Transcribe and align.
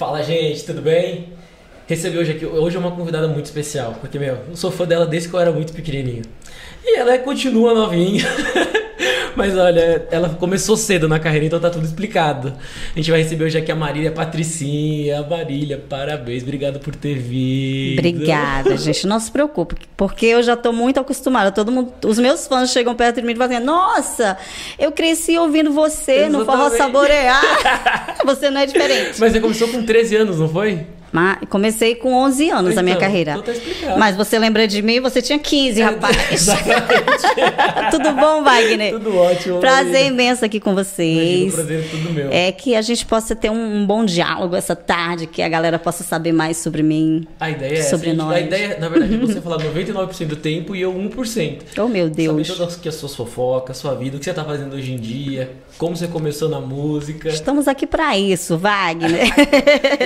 Fala, 0.00 0.22
gente, 0.22 0.64
tudo 0.64 0.80
bem? 0.80 1.28
Recebi 1.86 2.16
hoje 2.16 2.32
aqui, 2.32 2.46
hoje 2.46 2.74
é 2.74 2.80
uma 2.80 2.90
convidada 2.90 3.28
muito 3.28 3.44
especial, 3.44 3.98
porque, 4.00 4.18
meu, 4.18 4.38
eu 4.48 4.56
sou 4.56 4.70
fã 4.70 4.86
dela 4.86 5.04
desde 5.04 5.28
que 5.28 5.36
eu 5.36 5.40
era 5.40 5.52
muito 5.52 5.74
pequenininho. 5.74 6.22
E 6.82 6.96
ela 6.96 7.18
continua 7.18 7.74
novinha. 7.74 8.24
Mas 9.36 9.56
olha, 9.56 10.06
ela 10.10 10.28
começou 10.30 10.76
cedo 10.76 11.08
na 11.08 11.18
carreira, 11.18 11.46
então 11.46 11.60
tá 11.60 11.70
tudo 11.70 11.84
explicado. 11.84 12.52
A 12.94 12.98
gente 12.98 13.10
vai 13.10 13.22
receber 13.22 13.44
hoje 13.44 13.58
aqui 13.58 13.70
a 13.70 13.76
Marília 13.76 14.10
Patricinha. 14.10 15.22
Marília, 15.22 15.82
parabéns, 15.88 16.42
obrigado 16.42 16.80
por 16.80 16.94
ter 16.94 17.18
vindo. 17.18 17.98
Obrigada, 17.98 18.76
gente. 18.76 19.06
Não 19.06 19.20
se 19.20 19.30
preocupe, 19.30 19.76
porque 19.96 20.26
eu 20.26 20.42
já 20.42 20.56
tô 20.56 20.72
muito 20.72 21.00
acostumada. 21.00 21.50
Todo 21.50 21.70
mundo, 21.70 21.92
os 22.04 22.18
meus 22.18 22.46
fãs 22.46 22.70
chegam 22.70 22.94
perto 22.94 23.16
de 23.16 23.22
mim 23.22 23.32
e 23.32 23.36
falam 23.36 23.56
assim, 23.56 23.64
nossa, 23.64 24.38
eu 24.78 24.92
cresci 24.92 25.38
ouvindo 25.38 25.72
você 25.72 26.12
Exatamente. 26.12 26.38
no 26.38 26.44
Forró 26.44 26.70
Saborear. 26.70 27.42
você 28.24 28.50
não 28.50 28.60
é 28.60 28.66
diferente. 28.66 29.18
Mas 29.18 29.32
você 29.32 29.40
começou 29.40 29.68
com 29.68 29.84
13 29.84 30.16
anos, 30.16 30.38
não 30.38 30.48
foi? 30.48 30.86
Mas 31.12 31.38
comecei 31.48 31.94
com 31.96 32.12
11 32.14 32.50
anos 32.50 32.78
a 32.78 32.82
minha 32.82 32.94
Então, 32.94 33.06
carreira. 33.08 33.42
então. 33.78 33.98
Mas 33.98 34.16
você 34.16 34.38
lembra 34.38 34.66
de 34.68 34.80
mim? 34.80 35.00
Você 35.00 35.20
tinha 35.20 35.38
15, 35.38 35.80
rapaz. 35.82 36.16
Exatamente. 36.32 37.22
Tudo 37.90 38.12
bom, 38.12 38.42
Wagner? 38.44 38.92
Tudo 38.98 39.16
ótimo. 39.16 39.58
Prazer 39.60 39.84
Marília. 39.92 40.08
imenso 40.08 40.44
aqui 40.44 40.60
com 40.60 40.70
Imagina, 40.70 40.94
vocês. 40.94 41.52
o 41.52 41.56
prazer 41.56 41.80
é 41.80 41.88
tudo 41.88 42.12
meu. 42.12 42.28
É 42.30 42.52
que 42.52 42.74
a 42.76 42.82
gente 42.82 43.04
possa 43.06 43.34
ter 43.34 43.50
um, 43.50 43.76
um 43.78 43.86
bom 43.86 44.04
diálogo 44.04 44.54
essa 44.54 44.76
tarde, 44.76 45.26
que 45.26 45.42
a 45.42 45.48
galera 45.48 45.78
possa 45.78 46.04
saber 46.04 46.32
mais 46.32 46.56
sobre 46.58 46.82
mim. 46.82 47.26
A 47.40 47.50
ideia 47.50 47.78
é 47.78 47.82
Sobre 47.82 48.10
essa, 48.10 48.16
nós. 48.16 48.36
A 48.36 48.40
ideia, 48.40 48.78
na 48.78 48.88
verdade, 48.88 49.14
é 49.14 49.18
você 49.18 49.40
falar 49.40 49.58
99% 49.58 50.26
do 50.26 50.36
tempo 50.36 50.76
e 50.76 50.80
eu 50.82 50.92
1%. 50.94 51.58
Oh, 51.78 51.88
meu 51.88 52.08
Deus. 52.08 52.46
Saber 52.46 52.58
todas 52.58 52.86
as 52.86 52.94
suas 52.94 53.14
fofocas, 53.16 53.76
sua 53.76 53.94
vida, 53.94 54.16
o 54.16 54.18
que 54.18 54.24
você 54.24 54.32
tá 54.32 54.44
fazendo 54.44 54.74
hoje 54.76 54.92
em 54.92 54.96
dia, 54.98 55.50
como 55.80 55.96
você 55.96 56.06
começou 56.06 56.50
na 56.50 56.60
música. 56.60 57.30
Estamos 57.30 57.66
aqui 57.66 57.86
para 57.86 58.16
isso, 58.16 58.58
Wagner. 58.58 59.32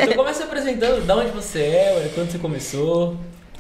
Então 0.05 0.15
começa 0.15 0.38
se 0.38 0.42
apresentando, 0.45 1.05
da 1.05 1.16
onde 1.16 1.32
você 1.32 1.59
é, 1.59 2.12
quando 2.15 2.30
você 2.30 2.38
começou. 2.38 3.16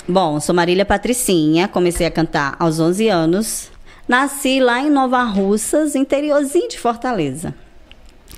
Bom, 0.06 0.38
sou 0.38 0.54
Marília 0.54 0.84
Patricinha, 0.84 1.66
comecei 1.66 2.06
a 2.06 2.10
cantar 2.12 2.54
aos 2.60 2.78
11 2.78 3.08
anos. 3.08 3.68
Nasci 4.06 4.60
lá 4.60 4.80
em 4.80 4.90
Nova 4.90 5.24
Russas, 5.24 5.96
interiorzinho 5.96 6.68
de 6.68 6.78
Fortaleza. 6.78 7.52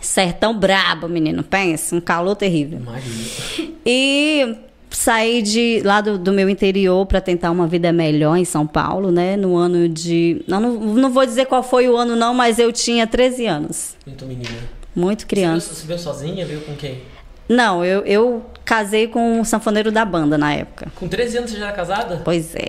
Sertão 0.01 0.59
brabo, 0.59 1.07
menino, 1.07 1.43
pensa, 1.43 1.95
um 1.95 2.01
calor 2.01 2.35
terrível. 2.35 2.81
Maria. 2.81 3.73
E 3.85 4.57
saí 4.91 5.43
de 5.43 5.81
lá 5.85 6.01
do, 6.01 6.19
do 6.19 6.33
meu 6.33 6.49
interior 6.49 7.05
para 7.07 7.21
tentar 7.21 7.51
uma 7.51 7.67
vida 7.67 7.93
melhor 7.93 8.37
em 8.37 8.45
São 8.45 8.67
Paulo, 8.67 9.11
né? 9.11 9.37
No 9.37 9.57
ano 9.57 9.89
de. 9.89 10.43
Não, 10.47 10.61
não, 10.61 10.73
não 10.73 11.11
vou 11.11 11.25
dizer 11.27 11.47
qual 11.47 11.63
foi 11.63 11.89
o 11.89 11.97
ano, 11.97 12.17
não, 12.17 12.33
mas 12.35 12.59
eu 12.59 12.73
tinha 12.73 13.07
13 13.07 13.47
anos. 13.47 13.97
Muito 14.07 14.25
menina. 14.27 14.59
Muito 14.95 15.27
criança. 15.27 15.75
Você 15.75 15.87
veio, 15.87 15.99
você 15.99 16.05
veio 16.09 16.17
sozinha? 16.19 16.47
Veio 16.47 16.61
com 16.63 16.75
quem? 16.75 17.03
Não, 17.49 17.85
eu, 17.85 18.01
eu 18.05 18.45
casei 18.65 19.07
com 19.07 19.41
um 19.41 19.45
sanfoneiro 19.45 19.93
da 19.93 20.05
banda 20.05 20.37
na 20.37 20.53
época. 20.53 20.91
Com 20.97 21.07
13 21.07 21.39
anos 21.39 21.51
você 21.51 21.59
já 21.59 21.67
era 21.67 21.75
casada? 21.77 22.23
Pois 22.25 22.55
é. 22.55 22.69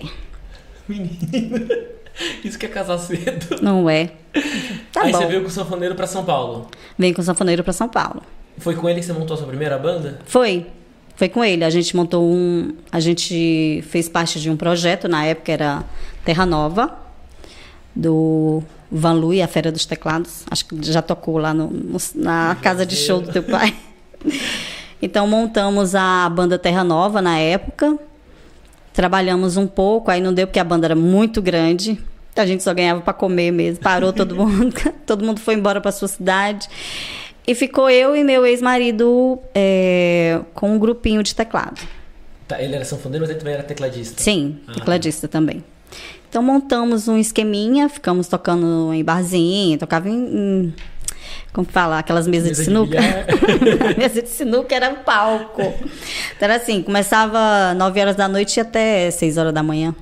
Menina. 0.88 1.68
Isso 2.44 2.58
que 2.58 2.66
é 2.66 2.68
casar 2.68 2.98
cedo. 2.98 3.62
Não 3.62 3.88
é? 3.88 4.10
Tá 4.92 5.02
Aí 5.02 5.12
bom. 5.12 5.18
você 5.18 5.26
veio 5.26 5.42
com 5.42 5.48
o 5.48 5.50
sanfoneiro 5.50 5.94
pra 5.94 6.06
São 6.06 6.24
Paulo. 6.24 6.68
Vem 6.98 7.12
com 7.14 7.20
o 7.20 7.24
sanfoneiro 7.24 7.62
para 7.62 7.72
São 7.72 7.88
Paulo. 7.88 8.22
Foi 8.58 8.74
com 8.74 8.88
ele 8.88 8.98
que 9.00 9.06
você 9.06 9.12
montou 9.12 9.34
a 9.34 9.36
sua 9.36 9.46
primeira 9.46 9.78
banda? 9.78 10.18
Foi. 10.26 10.66
Foi 11.18 11.28
com 11.28 11.44
ele. 11.44 11.64
A 11.64 11.70
gente 11.70 11.94
montou 11.94 12.24
um. 12.24 12.72
A 12.90 13.00
gente 13.00 13.82
fez 13.88 14.08
parte 14.08 14.40
de 14.40 14.48
um 14.48 14.56
projeto, 14.56 15.06
na 15.08 15.24
época 15.24 15.50
era 15.52 15.84
Terra 16.24 16.46
Nova, 16.46 16.96
do 17.94 18.62
Van 18.90 19.14
Lu 19.14 19.34
e 19.34 19.42
a 19.42 19.48
Feira 19.48 19.72
dos 19.72 19.84
Teclados. 19.84 20.44
Acho 20.50 20.64
que 20.66 20.78
já 20.90 21.02
tocou 21.02 21.36
lá 21.36 21.52
no- 21.52 21.68
no- 21.70 21.98
na 22.14 22.56
casa 22.62 22.86
de 22.86 22.94
show 22.94 23.20
do 23.20 23.32
teu 23.32 23.42
pai. 23.42 23.74
Então 25.02 25.26
montamos 25.26 25.94
a 25.96 26.28
banda 26.28 26.56
Terra 26.58 26.84
Nova 26.84 27.20
na 27.20 27.36
época. 27.38 27.98
Trabalhamos 28.92 29.56
um 29.56 29.66
pouco, 29.66 30.10
aí 30.10 30.20
não 30.20 30.32
deu 30.32 30.46
porque 30.46 30.58
a 30.60 30.64
banda 30.64 30.86
era 30.86 30.94
muito 30.96 31.42
grande. 31.42 31.98
A 32.36 32.46
gente 32.46 32.62
só 32.62 32.72
ganhava 32.72 33.00
para 33.00 33.12
comer 33.12 33.50
mesmo. 33.50 33.82
Parou 33.82 34.12
todo 34.12 34.36
mundo, 34.36 34.72
todo 35.04 35.24
mundo 35.24 35.40
foi 35.40 35.54
embora 35.54 35.80
para 35.80 35.90
sua 35.90 36.06
cidade. 36.08 36.68
E 37.48 37.54
ficou 37.54 37.88
eu 37.88 38.14
e 38.14 38.22
meu 38.22 38.44
ex-marido 38.44 39.38
é, 39.54 40.38
com 40.52 40.72
um 40.74 40.78
grupinho 40.78 41.22
de 41.22 41.34
teclado. 41.34 41.80
Tá, 42.46 42.60
ele 42.62 42.74
era 42.74 42.84
sanfoneiro, 42.84 43.22
mas 43.22 43.30
ele 43.30 43.38
também 43.38 43.54
era 43.54 43.62
tecladista. 43.62 44.22
Sim, 44.22 44.58
Ah. 44.68 44.72
tecladista 44.74 45.26
também. 45.26 45.64
Então 46.28 46.42
montamos 46.42 47.08
um 47.08 47.16
esqueminha, 47.16 47.88
ficamos 47.88 48.28
tocando 48.28 48.92
em 48.92 49.02
barzinho, 49.02 49.78
tocava 49.78 50.10
em, 50.10 50.12
em- 50.14 50.74
como 51.54 51.66
fala, 51.66 51.98
aquelas 51.98 52.26
mesas 52.26 52.50
Mesa 52.50 52.62
de 52.62 52.68
de 52.68 52.74
sinuca. 52.74 53.00
bilhar. 53.00 53.96
Mesa 53.98 54.20
de 54.22 54.28
sinuca 54.28 54.74
era 54.74 54.90
um 54.90 54.96
palco. 54.96 55.62
Então 55.62 56.42
era 56.42 56.56
assim, 56.56 56.82
começava 56.82 57.72
9 57.74 57.98
horas 57.98 58.14
da 58.16 58.28
noite 58.28 58.58
e 58.58 58.60
até 58.60 59.10
6 59.10 59.38
horas 59.38 59.54
da 59.54 59.62
manhã. 59.62 59.94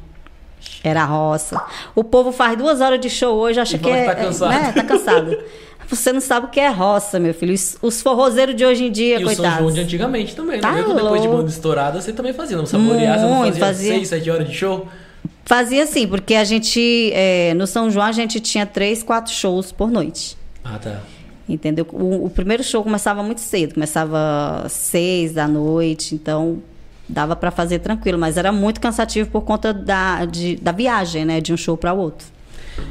Era 0.82 1.02
a 1.02 1.04
roça. 1.04 1.62
O 1.94 2.02
povo 2.02 2.32
faz 2.32 2.58
duas 2.58 2.80
horas 2.80 3.00
de 3.00 3.08
show 3.08 3.36
hoje, 3.36 3.60
acha 3.60 3.78
que 3.78 3.88
é. 3.88 4.04
tá 4.06 4.14
cansado. 4.16 4.50
Né? 4.50 4.72
Tá 4.72 4.82
cansado. 4.82 5.38
Você 5.88 6.12
não 6.12 6.20
sabe 6.20 6.46
o 6.46 6.48
que 6.48 6.58
é 6.60 6.68
roça, 6.68 7.18
meu 7.18 7.32
filho. 7.32 7.54
Os, 7.54 7.76
os 7.80 8.02
forrozeiros 8.02 8.54
de 8.56 8.64
hoje 8.64 8.84
em 8.84 8.90
dia, 8.92 9.20
E 9.20 9.24
o 9.24 9.26
São 9.28 9.36
coitados. 9.36 9.58
João 9.60 9.72
de 9.72 9.80
antigamente 9.80 10.34
também, 10.34 10.60
Tá 10.60 10.72
né? 10.72 10.80
Mesmo 10.82 10.94
depois 10.94 11.20
de 11.20 11.26
louco. 11.28 11.42
banda 11.42 11.50
estourada, 11.50 12.00
você 12.00 12.12
também 12.12 12.32
fazia. 12.32 12.56
Não 12.56 12.66
saborear, 12.66 13.18
você 13.18 13.24
não 13.26 13.38
fazia 13.44 13.60
fazia. 13.60 13.92
6, 13.94 14.08
7 14.08 14.30
horas 14.30 14.48
de 14.48 14.54
show? 14.54 14.88
Fazia 15.44 15.84
assim, 15.84 16.08
porque 16.08 16.34
a 16.34 16.42
gente, 16.44 17.10
é, 17.14 17.54
no 17.54 17.66
São 17.68 17.88
João, 17.90 18.06
a 18.06 18.12
gente 18.12 18.40
tinha 18.40 18.66
três, 18.66 19.02
quatro 19.02 19.32
shows 19.32 19.70
por 19.70 19.90
noite. 19.90 20.36
Ah, 20.64 20.76
tá. 20.78 21.00
Entendeu? 21.48 21.86
O, 21.92 22.24
o 22.26 22.30
primeiro 22.30 22.64
show 22.64 22.82
começava 22.82 23.22
muito 23.22 23.40
cedo, 23.40 23.74
começava 23.74 24.66
seis 24.68 25.32
da 25.34 25.46
noite, 25.46 26.16
então 26.16 26.58
dava 27.08 27.36
para 27.36 27.52
fazer 27.52 27.78
tranquilo, 27.78 28.18
mas 28.18 28.36
era 28.36 28.50
muito 28.50 28.80
cansativo 28.80 29.30
por 29.30 29.42
conta 29.42 29.72
da, 29.72 30.24
de- 30.24 30.56
da 30.56 30.72
viagem, 30.72 31.24
né? 31.24 31.40
De 31.40 31.52
um 31.52 31.56
show 31.56 31.76
para 31.76 31.92
outro. 31.92 32.26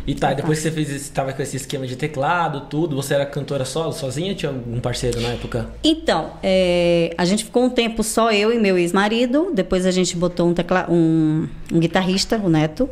E 0.08 0.14
tá, 0.14 0.34
depois 0.34 0.60
que 0.60 0.64
você 0.64 0.72
fez 0.72 0.92
esse, 0.92 1.12
tava 1.12 1.34
com 1.34 1.42
esse 1.42 1.58
esquema 1.58 1.86
de 1.88 1.96
teclado, 1.96 2.62
tudo, 2.70 2.96
você 2.96 3.14
era 3.14 3.26
cantora 3.26 3.66
solo, 3.66 3.92
sozinha 3.92 4.32
ou 4.32 4.36
tinha 4.36 4.52
algum 4.52 4.80
parceiro 4.80 5.20
na 5.20 5.30
época? 5.30 5.70
Então, 5.84 6.34
é, 6.44 7.14
a 7.18 7.26
gente 7.26 7.44
ficou 7.44 7.64
um 7.64 7.70
tempo 7.70 8.04
só 8.04 8.32
eu 8.32 8.54
e 8.54 8.60
meu 8.60 8.78
ex-marido. 8.78 9.52
Depois 9.54 9.86
a 9.86 9.92
gente 9.92 10.16
botou 10.16 10.48
um, 10.48 10.54
tecla, 10.54 10.88
um, 10.90 11.48
um 11.72 11.80
guitarrista, 11.80 12.38
o 12.38 12.50
Neto, 12.50 12.90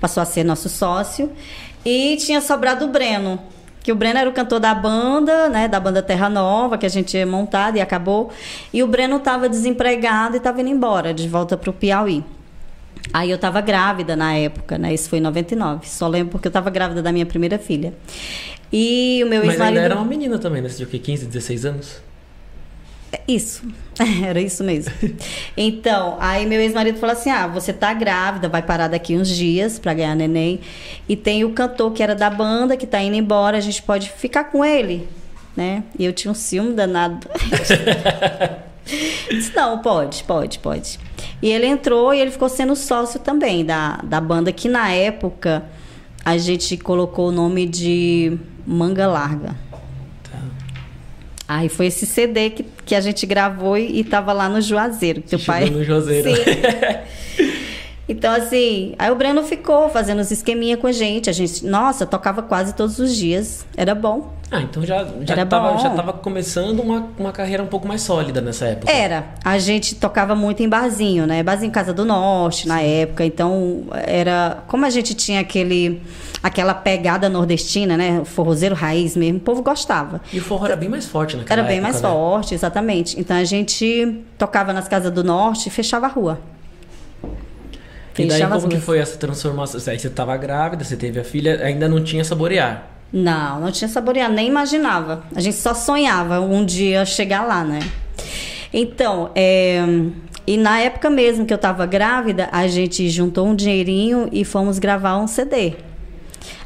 passou 0.00 0.22
a 0.22 0.26
ser 0.26 0.44
nosso 0.44 0.68
sócio. 0.68 1.30
E 1.84 2.16
tinha 2.16 2.40
sobrado 2.40 2.84
o 2.84 2.88
Breno, 2.88 3.40
que 3.82 3.90
o 3.90 3.96
Breno 3.96 4.18
era 4.18 4.30
o 4.30 4.32
cantor 4.32 4.60
da 4.60 4.74
banda, 4.74 5.48
né, 5.48 5.66
da 5.66 5.80
banda 5.80 6.02
Terra 6.02 6.28
Nova, 6.28 6.78
que 6.78 6.86
a 6.86 6.88
gente 6.88 7.08
tinha 7.08 7.26
montado 7.26 7.76
e 7.76 7.80
acabou. 7.80 8.30
E 8.72 8.82
o 8.82 8.86
Breno 8.86 9.16
estava 9.16 9.48
desempregado 9.48 10.36
e 10.36 10.38
estava 10.38 10.60
indo 10.60 10.70
embora, 10.70 11.12
de 11.12 11.28
volta 11.28 11.56
para 11.56 11.70
o 11.70 11.72
Piauí. 11.72 12.24
Aí 13.12 13.30
eu 13.30 13.36
estava 13.36 13.60
grávida 13.60 14.14
na 14.14 14.34
época, 14.34 14.78
né? 14.78 14.92
Isso 14.92 15.08
foi 15.08 15.18
em 15.18 15.22
99. 15.22 15.88
Só 15.88 16.08
lembro 16.08 16.32
porque 16.32 16.48
eu 16.48 16.50
estava 16.50 16.70
grávida 16.70 17.02
da 17.02 17.12
minha 17.12 17.26
primeira 17.26 17.58
filha. 17.58 17.94
E 18.72 19.22
o 19.24 19.28
meu 19.28 19.40
Mas 19.40 19.50
ex-marido. 19.50 19.78
ainda 19.78 19.80
era 19.80 19.96
uma 19.96 20.04
menina 20.04 20.38
também, 20.38 20.62
né? 20.62 20.68
Você 20.68 20.76
tinha 20.76 20.86
o 20.86 20.90
quê? 20.90 20.98
15, 20.98 21.26
16 21.26 21.64
anos? 21.66 22.02
Isso, 23.28 23.62
era 24.26 24.40
isso 24.40 24.64
mesmo. 24.64 24.92
Então, 25.54 26.16
aí 26.18 26.46
meu 26.46 26.60
ex-marido 26.60 26.98
falou 26.98 27.14
assim: 27.14 27.30
ah, 27.30 27.46
você 27.46 27.72
tá 27.72 27.92
grávida, 27.92 28.48
vai 28.48 28.62
parar 28.62 28.88
daqui 28.88 29.14
uns 29.16 29.28
dias 29.28 29.78
pra 29.78 29.92
ganhar 29.92 30.14
neném. 30.14 30.60
E 31.06 31.14
tem 31.14 31.44
o 31.44 31.50
cantor 31.52 31.92
que 31.92 32.02
era 32.02 32.14
da 32.14 32.30
banda, 32.30 32.76
que 32.76 32.86
tá 32.86 33.00
indo 33.02 33.16
embora, 33.16 33.58
a 33.58 33.60
gente 33.60 33.82
pode 33.82 34.10
ficar 34.10 34.44
com 34.44 34.64
ele, 34.64 35.06
né? 35.54 35.84
E 35.98 36.04
eu 36.04 36.12
tinha 36.12 36.32
um 36.32 36.34
ciúme 36.34 36.72
danado. 36.72 37.28
Disse, 38.84 39.54
não, 39.54 39.78
pode, 39.78 40.24
pode, 40.24 40.58
pode. 40.58 40.98
E 41.40 41.50
ele 41.50 41.66
entrou 41.66 42.12
e 42.12 42.20
ele 42.20 42.30
ficou 42.30 42.48
sendo 42.48 42.74
sócio 42.74 43.20
também 43.20 43.64
da, 43.64 43.98
da 44.02 44.20
banda, 44.20 44.52
que 44.52 44.68
na 44.68 44.90
época 44.90 45.64
a 46.24 46.36
gente 46.38 46.76
colocou 46.76 47.28
o 47.28 47.32
nome 47.32 47.66
de 47.66 48.38
Manga 48.66 49.06
Larga. 49.06 49.56
Tá. 50.22 50.38
Aí 51.48 51.68
foi 51.68 51.86
esse 51.86 52.06
CD 52.06 52.50
que, 52.50 52.64
que 52.84 52.94
a 52.94 53.00
gente 53.00 53.26
gravou 53.26 53.76
e, 53.76 54.00
e 54.00 54.04
tava 54.04 54.32
lá 54.32 54.48
no 54.48 54.60
Juazeiro. 54.60 55.22
Teu 55.22 55.38
Chegou 55.38 55.54
pai. 55.54 55.70
no 55.70 55.84
Juazeiro. 55.84 56.28
Sim. 56.28 57.52
Então, 58.08 58.34
assim, 58.34 58.94
aí 58.98 59.10
o 59.10 59.14
Breno 59.14 59.42
ficou 59.42 59.88
fazendo 59.88 60.20
os 60.20 60.30
esqueminha 60.30 60.76
com 60.76 60.86
a 60.86 60.92
gente. 60.92 61.30
A 61.30 61.32
gente, 61.32 61.64
nossa, 61.64 62.04
tocava 62.04 62.42
quase 62.42 62.74
todos 62.74 62.98
os 62.98 63.14
dias. 63.14 63.64
Era 63.76 63.94
bom. 63.94 64.34
Ah, 64.52 64.60
então 64.60 64.84
já, 64.84 65.02
já, 65.22 65.46
tava, 65.46 65.78
já 65.78 65.88
tava 65.88 66.12
começando 66.12 66.80
uma, 66.80 67.08
uma 67.18 67.32
carreira 67.32 67.62
um 67.62 67.66
pouco 67.66 67.88
mais 67.88 68.02
sólida 68.02 68.42
nessa 68.42 68.66
época. 68.66 68.92
Era. 68.92 69.24
A 69.42 69.58
gente 69.58 69.94
tocava 69.94 70.34
muito 70.34 70.62
em 70.62 70.68
barzinho, 70.68 71.26
né? 71.26 71.42
Barzinho 71.42 71.72
Casa 71.72 71.94
do 71.94 72.04
Norte, 72.04 72.68
na 72.68 72.82
época. 72.82 73.24
Então, 73.24 73.84
era. 74.06 74.58
Como 74.68 74.84
a 74.84 74.90
gente 74.90 75.14
tinha 75.14 75.40
aquele. 75.40 76.02
Aquela 76.42 76.74
pegada 76.74 77.28
nordestina, 77.30 77.96
né? 77.96 78.18
O 78.20 78.24
forrozeiro 78.26 78.74
raiz 78.74 79.16
mesmo, 79.16 79.38
o 79.38 79.40
povo 79.40 79.62
gostava. 79.62 80.20
E 80.32 80.38
o 80.38 80.42
forró 80.42 80.66
era 80.66 80.76
bem 80.76 80.88
mais 80.88 81.06
forte 81.06 81.36
naquela 81.36 81.60
Era 81.60 81.68
bem 81.68 81.78
época, 81.78 81.92
mais 81.92 82.02
né? 82.02 82.08
forte, 82.08 82.54
exatamente. 82.54 83.18
Então 83.18 83.36
a 83.36 83.44
gente 83.44 84.22
tocava 84.36 84.72
nas 84.72 84.86
casas 84.88 85.12
do 85.12 85.22
norte 85.24 85.68
e 85.68 85.70
fechava 85.70 86.06
a 86.06 86.08
rua. 86.08 86.40
E 88.18 88.26
daí 88.26 88.30
Fechava 88.32 88.56
como 88.56 88.68
que 88.68 88.80
foi 88.80 88.98
essa 88.98 89.16
transformação? 89.16 89.80
Aí 89.86 89.98
você 89.98 90.10
tava 90.10 90.36
grávida, 90.36 90.84
você 90.84 90.96
teve 90.96 91.18
a 91.18 91.24
filha, 91.24 91.64
ainda 91.64 91.88
não 91.88 92.02
tinha 92.02 92.24
saborear. 92.24 92.88
Não, 93.12 93.60
não 93.60 93.70
tinha 93.70 93.88
saboreado, 93.88 94.34
nem 94.34 94.48
imaginava. 94.48 95.24
A 95.34 95.40
gente 95.40 95.56
só 95.56 95.74
sonhava 95.74 96.40
um 96.40 96.64
dia 96.64 97.04
chegar 97.04 97.46
lá, 97.46 97.62
né? 97.62 97.80
Então, 98.72 99.30
é, 99.34 99.84
e 100.46 100.56
na 100.56 100.80
época 100.80 101.10
mesmo 101.10 101.44
que 101.44 101.52
eu 101.52 101.56
estava 101.56 101.84
grávida, 101.84 102.48
a 102.50 102.66
gente 102.66 103.08
juntou 103.10 103.46
um 103.46 103.54
dinheirinho 103.54 104.28
e 104.32 104.44
fomos 104.44 104.78
gravar 104.78 105.18
um 105.18 105.26
CD. 105.26 105.74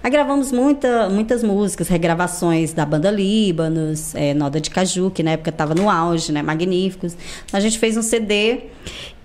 Aí 0.02 0.10
gravamos 0.10 0.52
muita, 0.52 1.08
muitas 1.08 1.43
músicas, 1.43 1.88
regravações 1.88 2.72
da 2.72 2.87
banda 2.87 3.10
Líbanos, 3.10 4.14
é, 4.14 4.32
Noda 4.32 4.60
de 4.60 4.70
Caju, 4.70 5.10
que 5.10 5.22
na 5.22 5.32
época 5.32 5.50
estava 5.50 5.75
no 5.75 5.90
auge, 5.90 6.31
né? 6.31 6.42
Magníficos. 6.42 7.16
A 7.52 7.58
gente 7.58 7.78
fez 7.78 7.96
um 7.96 8.02
CD 8.02 8.60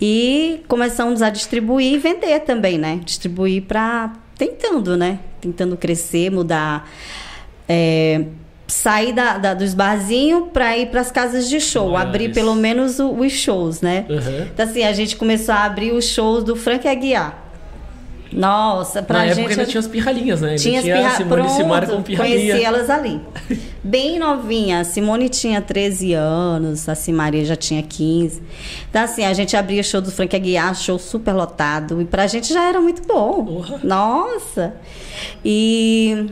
e 0.01 0.63
começamos 0.67 1.21
a 1.21 1.29
distribuir 1.29 1.94
e 1.94 1.97
vender 2.00 2.39
também, 2.41 2.79
né? 2.79 3.00
Distribuir 3.06 3.62
para 3.62 4.12
tentando, 4.41 4.97
né? 4.97 5.19
Tentando 5.39 5.77
crescer, 5.77 6.31
mudar. 6.31 6.89
É, 7.69 8.25
sair 8.67 9.13
da, 9.13 9.38
da, 9.38 9.53
dos 9.53 9.75
barzinhos 9.75 10.49
para 10.51 10.75
ir 10.75 10.88
para 10.88 11.01
as 11.01 11.11
casas 11.11 11.47
de 11.47 11.59
show, 11.59 11.91
Mas... 11.91 12.01
abrir 12.01 12.33
pelo 12.33 12.55
menos 12.55 12.99
o, 12.99 13.11
os 13.11 13.31
shows, 13.31 13.81
né? 13.81 14.05
Uhum. 14.09 14.47
Então, 14.51 14.65
assim, 14.65 14.83
a 14.83 14.93
gente 14.93 15.15
começou 15.15 15.53
a 15.53 15.65
abrir 15.65 15.91
os 15.91 16.05
shows 16.05 16.43
do 16.43 16.55
Frank 16.55 16.88
Aguiar. 16.88 17.50
Nossa, 18.33 19.01
pra 19.01 19.19
Na 19.19 19.28
gente. 19.28 19.39
época 19.39 19.54
ainda 19.54 19.66
tinha 19.66 19.80
as 19.80 19.88
pirralhinhas, 19.88 20.42
né? 20.42 20.56
Tinha 20.56 20.80
as 20.80 20.86
pirra... 20.86 21.12
Simone 21.12 21.42
Pronto, 21.42 21.51
Simara 21.56 21.88
com 21.88 22.01
pirralhinha. 22.01 22.38
Conheci 22.38 22.63
elas 22.63 22.89
ali. 22.89 23.22
Bem 23.83 24.18
novinha. 24.18 24.80
A 24.80 24.83
Simone 24.83 25.28
tinha 25.28 25.62
13 25.62 26.13
anos, 26.13 26.88
a 26.88 26.95
Simaria 26.95 27.44
já 27.44 27.56
tinha 27.56 27.81
15. 27.81 28.42
Então, 28.89 29.04
assim, 29.04 29.25
a 29.25 29.33
gente 29.33 29.56
abria 29.57 29.83
show 29.83 30.01
do 30.01 30.12
Frank 30.12 30.36
Aguiar, 30.36 30.75
show 30.75 30.98
super 30.98 31.33
lotado. 31.33 32.01
E 32.01 32.06
pra 32.06 32.28
gente 32.28 32.54
já 32.54 32.68
era 32.68 32.80
muito 32.80 33.01
bom. 33.06 33.44
Porra. 33.44 33.80
Nossa! 33.83 34.74
E 35.44 36.27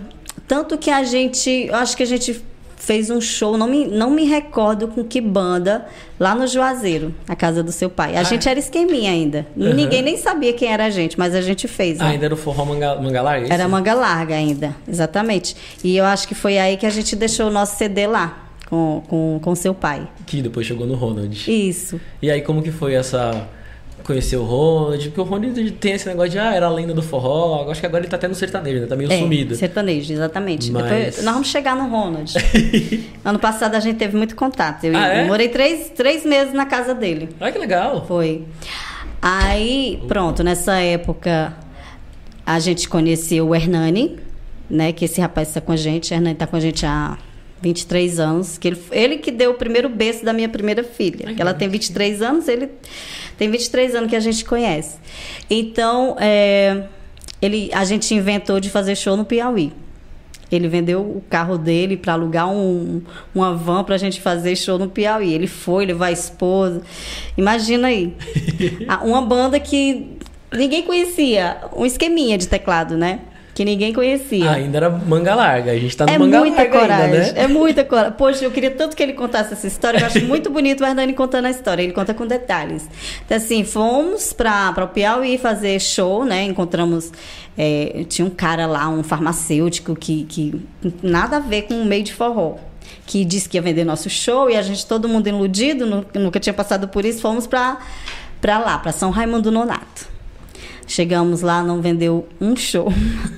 tanto 0.47 0.77
que 0.77 0.89
a 0.89 1.03
gente. 1.03 1.67
Eu 1.67 1.75
acho 1.75 1.97
que 1.97 2.03
a 2.03 2.07
gente 2.07 2.41
fez 2.79 3.09
um 3.09 3.21
show, 3.21 3.57
não 3.57 3.67
me, 3.67 3.85
não 3.85 4.09
me 4.09 4.23
recordo 4.23 4.87
com 4.87 5.03
que 5.03 5.21
banda, 5.21 5.85
lá 6.19 6.33
no 6.33 6.47
Juazeiro, 6.47 7.13
a 7.27 7.35
casa 7.35 7.61
do 7.61 7.71
seu 7.71 7.89
pai. 7.89 8.15
A 8.15 8.21
ah. 8.21 8.23
gente 8.23 8.47
era 8.49 8.57
esqueminha 8.57 9.11
ainda. 9.11 9.45
Uhum. 9.55 9.73
Ninguém 9.73 10.01
nem 10.01 10.17
sabia 10.17 10.53
quem 10.53 10.71
era 10.71 10.85
a 10.85 10.89
gente, 10.89 11.19
mas 11.19 11.35
a 11.35 11.41
gente 11.41 11.67
fez. 11.67 11.99
Ah, 11.99 12.05
né? 12.05 12.11
ainda 12.11 12.25
era 12.25 12.33
o 12.33 12.37
forró 12.37 12.65
manga, 12.65 12.95
manga 12.95 13.21
larga? 13.21 13.47
É 13.47 13.53
era 13.53 13.67
manga 13.67 13.93
larga 13.93 14.33
ainda, 14.33 14.75
exatamente. 14.87 15.55
E 15.83 15.95
eu 15.95 16.05
acho 16.05 16.27
que 16.27 16.33
foi 16.33 16.57
aí 16.57 16.77
que 16.77 16.85
a 16.85 16.89
gente 16.89 17.15
deixou 17.15 17.47
o 17.47 17.51
nosso 17.51 17.77
CD 17.77 18.07
lá. 18.07 18.45
Com, 18.69 19.01
com, 19.07 19.39
com 19.41 19.55
seu 19.55 19.73
pai. 19.73 20.07
Que 20.27 20.43
depois 20.43 20.67
chegou 20.67 20.85
no 20.85 20.93
Ronald. 20.93 21.51
Isso. 21.51 21.99
E 22.21 22.29
aí, 22.29 22.43
como 22.43 22.61
que 22.61 22.69
foi 22.69 22.93
essa 22.93 23.47
conhecer 24.09 24.37
o 24.37 24.43
Ronald, 24.43 25.05
porque 25.09 25.21
o 25.21 25.23
Ronald 25.23 25.71
tem 25.73 25.93
esse 25.93 26.07
negócio 26.07 26.31
de, 26.31 26.39
ah, 26.39 26.51
era 26.51 26.65
a 26.65 26.69
lenda 26.69 26.95
do 26.95 27.01
forró, 27.03 27.69
acho 27.69 27.79
que 27.79 27.85
agora 27.85 28.03
ele 28.03 28.09
tá 28.09 28.17
até 28.17 28.27
no 28.27 28.33
sertanejo, 28.33 28.81
né? 28.81 28.87
Tá 28.87 28.95
meio 28.95 29.11
é, 29.11 29.19
sumido. 29.19 29.55
sertanejo, 29.55 30.11
exatamente. 30.11 30.71
Mas... 30.71 30.83
Depois, 30.83 31.23
nós 31.23 31.33
vamos 31.33 31.47
chegar 31.47 31.75
no 31.75 31.87
Ronald. 31.87 32.33
ano 33.23 33.37
passado 33.37 33.75
a 33.75 33.79
gente 33.79 33.97
teve 33.97 34.17
muito 34.17 34.35
contato. 34.35 34.85
Eu, 34.85 34.97
ah, 34.97 35.07
é? 35.07 35.27
morei 35.27 35.49
três, 35.49 35.91
três 35.91 36.25
meses 36.25 36.53
na 36.53 36.65
casa 36.65 36.95
dele. 36.95 37.29
Ah, 37.39 37.51
que 37.51 37.59
legal. 37.59 38.05
Foi. 38.07 38.45
Aí, 39.21 40.01
pronto, 40.07 40.43
nessa 40.43 40.79
época 40.79 41.55
a 42.43 42.59
gente 42.59 42.89
conheceu 42.89 43.49
o 43.49 43.55
Hernani, 43.55 44.17
né? 44.67 44.91
Que 44.91 45.05
esse 45.05 45.21
rapaz 45.21 45.49
está 45.49 45.61
com 45.61 45.71
a 45.71 45.77
gente. 45.77 46.11
O 46.11 46.15
Hernani 46.15 46.35
tá 46.35 46.47
com 46.47 46.55
a 46.55 46.59
gente 46.59 46.83
há 46.83 47.15
23 47.61 48.19
anos. 48.19 48.57
Que 48.57 48.69
ele, 48.69 48.81
ele 48.91 49.17
que 49.17 49.31
deu 49.31 49.51
o 49.51 49.53
primeiro 49.53 49.87
berço 49.87 50.25
da 50.25 50.33
minha 50.33 50.49
primeira 50.49 50.83
filha. 50.83 51.25
Ai, 51.27 51.35
ela 51.37 51.53
tem 51.53 51.69
23 51.69 52.23
anos, 52.23 52.47
ele 52.47 52.69
tem 53.39 53.49
23 53.49 53.95
anos 53.95 54.09
que 54.09 54.17
a 54.17 54.19
gente 54.19 54.43
conhece. 54.43 54.97
Então, 55.49 56.17
é, 56.19 56.83
ele, 57.41 57.71
a 57.73 57.85
gente 57.85 58.13
inventou 58.13 58.59
de 58.59 58.69
fazer 58.69 58.97
show 58.97 59.15
no 59.15 59.23
Piauí. 59.23 59.71
Ele 60.51 60.67
vendeu 60.67 60.99
o 60.99 61.23
carro 61.29 61.57
dele 61.57 61.95
para 61.95 62.13
alugar 62.13 62.49
um, 62.49 63.01
uma 63.33 63.55
van 63.55 63.85
para 63.85 63.95
a 63.95 63.97
gente 63.97 64.19
fazer 64.19 64.57
show 64.57 64.77
no 64.77 64.89
Piauí. 64.89 65.33
Ele 65.33 65.47
foi 65.47 65.85
levar 65.85 66.07
a 66.07 66.11
esposa. 66.11 66.81
Imagina 67.37 67.87
aí. 67.87 68.13
uma 69.03 69.21
banda 69.21 69.57
que 69.57 70.17
ninguém 70.51 70.83
conhecia. 70.83 71.61
Um 71.73 71.85
esqueminha 71.85 72.37
de 72.37 72.45
teclado, 72.45 72.97
né? 72.97 73.21
Que 73.59 73.65
ninguém 73.65 73.91
conhecia. 73.91 74.51
Ah, 74.51 74.53
ainda 74.53 74.77
era 74.77 74.89
manga 74.89 75.35
larga. 75.35 75.73
A 75.73 75.77
gente 75.77 75.97
tá 75.97 76.05
no 76.05 76.11
é 76.13 76.17
manga 76.17 76.39
muita 76.39 76.61
larga 76.61 76.79
coragem, 76.79 77.03
ainda, 77.03 77.33
né? 77.33 77.33
É 77.35 77.45
muita 77.45 77.83
coragem. 77.83 78.13
Poxa, 78.13 78.45
eu 78.45 78.51
queria 78.51 78.71
tanto 78.71 78.95
que 78.95 79.03
ele 79.03 79.11
contasse 79.11 79.51
essa 79.51 79.67
história. 79.67 79.99
Eu 79.99 80.05
acho 80.05 80.23
muito 80.23 80.49
bonito 80.49 80.81
o 80.81 80.87
Hernani 80.87 81.11
contando 81.11 81.43
a 81.43 81.49
história. 81.49 81.83
Ele 81.83 81.91
conta 81.91 82.13
com 82.13 82.25
detalhes. 82.25 82.87
Então, 83.25 83.35
assim, 83.35 83.65
fomos 83.65 84.31
para 84.31 84.81
o 84.81 84.87
Piauí 84.87 85.37
fazer 85.37 85.77
show, 85.81 86.23
né? 86.23 86.43
Encontramos... 86.43 87.11
É, 87.57 88.05
tinha 88.07 88.25
um 88.25 88.29
cara 88.29 88.65
lá, 88.65 88.87
um 88.87 89.03
farmacêutico, 89.03 89.93
que, 89.93 90.23
que 90.23 90.61
nada 91.03 91.35
a 91.35 91.39
ver 91.41 91.63
com 91.63 91.73
o 91.73 91.83
meio 91.83 92.03
de 92.03 92.13
forró 92.13 92.55
que 93.05 93.25
disse 93.25 93.49
que 93.49 93.57
ia 93.57 93.61
vender 93.61 93.83
nosso 93.83 94.09
show 94.09 94.49
e 94.49 94.55
a 94.55 94.61
gente, 94.61 94.85
todo 94.85 95.09
mundo 95.09 95.27
iludido, 95.27 95.85
nunca 96.13 96.39
tinha 96.39 96.53
passado 96.53 96.87
por 96.87 97.03
isso, 97.03 97.19
fomos 97.19 97.45
para 97.45 97.77
lá, 98.41 98.77
para 98.77 98.93
São 98.93 99.09
Raimundo 99.09 99.51
Nonato. 99.51 100.18
Chegamos 100.89 101.41
lá, 101.41 101.61
não 101.61 101.83
vendeu 101.83 102.27
um 102.41 102.55
show 102.55 102.91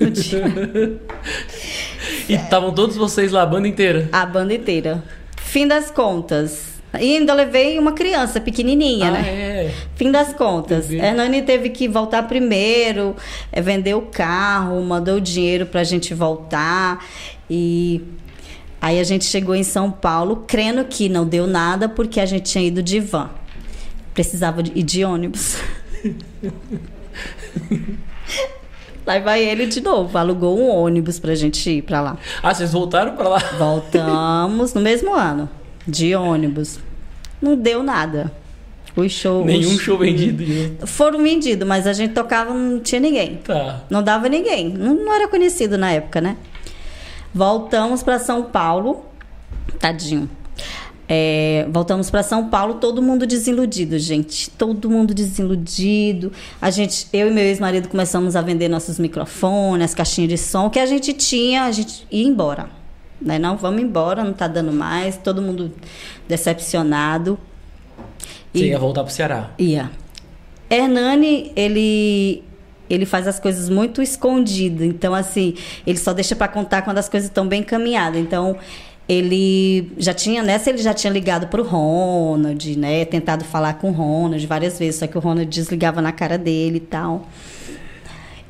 e 2.26 2.32
estavam 2.32 2.72
todos 2.72 2.96
vocês 2.96 3.30
lá, 3.30 3.42
a 3.42 3.46
banda 3.46 3.68
inteira? 3.68 4.08
A 4.10 4.24
banda 4.24 4.54
inteira. 4.54 5.04
Fim 5.36 5.68
das 5.68 5.90
contas. 5.90 6.80
E 6.98 7.18
ainda 7.18 7.34
levei 7.34 7.78
uma 7.78 7.92
criança 7.92 8.40
pequenininha, 8.40 9.08
ah, 9.08 9.10
né? 9.10 9.28
É. 9.28 9.74
Fim 9.96 10.10
das 10.10 10.32
contas. 10.32 10.90
Hernani 10.90 11.42
teve 11.42 11.68
que 11.68 11.86
voltar 11.86 12.22
primeiro, 12.26 13.14
é, 13.52 13.60
vender 13.60 13.92
o 13.92 14.00
carro, 14.00 14.80
mandou 14.80 15.16
o 15.16 15.20
dinheiro 15.20 15.66
pra 15.66 15.84
gente 15.84 16.14
voltar. 16.14 17.04
E 17.50 18.00
aí 18.80 18.98
a 18.98 19.04
gente 19.04 19.26
chegou 19.26 19.54
em 19.54 19.62
São 19.62 19.90
Paulo, 19.90 20.44
crendo 20.48 20.86
que 20.86 21.06
não 21.06 21.26
deu 21.26 21.46
nada, 21.46 21.86
porque 21.86 22.18
a 22.18 22.24
gente 22.24 22.50
tinha 22.50 22.64
ido 22.64 22.82
de 22.82 22.98
van. 22.98 23.28
Precisava 24.14 24.62
ir 24.74 24.82
de 24.82 25.04
ônibus. 25.04 25.58
Lá 29.04 29.18
vai 29.18 29.42
ele 29.42 29.66
de 29.66 29.80
novo. 29.80 30.16
Alugou 30.16 30.58
um 30.58 30.68
ônibus 30.68 31.18
pra 31.18 31.34
gente 31.34 31.68
ir 31.68 31.82
pra 31.82 32.00
lá. 32.00 32.16
Ah, 32.42 32.54
vocês 32.54 32.72
voltaram 32.72 33.16
pra 33.16 33.28
lá? 33.28 33.38
Voltamos 33.58 34.74
no 34.74 34.80
mesmo 34.80 35.12
ano. 35.12 35.50
De 35.86 36.14
ônibus. 36.14 36.78
Não 37.40 37.56
deu 37.56 37.82
nada. 37.82 38.30
Os 38.94 39.10
shows. 39.10 39.44
Nenhum 39.44 39.76
show 39.78 39.98
vendido. 39.98 40.44
Né? 40.44 40.86
Foram 40.86 41.22
vendidos, 41.22 41.66
mas 41.66 41.86
a 41.86 41.92
gente 41.92 42.12
tocava, 42.12 42.54
não 42.54 42.78
tinha 42.78 43.00
ninguém. 43.00 43.36
Tá. 43.36 43.82
Não 43.90 44.02
dava 44.02 44.28
ninguém. 44.28 44.68
Não, 44.68 44.94
não 44.94 45.12
era 45.12 45.26
conhecido 45.26 45.76
na 45.76 45.90
época, 45.90 46.20
né? 46.20 46.36
Voltamos 47.34 48.02
para 48.02 48.18
São 48.18 48.44
Paulo. 48.44 49.04
Tadinho. 49.80 50.28
É, 51.14 51.66
voltamos 51.68 52.08
para 52.08 52.22
São 52.22 52.48
Paulo, 52.48 52.76
todo 52.76 53.02
mundo 53.02 53.26
desiludido, 53.26 53.98
gente. 53.98 54.48
Todo 54.48 54.88
mundo 54.88 55.12
desiludido. 55.12 56.32
A 56.58 56.70
gente, 56.70 57.06
eu 57.12 57.28
e 57.28 57.30
meu 57.30 57.44
ex-marido 57.44 57.86
começamos 57.86 58.34
a 58.34 58.40
vender 58.40 58.66
nossos 58.66 58.98
microfones, 58.98 59.90
as 59.90 59.94
caixinhas 59.94 60.30
de 60.30 60.38
som 60.38 60.70
que 60.70 60.78
a 60.78 60.86
gente 60.86 61.12
tinha, 61.12 61.64
a 61.64 61.70
gente 61.70 62.06
ia 62.10 62.26
embora. 62.26 62.70
Né? 63.20 63.38
Não, 63.38 63.58
vamos 63.58 63.82
embora, 63.82 64.24
não 64.24 64.30
está 64.30 64.48
dando 64.48 64.72
mais. 64.72 65.18
Todo 65.18 65.42
mundo 65.42 65.70
decepcionado. 66.26 67.38
Você 68.50 68.64
e, 68.64 68.68
ia 68.68 68.78
voltar 68.78 69.02
para 69.02 69.10
o 69.10 69.12
Ceará? 69.12 69.50
Ia. 69.58 69.90
Hernani, 70.70 71.52
ele 71.54 72.42
ele 72.88 73.04
faz 73.04 73.28
as 73.28 73.38
coisas 73.38 73.68
muito 73.68 74.00
escondido. 74.00 74.82
Então, 74.82 75.14
assim, 75.14 75.56
ele 75.86 75.98
só 75.98 76.14
deixa 76.14 76.34
para 76.34 76.48
contar 76.48 76.80
quando 76.80 76.96
as 76.96 77.08
coisas 77.08 77.28
estão 77.28 77.46
bem 77.46 77.60
encaminhadas. 77.60 78.18
Então, 78.18 78.56
ele 79.12 79.92
já 79.98 80.14
tinha, 80.14 80.42
nessa 80.42 80.70
ele 80.70 80.78
já 80.78 80.94
tinha 80.94 81.12
ligado 81.12 81.46
para 81.48 81.60
o 81.60 81.64
Ronald, 81.64 82.78
né? 82.78 83.04
Tentado 83.04 83.44
falar 83.44 83.74
com 83.74 83.90
o 83.90 83.92
Ronald 83.92 84.44
várias 84.46 84.78
vezes, 84.78 85.00
só 85.00 85.06
que 85.06 85.18
o 85.18 85.20
Ronald 85.20 85.48
desligava 85.50 86.00
na 86.00 86.12
cara 86.12 86.38
dele 86.38 86.78
e 86.78 86.80
tal. 86.80 87.28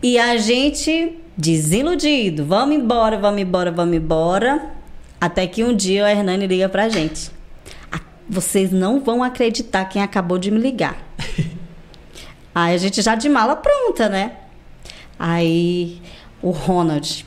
E 0.01 0.19
a 0.19 0.37
gente 0.37 1.19
desiludido, 1.37 2.45
vamos 2.45 2.77
embora, 2.77 3.19
vamos 3.19 3.41
embora, 3.41 3.73
vamos 3.73 3.97
embora. 3.97 4.71
Até 5.21 5.47
que 5.49 5.65
um 5.65 5.75
dia 5.75 6.05
o 6.05 6.07
Hernani 6.07 6.47
liga 6.47 6.69
pra 6.69 6.89
gente. 6.89 7.31
Vocês 8.29 8.71
não 8.71 9.01
vão 9.01 9.23
acreditar 9.23 9.85
quem 9.87 10.01
acabou 10.01 10.39
de 10.39 10.51
me 10.51 10.59
ligar. 10.59 10.97
Aí 12.55 12.75
a 12.75 12.79
gente 12.79 13.03
já 13.03 13.17
de 13.17 13.29
mala 13.29 13.57
pronta, 13.57 14.09
né? 14.09 14.37
Aí 15.19 16.01
o 16.41 16.51
Ronald. 16.51 17.27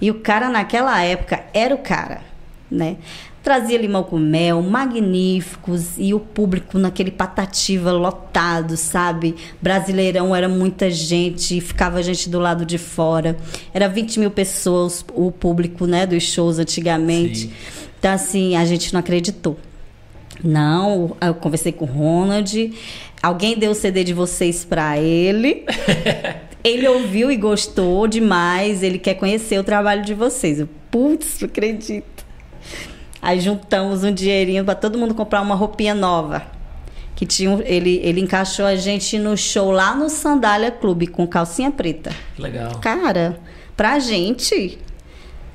E 0.00 0.10
o 0.10 0.20
cara 0.20 0.48
naquela 0.48 1.02
época 1.02 1.44
era 1.52 1.74
o 1.74 1.78
cara 1.78 2.33
né? 2.74 2.96
Trazia 3.42 3.76
limão 3.76 4.02
com 4.02 4.18
mel, 4.18 4.62
magníficos, 4.62 5.98
e 5.98 6.14
o 6.14 6.20
público 6.20 6.78
naquele 6.78 7.10
patativa 7.10 7.92
lotado, 7.92 8.74
sabe? 8.76 9.34
Brasileirão 9.60 10.34
era 10.34 10.48
muita 10.48 10.90
gente, 10.90 11.60
ficava 11.60 12.02
gente 12.02 12.30
do 12.30 12.38
lado 12.38 12.64
de 12.64 12.78
fora. 12.78 13.36
Era 13.74 13.86
20 13.86 14.18
mil 14.20 14.30
pessoas 14.30 15.04
o 15.14 15.30
público, 15.30 15.86
né, 15.86 16.06
dos 16.06 16.22
shows 16.22 16.58
antigamente. 16.58 17.40
Sim. 17.40 17.52
Então, 17.98 18.12
assim, 18.12 18.56
a 18.56 18.64
gente 18.64 18.92
não 18.92 19.00
acreditou. 19.00 19.58
Não, 20.42 21.16
eu 21.20 21.34
conversei 21.34 21.72
com 21.72 21.84
o 21.84 21.88
Ronald. 21.88 22.72
Alguém 23.22 23.58
deu 23.58 23.70
o 23.70 23.74
CD 23.74 24.04
de 24.04 24.12
vocês 24.12 24.64
para 24.64 24.98
ele. 24.98 25.64
ele 26.64 26.86
ouviu 26.88 27.30
e 27.30 27.36
gostou 27.36 28.06
demais. 28.06 28.82
Ele 28.82 28.98
quer 28.98 29.14
conhecer 29.14 29.58
o 29.58 29.64
trabalho 29.64 30.02
de 30.02 30.12
vocês. 30.12 30.60
Eu, 30.60 30.68
putz, 30.90 31.40
não 31.40 31.48
acredito. 31.48 32.13
Aí 33.24 33.40
juntamos 33.40 34.04
um 34.04 34.12
dinheirinho 34.12 34.66
para 34.66 34.74
todo 34.74 34.98
mundo 34.98 35.14
comprar 35.14 35.40
uma 35.40 35.54
roupinha 35.54 35.94
nova. 35.94 36.42
que 37.16 37.24
tinha 37.24 37.58
ele, 37.64 37.98
ele 38.02 38.20
encaixou 38.20 38.66
a 38.66 38.76
gente 38.76 39.18
no 39.18 39.34
show 39.34 39.70
lá 39.70 39.96
no 39.96 40.10
Sandália 40.10 40.70
Clube 40.70 41.06
com 41.06 41.26
calcinha 41.26 41.70
preta. 41.70 42.14
Legal. 42.38 42.72
Cara, 42.80 43.40
pra 43.74 43.98
gente 43.98 44.78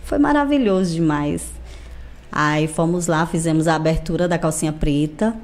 foi 0.01 0.17
maravilhoso 0.17 0.95
demais. 0.95 1.45
Aí 2.31 2.67
fomos 2.67 3.05
lá, 3.05 3.27
fizemos 3.27 3.67
a 3.67 3.75
abertura 3.75 4.27
da 4.27 4.39
calcinha 4.39 4.73
preta. 4.73 5.35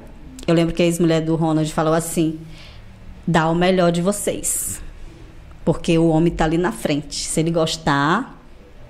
Eu 0.48 0.54
lembro 0.54 0.74
que 0.74 0.82
a 0.82 0.84
ex-mulher 0.84 1.20
do 1.20 1.36
Ronald 1.36 1.72
falou 1.72 1.94
assim: 1.94 2.40
dá 3.24 3.48
o 3.48 3.54
melhor 3.54 3.92
de 3.92 4.02
vocês. 4.02 4.82
Porque 5.64 5.96
o 5.96 6.08
homem 6.08 6.32
tá 6.32 6.44
ali 6.44 6.58
na 6.58 6.72
frente. 6.72 7.24
Se 7.24 7.38
ele 7.38 7.52
gostar, 7.52 8.36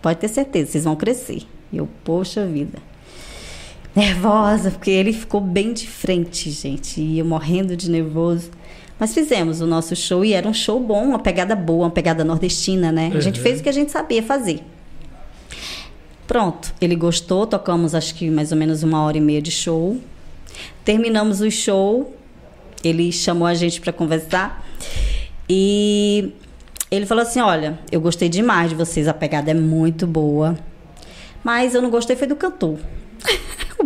pode 0.01 0.21
ter 0.21 0.29
certeza, 0.29 0.71
vocês 0.71 0.85
vão 0.85 0.97
crescer. 0.97 1.43
E 1.71 1.77
eu, 1.77 1.87
poxa 2.03 2.47
vida. 2.47 2.79
Nervosa, 3.97 4.71
porque 4.71 4.91
ele 4.91 5.13
ficou 5.13 5.41
bem 5.41 5.73
de 5.73 5.87
frente, 5.89 6.51
gente. 6.51 7.01
E 7.01 7.19
eu 7.19 7.25
morrendo 7.25 7.75
de 7.75 7.91
nervoso. 7.91 8.51
Mas 8.99 9.15
fizemos 9.15 9.61
o 9.61 9.67
nosso 9.67 9.97
show 9.97 10.25
e 10.25 10.33
era 10.35 10.47
um 10.49 10.55
show 10.55 10.79
bom, 10.79 11.03
uma 11.05 11.19
pegada 11.19 11.57
boa, 11.57 11.85
uma 11.85 11.91
pegada 11.91 12.23
nordestina, 12.25 12.93
né? 12.93 13.11
A 13.15 13.21
gente 13.21 13.39
Uhum. 13.39 13.43
fez 13.43 13.61
o 13.61 13.63
que 13.63 13.69
a 13.69 13.73
gente 13.73 13.91
sabia 13.91 14.23
fazer. 14.23 14.61
Pronto, 16.27 16.75
ele 16.81 16.97
gostou, 16.97 17.47
tocamos 17.47 17.95
acho 17.95 18.15
que 18.15 18.31
mais 18.31 18.53
ou 18.53 18.59
menos 18.59 18.83
uma 18.83 19.03
hora 19.03 19.17
e 19.17 19.21
meia 19.21 19.41
de 19.41 19.51
show. 19.51 19.97
Terminamos 20.85 21.41
o 21.41 21.51
show, 21.51 22.15
ele 22.83 23.13
chamou 23.13 23.47
a 23.47 23.55
gente 23.55 23.81
para 23.81 23.93
conversar 23.93 24.67
e 25.49 26.33
ele 26.91 27.07
falou 27.07 27.23
assim: 27.23 27.41
Olha, 27.41 27.79
eu 27.93 28.01
gostei 28.01 28.29
demais 28.29 28.71
de 28.71 28.77
vocês, 28.77 29.07
a 29.09 29.15
pegada 29.15 29.51
é 29.51 29.55
muito 29.55 30.07
boa, 30.07 30.57
mas 31.45 31.75
eu 31.75 31.83
não 31.83 31.91
gostei 31.91 32.17
foi 32.17 32.27
do 32.27 32.35
cantor. 32.37 32.79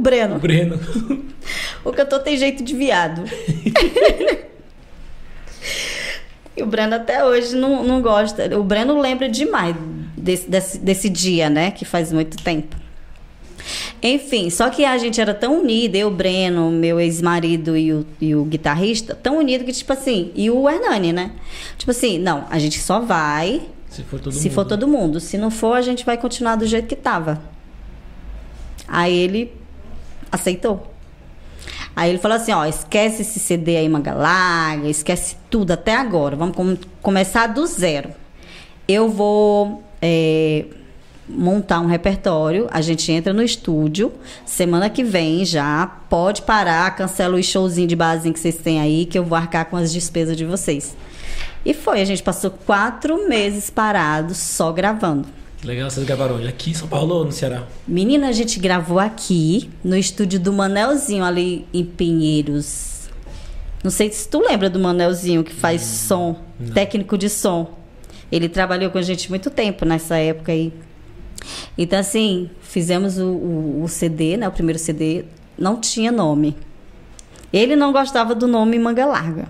O 0.00 0.02
Breno. 0.02 0.38
Breno. 0.38 0.80
O 1.82 1.92
cantor 1.92 2.20
tem 2.20 2.36
jeito 2.36 2.62
de 2.62 2.74
viado. 2.76 3.24
e 6.54 6.62
o 6.62 6.66
Breno 6.66 6.94
até 6.94 7.24
hoje 7.24 7.56
não, 7.56 7.82
não 7.82 8.02
gosta. 8.02 8.58
O 8.58 8.62
Breno 8.62 9.00
lembra 9.00 9.28
demais 9.28 9.74
desse, 10.16 10.48
desse, 10.48 10.78
desse 10.78 11.08
dia, 11.08 11.48
né? 11.48 11.70
Que 11.70 11.86
faz 11.86 12.12
muito 12.12 12.36
tempo. 12.42 12.76
Enfim, 14.02 14.50
só 14.50 14.68
que 14.68 14.84
a 14.84 14.96
gente 14.98 15.20
era 15.20 15.32
tão 15.32 15.60
unido, 15.60 15.96
eu, 15.96 16.08
o 16.08 16.10
Breno, 16.10 16.70
meu 16.70 17.00
ex-marido 17.00 17.76
e 17.76 17.92
o, 17.92 18.06
e 18.20 18.34
o 18.34 18.44
guitarrista, 18.44 19.14
tão 19.14 19.38
unido 19.38 19.64
que, 19.64 19.72
tipo 19.72 19.92
assim, 19.92 20.32
e 20.34 20.50
o 20.50 20.68
Hernani, 20.68 21.12
né? 21.12 21.32
Tipo 21.76 21.90
assim, 21.90 22.18
não, 22.18 22.46
a 22.50 22.58
gente 22.58 22.78
só 22.78 23.00
vai 23.00 23.62
Se 23.88 24.02
for 24.02 24.20
todo 24.20 24.32
se 24.32 24.50
for 24.50 24.64
todo 24.64 24.86
mundo. 24.86 25.18
Se 25.20 25.36
não 25.38 25.50
for, 25.50 25.74
a 25.74 25.82
gente 25.82 26.04
vai 26.04 26.16
continuar 26.16 26.56
do 26.56 26.66
jeito 26.66 26.86
que 26.86 26.96
tava. 26.96 27.42
Aí 28.86 29.16
ele 29.16 29.59
aceitou. 30.30 30.92
Aí 31.94 32.10
ele 32.10 32.18
falou 32.18 32.36
assim, 32.36 32.52
ó, 32.52 32.64
esquece 32.64 33.22
esse 33.22 33.38
CD 33.38 33.76
aí, 33.76 33.88
Manga 33.88 34.14
Larga, 34.14 34.88
esquece 34.88 35.36
tudo 35.50 35.72
até 35.72 35.94
agora. 35.94 36.36
Vamos 36.36 36.56
com- 36.56 36.76
começar 37.02 37.48
do 37.48 37.66
zero. 37.66 38.10
Eu 38.88 39.08
vou 39.08 39.82
é, 40.00 40.64
montar 41.28 41.80
um 41.80 41.86
repertório, 41.86 42.68
a 42.70 42.80
gente 42.80 43.10
entra 43.12 43.32
no 43.32 43.42
estúdio, 43.42 44.12
semana 44.46 44.88
que 44.88 45.04
vem 45.04 45.44
já, 45.44 45.86
pode 46.08 46.42
parar, 46.42 46.94
cancela 46.96 47.36
os 47.36 47.46
showzinho 47.46 47.86
de 47.86 47.96
barzinho 47.96 48.32
que 48.34 48.40
vocês 48.40 48.56
têm 48.56 48.80
aí, 48.80 49.04
que 49.04 49.18
eu 49.18 49.24
vou 49.24 49.36
arcar 49.36 49.66
com 49.66 49.76
as 49.76 49.92
despesas 49.92 50.36
de 50.36 50.44
vocês. 50.44 50.96
E 51.64 51.74
foi, 51.74 52.00
a 52.00 52.04
gente 52.04 52.22
passou 52.22 52.50
quatro 52.50 53.28
meses 53.28 53.68
parados, 53.68 54.38
só 54.38 54.72
gravando. 54.72 55.28
Que 55.60 55.66
legal, 55.66 55.90
vocês 55.90 56.06
gravaram 56.06 56.36
onde? 56.36 56.48
Aqui 56.48 56.70
em 56.70 56.74
São 56.74 56.88
Paulo 56.88 57.14
ou 57.16 57.24
no 57.24 57.32
Ceará? 57.32 57.64
Menina, 57.86 58.28
a 58.28 58.32
gente 58.32 58.58
gravou 58.58 58.98
aqui, 58.98 59.68
no 59.84 59.96
estúdio 59.96 60.40
do 60.40 60.52
Manelzinho, 60.52 61.22
ali 61.22 61.66
em 61.72 61.84
Pinheiros. 61.84 63.08
Não 63.84 63.90
sei 63.90 64.10
se 64.10 64.26
tu 64.28 64.40
lembra 64.40 64.70
do 64.70 64.78
Manelzinho, 64.78 65.44
que 65.44 65.52
faz 65.52 65.82
som, 65.82 66.36
técnico 66.72 67.16
de 67.18 67.28
som. 67.28 67.74
Ele 68.32 68.48
trabalhou 68.48 68.90
com 68.90 68.98
a 68.98 69.02
gente 69.02 69.28
muito 69.28 69.50
tempo 69.50 69.84
nessa 69.84 70.16
época 70.16 70.52
aí. 70.52 70.72
Então, 71.76 71.98
assim, 71.98 72.48
fizemos 72.62 73.18
o, 73.18 73.26
o- 73.26 73.82
o 73.84 73.88
CD, 73.88 74.36
né? 74.36 74.46
O 74.48 74.52
primeiro 74.52 74.78
CD. 74.78 75.24
Não 75.58 75.78
tinha 75.80 76.12
nome. 76.12 76.56
Ele 77.52 77.74
não 77.76 77.92
gostava 77.92 78.34
do 78.34 78.46
nome 78.46 78.78
Manga 78.78 79.04
Larga. 79.04 79.48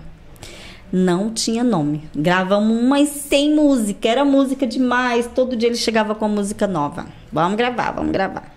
Não 0.91 1.31
tinha 1.31 1.63
nome. 1.63 2.03
Gravamos 2.15 2.77
umas 2.77 3.09
sem 3.09 3.55
música. 3.55 4.09
Era 4.09 4.25
música 4.25 4.67
demais. 4.67 5.29
Todo 5.33 5.55
dia 5.55 5.69
ele 5.69 5.77
chegava 5.77 6.13
com 6.13 6.27
música 6.27 6.67
nova. 6.67 7.05
Vamos 7.31 7.57
gravar, 7.57 7.91
vamos 7.91 8.11
gravar. 8.11 8.53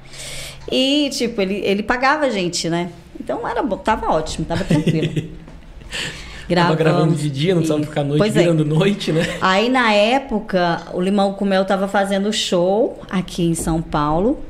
E, 0.70 1.10
tipo, 1.10 1.40
ele, 1.40 1.54
ele 1.64 1.82
pagava 1.82 2.26
a 2.26 2.30
gente, 2.30 2.68
né? 2.68 2.90
Então 3.20 3.46
era 3.46 3.62
tava 3.78 4.10
ótimo, 4.10 4.44
tava 4.44 4.64
tranquilo. 4.64 5.30
Tava 6.54 6.74
gravando 6.74 7.14
de 7.14 7.30
dia, 7.30 7.54
não 7.54 7.62
precisava 7.62 7.86
ficar 7.86 8.04
noite, 8.04 8.18
Pois 8.18 8.36
é. 8.36 8.40
virando 8.40 8.66
noite, 8.66 9.10
né? 9.10 9.22
Aí 9.40 9.70
na 9.70 9.92
época, 9.94 10.82
o 10.92 11.00
Limão 11.00 11.32
com 11.32 11.46
Mel 11.46 11.64
tava 11.64 11.88
fazendo 11.88 12.30
show 12.34 13.00
aqui 13.10 13.44
em 13.44 13.54
São 13.54 13.80
Paulo. 13.80 14.40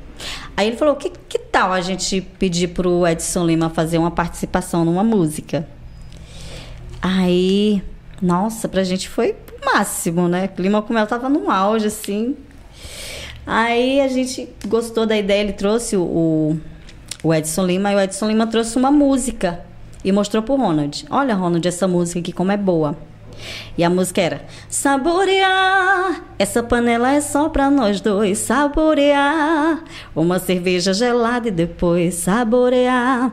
Aí 0.56 0.66
ele 0.66 0.76
falou: 0.76 0.96
que, 0.96 1.12
que 1.28 1.38
tal 1.38 1.72
a 1.72 1.80
gente 1.80 2.20
pedir 2.20 2.68
pro 2.68 3.06
Edson 3.06 3.46
Lima 3.46 3.70
fazer 3.70 3.98
uma 3.98 4.10
participação 4.10 4.84
numa 4.84 5.04
música? 5.04 5.68
Aí, 7.06 7.82
nossa, 8.22 8.66
pra 8.66 8.82
gente 8.82 9.10
foi 9.10 9.32
o 9.32 9.66
máximo, 9.66 10.26
né? 10.26 10.48
O 10.58 10.62
Limão 10.62 10.80
com 10.80 10.94
Mel 10.94 11.06
tava 11.06 11.28
num 11.28 11.50
auge, 11.50 11.88
assim. 11.88 12.34
Aí 13.46 14.00
a 14.00 14.08
gente 14.08 14.48
gostou 14.66 15.04
da 15.04 15.14
ideia, 15.14 15.42
ele 15.42 15.52
trouxe 15.52 15.98
o, 15.98 16.56
o 17.22 17.34
Edson 17.34 17.66
Lima, 17.66 17.92
e 17.92 17.94
o 17.94 18.00
Edson 18.00 18.28
Lima 18.28 18.46
trouxe 18.46 18.78
uma 18.78 18.90
música 18.90 19.60
e 20.02 20.10
mostrou 20.10 20.42
pro 20.42 20.56
Ronald. 20.56 21.04
Olha, 21.10 21.34
Ronald, 21.34 21.68
essa 21.68 21.86
música 21.86 22.20
aqui 22.20 22.32
como 22.32 22.52
é 22.52 22.56
boa. 22.56 22.96
E 23.76 23.84
a 23.84 23.90
música 23.90 24.22
era 24.22 24.46
Saborear, 24.70 26.24
essa 26.38 26.62
panela 26.62 27.12
é 27.12 27.20
só 27.20 27.50
pra 27.50 27.68
nós 27.68 28.00
dois 28.00 28.38
Saborear, 28.38 29.84
uma 30.16 30.38
cerveja 30.38 30.94
gelada 30.94 31.48
e 31.48 31.50
depois 31.50 32.14
saborear 32.14 33.32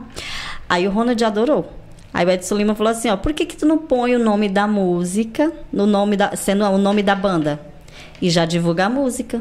Aí 0.68 0.88
o 0.88 0.90
Ronald 0.90 1.24
adorou 1.24 1.81
Aí 2.14 2.26
o 2.26 2.30
Edson 2.30 2.56
Lima 2.56 2.74
falou 2.74 2.90
assim, 2.90 3.08
ó 3.08 3.16
Por 3.16 3.32
que 3.32 3.46
que 3.46 3.56
tu 3.56 3.64
não 3.66 3.78
põe 3.78 4.14
o 4.14 4.18
nome 4.18 4.48
da 4.48 4.66
música 4.66 5.50
no 5.72 5.86
nome 5.86 6.16
da, 6.16 6.36
Sendo 6.36 6.64
o 6.64 6.76
nome 6.78 7.02
da 7.02 7.14
banda 7.14 7.58
E 8.20 8.28
já 8.30 8.44
divulga 8.44 8.86
a 8.86 8.88
música 8.90 9.40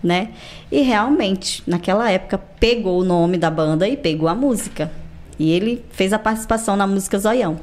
né? 0.00 0.28
E 0.70 0.80
realmente, 0.82 1.60
naquela 1.66 2.08
época, 2.08 2.38
pegou 2.60 3.00
o 3.00 3.04
nome 3.04 3.36
da 3.36 3.50
banda 3.50 3.88
e 3.88 3.96
pegou 3.96 4.28
a 4.28 4.34
música. 4.34 4.92
E 5.36 5.50
ele 5.50 5.84
fez 5.90 6.12
a 6.12 6.18
participação 6.20 6.76
na 6.76 6.86
música 6.86 7.18
Zoião. 7.18 7.58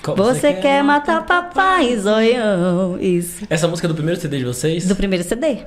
Qual- 0.00 0.16
Você 0.16 0.52
quer 0.54 0.84
matar 0.84 1.26
papai, 1.26 1.96
Zoião? 1.98 2.98
Isso. 3.00 3.44
Essa 3.50 3.66
música 3.66 3.86
é 3.86 3.90
do 3.90 3.96
primeiro 3.96 4.20
CD 4.20 4.38
de 4.38 4.44
vocês? 4.44 4.86
Do 4.86 4.94
primeiro 4.94 5.24
CD. 5.24 5.58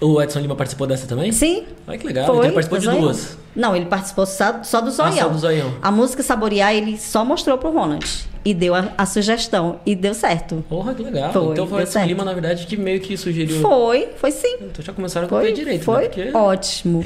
O 0.00 0.20
Edson 0.20 0.40
Lima 0.40 0.54
participou 0.54 0.86
dessa 0.86 1.06
também? 1.06 1.32
Sim. 1.32 1.64
Olha 1.86 1.98
que 1.98 2.06
legal. 2.06 2.26
Foi. 2.26 2.36
Então 2.36 2.44
ele 2.44 2.54
participou 2.54 2.78
do 2.78 2.80
de 2.80 2.86
Zoião. 2.86 3.00
duas. 3.02 3.38
Não, 3.54 3.74
ele 3.74 3.86
participou 3.86 4.26
só, 4.26 4.62
só 4.62 4.80
do 4.80 4.90
Zoião. 4.90 5.12
Ah, 5.12 5.22
só 5.22 5.28
do 5.28 5.38
Zoião. 5.38 5.74
A 5.82 5.90
música 5.90 6.22
Saborear, 6.22 6.74
ele 6.74 6.98
só 6.98 7.24
mostrou 7.24 7.56
pro 7.58 7.70
Ronald. 7.70 8.06
E 8.44 8.52
deu 8.54 8.74
a, 8.74 8.92
a 8.96 9.06
sugestão. 9.06 9.80
E 9.84 9.94
deu 9.94 10.14
certo. 10.14 10.64
Porra, 10.68 10.94
que 10.94 11.02
legal. 11.02 11.32
Foi, 11.32 11.52
então 11.52 11.66
foi 11.66 11.78
o 11.78 11.82
Edson 11.82 11.92
certo. 11.92 12.08
Lima, 12.08 12.24
na 12.24 12.32
verdade, 12.32 12.66
que 12.66 12.76
meio 12.76 13.00
que 13.00 13.16
sugeriu. 13.16 13.60
Foi, 13.60 14.08
foi 14.16 14.30
sim. 14.30 14.56
Então 14.60 14.84
já 14.84 14.92
começaram 14.92 15.26
com 15.26 15.34
o 15.34 15.38
pé 15.38 15.46
Foi, 15.46 15.52
direito, 15.54 15.84
foi 15.84 16.02
né? 16.02 16.08
Porque... 16.08 16.30
ótimo. 16.36 17.04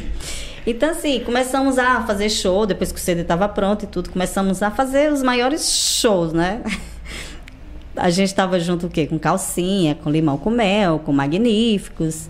Então, 0.66 0.90
assim, 0.90 1.20
começamos 1.20 1.78
a 1.78 2.02
fazer 2.02 2.28
show, 2.28 2.66
depois 2.66 2.92
que 2.92 2.98
o 2.98 3.00
CD 3.02 3.22
estava 3.22 3.48
pronto 3.48 3.84
e 3.84 3.88
tudo, 3.88 4.10
começamos 4.10 4.62
a 4.62 4.70
fazer 4.70 5.10
os 5.10 5.22
maiores 5.22 5.72
shows, 5.72 6.32
né? 6.32 6.62
A 7.96 8.08
gente 8.08 8.28
estava 8.28 8.58
junto 8.60 8.86
o 8.86 8.90
quê? 8.90 9.06
Com 9.06 9.18
calcinha, 9.18 9.94
com 9.94 10.10
limão 10.10 10.38
com 10.38 10.48
mel, 10.48 11.00
com 11.00 11.12
magníficos, 11.12 12.28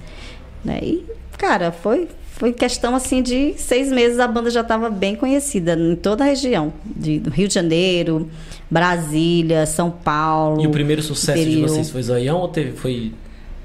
né? 0.65 0.79
E, 0.83 1.05
cara, 1.39 1.73
foi, 1.73 2.09
foi 2.33 2.53
questão, 2.53 2.95
assim, 2.95 3.23
de 3.23 3.55
seis 3.57 3.91
meses 3.91 4.19
a 4.19 4.27
banda 4.27 4.51
já 4.51 4.61
estava 4.61 4.91
bem 4.91 5.15
conhecida 5.17 5.75
em 5.75 5.97
toda 5.97 6.25
a 6.25 6.27
região. 6.27 6.73
De, 6.85 7.19
do 7.19 7.31
Rio 7.31 7.49
de 7.49 7.55
Janeiro, 7.55 8.29
Brasília, 8.71 9.67
São 9.67 9.91
Paulo. 9.91 10.63
E 10.63 10.67
o 10.67 10.71
primeiro 10.71 11.03
sucesso 11.03 11.39
de 11.39 11.49
interior. 11.49 11.69
vocês 11.69 11.91
foi 11.91 12.03
Zoião 12.03 12.39
ou 12.39 12.49
teve, 12.49 12.77
foi 12.77 13.13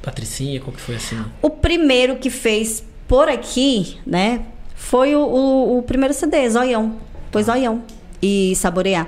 Patricinha? 0.01 0.59
Como 0.59 0.75
que 0.75 0.81
foi 0.81 0.95
assim? 0.95 1.17
O 1.41 1.49
primeiro 1.49 2.17
que 2.17 2.29
fez 2.29 2.83
por 3.07 3.29
aqui, 3.29 3.97
né, 4.05 4.41
foi 4.75 5.15
o, 5.15 5.19
o, 5.19 5.77
o 5.79 5.83
primeiro 5.83 6.13
CD, 6.13 6.49
Zoião. 6.49 6.95
Foi 7.31 7.43
Zoião. 7.43 7.81
E 8.25 8.55
Saborear. 8.55 9.07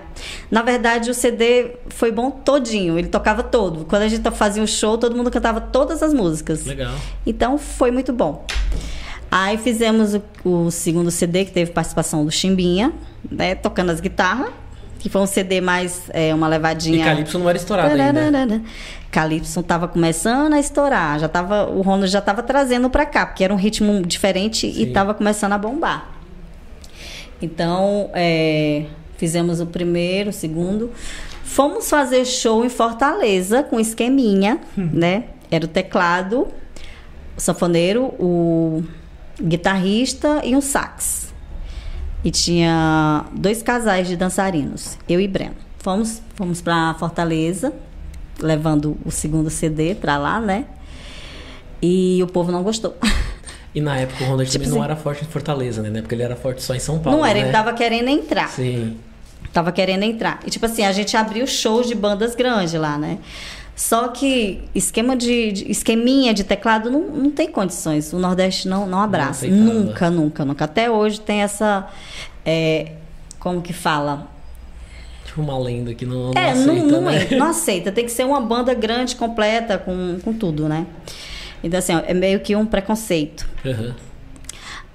Na 0.52 0.62
verdade, 0.62 1.10
o 1.10 1.14
CD 1.14 1.72
foi 1.90 2.12
bom 2.12 2.30
todinho. 2.30 3.00
Ele 3.00 3.08
tocava 3.08 3.42
todo. 3.42 3.84
Quando 3.86 4.04
a 4.04 4.08
gente 4.08 4.30
fazia 4.32 4.62
um 4.62 4.68
show, 4.68 4.96
todo 4.96 5.16
mundo 5.16 5.32
cantava 5.32 5.60
todas 5.60 6.04
as 6.04 6.14
músicas. 6.14 6.64
Legal. 6.64 6.94
Então, 7.26 7.58
foi 7.58 7.90
muito 7.90 8.14
bom. 8.14 8.46
Aí 9.32 9.58
fizemos 9.58 10.14
o, 10.14 10.22
o 10.46 10.70
segundo 10.70 11.10
CD, 11.10 11.46
que 11.46 11.52
teve 11.52 11.72
participação 11.72 12.24
do 12.24 12.32
Chimbinha, 12.32 12.94
né, 13.30 13.56
tocando 13.56 13.92
as 13.92 14.00
guitarras. 14.00 14.50
Que 15.00 15.10
foi 15.10 15.22
um 15.22 15.28
CD 15.28 15.62
mais, 15.62 16.04
é, 16.10 16.34
uma 16.34 16.48
E 16.48 16.50
levadinha... 16.52 17.06
Calypso 17.06 17.40
não 17.40 17.50
era 17.50 17.58
estourado 17.58 17.90
ainda. 17.90 18.14
Tararara. 18.14 18.62
Calypso 19.10 19.64
tava 19.64 19.88
começando 19.88 20.54
a 20.54 20.60
estourar, 20.60 21.20
já 21.20 21.30
tava, 21.30 21.66
o 21.70 21.82
Ronald 21.82 22.08
já 22.08 22.20
tava 22.20 22.44
trazendo 22.44 22.90
para 22.90 23.06
cá, 23.06 23.26
porque 23.26 23.44
era 23.44 23.54
um 23.54 23.58
ritmo 23.58 24.02
diferente 24.06 24.72
Sim. 24.72 24.82
e 24.82 24.88
tava 24.88 25.14
começando 25.14 25.54
a 25.54 25.58
bombar. 25.58 26.18
Então, 27.42 28.10
é, 28.14 28.86
Fizemos 29.18 29.60
o 29.60 29.66
primeiro, 29.66 30.30
o 30.30 30.34
segundo. 30.34 30.92
Fomos 31.44 31.90
fazer 31.90 32.26
show 32.26 32.64
em 32.64 32.70
Fortaleza 32.70 33.64
com 33.64 33.80
esqueminha, 33.80 34.60
né? 34.76 35.26
Era 35.50 35.66
o 35.66 35.68
teclado, 35.68 36.48
o 37.36 37.42
sanfoneiro, 37.42 38.14
o 38.20 38.84
guitarrista 39.42 40.42
e 40.44 40.56
um 40.56 40.62
sax. 40.62 41.34
E 42.24 42.32
tinha 42.32 43.26
dois 43.34 43.62
casais 43.62 44.08
de 44.08 44.16
dançarinos, 44.18 44.98
eu 45.08 45.20
e 45.20 45.28
Breno. 45.28 45.56
Fomos, 45.80 46.22
fomos 46.36 46.62
para 46.62 46.94
Fortaleza, 46.96 47.74
levando 48.40 48.98
o 49.06 49.12
segundo 49.12 49.50
CD 49.50 49.96
para 49.96 50.18
lá, 50.18 50.40
né? 50.40 50.66
E 51.82 52.22
o 52.22 52.28
povo 52.28 52.52
não 52.52 52.64
gostou. 52.64 52.96
E 53.76 53.82
na 53.82 53.98
época 54.00 54.24
o 54.24 54.28
Ronald 54.28 54.50
Tipo 54.50 54.64
também 54.64 54.70
não 54.78 54.84
assim- 54.84 54.92
era 54.92 55.00
forte 55.00 55.24
em 55.24 55.28
Fortaleza, 55.28 55.82
né? 55.84 56.02
Porque 56.02 56.16
ele 56.16 56.24
era 56.24 56.36
forte 56.36 56.62
só 56.64 56.74
em 56.74 56.80
São 56.80 57.00
Paulo. 57.00 57.20
não 57.20 57.26
era, 57.26 57.36
né? 57.40 57.46
ele 57.46 57.52
tava 57.52 57.74
querendo 57.74 58.10
entrar. 58.10 58.50
Sim. 58.50 58.98
Tava 59.54 59.72
querendo 59.72 60.04
entrar. 60.04 60.40
E 60.46 60.50
tipo 60.50 60.66
assim, 60.66 60.84
a 60.84 60.92
gente 60.92 61.16
abriu 61.16 61.46
shows 61.48 61.88
de 61.88 61.96
bandas 61.96 62.36
grandes 62.36 62.74
lá, 62.74 62.98
né? 62.98 63.20
Só 63.76 64.08
que 64.08 64.64
esquema 64.74 65.16
de, 65.16 65.52
de- 65.52 65.72
esqueminha 65.72 66.34
de 66.34 66.44
teclado 66.44 66.90
não, 66.90 67.02
não 67.02 67.30
tem 67.32 67.48
condições. 67.52 68.12
O 68.12 68.18
Nordeste 68.18 68.68
não, 68.68 68.88
não 68.88 69.00
abraça. 69.00 69.46
aceitava. 69.46 69.62
nunca, 69.64 70.10
nunca, 70.10 70.46
nunca. 70.46 70.66
Até 70.66 70.90
hoje 70.90 71.20
tem 71.22 71.42
essa. 71.44 71.88
é, 72.44 72.94
como 73.40 73.62
que 73.62 73.74
fala? 73.74 74.28
Tipo 75.26 75.42
uma 75.42 75.60
lenda 75.60 75.94
que 75.94 76.06
não, 76.06 76.32
não 76.32 76.42
é, 76.42 76.52
aceita, 76.52 76.74
não, 76.74 76.86
não, 76.88 77.02
né? 77.02 77.28
é, 77.30 77.36
não 77.36 77.46
aceita. 77.52 77.92
Tem 77.92 78.06
que 78.06 78.12
ser 78.12 78.26
uma 78.26 78.42
banda 78.42 78.74
grande, 78.74 79.16
completa, 79.16 79.78
com, 79.78 80.18
com 80.24 80.34
tudo, 80.34 80.68
né? 80.68 80.88
Então, 81.68 81.80
assim, 81.80 81.96
ó, 81.96 82.02
é 82.06 82.14
meio 82.14 82.40
que 82.40 82.56
um 82.56 82.66
preconceito. 82.66 83.48
Aham. 83.66 83.96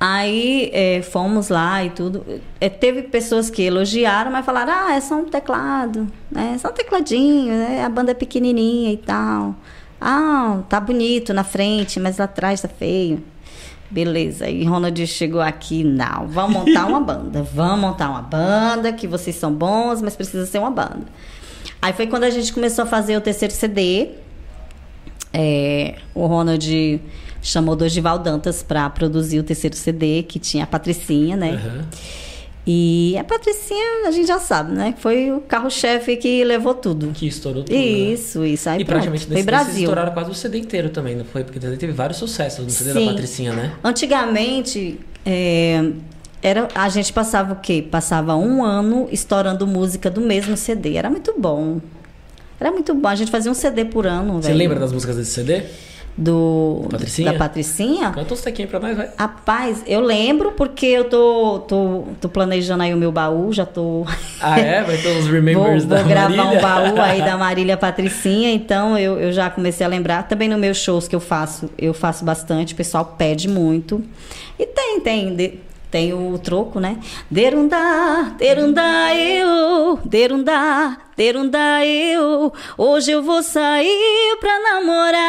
Aí 0.04 0.68
é, 0.72 1.00
fomos 1.00 1.48
lá 1.48 1.84
e 1.84 1.90
tudo. 1.90 2.26
É, 2.60 2.68
teve 2.68 3.02
pessoas 3.02 3.48
que 3.48 3.62
elogiaram, 3.62 4.32
mas 4.32 4.44
falaram: 4.44 4.72
ah, 4.72 4.94
é 4.94 5.00
só 5.00 5.14
um 5.14 5.26
teclado, 5.26 6.08
né? 6.28 6.54
É 6.56 6.58
só 6.58 6.70
um 6.70 6.72
tecladinho, 6.72 7.54
né? 7.54 7.84
a 7.84 7.88
banda 7.88 8.10
é 8.10 8.14
pequenininha 8.14 8.92
e 8.92 8.96
tal. 8.96 9.54
Ah, 10.00 10.58
tá 10.68 10.80
bonito 10.80 11.32
na 11.32 11.44
frente, 11.44 12.00
mas 12.00 12.18
lá 12.18 12.24
atrás 12.24 12.60
tá 12.60 12.66
feio. 12.66 13.22
Beleza. 13.88 14.48
E 14.48 14.64
Ronald 14.64 15.06
chegou 15.06 15.40
aqui, 15.40 15.84
não, 15.84 16.26
vamos 16.26 16.64
montar 16.64 16.86
uma 16.86 17.00
banda. 17.00 17.42
Vamos 17.54 17.78
montar 17.78 18.10
uma 18.10 18.22
banda, 18.22 18.92
que 18.92 19.06
vocês 19.06 19.36
são 19.36 19.52
bons, 19.52 20.02
mas 20.02 20.16
precisa 20.16 20.46
ser 20.46 20.58
uma 20.58 20.70
banda. 20.70 21.06
Aí 21.80 21.92
foi 21.92 22.08
quando 22.08 22.24
a 22.24 22.30
gente 22.30 22.52
começou 22.52 22.82
a 22.84 22.86
fazer 22.86 23.16
o 23.16 23.20
terceiro 23.20 23.54
CD. 23.54 24.08
É, 25.32 25.94
o 26.14 26.26
Ronald 26.26 27.00
chamou 27.40 27.74
Dorival 27.74 28.18
Dantas 28.18 28.62
para 28.62 28.88
produzir 28.90 29.38
o 29.38 29.42
terceiro 29.42 29.74
CD, 29.76 30.22
que 30.22 30.38
tinha 30.38 30.64
a 30.64 30.66
Patricinha, 30.66 31.36
né? 31.36 31.52
Aham. 31.52 31.84
E 32.64 33.16
a 33.18 33.24
Patricinha, 33.24 34.06
a 34.06 34.12
gente 34.12 34.28
já 34.28 34.38
sabe, 34.38 34.72
né? 34.72 34.94
Foi 34.98 35.32
o 35.32 35.40
carro-chefe 35.40 36.16
que 36.16 36.44
levou 36.44 36.74
tudo. 36.74 37.10
Que 37.12 37.26
estourou 37.26 37.64
tudo. 37.64 37.74
né? 37.74 37.80
Isso, 37.80 38.44
isso. 38.44 38.68
Aí 38.68 38.80
E 38.80 38.84
pronto, 38.84 38.98
praticamente 38.98 39.26
foi 39.26 39.34
nesse 39.34 39.46
Brasil. 39.46 39.82
estouraram 39.82 40.12
quase 40.12 40.30
o 40.30 40.34
CD 40.34 40.58
inteiro 40.58 40.88
também, 40.90 41.16
não 41.16 41.24
foi? 41.24 41.42
Porque 41.42 41.58
teve 41.58 41.90
vários 41.92 42.18
sucessos 42.18 42.64
no 42.64 42.70
CD 42.70 42.92
Sim. 42.92 43.04
da 43.04 43.10
Patricinha, 43.12 43.52
né? 43.52 43.72
Antigamente, 43.82 45.00
é, 45.26 45.90
era, 46.40 46.68
a 46.72 46.88
gente 46.88 47.12
passava 47.12 47.52
o 47.52 47.56
quê? 47.56 47.84
Passava 47.90 48.36
um 48.36 48.64
ano 48.64 49.08
estourando 49.10 49.66
música 49.66 50.08
do 50.08 50.20
mesmo 50.20 50.56
CD. 50.56 50.94
Era 50.94 51.10
muito 51.10 51.34
bom. 51.36 51.80
Era 52.62 52.70
muito 52.70 52.94
bom. 52.94 53.08
A 53.08 53.14
gente 53.16 53.30
fazia 53.30 53.50
um 53.50 53.54
CD 53.54 53.84
por 53.84 54.06
ano, 54.06 54.34
Você 54.40 54.48
velho. 54.48 54.58
lembra 54.58 54.78
das 54.78 54.92
músicas 54.92 55.16
desse 55.16 55.32
CD? 55.32 55.62
do 56.14 56.86
Patricinha? 56.90 57.32
da 57.32 57.38
Patricinha? 57.38 58.10
Canta 58.10 58.34
uns 58.34 58.42
tequinhos 58.42 58.70
pra 58.70 58.78
nós, 58.78 58.94
vai. 58.94 59.08
Rapaz, 59.18 59.82
eu 59.86 59.98
lembro 60.00 60.52
porque 60.52 60.84
eu 60.84 61.04
tô, 61.04 61.60
tô, 61.60 62.04
tô 62.20 62.28
planejando 62.28 62.82
aí 62.82 62.92
o 62.92 62.98
meu 62.98 63.10
baú, 63.10 63.50
já 63.50 63.64
tô. 63.64 64.04
Ah, 64.38 64.60
é? 64.60 64.82
Vai 64.82 64.98
ter 64.98 65.08
uns 65.16 65.24
Vou, 65.24 65.32
remembers 65.32 65.84
vou 65.86 65.96
da 65.96 66.02
gravar 66.02 66.28
Marília. 66.36 66.58
um 66.58 66.60
baú 66.62 67.00
aí 67.00 67.22
da 67.22 67.36
Marília 67.38 67.76
Patricinha, 67.78 68.52
então 68.52 68.98
eu, 68.98 69.18
eu 69.18 69.32
já 69.32 69.48
comecei 69.48 69.86
a 69.86 69.88
lembrar. 69.88 70.28
Também 70.28 70.50
nos 70.50 70.58
meus 70.60 70.76
shows 70.76 71.08
que 71.08 71.16
eu 71.16 71.20
faço, 71.20 71.70
eu 71.78 71.94
faço 71.94 72.26
bastante, 72.26 72.74
o 72.74 72.76
pessoal 72.76 73.14
pede 73.16 73.48
muito. 73.48 74.02
E 74.58 74.66
tem, 74.66 75.00
tem, 75.00 75.34
de- 75.34 75.54
tem 75.92 76.12
o 76.14 76.38
troco, 76.38 76.80
né? 76.80 76.98
Derundá, 77.30 78.34
derundá 78.38 79.14
eu, 79.14 79.98
derundá, 80.02 80.96
derundá 81.14 81.84
eu. 81.84 82.50
Hoje 82.78 83.10
eu 83.10 83.22
vou 83.22 83.42
sair 83.42 84.38
pra 84.40 84.58
namorar. 84.58 85.28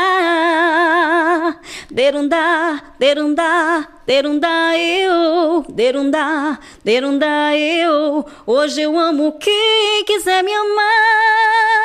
Derundá, 1.91 2.81
derundá, 2.97 3.89
derundá 4.07 4.77
eu, 4.77 5.65
derundá, 5.67 6.57
derundá 6.81 7.57
eu. 7.57 8.25
Hoje 8.47 8.83
eu 8.83 8.97
amo 8.97 9.33
quem 9.33 10.05
quiser 10.05 10.41
me 10.45 10.53
amar. 10.53 11.82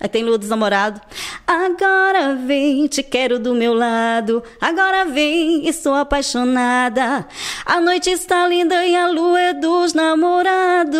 Aí 0.00 0.08
tem 0.08 0.22
Lua 0.22 0.38
dos 0.38 0.48
Namorados. 0.48 1.00
Agora 1.46 2.34
vem, 2.34 2.86
te 2.86 3.02
quero 3.02 3.38
do 3.40 3.52
meu 3.54 3.74
lado. 3.74 4.42
Agora 4.60 5.04
vem, 5.06 5.66
estou 5.68 5.94
apaixonada. 5.94 7.26
A 7.66 7.80
noite 7.80 8.08
está 8.10 8.46
linda 8.46 8.86
e 8.86 8.94
a 8.94 9.08
lua 9.08 9.40
é 9.40 9.54
dos 9.54 9.94
namorados. 9.94 10.98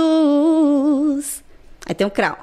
Aí 1.86 1.94
tem 1.94 2.06
o 2.06 2.10
Krau. 2.10 2.36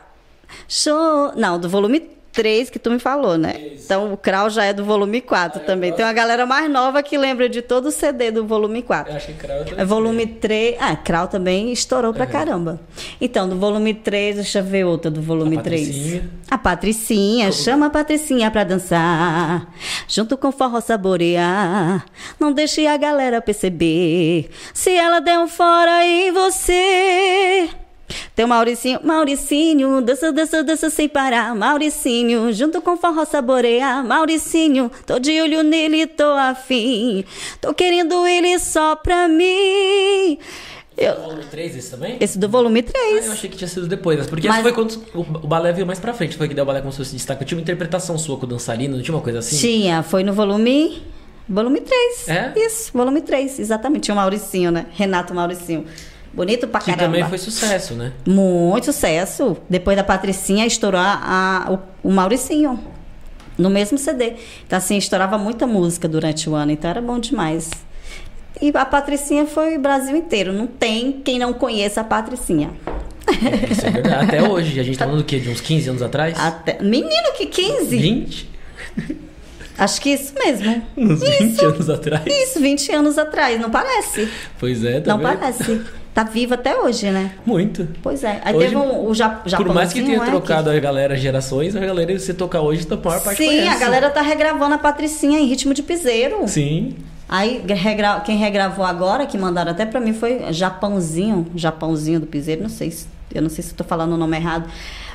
Show. 0.68 1.34
Não, 1.36 1.60
do 1.60 1.68
volume 1.68 2.10
3 2.36 2.70
que 2.70 2.78
tu 2.78 2.92
me 2.92 3.00
falou, 3.00 3.38
né? 3.38 3.56
Então 3.74 4.12
o 4.14 4.18
Krau 4.18 4.50
já 4.50 4.66
é 4.66 4.74
do 4.74 4.84
volume 4.84 5.22
4 5.22 5.62
também. 5.62 5.94
Tem 5.94 6.06
uma 6.06 6.14
galera 6.14 6.46
mais 6.46 6.70
nova 6.70 7.02
que 7.02 7.18
lembra 7.18 7.48
de 7.48 7.62
todo 7.62 7.88
o 7.88 7.92
CD 7.92 8.30
do 8.30 8.46
volume 8.46 8.82
4. 8.82 9.12
Eu 9.12 9.18
acho 9.18 9.28
que 9.28 9.34
Crau 9.34 9.58
eu 9.58 9.80
É 9.80 9.86
volume 9.86 10.28
3. 10.28 10.76
Ah, 10.80 10.96
Krau 10.96 11.28
também 11.28 11.72
estourou 11.72 12.14
pra 12.14 12.26
caramba. 12.26 12.80
Então, 13.22 13.48
do 13.48 13.56
volume 13.56 13.94
3, 13.94 14.36
deixa 14.36 14.60
eu 14.60 14.64
ver 14.64 14.84
outra 14.84 15.10
do 15.10 15.22
volume 15.22 15.58
A 15.58 15.62
3. 15.62 15.88
Patricinha. 15.88 16.30
A 16.52 16.58
Patricinha, 16.58 17.52
chama 17.52 17.86
a 17.86 17.90
Patricinha 17.90 18.52
pra 18.52 18.64
dançar. 18.64 19.68
Junto 20.08 20.38
com 20.38 20.52
forró 20.52 20.82
saborear. 20.82 22.06
Não 22.40 22.52
deixe 22.52 22.86
a 22.86 22.98
galera 22.98 23.42
perceber. 23.42 24.50
Se 24.74 24.92
ela 24.92 25.22
der 25.22 25.40
um 25.40 25.48
fora 25.48 26.06
em 26.06 26.32
você. 26.32 27.70
Tem 28.36 28.46
o 28.46 28.48
Mauricinho, 28.48 29.00
Mauricinho, 29.04 30.02
dança, 30.02 30.32
dança, 30.32 30.64
dança 30.64 30.90
sem 30.90 31.08
parar. 31.10 31.56
Mauricinho, 31.56 32.52
junto 32.54 32.82
com 32.82 32.98
forró 32.98 33.26
saborear. 33.26 34.06
Mauricinho, 34.06 34.92
tô 35.06 35.18
de 35.20 35.40
olho 35.42 35.64
nele, 35.64 36.06
tô 36.06 36.24
afim. 36.32 37.24
Tô 37.62 37.74
querendo 37.74 38.26
ele 38.28 38.60
só 38.60 38.96
pra 38.96 39.28
mim. 39.28 40.38
Eu- 40.98 41.16
Volume 41.16 41.44
3 41.52 41.76
esse 41.76 41.92
também? 41.92 42.18
esse 42.22 42.38
do 42.40 42.48
volume 42.48 42.80
Ah, 42.88 42.92
3. 42.92 43.26
eu 43.26 43.32
achei 43.34 43.50
que 43.50 43.58
tinha 43.58 43.68
sido 43.68 43.86
depois, 43.88 44.18
mas 44.18 44.28
porque 44.28 44.48
Mas- 44.48 44.58
esse 44.58 44.64
foi 44.64 44.74
quando 44.74 45.02
o, 45.14 45.48
balé 45.48 45.74
veio 45.74 45.86
mais 45.86 46.00
pra 46.00 46.14
frente. 46.14 46.38
Foi 46.38 46.48
que 46.48 46.54
daí 46.54 46.64
o 46.64 46.66
balé 46.66 46.80
começou 46.82 47.04
a 47.04 47.06
se 47.06 47.14
destacar. 47.16 47.46
Tinha 47.46 47.58
uma 47.58 47.62
interpretação 47.64 48.18
sua 48.18 48.38
com 48.38 48.46
o 48.46 48.50
dançarino, 48.50 48.96
não 48.96 49.04
tinha 49.04 49.14
uma 49.16 49.22
coisa 49.22 49.40
assim? 49.40 49.58
Tinha, 49.58 50.04
foi 50.04 50.24
no 50.24 50.32
volume. 50.34 51.04
Volume 51.50 51.82
3. 51.82 52.28
É? 52.30 52.54
Isso, 52.56 52.92
volume 52.94 53.22
3, 53.22 53.60
exatamente. 53.60 54.04
Tinha 54.04 54.14
o 54.14 54.18
Mauricinho, 54.18 54.72
né? 54.72 54.86
Renato 54.94 55.34
Mauricinho. 55.34 55.86
Bonito 56.36 56.68
pra 56.68 56.80
Que 56.82 56.88
caramba. 56.92 57.06
também 57.06 57.24
foi 57.30 57.38
sucesso, 57.38 57.94
né? 57.94 58.12
Muito 58.28 58.86
sucesso. 58.86 59.56
Depois 59.70 59.96
da 59.96 60.04
Patricinha, 60.04 60.66
estourou 60.66 61.00
a, 61.00 61.66
a- 61.68 61.72
o, 62.04 62.10
o 62.10 62.12
Mauricinho. 62.12 62.80
No 63.58 63.70
mesmo 63.70 63.98
CD. 63.98 64.34
Então, 64.68 64.78
assim, 64.78 64.98
estourava 64.98 65.38
muita 65.38 65.66
música 65.66 66.10
durante 66.10 66.50
o 66.50 66.56
ano. 66.56 66.72
Então, 66.74 66.90
era 66.90 67.02
bom 67.02 67.18
demais. 67.20 67.70
E 68.62 68.70
a 68.76 68.86
Patricinha 68.86 69.46
foi 69.46 69.78
o 69.78 69.80
Brasil 69.80 70.16
inteiro. 70.16 70.52
Não 70.52 70.68
tem 70.68 71.14
quem 71.24 71.40
não 71.40 71.54
conheça 71.54 72.02
a 72.02 72.04
Patricinha. 72.04 72.72
Isso 73.72 73.86
é 73.86 73.92
verdade. 73.92 74.26
Até 74.26 74.44
hoje. 74.44 74.78
A 74.78 74.84
gente 74.84 74.98
tá 74.98 75.06
falando 75.06 75.22
do 75.22 75.26
quê? 75.26 75.40
De 75.40 75.50
uns 75.50 75.62
15 75.62 75.90
anos 75.90 76.02
atrás? 76.02 76.38
Até... 76.38 76.82
Menino, 76.84 77.32
que 77.38 77.46
15? 77.46 77.98
20? 77.98 78.50
Acho 79.78 80.00
que 80.02 80.10
isso 80.12 80.34
mesmo. 80.36 80.82
Uns 80.98 81.22
20 81.22 81.66
anos 81.66 81.90
atrás? 81.90 82.24
Isso, 82.28 82.60
20 82.62 82.92
anos 82.94 83.18
atrás. 83.18 83.60
Não 83.60 83.70
parece. 83.70 84.30
Pois 84.60 84.84
é, 84.86 85.00
tá 85.02 85.12
Não 85.16 85.20
parece. 85.22 85.82
Tá 86.16 86.24
viva 86.24 86.56
até 86.56 86.74
hoje, 86.80 87.12
né? 87.12 87.32
Muito. 87.46 87.90
Pois 88.02 88.24
é. 88.24 88.40
Aí 88.46 88.56
Hoje, 88.56 88.68
teve 88.68 88.78
um, 88.78 89.10
o 89.10 89.14
ja, 89.14 89.28
Por 89.58 89.74
mais 89.74 89.92
que 89.92 90.02
tenha 90.02 90.24
é, 90.24 90.26
trocado 90.26 90.70
a 90.70 90.80
galera 90.80 91.18
gerações, 91.18 91.76
a 91.76 91.80
galera, 91.82 92.18
se 92.18 92.34
tocar 92.34 92.62
hoje, 92.62 92.88
tá 92.88 92.96
a 92.96 92.98
maior 92.98 93.22
parte 93.22 93.36
Sim, 93.38 93.48
conhece. 93.48 93.68
a 93.68 93.78
galera 93.78 94.10
tá 94.10 94.22
regravando 94.22 94.76
a 94.76 94.78
Patricinha 94.78 95.38
em 95.38 95.46
ritmo 95.46 95.74
de 95.74 95.84
piseiro. 95.84 96.48
Sim. 96.48 96.96
Aí 97.28 97.62
regra- 97.68 98.22
quem 98.22 98.38
regravou 98.38 98.86
agora, 98.86 99.26
que 99.26 99.38
mandaram 99.38 99.72
até 99.72 99.86
pra 99.86 100.00
mim, 100.00 100.14
foi 100.14 100.54
Japãozinho. 100.54 101.48
Japãozinho 101.54 102.22
do 102.22 102.26
piseiro, 102.28 102.62
não 102.62 102.70
sei 102.70 102.92
se. 102.92 103.08
Eu 103.34 103.42
não 103.42 103.50
sei 103.50 103.62
se 103.62 103.72
eu 103.72 103.76
tô 103.76 103.84
falando 103.84 104.14
o 104.14 104.18
nome 104.18 104.38
errado, 104.38 104.70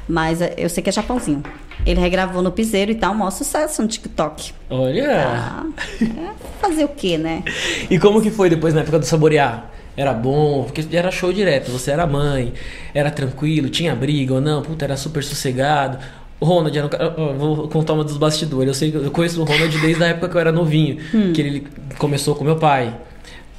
mas 0.07 0.43
é, 0.43 0.53
eu 0.59 0.69
sei 0.69 0.83
que 0.83 0.91
é 0.91 0.93
Japãozinho. 0.93 1.43
Ele 1.87 1.99
regravou 1.99 2.43
no 2.43 2.53
piseiro 2.53 2.91
e 2.91 2.95
tá 2.95 3.11
um 3.11 3.15
maior 3.15 3.31
sucesso 3.31 3.81
no 3.81 3.89
TikTok. 3.89 4.53
Olha. 4.69 5.09
Ah, 5.27 5.65
é, 6.03 6.31
fazer 6.61 6.85
o 6.85 6.89
quê, 6.89 7.17
né? 7.17 7.43
E 7.89 7.99
como 7.99 8.21
que 8.21 8.31
foi 8.31 8.51
depois 8.51 8.75
na 8.75 8.83
época 8.83 8.99
do 8.99 9.07
saborear? 9.07 9.71
Era 10.01 10.15
bom, 10.15 10.65
porque 10.65 10.83
era 10.97 11.11
show 11.11 11.31
direto, 11.31 11.71
você 11.71 11.91
era 11.91 12.07
mãe, 12.07 12.55
era 12.95 13.11
tranquilo, 13.11 13.69
tinha 13.69 13.95
briga 13.95 14.33
ou 14.33 14.41
não, 14.41 14.63
puta, 14.63 14.87
era 14.87 14.97
super 14.97 15.23
sossegado. 15.23 15.99
O 16.41 16.47
Ronald 16.47 16.75
era 16.79 16.87
um 16.87 16.89
cara, 16.89 17.11
vou 17.37 17.69
contar 17.69 17.93
uma 17.93 18.03
dos 18.03 18.17
bastidores. 18.17 18.67
Eu 18.69 18.73
sei 18.75 18.91
eu 18.95 19.11
conheço 19.11 19.43
o 19.43 19.45
Ronald 19.45 19.77
desde 19.79 20.03
a 20.03 20.07
época 20.07 20.31
que 20.31 20.37
eu 20.37 20.41
era 20.41 20.51
novinho, 20.51 20.97
Hum. 21.15 21.35
que 21.35 21.41
ele 21.43 21.67
começou 21.99 22.35
com 22.35 22.43
meu 22.45 22.57
pai. 22.57 22.95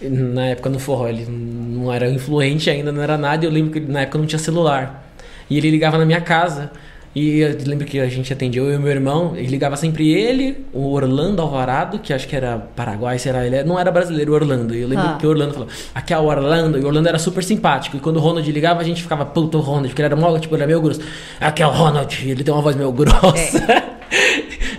Na 0.02 0.48
época 0.48 0.68
no 0.68 0.80
forró, 0.80 1.08
ele 1.08 1.28
não 1.30 1.94
era 1.94 2.10
influente 2.10 2.72
ainda, 2.72 2.92
não 2.92 3.04
era 3.04 3.20
nada. 3.20 3.46
E 3.46 3.48
eu 3.48 3.52
lembro 3.52 3.72
que 3.72 3.80
na 3.80 4.02
época 4.02 4.18
não 4.18 4.26
tinha 4.26 4.40
celular. 4.40 5.14
E 5.48 5.60
ele 5.60 5.70
ligava 5.70 5.96
na 6.00 6.06
minha 6.06 6.22
casa. 6.22 6.72
E 7.14 7.40
eu 7.42 7.58
lembro 7.66 7.86
que 7.86 8.00
a 8.00 8.08
gente 8.08 8.32
atendia 8.32 8.62
eu 8.62 8.74
e 8.74 8.78
meu 8.78 8.90
irmão, 8.90 9.34
ele 9.36 9.48
ligava 9.48 9.76
sempre 9.76 10.14
ele, 10.14 10.66
o 10.72 10.94
Orlando 10.94 11.42
Alvarado, 11.42 12.00
que 12.00 12.14
acho 12.14 12.26
que 12.26 12.34
era 12.36 12.58
Paraguai, 12.58 13.20
será 13.20 13.46
ele? 13.46 13.62
Não 13.64 13.78
era 13.78 13.92
brasileiro, 13.92 14.32
o 14.32 14.36
Orlando. 14.36 14.74
E 14.74 14.82
eu 14.82 14.88
lembro 14.88 15.06
Ah. 15.06 15.18
que 15.20 15.28
o 15.28 15.30
Orlando 15.30 15.54
falou, 15.54 15.68
aqui 15.94 16.14
é 16.14 16.18
o 16.18 16.24
Orlando, 16.24 16.78
e 16.78 16.82
o 16.82 16.88
Orlando 16.88 17.10
era 17.10 17.20
super 17.20 17.44
simpático. 17.44 17.98
E 17.98 18.00
quando 18.00 18.16
o 18.16 18.20
Ronald 18.22 18.50
ligava, 18.50 18.80
a 18.80 18.84
gente 18.86 19.02
ficava, 19.02 19.26
puta, 19.26 19.58
o 19.58 19.62
Ronald, 19.62 19.90
porque 19.90 20.02
ele 20.02 20.06
era 20.06 20.16
mó, 20.16 20.40
tipo, 20.40 20.56
ele 20.56 20.64
era 20.64 20.68
meio 20.70 20.82
grosso. 20.82 21.02
Aqui 21.40 21.62
é 21.62 21.68
o 21.68 21.72
Ronald, 21.72 22.30
ele 22.30 22.44
tem 22.46 22.54
uma 22.54 22.62
voz 22.64 22.78
meio 22.78 22.92
grossa. 22.94 23.62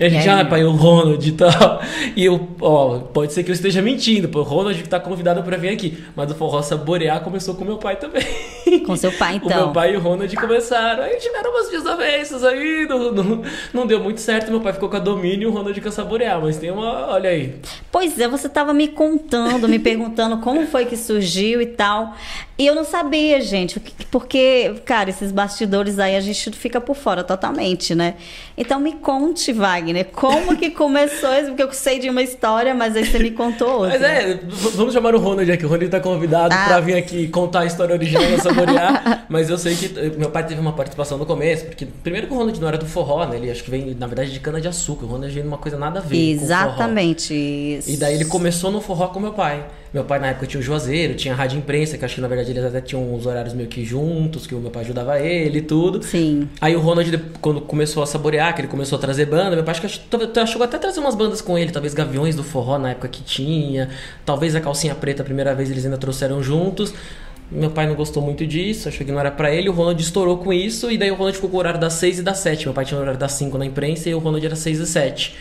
E 0.01 0.05
a 0.07 0.09
gente, 0.09 0.27
ah, 0.29 0.43
pai, 0.45 0.65
o 0.65 0.73
Ronald 0.73 1.29
e 1.29 1.33
tal. 1.33 1.83
E 2.17 2.25
eu, 2.25 2.49
ó, 2.63 2.99
pode 2.99 3.35
ser 3.35 3.43
que 3.43 3.51
eu 3.51 3.55
esteja 3.55 3.83
mentindo, 3.83 4.29
pô, 4.31 4.41
o 4.41 4.43
Ronald 4.43 4.83
tá 4.85 4.99
convidado 4.99 5.43
pra 5.43 5.59
vir 5.59 5.69
aqui. 5.69 5.99
Mas 6.17 6.31
o 6.31 6.35
Forró 6.35 6.63
Saborear 6.63 7.21
começou 7.21 7.55
com 7.55 7.65
meu 7.65 7.77
pai 7.77 7.97
também. 7.97 8.25
Com 8.87 8.97
seu 8.97 9.13
pai, 9.13 9.37
O 9.43 9.47
meu 9.47 9.57
então. 9.59 9.73
pai 9.73 9.95
e 9.95 9.97
o 9.97 10.01
Ronald 10.01 10.35
começaram. 10.37 11.03
Aí 11.03 11.17
tiveram 11.17 11.51
umas 11.51 11.71
desavenças 11.71 12.45
aí, 12.45 12.87
não, 12.89 13.13
não, 13.13 13.43
não 13.73 13.87
deu 13.87 14.01
muito 14.01 14.21
certo. 14.21 14.51
Meu 14.51 14.61
pai 14.61 14.73
ficou 14.73 14.89
com 14.89 14.97
a 14.97 15.01
domínio 15.01 15.43
e 15.43 15.47
o 15.47 15.51
Ronald 15.55 15.81
com 15.81 15.89
a 15.89 15.93
saborear. 15.93 16.41
Mas 16.41 16.57
tem 16.59 16.71
uma. 16.71 17.09
Olha 17.09 17.31
aí. 17.31 17.55
Pois 17.91 18.19
é, 18.19 18.27
você 18.29 18.47
estava 18.47 18.73
me 18.73 18.89
contando, 18.89 19.69
me 19.69 19.79
perguntando 19.79 20.39
como 20.39 20.67
foi 20.67 20.85
que 20.87 20.97
surgiu 20.97 21.61
e 21.61 21.67
tal. 21.67 22.15
E 22.59 22.67
eu 22.67 22.75
não 22.75 22.85
sabia, 22.85 23.41
gente, 23.41 23.81
porque, 24.11 24.75
cara, 24.85 25.11
esses 25.11 25.33
bastidores 25.33 25.99
aí 25.99 26.15
a 26.15 26.21
gente 26.21 26.51
fica 26.53 26.81
por 26.81 26.95
fora 26.95 27.25
totalmente, 27.25 27.95
né? 27.95 28.15
Então 28.57 28.79
me 28.79 28.93
conte, 28.93 29.53
Wagner, 29.53 30.07
como 30.13 30.57
que 30.57 30.71
começou 30.71 31.33
isso? 31.35 31.47
Porque 31.49 31.63
eu 31.63 31.73
sei 31.73 31.99
de 31.99 32.09
uma 32.11 32.23
história, 32.23 32.73
mas 32.75 32.95
aí 32.95 33.05
você 33.05 33.19
me 33.19 33.31
contou 33.33 33.69
outra. 33.81 33.99
Mas 33.99 34.03
é, 34.03 34.39
vamos 34.75 34.93
chamar 34.93 35.15
o 35.15 35.19
Ronald 35.19 35.51
aqui. 35.51 35.65
O 35.65 35.69
Ronald 35.69 35.91
tá 35.91 35.99
convidado 35.99 36.55
Ah. 36.55 36.65
pra 36.69 36.81
vir 36.81 36.95
aqui 36.95 37.27
contar 37.29 37.61
a 37.61 37.67
história 37.67 37.95
original 37.95 38.23
da 38.31 38.39
saborear. 38.55 39.27
mas 39.29 39.49
eu 39.51 39.59
sei 39.59 39.75
que 39.75 39.99
eh, 39.99 40.13
meu 40.17 40.31
pai 40.31 40.47
teve 40.47 40.61
uma 40.61 40.73
participação 40.73 41.19
no 41.19 41.27
começo, 41.27 41.67
porque 41.67 41.87
primeiro 41.87 42.27
que 42.27 42.33
o 42.33 42.37
Ronald 42.37 42.61
não 42.61 42.69
era 42.69 42.79
do 42.79 42.87
forró, 42.87 43.27
né? 43.27 43.37
Ele 43.37 43.51
acho 43.51 43.63
que 43.65 43.71
vem, 43.71 43.95
na 43.95 44.07
verdade, 44.07 44.33
de 44.33 44.41
cana 44.41 44.61
de 44.61 44.69
açúcar. 44.69 45.07
O 45.07 45.09
Ronald 45.09 45.33
vem 45.33 45.43
numa 45.43 45.59
coisa 45.59 45.79
nada 45.79 46.01
a 46.01 46.03
ver. 46.03 46.31
Exatamente 46.31 47.35
isso. 47.35 47.91
E 47.91 47.97
daí 47.97 48.15
ele 48.15 48.25
começou 48.25 48.71
no 48.71 48.81
forró 48.81 49.09
com 49.09 49.21
meu 49.21 49.33
pai. 49.33 49.65
Meu 49.93 50.05
pai 50.05 50.19
na 50.19 50.29
época 50.29 50.47
tinha 50.47 50.59
o 50.59 50.63
Juazeiro, 50.63 51.15
tinha 51.15 51.35
a 51.35 51.37
Rádio 51.37 51.59
Imprensa, 51.59 51.99
que 51.99 52.05
acho 52.05 52.15
que 52.15 52.21
na 52.23 52.29
verdade 52.29 52.51
eles 52.51 52.65
até 52.65 52.81
tinham 52.81 53.15
uns 53.15 53.27
horários 53.27 53.53
meio 53.53 53.69
que 53.69 53.85
juntos, 53.85 54.47
que 54.47 54.55
o 54.55 54.59
meu 54.59 54.71
pai 54.71 54.85
ajudava 54.85 55.21
ele 55.21 55.59
e 55.59 55.63
tudo. 55.63 56.03
Sim. 56.03 56.49
Aí 56.63 56.75
o 56.75 56.81
Ronald, 56.81 57.15
quando 57.43 57.61
começou 57.61 58.03
a 58.03 58.07
saborear, 58.07 58.55
que 58.55 58.63
ele 58.63 58.69
começou 58.69 58.97
a 58.97 59.01
trazer 59.01 59.27
banda, 59.27 59.55
meu 59.55 59.63
pai 59.63 59.73
acho 59.73 59.83
que 59.83 59.89
chegou 59.89 60.65
até 60.65 60.77
a 60.77 60.81
trazer 60.81 60.99
umas 60.99 61.15
bandas 61.15 61.43
com 61.43 61.59
ele, 61.59 61.71
talvez 61.71 61.93
Gaviões 61.93 62.35
do 62.35 62.43
Forró 62.43 62.79
na 62.79 62.93
época 62.93 63.09
que 63.09 63.23
tinha, 63.23 63.91
talvez 64.25 64.57
a 64.57 64.63
Calcinha 64.63 64.95
Preta 64.95 65.21
a 65.23 65.25
primeira 65.27 65.55
vez 65.55 65.71
eles 65.71 65.85
ainda 65.85 65.99
trouxeram 65.99 66.43
juntos. 66.43 66.95
Meu 67.55 67.71
pai 67.71 67.87
não 67.87 67.95
gostou 67.95 68.23
muito 68.23 68.47
disso, 68.47 68.89
achou 68.89 69.05
que 69.05 69.13
não 69.13 69.21
era 69.21 69.31
pra 69.31 69.53
ele, 69.55 69.69
o 69.69 69.73
Ronald 69.73 70.01
estourou 70.01 70.39
com 70.39 70.53
isso, 70.53 70.91
e 70.91 70.97
daí 70.97 71.11
o 71.11 71.15
Ronald 71.15 71.37
ficou 71.37 71.51
com 71.51 71.57
o 71.57 71.61
horário 71.61 71.79
das 71.79 71.93
6 71.95 72.21
e 72.21 72.23
das 72.23 72.39
7. 72.39 72.65
Meu 72.65 72.75
pai 72.75 72.85
tinha 72.87 72.99
o 72.99 73.03
horário 73.03 73.21
das 73.21 73.33
5 73.33 73.59
na 73.59 73.67
imprensa 73.67 74.09
e 74.09 74.15
o 74.15 74.19
Ronald 74.19 74.45
era 74.45 74.57
6 74.57 74.81
e 74.81 74.87
7. 74.87 75.37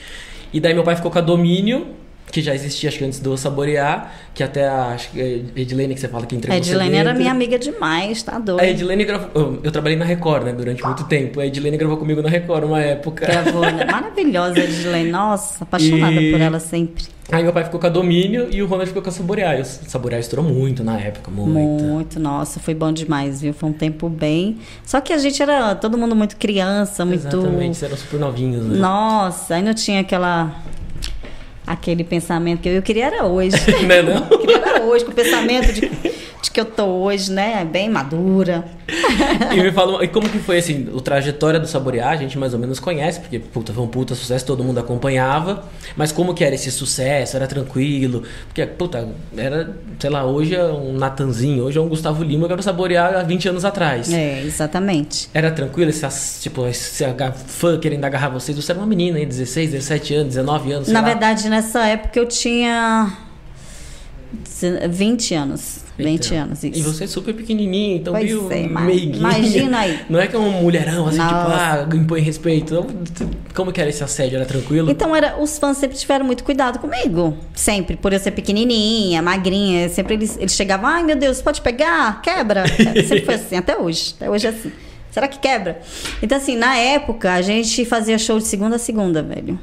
E 0.54 0.60
daí 0.60 0.74
meu 0.74 0.84
pai 0.84 0.98
ficou 0.98 1.10
com 1.10 1.18
a 1.18 1.22
Domínio, 1.22 1.88
que 2.32 2.42
já 2.42 2.56
existia 2.56 2.90
acho 2.90 2.98
que 2.98 3.06
antes 3.06 3.20
do 3.20 3.36
Saborear, 3.38 4.12
que 4.34 4.42
até 4.44 4.68
a 4.68 4.86
acho 4.88 5.12
que 5.12 5.22
a 5.22 5.60
Edilene 5.60 5.94
que 5.94 6.00
você 6.00 6.08
fala 6.08 6.26
que 6.26 6.36
A 6.36 6.38
entregou 6.38 6.58
Edilene 6.58 6.90
você 6.92 6.96
era 6.98 7.14
minha 7.14 7.32
amiga 7.32 7.60
demais, 7.60 8.24
tá 8.24 8.40
doido. 8.40 8.62
A 8.62 8.68
Edilene 8.68 9.04
gravou. 9.06 9.60
eu- 9.64 9.72
trabalhei 9.72 9.98
na 9.98 10.06
Record, 10.06 10.46
né, 10.46 10.54
durante 10.54 10.84
muito 10.84 11.04
tempo. 11.06 11.40
A 11.40 11.46
Edilene 11.46 11.78
gravou 11.78 11.98
comigo 11.98 12.22
na 12.22 12.30
Record 12.30 12.64
uma 12.66 12.82
época. 12.82 13.26
Gravou, 13.26 13.62
né? 13.62 13.86
Maravilhosa 13.86 14.60
a 14.60 14.64
Edilene. 14.64 15.12
Nossa, 15.12 15.64
apaixonada 15.64 16.22
E- 16.22 16.32
por 16.32 16.40
ela 16.42 16.60
sempre. 16.60 17.04
Aí 17.32 17.44
meu 17.44 17.54
pai 17.54 17.64
ficou 17.64 17.80
com 17.80 17.88
a 17.88 17.90
Domínio 17.90 18.48
e 18.52 18.62
o 18.62 18.66
Ronald 18.66 18.88
ficou 18.90 19.02
com 19.02 19.08
a 19.08 19.12
Saborear. 19.12 19.58
E 19.58 19.62
o 19.62 19.66
Saborear 19.66 20.20
estourou 20.20 20.44
muito 20.44 20.84
na 20.84 21.00
época, 21.00 21.32
muito. 21.32 21.50
Muito, 21.84 22.20
nossa, 22.20 22.60
foi 22.60 22.74
bom 22.74 22.92
demais, 22.92 23.40
viu? 23.42 23.54
Foi 23.54 23.70
um 23.70 23.74
tempo 23.74 24.10
bem. 24.10 24.58
Só 24.86 25.00
que 25.00 25.14
a 25.14 25.18
gente 25.18 25.42
era 25.42 25.74
todo 25.76 25.98
mundo 25.98 26.14
muito 26.14 26.36
criança, 26.36 27.06
muito. 27.06 27.22
Exatamente, 27.28 27.86
eram 27.86 27.96
super 27.96 28.20
novinhos, 28.20 28.66
né? 28.66 28.78
Nossa, 28.80 29.56
aí 29.56 29.62
não 29.62 29.74
tinha 29.74 30.02
aquela. 30.02 30.54
Aquele 31.72 32.04
pensamento 32.04 32.62
que 32.62 32.68
eu, 32.68 32.74
eu 32.74 32.82
queria 32.82 33.06
era 33.06 33.26
hoje. 33.26 33.56
Né, 33.88 34.02
não? 34.02 34.28
Eu 34.30 34.40
queria 34.40 34.58
era 34.58 34.84
hoje, 34.84 35.06
com 35.06 35.12
o 35.12 35.16
pensamento 35.16 35.72
de 35.72 35.90
que 36.52 36.60
eu 36.60 36.66
tô 36.66 36.86
hoje, 36.86 37.32
né? 37.32 37.66
Bem 37.66 37.90
madura. 37.90 38.66
E 39.54 39.62
me 39.62 39.72
fala, 39.72 40.04
e 40.04 40.08
como 40.08 40.28
que 40.30 40.40
foi 40.40 40.58
assim, 40.58 40.90
o 40.94 41.00
trajetória 41.00 41.60
do 41.60 41.68
Saborear, 41.68 42.10
a 42.10 42.16
gente 42.16 42.38
mais 42.38 42.54
ou 42.54 42.60
menos 42.60 42.80
conhece, 42.80 43.20
porque 43.20 43.40
puta, 43.40 43.74
foi 43.74 43.84
um 43.84 43.88
puta 43.88 44.16
sucesso, 44.16 44.46
todo 44.46 44.64
mundo 44.64 44.80
acompanhava. 44.80 45.64
Mas 45.96 46.12
como 46.12 46.34
que 46.34 46.44
era 46.44 46.56
esse 46.56 46.72
sucesso? 46.72 47.36
Era 47.36 47.48
tranquilo? 47.48 48.24
Porque, 48.48 48.66
puta, 48.66 49.08
era, 49.36 49.76
sei 50.00 50.10
lá, 50.10 50.26
hoje 50.26 50.56
é 50.56 50.64
um 50.64 50.94
Natanzinho, 50.94 51.64
hoje 51.64 51.78
é 51.78 51.82
um 51.82 51.88
Gustavo 51.88 52.24
Lima 52.24 52.48
que 52.48 52.54
era 52.54 52.60
o 52.60 52.64
Saborear 52.64 53.16
há 53.16 53.24
20 53.24 53.50
anos 53.50 53.66
atrás. 53.66 54.12
É, 54.12 54.42
exatamente. 54.42 55.30
Era 55.34 55.52
tranquilo 55.52 55.90
esse, 55.90 56.42
tipo, 56.42 56.68
esse 56.68 57.04
fã 57.48 57.80
querendo 57.80 58.04
agarrar 58.06 58.30
vocês? 58.30 58.58
Você 58.58 58.72
era 58.72 58.80
uma 58.80 58.88
menina, 58.88 59.20
hein? 59.20 59.28
16, 59.28 59.72
17 59.72 60.14
anos, 60.16 60.28
19 60.36 60.72
anos, 60.72 60.88
Na 60.90 61.02
lá. 61.02 61.08
verdade, 61.08 61.50
nessa 61.50 61.86
época 61.88 62.20
eu 62.20 62.26
tinha 62.26 63.18
20 64.90 65.34
anos. 65.36 65.80
20 66.04 66.26
Então, 66.28 66.38
anos, 66.44 66.64
isso. 66.64 66.80
E 66.80 66.82
você 66.82 67.04
é 67.04 67.08
super 67.08 67.34
pequenininho, 67.34 67.98
então 67.98 68.14
Pois 68.14 68.26
meio 68.26 68.52
é, 68.52 68.68
meiguinha. 68.68 69.18
imagina 69.18 69.80
aí. 69.80 70.00
Não 70.10 70.20
é 70.20 70.28
que 70.28 70.36
é 70.36 70.40
um 70.40 70.52
mulherão, 70.62 71.08
assim, 71.08 71.20
tipo, 71.20 71.32
Nossa. 71.34 71.88
ah, 71.92 71.96
impõe 71.96 72.22
respeito. 72.22 72.74
Então, 72.74 73.30
Como 73.54 73.72
que 73.72 73.82
era 73.82 73.90
esse 73.90 74.04
assédio? 74.04 74.38
Era 74.38 74.46
tranquilo? 74.46 74.90
Então 74.90 75.16
era, 75.16 75.38
os 75.42 75.58
fãs 75.60 75.78
sempre 75.78 75.98
tiveram 75.98 76.26
muito 76.26 76.44
cuidado 76.44 76.80
comigo. 76.80 77.38
Sempre, 77.54 77.96
por 77.98 78.14
eu 78.14 78.20
ser 78.20 78.32
pequenininha, 78.32 79.22
magrinha. 79.22 79.90
Sempre 79.90 80.14
eles, 80.16 80.38
eles 80.38 80.54
chegavam, 80.54 80.88
ai 80.90 81.04
meu 81.04 81.16
Deus, 81.16 81.42
pode 81.42 81.62
pegar? 81.62 82.22
Quebra. 82.22 82.64
sempre 83.08 83.22
foi 83.26 83.36
assim, 83.36 83.56
até 83.58 83.78
hoje. 83.78 84.14
Até 84.18 84.30
hoje 84.30 84.48
é 84.48 84.50
assim. 84.50 84.72
Será 85.12 85.28
que 85.28 85.40
quebra? 85.40 85.82
Então, 86.24 86.38
assim, 86.38 86.56
na 86.56 86.78
época, 86.78 87.34
a 87.34 87.42
gente 87.42 87.84
fazia 87.84 88.18
show 88.18 88.38
de 88.40 88.46
segunda 88.46 88.78
a 88.78 88.80
segunda, 88.80 89.22
velho. 89.22 89.60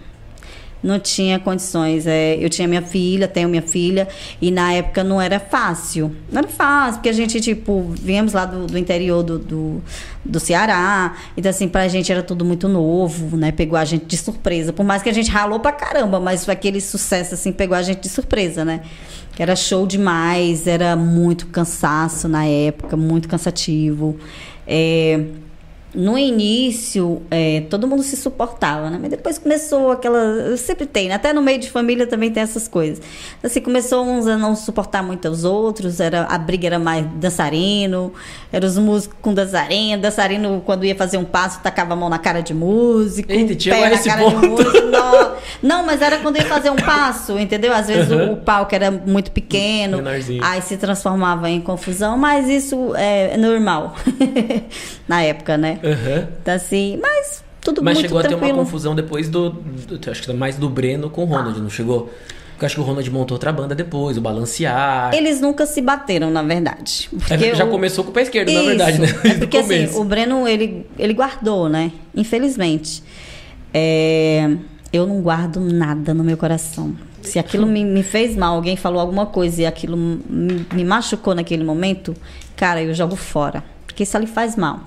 Não 0.83 0.99
tinha 0.99 1.39
condições. 1.39 2.07
É, 2.07 2.37
eu 2.37 2.49
tinha 2.49 2.69
minha 2.69 2.83
filha, 2.83 3.27
tenho 3.27 3.49
minha 3.49 3.63
filha, 3.63 4.09
e 4.41 4.51
na 4.51 4.73
época 4.73 5.03
não 5.03 5.21
era 5.21 5.41
fácil. 5.41 6.15
Não 6.31 6.39
era 6.41 6.49
fácil, 6.49 6.95
porque 6.95 7.09
a 7.09 7.13
gente, 7.13 7.41
tipo, 7.41 7.93
viemos 8.01 8.33
lá 8.33 8.45
do, 8.45 8.67
do 8.67 8.79
interior 8.79 9.23
do, 9.23 9.39
do, 9.39 9.83
do 10.25 10.41
Ceará. 10.41 11.17
Então, 11.37 11.51
assim, 11.51 11.69
pra 11.69 11.89
gente 11.89 12.13
era 12.13 12.23
tudo 12.23 12.45
muito 12.45 12.69
novo, 12.69 13.37
né? 13.37 13.51
Pegou 13.51 13.79
a 13.79 13.85
gente 13.85 14.07
de 14.07 14.17
surpresa. 14.17 14.73
Por 14.73 14.85
mais 14.85 15.03
que 15.03 15.09
a 15.09 15.15
gente 15.15 15.31
ralou 15.31 15.61
pra 15.61 15.73
caramba, 15.73 16.21
mas 16.21 16.49
aquele 16.49 16.81
sucesso, 16.81 17.35
assim, 17.35 17.53
pegou 17.53 17.77
a 17.77 17.83
gente 17.83 18.01
de 18.01 18.09
surpresa, 18.09 18.65
né? 18.65 18.83
Que 19.35 19.43
era 19.43 19.55
show 19.55 19.87
demais, 19.87 20.67
era 20.67 20.97
muito 20.97 21.47
cansaço 21.47 22.29
na 22.29 22.45
época, 22.45 22.97
muito 22.97 23.29
cansativo. 23.29 24.17
É, 24.67 25.25
no 25.95 26.19
início, 26.19 27.23
é, 27.31 27.63
todo 27.71 27.87
mundo 27.87 28.03
se 28.03 28.17
suportava, 28.17 28.91
né? 28.91 28.99
Mas 29.01 29.11
depois 29.11 29.39
começou 29.39 29.91
aquela. 29.91 30.55
Sempre 30.57 30.85
tem, 30.87 31.09
né? 31.09 31.15
Até 31.15 31.33
no 31.33 31.41
meio 31.41 31.59
de 31.59 31.71
família 31.71 32.07
também 32.07 32.31
tem 32.31 32.43
essas 32.43 32.69
coisas. 32.69 33.01
Assim, 33.43 33.61
começou 33.61 34.05
uns 34.05 34.27
a 34.27 34.37
não 34.37 34.55
suportar 34.55 35.03
muito 35.03 35.27
os 35.29 35.45
outros, 35.45 35.99
era, 35.99 36.25
a 36.25 36.37
briga 36.37 36.67
era 36.67 36.79
mais 36.79 37.07
dançarino, 37.15 38.13
eram 38.53 38.69
os 38.69 38.77
músicos 38.77 39.17
com 39.23 39.33
dançarino, 39.33 40.03
dançarino, 40.03 40.63
quando 40.67 40.85
ia 40.85 40.95
fazer 40.95 41.17
um 41.17 41.25
passo, 41.25 41.61
tacava 41.61 41.95
a 41.95 41.97
mão 41.97 42.09
na 42.11 42.19
cara 42.19 42.41
de 42.43 42.53
músico, 42.53 43.31
Eita, 43.33 43.59
chegou 43.59 43.81
pé 43.81 43.89
na 43.91 43.99
cara 44.03 44.23
ponto. 44.23 44.41
de 44.41 44.47
músico. 44.49 44.87
Não, 44.89 45.33
não, 45.63 45.87
mas 45.87 46.03
era 46.03 46.19
quando 46.19 46.37
ia 46.37 46.45
fazer 46.47 46.71
um 46.71 46.77
passo, 46.77 47.39
entendeu? 47.39 47.73
Às 47.73 47.87
vezes 47.89 48.11
Uhum. 48.11 48.31
o, 48.31 48.33
o 48.35 48.37
palco 48.37 48.75
era 48.75 48.91
muito 48.91 49.31
pequeno, 49.33 49.99
Menorzinho. 49.99 50.43
aí 50.45 50.61
se 50.63 50.77
transformava 50.77 51.49
em 51.51 51.61
confusão, 51.61 52.17
mas 52.19 52.49
isso 52.49 52.95
é 52.95 53.37
normal 53.37 53.95
na 55.09 55.23
época, 55.23 55.57
né? 55.57 55.78
Aham. 55.85 56.29
Então, 56.43 56.55
assim, 56.55 56.99
mas 57.01 57.43
tudo 57.61 57.83
Mas 57.83 57.95
muito 57.95 58.07
chegou 58.07 58.19
a 58.19 58.23
ter 58.23 58.35
uma 58.35 58.53
confusão 58.55 58.95
depois 58.95 59.29
do, 59.29 59.51
do- 59.51 60.11
Acho 60.11 60.23
que 60.23 60.33
mais 60.33 60.57
do 60.57 60.69
Breno 60.69 61.11
com 61.11 61.23
o 61.23 61.25
Ronald, 61.27 61.61
não 61.61 61.71
chegou? 61.71 62.13
Porque 62.53 62.67
acho 62.67 62.75
que 62.75 62.81
o 62.81 62.85
Ronald 62.85 63.09
montou 63.13 63.37
outra 63.37 63.53
banda 63.53 63.73
depois, 63.75 64.17
o 64.19 64.21
Balancear. 64.21 65.15
Eles 65.15 65.41
nunca 65.41 65.65
se 65.65 65.81
bateram, 65.81 66.29
na 66.31 66.43
verdade. 66.43 67.09
É, 67.31 67.37
Porque 67.37 67.55
já 67.55 67.65
o- 67.65 67.71
começou 67.71 68.03
com 68.03 68.11
o 68.11 68.13
pé 68.13 68.23
esquerdo, 68.23 68.51
na 68.53 68.59
Isso. 68.61 68.67
verdade, 68.69 68.99
né? 69.01 69.07
É 69.25 69.35
porque 69.35 69.59
assim, 69.59 69.87
o 69.97 70.03
Breno, 70.03 70.47
ele, 70.49 70.85
ele 70.99 71.15
guardou, 71.15 71.69
né? 71.69 71.93
Infelizmente. 72.17 73.03
É, 73.73 74.51
eu 74.93 75.07
não 75.07 75.21
guardo 75.21 75.61
nada 75.61 76.13
no 76.15 76.25
meu 76.25 76.37
coração. 76.37 76.95
Se 77.23 77.39
aquilo 77.39 77.67
me, 77.67 77.85
me 77.85 78.03
fez 78.03 78.35
mal, 78.37 78.55
alguém 78.57 78.77
falou 78.77 79.01
alguma 79.01 79.27
coisa 79.27 79.63
e 79.63 79.67
aquilo 79.67 79.97
me, 79.97 80.65
me 80.73 80.85
machucou 80.85 81.35
naquele 81.35 81.63
momento, 81.63 82.15
cara, 82.57 82.83
eu 82.83 82.95
jogo 82.95 83.15
fora. 83.17 83.63
Porque 83.87 84.03
isso 84.05 84.17
ali 84.17 84.27
faz 84.27 84.57
mal. 84.57 84.81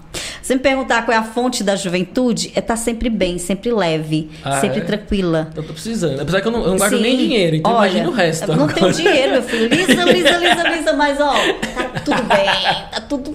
Se 0.52 0.56
me 0.56 0.62
perguntar 0.62 1.06
qual 1.06 1.16
é 1.16 1.18
a 1.18 1.24
fonte 1.24 1.64
da 1.64 1.78
juventude, 1.78 2.52
é 2.54 2.60
estar 2.60 2.76
sempre 2.76 3.10
bem, 3.10 3.38
sempre 3.38 3.72
leve, 3.72 4.30
Ah, 4.44 4.60
sempre 4.60 4.80
é? 4.80 4.84
tranquila. 4.84 5.50
Eu 5.56 5.64
tô 5.64 5.72
precisando. 5.72 6.20
Apesar 6.20 6.42
que 6.42 6.48
eu 6.50 6.52
não, 6.52 6.62
eu 6.64 6.72
não 6.72 6.78
guardo 6.78 6.98
Sim. 6.98 7.04
nem 7.04 7.16
dinheiro, 7.16 7.56
então 7.56 7.72
Olha, 7.72 7.88
imagina 7.88 8.10
o 8.10 8.12
resto. 8.12 8.48
Não 8.48 8.66
agora. 8.66 8.74
tenho 8.74 8.92
dinheiro, 8.92 9.32
meu 9.32 9.44
filho. 9.44 9.70
Lisa, 9.74 10.04
lisa, 10.04 10.38
lisa, 10.40 10.70
lisa, 10.76 10.94
mas 10.94 11.22
ó, 11.22 11.32
tá 11.32 12.00
tudo 12.04 12.24
bem, 12.24 12.46
tá 12.92 13.02
tudo 13.08 13.34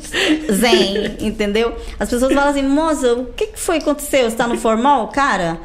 zen, 0.53 1.17
entendeu? 1.27 1.75
As 1.99 2.11
pessoas 2.11 2.35
falam 2.35 2.51
assim, 2.51 2.63
moça, 2.63 3.15
o 3.15 3.25
que, 3.35 3.47
que 3.47 3.59
foi 3.59 3.79
que 3.79 3.85
aconteceu? 3.89 4.29
Você 4.29 4.37
tá 4.37 4.47
no 4.47 4.59
formal? 4.59 5.09
Cara, 5.09 5.59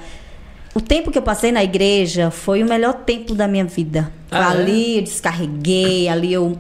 o 0.74 0.80
tempo 0.80 1.12
que 1.12 1.18
eu 1.18 1.22
passei 1.22 1.52
na 1.52 1.62
igreja 1.66 2.32
foi 2.32 2.64
o 2.64 2.66
melhor 2.66 2.94
tempo 2.94 3.36
da 3.36 3.46
minha 3.46 3.66
vida. 3.66 4.10
Ah, 4.32 4.52
ali 4.52 5.00
eu 5.00 5.04
descarreguei, 5.04 6.08
ali 6.08 6.32
eu 6.32 6.58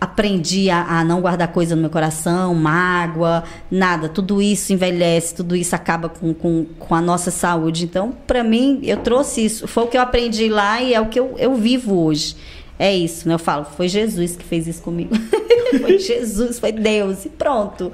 aprendi 0.00 0.70
a, 0.70 1.00
a 1.00 1.04
não 1.04 1.20
guardar 1.20 1.48
coisa 1.48 1.74
no 1.74 1.80
meu 1.80 1.90
coração, 1.90 2.54
mágoa, 2.54 3.44
nada. 3.70 4.08
Tudo 4.08 4.40
isso 4.40 4.72
envelhece, 4.72 5.34
tudo 5.34 5.56
isso 5.56 5.74
acaba 5.74 6.08
com, 6.08 6.32
com, 6.32 6.66
com 6.78 6.94
a 6.94 7.00
nossa 7.00 7.30
saúde. 7.30 7.84
Então, 7.84 8.12
para 8.26 8.44
mim, 8.44 8.80
eu 8.82 8.98
trouxe 8.98 9.44
isso. 9.44 9.66
Foi 9.66 9.84
o 9.84 9.86
que 9.86 9.96
eu 9.96 10.00
aprendi 10.00 10.48
lá 10.48 10.80
e 10.80 10.94
é 10.94 11.00
o 11.00 11.06
que 11.06 11.18
eu, 11.18 11.34
eu 11.38 11.54
vivo 11.54 12.00
hoje. 12.04 12.36
É 12.78 12.94
isso, 12.94 13.26
né? 13.26 13.34
Eu 13.34 13.40
falo, 13.40 13.64
foi 13.64 13.88
Jesus 13.88 14.36
que 14.36 14.44
fez 14.44 14.68
isso 14.68 14.82
comigo. 14.82 15.10
foi 15.80 15.98
Jesus, 15.98 16.60
foi 16.60 16.70
Deus 16.70 17.24
e 17.24 17.28
pronto. 17.28 17.90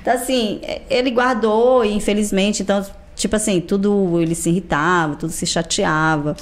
Então, 0.00 0.14
assim, 0.14 0.60
ele 0.88 1.10
guardou 1.10 1.84
infelizmente, 1.84 2.62
então, 2.62 2.86
tipo 3.16 3.34
assim, 3.34 3.60
tudo 3.60 4.20
ele 4.20 4.36
se 4.36 4.50
irritava, 4.50 5.16
tudo 5.16 5.32
se 5.32 5.44
chateava. 5.46 6.36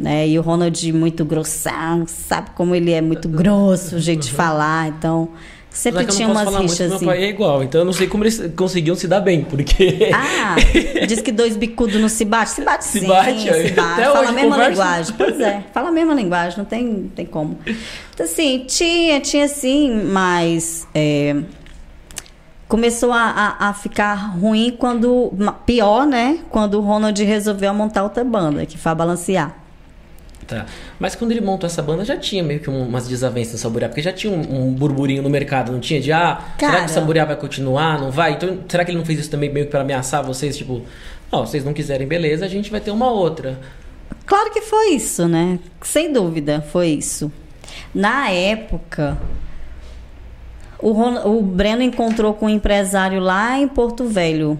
Né? 0.00 0.26
E 0.28 0.38
o 0.38 0.42
Ronald 0.42 0.92
muito 0.94 1.26
grossão, 1.26 2.06
sabe 2.06 2.50
como 2.54 2.74
ele 2.74 2.90
é 2.90 3.02
muito 3.02 3.28
grosso, 3.28 3.96
o 3.96 3.98
jeito 4.00 4.22
de 4.22 4.32
falar, 4.32 4.88
então 4.88 5.28
sempre 5.70 6.04
é 6.04 6.06
tinha 6.06 6.26
umas 6.26 6.48
rixas 6.56 6.90
assim. 6.90 7.04
Meu 7.04 7.14
pai 7.14 7.22
é 7.22 7.28
igual, 7.28 7.62
então 7.62 7.82
eu 7.82 7.84
não 7.84 7.92
sei 7.92 8.06
como 8.06 8.24
eles 8.24 8.42
conseguiam 8.56 8.96
se 8.96 9.06
dar 9.06 9.20
bem, 9.20 9.44
porque. 9.44 10.10
Ah, 10.14 10.56
diz 11.06 11.20
que 11.20 11.30
dois 11.30 11.54
bicudos 11.54 12.00
não 12.00 12.08
se 12.08 12.24
bate. 12.24 12.50
Se 12.50 12.62
bate 12.64 12.84
Se 12.84 13.00
sim, 13.00 13.06
bate, 13.06 13.42
se 13.42 13.50
aí. 13.50 13.72
bate. 13.72 14.00
Fala 14.02 14.20
hoje 14.20 14.30
a 14.30 14.32
mesma 14.32 14.50
conversa. 14.52 14.70
linguagem. 14.70 15.14
Pois 15.18 15.40
é, 15.40 15.64
fala 15.74 15.88
a 15.90 15.92
mesma 15.92 16.14
linguagem, 16.14 16.58
não 16.58 16.64
tem, 16.64 16.84
não 16.84 17.08
tem 17.10 17.26
como. 17.26 17.58
Então, 18.14 18.24
assim, 18.24 18.64
tinha, 18.66 19.20
tinha 19.20 19.48
sim, 19.48 20.02
mas 20.06 20.88
é, 20.94 21.36
começou 22.66 23.12
a, 23.12 23.56
a, 23.58 23.68
a 23.68 23.74
ficar 23.74 24.14
ruim 24.14 24.74
quando. 24.78 25.30
Pior, 25.66 26.06
né? 26.06 26.38
Quando 26.48 26.78
o 26.78 26.80
Ronald 26.80 27.22
resolveu 27.22 27.74
montar 27.74 28.02
outra 28.02 28.24
banda, 28.24 28.64
que 28.64 28.78
foi 28.78 28.92
a 28.92 28.94
balancear. 28.94 29.60
Tá. 30.46 30.66
Mas 30.98 31.14
quando 31.14 31.30
ele 31.30 31.40
montou 31.40 31.66
essa 31.66 31.80
banda, 31.80 32.04
já 32.04 32.16
tinha 32.16 32.42
meio 32.42 32.58
que 32.58 32.68
um- 32.68 32.82
umas 32.88 33.06
desavenças 33.06 33.52
no 33.52 33.58
Saborear, 33.58 33.88
porque 33.88 34.02
já 34.02 34.12
tinha 34.12 34.32
um, 34.32 34.66
um 34.68 34.72
burburinho 34.72 35.22
no 35.22 35.30
mercado, 35.30 35.70
não 35.70 35.78
tinha? 35.78 36.00
De, 36.00 36.10
ah, 36.12 36.40
será 36.58 36.70
Cara. 36.72 36.84
que 36.84 36.90
o 36.90 36.94
Saborear 36.94 37.26
vai 37.26 37.36
continuar? 37.36 38.00
Não 38.00 38.10
vai? 38.10 38.32
Então, 38.32 38.58
será 38.68 38.84
que 38.84 38.90
ele 38.90 38.98
não 38.98 39.04
fez 39.04 39.20
isso 39.20 39.30
também 39.30 39.52
meio 39.52 39.66
que 39.66 39.70
pra 39.70 39.82
ameaçar 39.82 40.24
vocês? 40.24 40.56
Tipo, 40.56 40.82
ó, 41.30 41.46
vocês 41.46 41.64
não 41.64 41.72
quiserem, 41.72 42.06
beleza, 42.06 42.44
a 42.44 42.48
gente 42.48 42.68
vai 42.70 42.80
ter 42.80 42.90
uma 42.90 43.08
outra. 43.10 43.60
Claro 44.26 44.50
que 44.50 44.60
foi 44.60 44.94
isso, 44.94 45.28
né? 45.28 45.58
Sem 45.82 46.12
dúvida, 46.12 46.60
foi 46.60 46.88
isso. 46.88 47.30
Na 47.94 48.28
época, 48.30 49.16
o, 50.80 50.92
Ron- 50.92 51.26
o 51.26 51.42
Breno 51.42 51.82
encontrou 51.82 52.34
com 52.34 52.46
um 52.46 52.50
empresário 52.50 53.20
lá 53.20 53.58
em 53.58 53.68
Porto 53.68 54.04
Velho. 54.06 54.58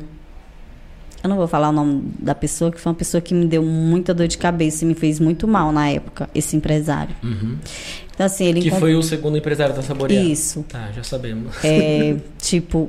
Eu 1.22 1.28
não 1.28 1.36
vou 1.36 1.46
falar 1.46 1.68
o 1.68 1.72
nome 1.72 2.02
da 2.18 2.34
pessoa, 2.34 2.70
que 2.72 2.80
foi 2.80 2.90
uma 2.90 2.96
pessoa 2.98 3.20
que 3.20 3.34
me 3.34 3.44
deu 3.46 3.62
muita 3.62 4.14
dor 4.14 4.26
de 4.26 4.38
cabeça 4.38 4.84
e 4.84 4.88
me 4.88 4.94
fez 4.94 5.20
muito 5.20 5.46
mal 5.46 5.70
na 5.70 5.88
época, 5.88 6.28
esse 6.34 6.56
empresário. 6.56 7.14
Então, 8.14 8.24
assim, 8.26 8.46
ele 8.46 8.60
Que 8.62 8.68
encont- 8.68 8.80
foi 8.80 8.94
o 8.94 9.02
segundo 9.02 9.36
empresário 9.36 9.74
da 9.74 9.82
Saborear. 9.82 10.24
Isso. 10.24 10.64
Tá, 10.68 10.88
já 10.94 11.02
sabemos. 11.02 11.54
É, 11.62 12.16
tipo, 12.40 12.88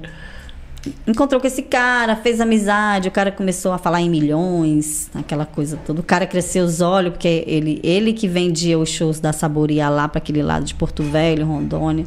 encontrou 1.05 1.39
com 1.41 1.47
esse 1.47 1.61
cara, 1.61 2.15
fez 2.15 2.39
amizade, 2.41 3.07
o 3.07 3.11
cara 3.11 3.31
começou 3.31 3.71
a 3.73 3.77
falar 3.77 4.01
em 4.01 4.09
milhões, 4.09 5.09
aquela 5.13 5.45
coisa 5.45 5.77
toda. 5.85 5.99
O 5.99 6.03
cara 6.03 6.25
cresceu 6.25 6.63
os 6.65 6.79
olhos, 6.81 7.11
porque 7.11 7.43
ele, 7.45 7.79
ele 7.83 8.13
que 8.13 8.27
vendia 8.29 8.79
os 8.79 8.89
shows 8.89 9.19
da 9.19 9.31
Saborear 9.33 9.91
lá 9.91 10.07
para 10.07 10.19
aquele 10.19 10.41
lado 10.41 10.63
de 10.65 10.73
Porto 10.73 11.03
Velho, 11.03 11.45
Rondônia, 11.45 12.05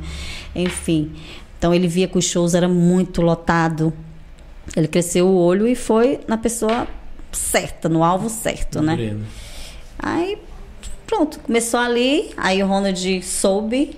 enfim. 0.56 1.10
Então 1.58 1.72
ele 1.74 1.86
via 1.86 2.08
que 2.08 2.18
os 2.18 2.24
shows 2.24 2.54
eram 2.54 2.68
muito 2.72 3.22
lotado. 3.22 3.92
Ele 4.76 4.88
cresceu 4.88 5.26
o 5.26 5.36
olho 5.36 5.66
e 5.66 5.74
foi 5.74 6.20
na 6.26 6.36
pessoa 6.36 6.86
certa, 7.32 7.88
no 7.88 8.02
alvo 8.04 8.28
certo, 8.28 8.80
né? 8.82 8.96
Breno. 8.96 9.24
Aí, 9.98 10.38
pronto, 11.06 11.38
começou 11.40 11.78
ali, 11.80 12.30
aí 12.36 12.62
o 12.62 12.66
Ronald 12.66 13.22
soube, 13.22 13.96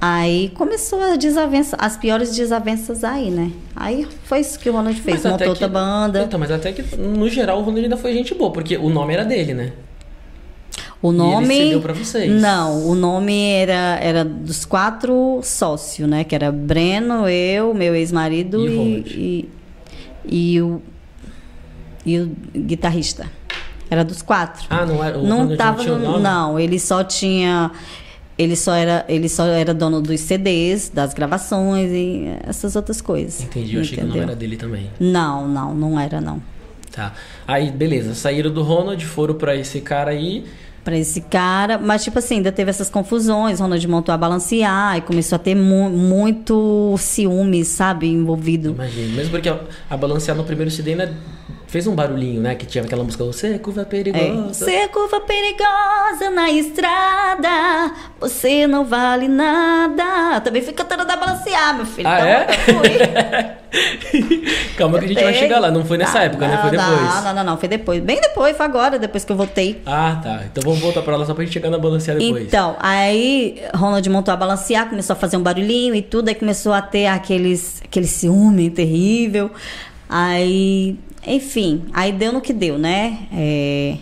aí 0.00 0.50
começou 0.50 1.00
a 1.02 1.16
desavença, 1.16 1.76
as 1.78 1.96
piores 1.96 2.34
desavenças 2.34 3.02
aí, 3.04 3.30
né? 3.30 3.50
Aí 3.74 4.06
foi 4.24 4.40
isso 4.40 4.58
que 4.58 4.68
o 4.68 4.72
Ronald 4.72 5.00
fez, 5.00 5.22
Mas 5.22 5.32
montou 5.32 5.38
que- 5.46 5.48
outra 5.50 5.68
banda. 5.68 6.22
Então, 6.22 6.38
mas 6.38 6.50
até 6.50 6.72
que, 6.72 6.82
no 6.96 7.28
geral, 7.28 7.58
o 7.58 7.62
Ronald 7.62 7.84
ainda 7.84 7.96
foi 7.96 8.12
gente 8.12 8.34
boa, 8.34 8.50
porque 8.52 8.76
o 8.76 8.88
nome 8.90 9.14
era 9.14 9.24
dele, 9.24 9.54
né? 9.54 9.72
O 11.02 11.12
nome. 11.12 11.54
ele 11.54 11.64
cedeu 11.64 11.80
pra 11.80 11.94
vocês. 11.94 12.30
Não, 12.42 12.86
o 12.86 12.94
nome 12.94 13.52
era, 13.52 13.98
era 14.02 14.22
dos 14.22 14.66
quatro 14.66 15.40
sócios, 15.42 16.06
né? 16.06 16.24
Que 16.24 16.34
era 16.34 16.52
Breno, 16.52 17.26
eu, 17.26 17.72
meu 17.72 17.94
ex-marido 17.94 18.66
E 18.68 18.68
e. 19.16 19.48
e, 20.24 20.60
o, 20.60 20.80
e 22.04 22.18
o 22.18 22.30
guitarrista. 22.54 23.26
Era 23.90 24.04
dos 24.04 24.22
quatro. 24.22 24.66
Ah, 24.70 24.86
não 24.86 25.02
era. 25.02 25.18
O 25.18 25.26
não 25.26 25.56
tava 25.56 25.82
tinha 25.82 25.94
o 25.94 25.98
no, 25.98 26.04
nome? 26.12 26.22
não 26.22 26.58
ele 26.58 26.78
só 26.78 27.02
tinha 27.02 27.70
ele 28.38 28.54
só 28.56 28.72
era 28.74 29.04
ele 29.08 29.28
só 29.28 29.44
era 29.46 29.74
dono 29.74 30.00
dos 30.00 30.20
CDs 30.20 30.88
das 30.88 31.12
gravações 31.12 31.90
e 31.90 32.26
essas 32.46 32.74
outras 32.76 33.02
coisas 33.02 33.42
Entendi, 33.42 33.74
eu 33.74 33.82
achei 33.82 33.98
que 33.98 34.04
o 34.04 34.06
nome 34.06 34.18
entendeu? 34.18 34.28
era 34.30 34.36
dele 34.38 34.56
também. 34.56 34.90
não 35.00 35.46
não 35.48 35.74
não 35.74 35.98
era 36.00 36.20
não 36.20 36.40
Tá. 36.92 37.12
Aí, 37.46 37.70
beleza, 37.70 38.14
saíram 38.14 38.50
do 38.52 38.62
Ronald, 38.64 39.04
foram 39.06 39.34
pra 39.36 39.54
esse 39.54 39.80
cara 39.80 40.10
aí. 40.10 40.44
Pra 40.84 40.96
esse 40.96 41.20
cara. 41.22 41.78
Mas 41.78 42.02
tipo 42.04 42.18
assim 42.18 42.36
ainda 42.36 42.50
teve 42.50 42.70
essas 42.70 42.88
confusões. 42.88 43.60
Ronald 43.60 43.86
montou 43.88 44.14
a 44.14 44.18
balancear 44.18 44.96
e 44.96 45.00
começou 45.00 45.36
a 45.36 45.38
ter 45.38 45.54
mu 45.54 45.90
muito 45.90 46.94
ciúmes 46.98 47.68
sabe 47.68 48.08
envolvido. 48.08 48.70
Imagina, 48.70 49.16
mesmo 49.16 49.30
porque 49.30 49.48
a, 49.48 49.96
balancear 49.96 50.36
no 50.36 50.44
primeiro 50.44 50.70
CD 50.70 50.92
ainda 50.92 51.14
fez 51.70 51.86
um 51.86 51.94
barulhinho, 51.94 52.40
né? 52.40 52.54
Que 52.56 52.66
tinha 52.66 52.82
aquela 52.82 53.04
música 53.04 53.24
Você 53.24 53.54
é 53.54 53.58
curva 53.58 53.82
É. 53.82 53.84
perigosa. 53.84 54.52
Você 54.52 54.72
é 54.72 54.88
curva 54.88 55.20
perigosa 55.20 56.28
na 56.34 56.50
estrada, 56.50 57.92
você 58.18 58.66
não 58.66 58.84
vale 58.84 59.28
nada. 59.28 60.40
Também 60.40 60.62
fui 60.62 60.72
cantando 60.72 61.04
da 61.04 61.16
balancear, 61.16 61.76
meu 61.76 61.86
filho. 61.86 62.08
Ah, 62.08 62.18
Então, 62.18 62.82
é? 62.84 63.56
Calma 64.76 64.98
que 64.98 65.04
a 65.04 65.08
gente 65.08 65.22
vai 65.22 65.34
chegar 65.34 65.60
lá, 65.60 65.70
não 65.70 65.84
foi 65.84 65.96
nessa 65.96 66.18
época, 66.24 66.48
né? 66.48 66.58
Foi 66.60 66.76
não, 66.76 66.90
depois. 66.90 67.14
Não, 67.14 67.22
não, 67.22 67.34
não, 67.34 67.44
não, 67.44 67.56
foi 67.56 67.68
depois. 67.68 68.02
Bem 68.02 68.20
depois, 68.20 68.56
foi 68.56 68.66
agora, 68.66 68.98
depois 68.98 69.24
que 69.24 69.30
eu 69.30 69.36
voltei. 69.36 69.80
Ah, 69.86 70.20
tá. 70.20 70.42
Então 70.50 70.62
vamos 70.64 70.80
voltar 70.80 71.02
pra 71.02 71.16
lá 71.16 71.24
só 71.24 71.34
pra 71.34 71.44
gente 71.44 71.52
chegar 71.54 71.70
na 71.70 71.78
balancear 71.78 72.18
depois. 72.18 72.46
Então, 72.46 72.74
aí 72.80 73.62
Ronald 73.74 74.08
montou 74.10 74.34
a 74.34 74.36
balancear, 74.36 74.88
começou 74.88 75.14
a 75.14 75.16
fazer 75.16 75.36
um 75.36 75.42
barulhinho 75.42 75.94
e 75.94 76.02
tudo, 76.02 76.28
aí 76.28 76.34
começou 76.34 76.72
a 76.72 76.82
ter 76.82 77.06
aqueles, 77.06 77.80
aquele 77.84 78.08
ciúme 78.08 78.70
terrível. 78.70 79.52
Aí, 80.08 80.98
enfim, 81.26 81.82
aí 81.92 82.12
deu 82.12 82.32
no 82.32 82.40
que 82.40 82.52
deu, 82.52 82.78
né? 82.78 83.26
É, 83.32 83.96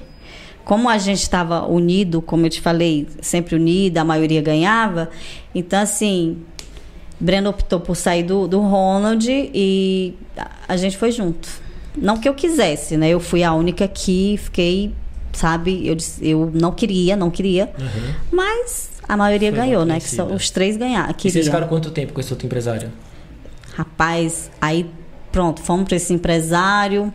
como 0.65 0.89
a 0.89 0.99
gente 0.99 1.23
estava 1.23 1.67
unido, 1.67 2.21
como 2.21 2.45
eu 2.47 2.51
te 2.51 2.61
falei, 2.61 3.07
sempre 3.23 3.55
unido, 3.57 3.99
a 3.99 4.05
maioria 4.05 4.43
ganhava, 4.43 5.09
então 5.55 5.81
assim, 5.81 6.39
Breno 7.19 7.51
optou 7.51 7.81
por 7.81 7.97
sair 7.97 8.23
do, 8.23 8.47
do 8.47 8.61
Ronald 8.61 9.27
e 9.29 10.15
a- 10.69 10.77
gente 10.77 10.97
foi 10.97 11.11
junto. 11.11 11.49
Não 11.97 12.17
que 12.19 12.29
eu 12.29 12.35
quisesse, 12.35 12.97
né? 12.97 13.09
Eu 13.09 13.19
fui 13.19 13.43
a 13.43 13.53
única 13.55 13.89
que 13.89 14.39
fiquei, 14.41 14.93
sabe? 15.33 15.85
Eu, 15.85 15.97
eu 16.21 16.51
não 16.55 16.71
queria, 16.71 17.17
não 17.17 17.29
queria. 17.31 17.73
Uhum. 17.77 18.15
Mas 18.31 18.91
a 19.09 19.17
maioria 19.17 19.51
Foi 19.51 19.59
ganhou, 19.59 19.85
né? 19.85 19.99
Que 19.99 20.09
só, 20.09 20.25
os 20.27 20.49
três 20.51 20.77
ganharam. 20.77 21.13
E 21.25 21.31
vocês 21.31 21.47
ficaram 21.47 21.67
quanto 21.67 21.91
tempo 21.91 22.13
com 22.13 22.21
esse 22.21 22.33
outro 22.33 22.47
empresário? 22.47 22.93
Rapaz, 23.75 24.49
aí 24.61 24.87
pronto, 25.33 25.61
fomos 25.63 25.87
para 25.87 25.97
esse 25.97 26.13
empresário. 26.13 27.13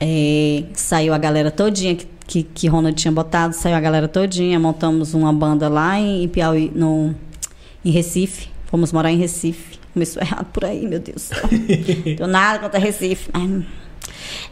é, 0.00 0.64
saiu 0.74 1.14
a 1.14 1.18
galera 1.18 1.50
todinha 1.50 1.94
que, 1.94 2.06
que, 2.26 2.42
que 2.42 2.68
Ronald 2.68 2.96
tinha 3.00 3.12
botado, 3.12 3.54
saiu 3.54 3.74
a 3.76 3.80
galera 3.80 4.08
todinha, 4.08 4.58
montamos 4.60 5.14
uma 5.14 5.32
banda 5.32 5.68
lá 5.68 5.98
em, 5.98 6.24
em 6.24 6.28
Piauí, 6.28 6.70
no, 6.74 7.14
em 7.84 7.90
Recife. 7.90 8.48
Fomos 8.66 8.92
morar 8.92 9.10
em 9.12 9.16
Recife. 9.16 9.78
Começou 9.94 10.20
errado 10.22 10.46
por 10.52 10.64
aí, 10.64 10.86
meu 10.86 10.98
Deus. 11.00 11.30
Deu 12.18 12.26
nada 12.26 12.58
contra 12.58 12.78
Recife. 12.78 13.30
mas- 13.32 13.64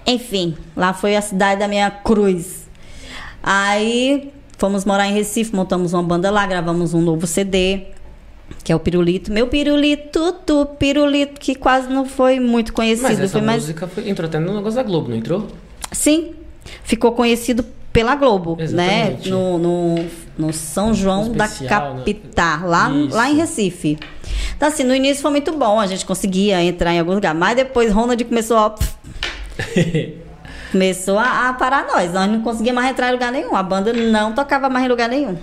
Enfim, 0.07 0.57
lá 0.77 0.93
foi 0.95 1.17
a 1.17 1.21
cidade 1.23 1.61
da 1.61 1.69
minha 1.69 1.91
cruz. 1.91 2.65
Aí 3.43 4.33
fomos 4.57 4.85
morar 4.85 5.07
em 5.09 5.13
Recife, 5.13 5.55
montamos 5.55 5.93
uma 5.93 6.03
banda 6.03 6.31
lá, 6.31 6.47
gravamos 6.47 6.95
um 6.95 7.03
novo 7.03 7.27
CD, 7.27 7.89
que 8.63 8.73
é 8.73 8.77
o 8.77 8.81
Pirulito. 8.81 9.33
Meu 9.33 9.47
Pirulito, 9.49 10.33
tu, 10.47 10.67
Pirulito, 10.79 11.41
que 11.41 11.55
quase 11.55 11.89
não 11.89 12.05
foi 12.05 12.41
muito 12.41 12.73
conhecido. 12.73 13.09
Mas 13.09 13.21
essa 13.21 13.39
foi 13.39 13.41
música 13.55 13.87
foi- 13.87 14.09
entrou 14.09 14.27
até 14.29 14.39
no 14.39 14.55
negócio 14.55 14.77
da 14.77 14.83
Globo, 14.83 15.09
não 15.11 15.17
entrou? 15.17 15.47
Sim, 15.93 16.33
ficou 16.83 17.13
conhecido 17.13 17.65
pela 17.93 18.15
Globo, 18.17 18.57
Exatamente. 18.59 19.31
né? 19.31 19.37
No, 19.37 19.59
no, 19.59 20.05
no 20.37 20.53
São 20.53 20.93
João 20.93 21.27
No 21.27 21.35
da 21.35 21.45
especial, 21.45 21.93
né? 21.95 21.99
Capital, 21.99 22.67
lá, 22.69 22.91
Isso. 22.91 23.15
lá 23.17 23.31
em 23.31 23.37
Recife. 23.37 23.99
Então, 24.57 24.69
assim, 24.69 24.83
no 24.83 24.95
início 24.95 25.23
foi 25.23 25.31
muito 25.31 25.53
bom, 25.53 25.79
a 25.79 25.87
gente 25.87 26.05
conseguia 26.05 26.61
entrar 26.63 26.93
em 26.93 26.99
algum 26.99 27.15
lugar, 27.15 27.35
mas 27.35 27.55
depois 27.57 27.93
Ronald 27.93 28.23
começou 28.25 28.57
a. 28.57 28.75
começou 30.73 31.19
a, 31.19 31.49
a 31.51 31.53
parar 31.55 31.87
nós. 31.87 32.13
Nós 32.13 32.31
não 32.31 32.41
conseguíamos 32.41 32.83
mais 32.83 32.93
entrar 32.93 33.11
em 33.11 33.13
lugar 33.13 33.31
nenhum. 33.31 33.55
A 33.55 33.63
banda 33.63 33.93
não 33.93 34.33
tocava 34.33 34.69
mais 34.69 34.85
em 34.87 34.89
lugar 34.89 35.09
nenhum. 35.09 35.37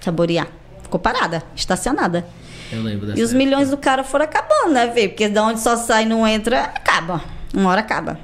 Saborear. 0.00 0.46
Ficou 0.88 0.98
parada, 0.98 1.42
estacionada. 1.54 2.24
Eu 2.72 2.82
lembro 2.82 3.06
dessa. 3.06 3.20
E 3.20 3.22
os 3.22 3.30
época. 3.30 3.44
milhões 3.44 3.68
do 3.68 3.76
cara 3.76 4.02
foram 4.02 4.24
acabando, 4.24 4.72
né, 4.72 4.86
velho? 4.86 5.10
Porque 5.10 5.28
de 5.28 5.38
onde 5.38 5.60
só 5.60 5.76
sai 5.76 6.04
e 6.04 6.06
não 6.06 6.26
entra, 6.26 6.62
acaba. 6.62 7.20
Uma 7.54 7.68
hora 7.68 7.80
acaba. 7.80 8.18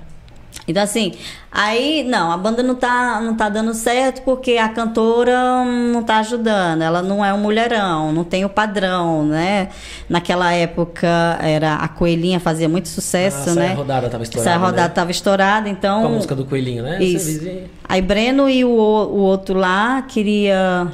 Então, 0.67 0.83
assim, 0.83 1.13
aí, 1.53 2.03
não, 2.09 2.33
a 2.33 2.39
banda 2.39 2.63
não 2.63 2.75
tá, 2.75 3.21
não 3.21 3.35
tá 3.37 3.51
dando 3.51 3.75
certo 3.75 4.23
porque 4.23 4.53
a 4.57 4.67
cantora 4.71 5.63
não 5.63 6.03
tá 6.03 6.21
ajudando, 6.21 6.81
ela 6.81 7.03
não 7.03 7.23
é 7.23 7.35
um 7.35 7.39
mulherão, 7.39 8.13
não 8.13 8.25
tem 8.25 8.47
o 8.47 8.49
padrão, 8.49 9.27
né? 9.27 9.69
Naquela 10.09 10.55
época, 10.55 11.07
era 11.43 11.75
a 11.75 11.89
Coelhinha 11.89 12.41
fazia 12.41 12.67
muito 12.67 12.89
sucesso, 12.89 13.51
Ah, 13.51 13.55
né? 13.55 13.67
Saia 13.67 13.75
Rodada 13.77 14.09
tava 14.09 14.23
estourada, 14.23 14.51
Saia 14.51 14.59
Rodada 14.59 14.89
né? 14.89 14.95
tava 14.95 15.11
estourada, 15.11 15.69
então... 15.69 16.01
Com 16.01 16.07
a 16.07 16.11
música 16.13 16.35
do 16.35 16.47
Coelhinho, 16.47 16.83
né? 16.83 17.03
Isso. 17.03 17.47
Essa. 17.47 17.65
Aí 17.87 18.01
Breno 18.01 18.49
e 18.49 18.65
o, 18.65 18.71
o 18.71 19.19
outro 19.19 19.59
lá 19.59 20.01
queria... 20.01 20.91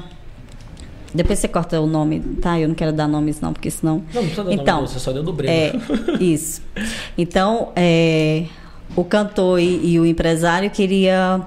Depois 1.15 1.39
você 1.39 1.49
corta 1.49 1.81
o 1.81 1.87
nome, 1.87 2.21
tá? 2.41 2.59
Eu 2.59 2.69
não 2.69 2.75
quero 2.75 2.93
dar 2.93 3.09
nomes 3.09 3.41
não, 3.41 3.53
porque 3.53 3.71
senão... 3.71 4.03
Não, 4.13 4.23
não 4.23 4.29
precisa 4.29 4.45
dar 4.45 4.53
então, 4.53 4.77
nome, 4.77 4.89
você 4.89 4.99
só 4.99 5.13
deu 5.13 5.23
do 5.23 5.33
Breno. 5.33 5.53
é, 5.53 5.73
isso. 6.23 6.63
Então, 7.17 7.73
é, 7.75 8.45
o 8.95 9.05
cantor 9.05 9.61
e, 9.61 9.93
e 9.93 10.01
o 10.01 10.07
empresário 10.07 10.71
queria 10.71 11.45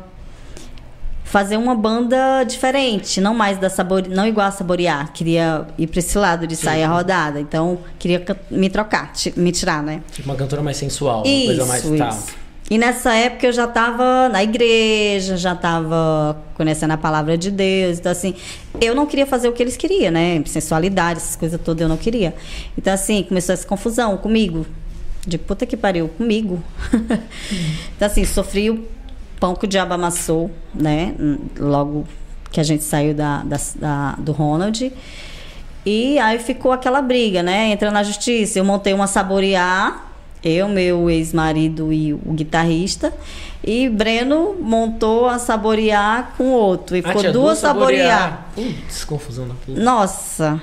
fazer 1.34 1.58
uma 1.58 1.74
banda 1.74 2.44
diferente, 2.44 3.20
não 3.20 3.34
mais 3.34 3.58
da 3.58 3.68
sabor, 3.68 4.08
não 4.08 4.28
igual 4.28 4.46
a 4.46 4.52
saborear, 4.52 5.12
queria 5.12 5.66
ir 5.80 5.88
para 5.88 5.98
esse 5.98 6.16
lado 6.16 6.46
de 6.46 6.56
sair 6.56 6.84
a 6.84 6.88
rodada. 6.88 7.40
Então, 7.40 7.80
queria 7.98 8.24
me 8.52 8.70
trocar, 8.70 9.12
me 9.36 9.52
tirar, 9.52 9.82
né? 9.82 10.04
Tipo 10.12 10.30
uma 10.30 10.36
cantora 10.36 10.62
mais 10.62 10.78
sensual, 10.78 11.24
uma 11.24 11.28
Isso, 11.28 11.46
coisa 11.48 11.66
mais. 11.66 11.98
Tá. 11.98 12.43
E 12.70 12.78
nessa 12.78 13.14
época 13.14 13.48
eu 13.48 13.52
já 13.52 13.66
estava 13.66 14.30
na 14.30 14.42
igreja, 14.44 15.36
já 15.38 15.54
estava 15.54 16.38
conhecendo 16.56 16.92
a 16.92 16.98
palavra 16.98 17.38
de 17.38 17.52
Deus. 17.52 18.00
Então, 18.00 18.12
assim, 18.12 18.34
eu 18.82 18.96
não 18.96 19.06
queria 19.06 19.26
fazer 19.28 19.48
o 19.50 19.52
que 19.54 19.62
eles 19.62 19.76
queriam, 19.78 20.12
né? 20.12 20.42
Sensualidade, 20.46 21.20
essas 21.20 21.36
coisas 21.36 21.60
todas 21.62 21.82
eu 21.82 21.90
não 21.90 21.98
queria. 21.98 22.34
Então, 22.78 22.94
assim, 22.94 23.24
começou 23.24 23.54
essa 23.54 23.68
confusão 23.68 24.18
comigo. 24.18 24.66
De 25.26 25.38
puta 25.38 25.66
que 25.66 25.78
pariu, 25.78 26.10
comigo. 26.10 26.62
então, 27.96 28.06
assim, 28.08 28.26
sofri 28.26 28.70
o 28.70 28.86
pão 29.40 29.56
que 29.56 29.66
o 29.66 29.68
diabo 29.68 29.94
amassou, 29.94 30.50
né? 30.74 31.14
Logo 31.60 32.06
que 32.52 32.60
a 32.60 32.64
gente 32.64 32.84
saiu 32.84 33.14
da, 33.14 33.44
da- 33.44 33.58
da- 33.76 34.16
do 34.20 34.32
Ronald. 34.32 34.92
E 35.86 36.18
aí 36.20 36.40
ficou 36.40 36.72
aquela 36.72 37.02
briga, 37.02 37.44
né? 37.44 37.70
Entra 37.70 37.92
na 37.92 38.04
justiça. 38.04 38.58
Eu 38.60 38.66
montei 38.66 38.94
uma 38.94 39.08
saborear, 39.08 40.13
eu, 40.50 40.68
meu 40.68 41.10
ex-marido 41.10 41.92
e 41.92 42.14
o 42.14 42.34
guitarrista. 42.34 43.14
E 43.64 43.88
Breno 43.88 44.56
montou 44.60 45.28
a 45.28 45.40
saborear 45.40 46.34
com 46.38 46.52
outro. 46.52 46.96
E 46.98 47.00
Ah, 47.00 47.08
ficou 47.08 47.22
tinha 47.22 47.32
duas 47.32 47.60
saborear. 47.60 48.48
Putz, 48.54 49.06
confusão 49.06 49.48
da 49.48 49.54
puta. 49.54 49.80
Nossa. 49.80 50.62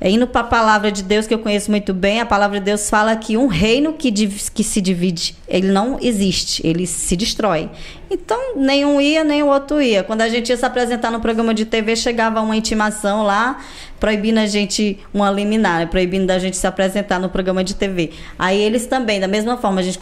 É 0.00 0.08
indo 0.08 0.26
para 0.26 0.40
a 0.40 0.44
palavra 0.44 0.90
de 0.90 1.02
Deus 1.02 1.26
que 1.26 1.34
eu 1.34 1.38
conheço 1.38 1.70
muito 1.70 1.92
bem, 1.92 2.20
a 2.20 2.26
palavra 2.26 2.58
de 2.58 2.64
Deus 2.64 2.88
fala 2.88 3.14
que 3.16 3.36
um 3.36 3.46
reino 3.46 3.92
que, 3.92 4.10
que 4.10 4.64
se 4.64 4.80
divide, 4.80 5.36
ele 5.46 5.68
não 5.70 5.98
existe, 6.00 6.66
ele 6.66 6.86
se 6.86 7.14
destrói. 7.14 7.68
Então, 8.10 8.56
nenhum 8.56 8.98
ia, 8.98 9.22
nem 9.22 9.42
o 9.42 9.48
outro 9.48 9.80
ia. 9.80 10.02
Quando 10.02 10.22
a 10.22 10.28
gente 10.28 10.48
ia 10.48 10.56
se 10.56 10.64
apresentar 10.64 11.10
no 11.10 11.20
programa 11.20 11.52
de 11.52 11.66
TV, 11.66 11.94
chegava 11.94 12.40
uma 12.40 12.56
intimação 12.56 13.22
lá, 13.22 13.60
proibindo 14.00 14.38
a 14.38 14.46
gente, 14.46 14.98
uma 15.12 15.30
liminar, 15.30 15.86
proibindo 15.88 16.26
da 16.26 16.38
gente 16.38 16.56
se 16.56 16.66
apresentar 16.66 17.20
no 17.20 17.28
programa 17.28 17.62
de 17.62 17.74
TV. 17.74 18.10
Aí 18.38 18.58
eles 18.58 18.86
também, 18.86 19.20
da 19.20 19.28
mesma 19.28 19.58
forma, 19.58 19.80
a 19.80 19.84
gente 19.84 19.98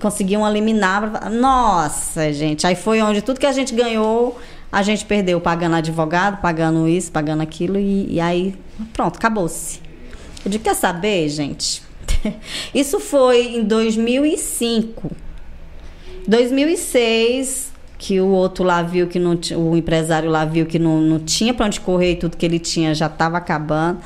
conseguia 0.00 0.38
uma 0.38 0.50
liminar. 0.50 1.30
Nossa, 1.30 2.32
gente, 2.32 2.66
aí 2.66 2.74
foi 2.74 3.00
onde 3.00 3.22
tudo 3.22 3.38
que 3.38 3.46
a 3.46 3.52
gente 3.52 3.74
ganhou, 3.74 4.36
a 4.70 4.82
gente 4.82 5.04
perdeu, 5.04 5.40
pagando 5.40 5.76
advogado, 5.76 6.40
pagando 6.40 6.88
isso, 6.88 7.10
pagando 7.12 7.42
aquilo, 7.42 7.78
e, 7.78 8.14
e 8.14 8.20
aí, 8.20 8.54
pronto, 8.92 9.16
acabou-se. 9.16 9.80
Eu 10.44 10.50
digo, 10.50 10.64
quer 10.64 10.74
saber, 10.74 11.28
gente? 11.28 11.82
Isso 12.74 13.00
foi 13.00 13.56
em 13.56 13.64
2005. 13.64 15.10
2006, 16.26 17.72
que 17.98 18.20
o 18.20 18.26
outro 18.28 18.64
lá 18.64 18.82
viu 18.82 19.06
que 19.06 19.18
não 19.18 19.38
o 19.56 19.76
empresário 19.76 20.28
lá 20.30 20.44
viu 20.44 20.66
que 20.66 20.78
não, 20.78 21.00
não 21.00 21.18
tinha 21.18 21.54
para 21.54 21.66
onde 21.66 21.80
correr 21.80 22.12
e 22.12 22.16
tudo 22.16 22.36
que 22.36 22.44
ele 22.44 22.58
tinha 22.58 22.94
já 22.94 23.06
estava 23.06 23.38
acabando. 23.38 23.98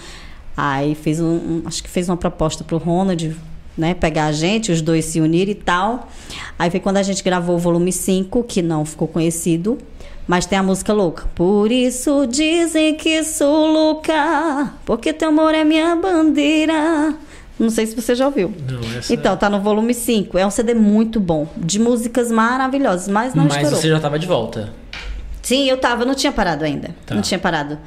Aí 0.56 0.94
fez 0.94 1.20
um, 1.20 1.26
um- 1.26 1.62
acho 1.64 1.82
que 1.82 1.88
fez 1.88 2.08
uma 2.08 2.16
proposta 2.16 2.62
pro 2.62 2.76
Ronald, 2.78 3.34
né, 3.76 3.94
pegar 3.94 4.26
a 4.26 4.32
gente, 4.32 4.70
os 4.70 4.82
dois 4.82 5.06
se 5.06 5.20
unirem 5.20 5.52
e 5.52 5.54
tal. 5.54 6.08
Aí 6.58 6.70
foi 6.70 6.80
quando 6.80 6.98
a 6.98 7.02
gente 7.02 7.22
gravou 7.22 7.56
o 7.56 7.58
volume 7.58 7.92
5, 7.92 8.44
que 8.44 8.60
não 8.60 8.84
ficou 8.84 9.08
conhecido, 9.08 9.78
mas 10.26 10.46
tem 10.46 10.58
a 10.58 10.62
música 10.62 10.92
louca. 10.92 11.24
Por 11.34 11.70
isso 11.72 12.26
dizem 12.26 12.94
que 12.94 13.22
sou 13.24 13.66
louca, 13.66 14.72
porque 14.84 15.12
teu 15.12 15.28
amor 15.28 15.54
é 15.54 15.64
minha 15.64 15.96
bandeira. 15.96 17.14
Não 17.58 17.68
sei 17.68 17.86
se 17.86 17.94
você 17.94 18.14
já 18.14 18.24
ouviu. 18.24 18.52
Não, 18.66 18.80
essa. 18.96 19.12
Então, 19.12 19.36
tá 19.36 19.50
no 19.50 19.60
volume 19.60 19.92
5. 19.92 20.38
É 20.38 20.46
um 20.46 20.50
CD 20.50 20.72
muito 20.72 21.20
bom, 21.20 21.46
de 21.56 21.78
músicas 21.78 22.32
maravilhosas, 22.32 23.06
mas 23.06 23.34
não 23.34 23.44
Mas 23.44 23.56
estourou. 23.56 23.78
você 23.78 23.88
já 23.88 24.00
tava 24.00 24.18
de 24.18 24.26
volta. 24.26 24.72
Sim, 25.42 25.68
eu 25.68 25.76
tava, 25.76 26.04
não 26.06 26.14
tinha 26.14 26.32
parado 26.32 26.64
ainda. 26.64 26.94
Tá. 27.04 27.14
Não 27.14 27.20
tinha 27.20 27.38
parado. 27.38 27.78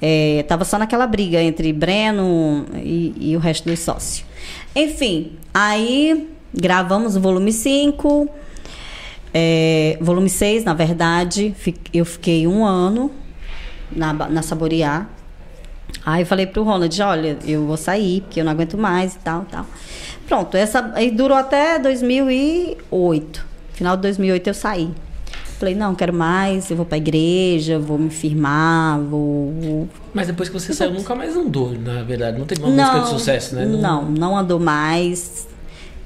É, 0.00 0.44
tava 0.48 0.64
só 0.64 0.78
naquela 0.78 1.06
briga 1.06 1.42
entre 1.42 1.72
Breno 1.72 2.64
e, 2.76 3.14
e 3.18 3.36
o 3.36 3.38
resto 3.38 3.68
dos 3.68 3.80
sócios. 3.80 4.24
Enfim, 4.74 5.32
aí 5.52 6.30
gravamos 6.54 7.16
o 7.16 7.20
volume 7.20 7.52
5. 7.52 8.28
É, 9.34 9.96
volume 10.00 10.28
6, 10.28 10.64
na 10.64 10.74
verdade, 10.74 11.54
eu 11.92 12.04
fiquei 12.04 12.46
um 12.46 12.64
ano 12.64 13.10
na, 13.90 14.12
na 14.12 14.42
Saborear. 14.42 15.08
Aí 16.04 16.22
eu 16.22 16.26
falei 16.26 16.46
pro 16.46 16.62
Ronald, 16.62 17.00
olha, 17.02 17.38
eu 17.44 17.66
vou 17.66 17.76
sair, 17.76 18.20
porque 18.22 18.40
eu 18.40 18.44
não 18.44 18.52
aguento 18.52 18.76
mais 18.78 19.14
e 19.14 19.18
tal, 19.18 19.44
tal. 19.50 19.66
Pronto, 20.26 20.56
essa 20.56 20.90
aí 20.94 21.10
durou 21.10 21.36
até 21.36 21.78
2008. 21.78 23.46
Final 23.72 23.96
de 23.96 24.02
2008 24.02 24.46
eu 24.48 24.54
saí. 24.54 24.90
Falei, 25.58 25.74
não, 25.74 25.92
quero 25.94 26.12
mais, 26.12 26.70
eu 26.70 26.76
vou 26.76 26.86
pra 26.86 26.96
igreja, 26.98 27.80
vou 27.80 27.98
me 27.98 28.10
firmar, 28.10 29.00
vou... 29.00 29.52
vou- 29.60 29.88
Mas 30.14 30.28
depois 30.28 30.48
que 30.48 30.54
você 30.58 30.72
saiu, 30.72 30.92
nunca 30.92 31.16
mais 31.16 31.34
andou, 31.36 31.72
na 31.72 32.04
verdade. 32.04 32.38
Não 32.38 32.46
teve 32.46 32.62
uma 32.62 32.70
música 32.70 33.00
de 33.00 33.08
sucesso, 33.08 33.56
né? 33.56 33.64
Não, 33.66 34.04
não 34.04 34.36
andou 34.38 34.60
mais. 34.60 35.47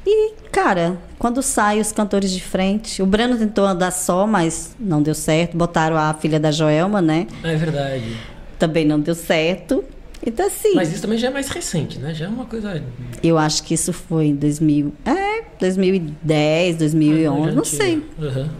E, 0.07 0.33
cara, 0.51 0.99
quando 1.19 1.43
sai 1.43 1.81
os 1.81 1.93
cantores 1.93 2.31
de 2.33 2.43
frente, 2.43 3.01
o 3.03 3.07
Breno 3.07 3.37
tentou 3.37 3.65
andar 3.65 3.91
só, 3.93 4.27
mas 4.27 4.75
não 4.79 5.01
deu 5.03 5.15
certo. 5.15 5.57
Botaram 5.57 5.97
a 5.97 6.12
filha 6.15 6.41
da 6.41 6.51
Joelma, 6.51 7.01
né? 7.01 7.27
É 7.45 7.55
verdade. 7.55 8.17
Também 8.59 8.85
não 8.85 8.99
deu 8.99 9.15
certo. 9.15 9.85
Então, 10.25 10.47
assim, 10.47 10.75
Mas 10.75 10.93
isso 10.93 11.03
também 11.03 11.19
já 11.19 11.29
é 11.29 11.31
mais 11.31 11.49
recente, 11.49 11.99
né? 11.99 12.15
Já 12.15 12.27
é 12.27 12.29
uma 12.29 12.45
coisa. 12.45 12.83
eu 13.23 13.37
acho 13.38 13.62
que 13.65 13.75
isso 13.75 13.93
foi 13.93 14.27
em 14.27 14.37
2000, 14.37 14.93
é, 15.05 15.43
2010, 15.59 16.77
2011, 16.77 17.45
já 17.47 17.53
não 17.53 17.59
antiga. 17.61 17.65
sei. 17.85 18.03
Aham. 18.21 18.51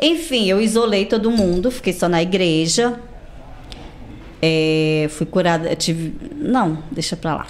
Enfim, 0.00 0.46
eu 0.46 0.60
isolei 0.60 1.06
todo 1.06 1.30
mundo, 1.30 1.70
fiquei 1.70 1.92
só 1.92 2.08
na 2.08 2.22
igreja. 2.22 2.98
É, 4.40 5.06
fui 5.10 5.26
curada, 5.26 5.74
tive. 5.74 6.14
Não, 6.36 6.78
deixa 6.92 7.16
pra 7.16 7.34
lá. 7.34 7.46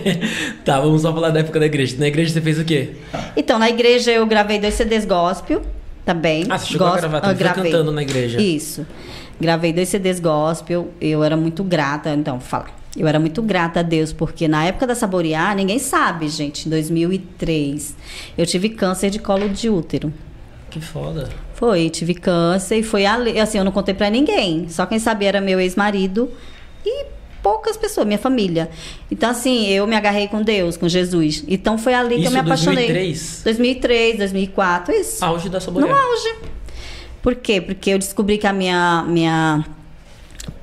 tá, 0.64 0.80
vamos 0.80 1.02
só 1.02 1.12
falar 1.12 1.30
da 1.30 1.40
época 1.40 1.60
da 1.60 1.66
igreja. 1.66 1.96
Na 1.98 2.06
igreja 2.06 2.32
você 2.32 2.40
fez 2.40 2.58
o 2.58 2.64
quê? 2.64 2.92
Então, 3.36 3.58
na 3.58 3.68
igreja 3.68 4.10
eu 4.10 4.26
gravei 4.26 4.58
dois 4.58 4.74
CDs 4.74 5.04
gospel 5.04 5.62
também. 6.04 6.44
Ah, 6.48 6.58
você 6.58 6.66
chegou 6.72 6.86
a 6.86 6.90
Gospel- 6.92 7.10
gravar, 7.10 7.26
também 7.26 7.46
eu 7.48 7.54
foi 7.54 7.64
cantando 7.64 7.92
na 7.92 8.02
igreja. 8.02 8.40
Isso. 8.40 8.86
Gravei 9.40 9.72
dois 9.72 9.88
CDs 9.88 10.20
gospel. 10.20 10.88
Eu 11.00 11.22
era 11.22 11.36
muito 11.36 11.62
grata, 11.62 12.10
então, 12.14 12.38
vou 12.38 12.46
falar. 12.48 12.70
Eu 12.96 13.06
era 13.06 13.18
muito 13.18 13.40
grata 13.42 13.80
a 13.80 13.82
Deus, 13.82 14.12
porque 14.12 14.46
na 14.46 14.64
época 14.64 14.86
da 14.86 14.94
Saborear, 14.94 15.54
ninguém 15.56 15.78
sabe, 15.78 16.28
gente, 16.28 16.66
em 16.66 16.70
2003, 16.70 17.96
eu 18.36 18.46
tive 18.46 18.68
câncer 18.70 19.08
de 19.10 19.18
colo 19.18 19.48
de 19.48 19.70
útero. 19.70 20.12
Que 20.70 20.78
foda. 20.80 21.28
Foi, 21.62 21.88
tive 21.90 22.12
câncer 22.14 22.78
e 22.78 22.82
foi 22.82 23.06
ali, 23.06 23.38
assim, 23.38 23.56
eu 23.56 23.62
não 23.62 23.70
contei 23.70 23.94
pra 23.94 24.10
ninguém. 24.10 24.68
Só 24.68 24.84
quem 24.84 24.98
sabia 24.98 25.28
era 25.28 25.40
meu 25.40 25.60
ex-marido 25.60 26.28
e 26.84 27.04
poucas 27.40 27.76
pessoas, 27.76 28.04
minha 28.04 28.18
família. 28.18 28.68
Então, 29.08 29.30
assim, 29.30 29.68
eu 29.68 29.86
me 29.86 29.94
agarrei 29.94 30.26
com 30.26 30.42
Deus, 30.42 30.76
com 30.76 30.88
Jesus. 30.88 31.44
Então 31.46 31.78
foi 31.78 31.94
ali 31.94 32.16
que 32.16 32.20
Isso 32.22 32.30
eu 32.30 32.32
me 32.32 32.38
apaixonei. 32.40 32.86
2003? 32.86 33.42
2003, 33.44 34.18
2004, 34.18 34.92
isso. 34.92 35.24
Auge 35.24 35.48
da 35.48 35.58
No 35.58 35.64
Saborear. 35.64 35.96
auge. 35.96 36.34
Por 37.22 37.36
quê? 37.36 37.60
Porque 37.60 37.90
eu 37.90 37.98
descobri 37.98 38.38
que 38.38 38.46
a 38.48 38.52
minha. 38.52 39.04
minha 39.06 39.64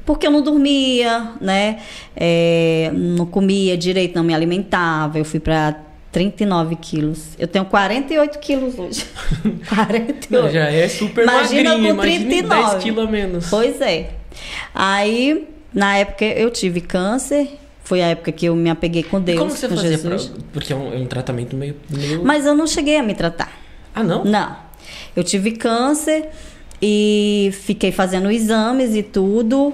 porque 0.06 0.28
eu 0.28 0.32
não 0.32 0.42
dormia, 0.42 1.32
né? 1.40 1.80
É, 2.14 2.92
não 2.94 3.26
comia 3.26 3.78
direito, 3.78 4.18
não 4.18 4.24
me 4.26 4.34
alimentava. 4.34 5.18
Eu 5.18 5.24
fui 5.24 5.40
para 5.40 5.80
39 6.12 6.76
quilos. 6.76 7.30
Eu 7.38 7.48
tenho 7.48 7.66
48 7.66 8.40
quilos 8.40 8.78
hoje. 8.80 9.06
48. 9.70 10.28
Não, 10.30 10.50
já 10.50 10.66
é 10.72 10.88
super 10.88 11.24
Imagina 11.24 11.70
magrinha, 11.72 11.96
com 11.96 12.04
imagina 12.04 12.26
39. 12.30 12.72
10 12.72 12.84
quilos 12.84 13.04
a 13.04 13.12
menos. 13.12 13.50
Pois 13.50 13.82
é. 13.82 14.12
Aí, 14.74 15.48
na 15.74 15.98
época, 15.98 16.26
eu 16.26 16.50
tive 16.50 16.82
câncer. 16.82 17.58
Foi 17.84 18.02
a 18.02 18.08
época 18.08 18.32
que 18.32 18.46
eu 18.46 18.56
me 18.56 18.70
apeguei 18.70 19.02
com 19.02 19.18
E 19.18 19.22
Deus, 19.22 19.40
como 19.40 19.52
que 19.52 19.58
você 19.60 19.68
com 19.68 19.76
fazia? 19.76 19.92
Jesus. 19.92 20.26
Pra... 20.28 20.42
Porque 20.54 20.74
é 20.74 20.76
um, 20.76 20.94
é 20.94 20.98
um 20.98 21.06
tratamento 21.08 21.56
meio, 21.56 21.76
meio... 21.90 22.24
Mas 22.24 22.46
eu 22.46 22.56
não 22.56 22.68
cheguei 22.68 22.98
a 22.98 23.04
me 23.04 23.16
tratar. 23.16 23.52
Ah, 23.96 24.04
não? 24.04 24.24
Não. 24.24 24.56
Eu 25.16 25.24
tive 25.24 25.52
câncer 25.54 26.30
e 26.82 27.52
fiquei 27.64 27.92
fazendo 27.92 28.30
exames 28.32 28.96
e 28.96 29.04
tudo. 29.04 29.74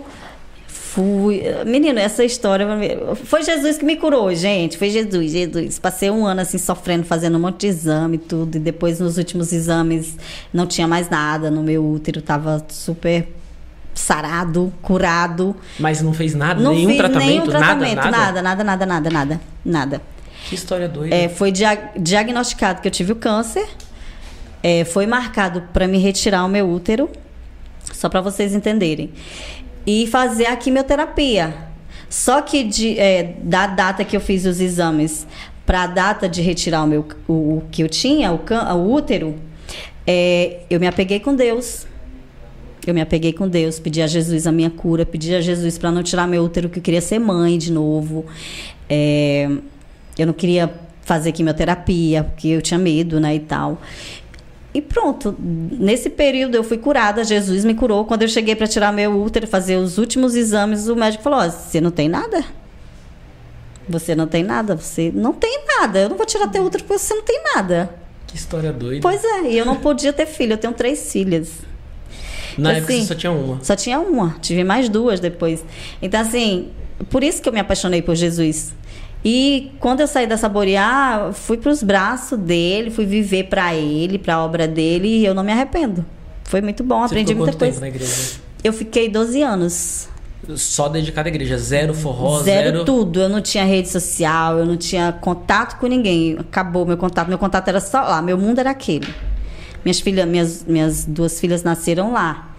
Fui. 0.95 1.43
Menino, 1.65 1.99
essa 1.99 2.23
história. 2.23 2.65
Foi 3.25 3.43
Jesus 3.43 3.77
que 3.77 3.83
me 3.83 3.97
curou, 3.97 4.33
gente. 4.33 4.77
Foi 4.77 4.89
Jesus, 4.89 5.29
Jesus. 5.29 5.77
Passei 5.77 6.09
um 6.09 6.25
ano 6.25 6.39
assim 6.39 6.57
sofrendo, 6.57 7.03
fazendo 7.03 7.37
um 7.37 7.41
monte 7.41 7.61
de 7.61 7.67
exame 7.67 8.15
e 8.15 8.19
tudo. 8.19 8.55
E 8.55 8.59
depois, 8.59 9.01
nos 9.01 9.17
últimos 9.17 9.51
exames, 9.51 10.15
não 10.53 10.65
tinha 10.65 10.87
mais 10.87 11.09
nada. 11.09 11.51
No 11.51 11.61
meu 11.61 11.85
útero 11.85 12.21
tava 12.21 12.65
super 12.69 13.27
sarado, 13.93 14.71
curado. 14.81 15.53
Mas 15.77 16.01
não 16.01 16.13
fez 16.13 16.33
nada? 16.33 16.61
Não 16.63 16.73
nenhum 16.73 16.95
tratamento? 16.95 17.27
nenhum 17.27 17.45
tratamento, 17.45 17.95
nada, 17.95 18.11
nada, 18.11 18.41
nada, 18.41 18.63
nada, 18.63 18.85
nada, 18.85 19.09
nada. 19.09 19.41
nada. 19.65 20.01
Que 20.47 20.55
história 20.55 20.87
doida. 20.87 21.13
É, 21.13 21.27
foi 21.27 21.51
dia- 21.51 21.91
diagnosticado 21.99 22.81
que 22.81 22.87
eu 22.87 22.91
tive 22.91 23.11
o 23.11 23.17
câncer. 23.17 23.67
É, 24.63 24.85
foi 24.85 25.05
marcado 25.05 25.61
para 25.73 25.89
me 25.89 25.97
retirar 25.97 26.45
o 26.45 26.47
meu 26.47 26.69
útero, 26.69 27.09
só 27.93 28.07
para 28.07 28.21
vocês 28.21 28.55
entenderem. 28.55 29.11
E 29.85 30.07
fazer 30.07 30.47
a 30.47 30.55
quimioterapia. 30.55 31.53
Só 32.09 32.41
que 32.41 32.63
de, 32.63 32.97
é, 32.99 33.35
da 33.43 33.67
data 33.67 34.03
que 34.03 34.15
eu 34.15 34.21
fiz 34.21 34.45
os 34.45 34.59
exames 34.59 35.27
para 35.65 35.83
a 35.83 35.87
data 35.87 36.29
de 36.29 36.41
retirar 36.41 36.83
o, 36.83 36.87
meu, 36.87 37.05
o, 37.27 37.33
o 37.33 37.63
que 37.71 37.81
eu 37.83 37.89
tinha, 37.89 38.31
o, 38.31 38.39
cân- 38.39 38.71
o 38.73 38.91
útero, 38.93 39.35
é, 40.05 40.59
eu 40.69 40.79
me 40.79 40.87
apeguei 40.87 41.19
com 41.19 41.35
Deus. 41.35 41.87
Eu 42.85 42.93
me 42.93 43.01
apeguei 43.01 43.33
com 43.33 43.47
Deus, 43.47 43.79
pedi 43.79 43.99
a 44.01 44.07
Jesus 44.07 44.45
a 44.45 44.51
minha 44.51 44.69
cura, 44.69 45.05
pedi 45.05 45.33
a 45.33 45.41
Jesus 45.41 45.75
para 45.77 45.91
não 45.91 46.03
tirar 46.03 46.27
meu 46.27 46.43
útero, 46.43 46.69
que 46.69 46.77
eu 46.77 46.83
queria 46.83 47.01
ser 47.01 47.17
mãe 47.17 47.57
de 47.57 47.71
novo. 47.71 48.25
É, 48.87 49.49
eu 50.17 50.27
não 50.27 50.33
queria 50.33 50.71
fazer 51.01 51.31
quimioterapia, 51.31 52.23
porque 52.23 52.47
eu 52.49 52.61
tinha 52.61 52.79
medo, 52.79 53.19
né, 53.19 53.35
e 53.35 53.39
tal. 53.39 53.81
E 54.75 54.81
pronto, 54.81 55.33
nesse 55.39 56.09
período 56.09 56.55
eu 56.55 56.61
fui 56.61 56.77
curada, 56.77 57.23
Jesus 57.23 57.63
me 57.63 57.73
curou. 57.73 58.03
Quando 58.03 58.23
eu 58.23 58.27
cheguei 58.27 58.57
para 58.57 58.67
tirar 58.67 58.91
meu 58.91 59.23
útero, 59.23 59.47
fazer 59.47 59.77
os 59.77 59.97
últimos 59.97 60.35
exames, 60.35 60.89
o 60.89 60.97
médico 60.97 61.23
falou: 61.23 61.39
ó, 61.39 61.49
você 61.49 61.79
não 61.79 61.91
tem 61.91 62.09
nada. 62.09 62.43
Você 63.87 64.13
não 64.13 64.27
tem 64.27 64.43
nada, 64.43 64.75
você 64.75 65.13
não 65.15 65.31
tem 65.31 65.61
nada. 65.65 65.99
Eu 65.99 66.09
não 66.09 66.17
vou 66.17 66.25
tirar 66.25 66.49
teu 66.49 66.61
útero 66.61 66.83
porque 66.83 66.99
você 66.99 67.13
não 67.13 67.23
tem 67.23 67.41
nada. 67.55 67.89
Que 68.27 68.35
história 68.35 68.73
doida. 68.73 69.01
Pois 69.01 69.23
é, 69.23 69.51
e 69.51 69.57
eu 69.57 69.65
não 69.65 69.77
podia 69.77 70.11
ter 70.11 70.25
filho, 70.25 70.51
eu 70.51 70.57
tenho 70.57 70.73
três 70.73 71.09
filhas. 71.09 71.53
Na 72.57 72.71
assim, 72.71 72.79
época 72.79 72.93
você 72.95 73.05
só 73.05 73.15
tinha 73.15 73.31
uma. 73.31 73.63
Só 73.63 73.75
tinha 73.77 73.99
uma, 74.01 74.35
tive 74.41 74.65
mais 74.65 74.89
duas 74.89 75.21
depois. 75.21 75.63
Então, 76.01 76.19
assim, 76.19 76.71
por 77.09 77.23
isso 77.23 77.41
que 77.41 77.47
eu 77.47 77.53
me 77.53 77.61
apaixonei 77.61 78.01
por 78.01 78.13
Jesus. 78.13 78.73
E 79.27 79.71
quando 79.79 80.01
eu 80.01 80.07
saí 80.07 80.27
da 80.27 80.37
Saborear, 80.37 81.33
fui 81.33 81.57
para 81.57 81.71
os 81.71 81.81
braços 81.81 82.37
dele, 82.37 82.91
fui 82.91 83.07
viver 83.07 83.45
para 83.45 83.73
ele, 83.73 84.19
para 84.19 84.35
a 84.35 84.45
obra 84.45 84.67
dele, 84.67 85.07
e 85.07 85.25
eu 85.25 85.33
não 85.33 85.43
me 85.43 85.51
arrependo. 85.51 86.05
Foi 86.43 86.61
muito 86.61 86.83
bom, 86.83 86.99
Você 86.99 87.15
aprendi 87.15 87.33
muita 87.33 87.57
coisa. 87.57 87.81
na 87.81 87.87
igreja? 87.87 88.33
Eu 88.63 88.71
fiquei 88.71 89.09
12 89.09 89.41
anos. 89.41 90.07
Só 90.55 90.87
dedicado 90.87 91.27
à 91.27 91.31
igreja. 91.31 91.57
Zero 91.57 91.91
forró, 91.95 92.43
zero, 92.43 92.69
zero... 92.69 92.85
tudo. 92.85 93.19
Eu 93.19 93.27
não 93.27 93.41
tinha 93.41 93.63
rede 93.65 93.89
social, 93.89 94.59
eu 94.59 94.65
não 94.65 94.77
tinha 94.77 95.11
contato 95.11 95.79
com 95.79 95.87
ninguém. 95.87 96.37
Acabou 96.39 96.85
meu 96.85 96.97
contato. 96.97 97.27
Meu 97.27 97.39
contato 97.39 97.67
era 97.67 97.79
só 97.79 98.01
lá. 98.01 98.21
Meu 98.21 98.37
mundo 98.37 98.59
era 98.59 98.69
aquele. 98.69 99.11
Minhas 99.83 99.99
filhas, 99.99 100.27
minhas, 100.27 100.63
minhas 100.67 101.03
duas 101.03 101.39
filhas 101.39 101.63
nasceram 101.63 102.13
lá. 102.13 102.54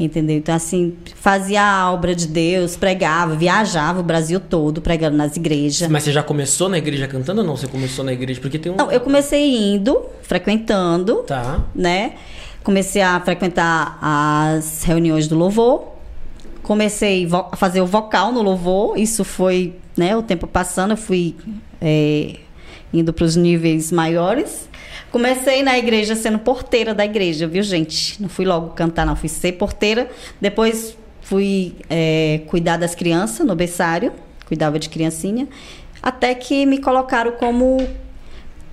Entendeu? 0.00 0.38
Então, 0.38 0.54
assim, 0.54 0.96
fazia 1.14 1.62
a 1.62 1.92
obra 1.92 2.14
de 2.14 2.26
Deus, 2.26 2.74
pregava, 2.74 3.34
viajava 3.36 4.00
o 4.00 4.02
Brasil 4.02 4.40
todo, 4.40 4.80
pregando 4.80 5.14
nas 5.14 5.36
igrejas. 5.36 5.86
Mas 5.90 6.04
você 6.04 6.10
já 6.12 6.22
começou 6.22 6.70
na 6.70 6.78
igreja 6.78 7.06
cantando 7.06 7.42
ou 7.42 7.46
não? 7.46 7.54
Você 7.54 7.66
começou 7.66 8.02
na 8.02 8.12
igreja? 8.14 8.40
Porque 8.40 8.58
tem 8.58 8.72
um... 8.72 8.76
Não, 8.76 8.90
eu 8.90 9.00
comecei 9.00 9.74
indo, 9.74 10.00
frequentando, 10.22 11.16
Tá. 11.26 11.60
né? 11.74 12.14
Comecei 12.64 13.02
a 13.02 13.20
frequentar 13.20 13.98
as 14.00 14.84
reuniões 14.84 15.28
do 15.28 15.36
louvor. 15.36 15.84
Comecei 16.62 17.28
a 17.52 17.56
fazer 17.56 17.82
o 17.82 17.86
vocal 17.86 18.32
no 18.32 18.40
louvor. 18.40 18.98
Isso 18.98 19.22
foi, 19.22 19.74
né? 19.96 20.16
O 20.16 20.22
tempo 20.22 20.46
passando, 20.46 20.92
eu 20.92 20.96
fui 20.96 21.36
é, 21.80 22.36
indo 22.92 23.12
para 23.12 23.24
os 23.24 23.36
níveis 23.36 23.92
maiores. 23.92 24.68
Comecei 25.10 25.62
na 25.62 25.78
igreja 25.78 26.14
sendo 26.14 26.38
porteira 26.38 26.94
da 26.94 27.04
igreja, 27.04 27.46
viu, 27.46 27.62
gente? 27.62 28.20
Não 28.20 28.28
fui 28.28 28.44
logo 28.44 28.70
cantar, 28.70 29.04
não. 29.04 29.16
Fui 29.16 29.28
ser 29.28 29.52
porteira. 29.52 30.08
Depois 30.40 30.96
fui 31.20 31.76
é, 31.88 32.40
cuidar 32.46 32.76
das 32.76 32.94
crianças 32.94 33.46
no 33.46 33.54
berçário. 33.54 34.12
Cuidava 34.46 34.78
de 34.78 34.88
criancinha. 34.88 35.48
Até 36.02 36.34
que 36.34 36.64
me 36.66 36.78
colocaram 36.78 37.32
como 37.32 37.78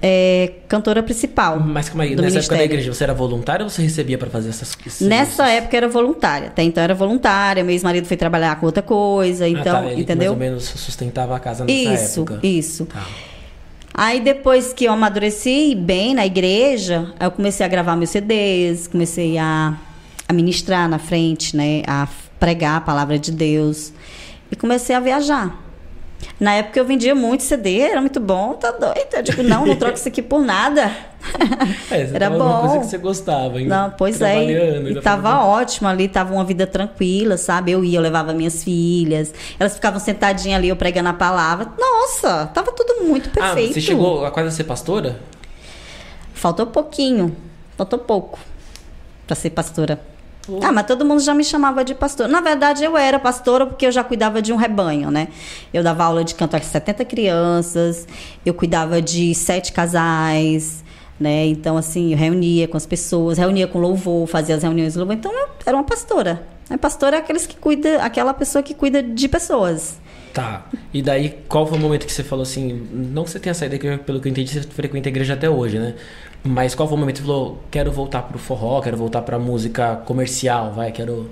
é, 0.01 0.53
cantora 0.67 1.01
principal. 1.01 1.59
Mas 1.59 1.89
calma 1.89 2.03
aí, 2.03 2.09
nessa 2.11 2.19
época 2.19 2.30
da 2.30 2.34
ministério. 2.36 2.63
igreja, 2.65 2.93
você 2.93 3.03
era 3.03 3.13
voluntária 3.13 3.63
ou 3.63 3.69
você 3.69 3.82
recebia 3.82 4.17
pra 4.17 4.30
fazer 4.30 4.49
essas 4.49 4.75
coisas? 4.75 5.01
Nessa 5.01 5.47
época 5.49 5.75
era 5.75 5.88
voluntária, 5.88 6.47
até 6.47 6.63
então 6.63 6.84
era 6.84 6.93
voluntária, 6.93 7.63
meu 7.63 7.73
ex-marido 7.73 8.05
foi 8.05 8.17
trabalhar 8.17 8.59
com 8.59 8.65
outra 8.65 8.84
coisa, 8.84 9.47
então, 9.47 9.75
ah, 9.78 9.82
tá, 9.82 9.91
ele 9.91 10.01
entendeu? 10.01 10.36
mais 10.36 10.41
ou 10.41 10.47
menos 10.47 10.63
sustentava 10.65 11.36
a 11.36 11.39
casa 11.39 11.65
nessa 11.65 11.93
Isso, 11.93 12.21
época. 12.21 12.39
isso. 12.43 12.86
Tá. 12.86 13.05
Aí 14.00 14.20
depois 14.20 14.74
que 14.74 14.86
eu 14.86 14.93
amadureci 14.93 15.74
bem 15.74 16.14
na 16.14 16.24
igreja, 16.24 17.16
eu 17.20 17.32
comecei 17.32 17.66
a 17.66 17.70
gravar 17.70 17.95
meus 17.95 18.12
CDs, 18.12 18.86
comecei 18.86 19.39
a, 19.39 19.76
a 20.28 20.34
ministrar 20.34 20.88
na 20.88 21.00
frente, 21.00 21.58
né, 21.58 21.82
a 21.88 22.08
pregar 22.39 22.78
a 22.78 22.82
palavra 22.82 23.18
de 23.18 23.32
Deus 23.32 23.91
e 24.52 24.56
comecei 24.56 24.95
a 24.95 25.00
viajar. 25.00 25.66
Na 26.39 26.53
época 26.53 26.80
eu 26.80 26.86
vendia 26.86 27.15
muito 27.15 27.41
CD, 27.43 27.80
era 27.80 27.99
muito 28.01 28.20
bom, 28.20 28.53
tá 28.53 28.72
doido. 28.72 29.07
Eu 29.13 29.22
digo, 29.24 29.41
não, 29.43 29.65
não 29.65 29.76
troco 29.78 29.95
isso 29.97 30.07
aqui 30.07 30.22
por 30.22 30.39
nada. 30.41 30.91
É, 31.91 32.05
você 32.05 32.15
Era 32.15 32.30
bom. 32.30 32.59
coisa 32.61 32.80
que 32.80 32.86
você 32.86 32.97
gostava, 32.97 33.57
ainda 33.57 33.76
Não, 33.84 33.89
pois 33.91 34.22
é. 34.22 34.43
E, 34.45 34.91
e 34.91 35.01
tava 35.01 35.32
fazendo- 35.32 35.47
ótimo 35.47 35.88
ali, 35.88 36.07
tava 36.07 36.34
uma 36.34 36.43
vida 36.43 36.65
tranquila, 36.68 37.38
sabe? 37.38 37.72
Eu 37.72 37.84
ia, 37.84 37.97
eu 37.97 38.01
levava 38.01 38.34
minhas 38.34 38.63
filhas, 38.63 39.34
elas 39.59 39.76
ficavam 39.76 39.99
sentadinhas 39.99 40.57
ali, 40.59 40.70
eu 40.70 40.76
pregando 40.76 41.09
a 41.09 41.13
palavra. 41.13 41.70
Nossa, 41.78 42.45
tava 42.53 42.72
tudo 42.72 43.03
muito 43.03 43.30
Ah, 43.30 43.34
perfeito. 43.34 43.74
você 43.74 43.82
chegou 43.82 44.24
a 44.26 44.32
quase 44.32 44.49
a 44.49 44.51
ser 44.51 44.63
pastora? 44.63 45.20
Faltou 46.34 46.68
pouquinho, 46.68 47.36
faltou 47.76 47.97
pouco 47.99 48.39
pra 49.26 49.36
ser 49.36 49.49
pastora. 49.49 49.99
Ah, 50.62 50.72
mas 50.72 50.86
todo 50.86 51.04
mundo 51.04 51.20
já 51.20 51.34
me 51.34 51.43
chamava 51.43 51.84
de 51.84 51.93
pastora. 51.93 52.30
Na 52.30 52.41
verdade, 52.41 52.84
eu 52.84 52.95
era 52.98 53.20
pastora 53.20 53.66
porque 53.66 53.86
eu 53.86 53.91
já 53.91 54.04
cuidava 54.04 54.41
de 54.41 54.54
um 54.54 54.56
rebanho, 54.56 55.12
né? 55.12 55.28
Eu 55.74 55.84
dava 55.84 56.04
aula 56.04 56.24
de 56.24 56.36
canto 56.36 56.56
a 56.56 56.62
70 56.62 57.06
crianças, 57.06 58.08
eu 58.45 58.54
cuidava 58.54 59.02
de 59.02 59.34
sete 59.36 59.72
casais, 59.72 60.84
né? 61.20 61.45
Então, 61.48 61.78
assim, 61.78 62.12
eu 62.12 62.18
reunia 62.18 62.68
com 62.68 62.78
as 62.78 62.86
pessoas, 62.86 63.38
reunia 63.38 63.68
com 63.68 63.80
louvor, 63.80 64.28
fazia 64.28 64.56
as 64.56 64.64
reuniões 64.64 64.93
de 64.93 65.00
louvor. 65.00 65.16
Então, 65.16 65.32
eu 65.32 65.50
era 65.66 65.76
uma 65.76 65.84
pastora. 65.84 66.41
A 66.70 66.78
pastora 66.78 67.16
é 67.16 67.20
aqueles 67.20 67.48
que 67.48 67.56
cuida, 67.56 68.02
aquela 68.04 68.34
pessoa 68.34 68.62
que 68.62 68.74
cuida 68.74 69.02
de 69.02 69.28
pessoas. 69.28 69.98
Tá. 70.38 70.67
E 70.93 71.01
daí, 71.01 71.35
qual 71.49 71.65
foi 71.65 71.79
o 71.79 71.81
momento 71.81 72.05
que 72.05 72.13
você 72.13 72.23
falou 72.23 72.43
assim? 72.43 72.88
Não 72.91 73.23
que 73.23 73.31
você 73.31 73.39
tenha 73.39 73.55
saído 73.55 73.75
daqui, 73.75 73.97
pelo 74.03 74.21
que 74.21 74.27
eu 74.27 74.29
entendi, 74.29 74.53
você 74.53 74.61
frequenta 74.61 75.09
a 75.09 75.11
igreja 75.11 75.33
até 75.33 75.49
hoje, 75.49 75.79
né? 75.79 75.95
Mas 76.43 76.75
qual 76.75 76.88
foi 76.88 76.95
o 76.95 76.99
momento 76.99 77.15
que 77.15 77.21
você 77.23 77.27
falou, 77.27 77.63
quero 77.71 77.91
voltar 77.91 78.21
pro 78.21 78.38
forró, 78.38 78.79
quero 78.79 78.95
voltar 78.95 79.23
pra 79.23 79.39
música 79.39 79.95
comercial, 80.05 80.73
vai, 80.73 80.91
quero. 80.91 81.31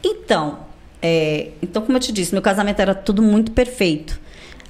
Então, 0.00 0.60
é, 1.02 1.48
então, 1.60 1.82
como 1.82 1.96
eu 1.96 2.00
te 2.00 2.12
disse, 2.12 2.32
meu 2.32 2.40
casamento 2.40 2.78
era 2.78 2.94
tudo 2.94 3.20
muito 3.20 3.50
perfeito. 3.50 4.16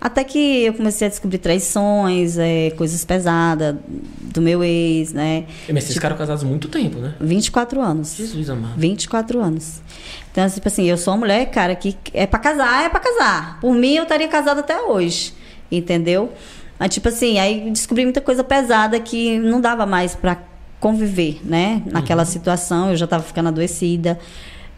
Até 0.00 0.24
que 0.24 0.64
eu 0.64 0.72
comecei 0.72 1.06
a 1.06 1.10
descobrir 1.10 1.38
traições, 1.38 2.38
é, 2.38 2.70
coisas 2.76 3.04
pesadas 3.04 3.76
do 4.20 4.40
meu 4.40 4.62
ex, 4.62 5.12
né? 5.12 5.44
Mas 5.68 5.84
vocês 5.84 5.94
ficaram 5.94 6.16
casados 6.16 6.44
há 6.44 6.46
muito 6.46 6.68
tempo, 6.68 6.98
né? 6.98 7.14
24 7.20 7.80
anos. 7.80 8.14
Jesus 8.16 8.48
amado. 8.48 8.78
24 8.78 9.40
anos. 9.40 9.80
Então, 10.37 10.51
tipo 10.51 10.68
assim, 10.68 10.84
eu 10.84 10.99
sou 10.99 11.14
uma 11.14 11.20
mulher, 11.20 11.47
cara, 11.47 11.74
que 11.74 11.97
é 12.12 12.26
pra 12.26 12.39
casar, 12.39 12.84
é 12.84 12.91
pra 12.91 13.01
casar. 13.01 13.59
Por 13.59 13.74
mim, 13.74 13.95
eu 13.95 14.03
estaria 14.03 14.28
casada 14.28 14.61
até 14.61 14.78
hoje. 14.82 15.32
Entendeu? 15.72 16.30
Mas, 16.78 16.93
tipo 16.93 17.09
assim, 17.09 17.39
aí 17.39 17.70
descobri 17.70 18.05
muita 18.05 18.20
coisa 18.20 18.45
pesada 18.45 19.01
que 19.01 19.39
não 19.39 19.62
dava 19.62 19.87
mais 19.87 20.14
pra 20.14 20.37
conviver, 20.78 21.41
né? 21.43 21.82
Naquela 21.87 22.26
situação, 22.26 22.91
eu 22.91 22.97
já 22.97 23.07
tava 23.07 23.22
ficando 23.22 23.49
adoecida. 23.49 24.18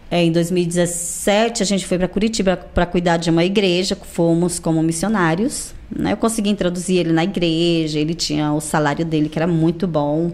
É, 0.09 0.23
em 0.23 0.31
2017, 0.31 1.61
a 1.61 1.67
gente 1.67 1.85
foi 1.85 1.99
para 1.99 2.07
Curitiba 2.07 2.57
para 2.57 2.87
cuidar 2.87 3.17
de 3.17 3.29
uma 3.29 3.45
igreja, 3.45 3.99
fomos 4.01 4.61
como 4.61 4.81
missionários. 4.81 5.75
Né? 5.91 6.13
Eu 6.13 6.17
consegui 6.19 6.51
introduzir 6.51 6.99
ele 6.99 7.13
na 7.13 7.25
igreja, 7.25 7.99
ele 7.99 8.15
tinha 8.15 8.53
o 8.53 8.61
salário 8.61 9.05
dele, 9.05 9.29
que 9.29 9.37
era 9.37 9.49
muito 9.49 9.89
bom. 9.89 10.31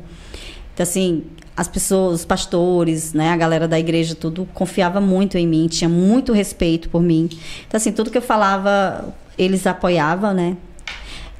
Então, 0.74 0.82
assim, 0.82 1.22
as 1.56 1.68
pessoas, 1.68 2.20
os 2.20 2.24
pastores, 2.24 3.12
né, 3.12 3.30
a 3.30 3.36
galera 3.36 3.68
da 3.68 3.78
igreja, 3.78 4.14
tudo 4.14 4.46
confiava 4.52 5.00
muito 5.00 5.38
em 5.38 5.46
mim, 5.46 5.68
tinha 5.68 5.88
muito 5.88 6.32
respeito 6.32 6.88
por 6.88 7.00
mim. 7.02 7.28
Então, 7.66 7.78
assim, 7.78 7.92
tudo 7.92 8.10
que 8.10 8.18
eu 8.18 8.22
falava, 8.22 9.14
eles 9.38 9.66
apoiavam, 9.66 10.34
né? 10.34 10.56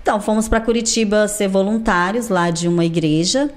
Então, 0.03 0.21
fomos 0.21 0.49
para 0.49 0.61
Curitiba 0.61 1.27
ser 1.27 1.49
voluntários 1.49 2.29
lá 2.29 2.51
de 2.51 2.69
uma 2.69 2.85
igreja. 2.85 3.51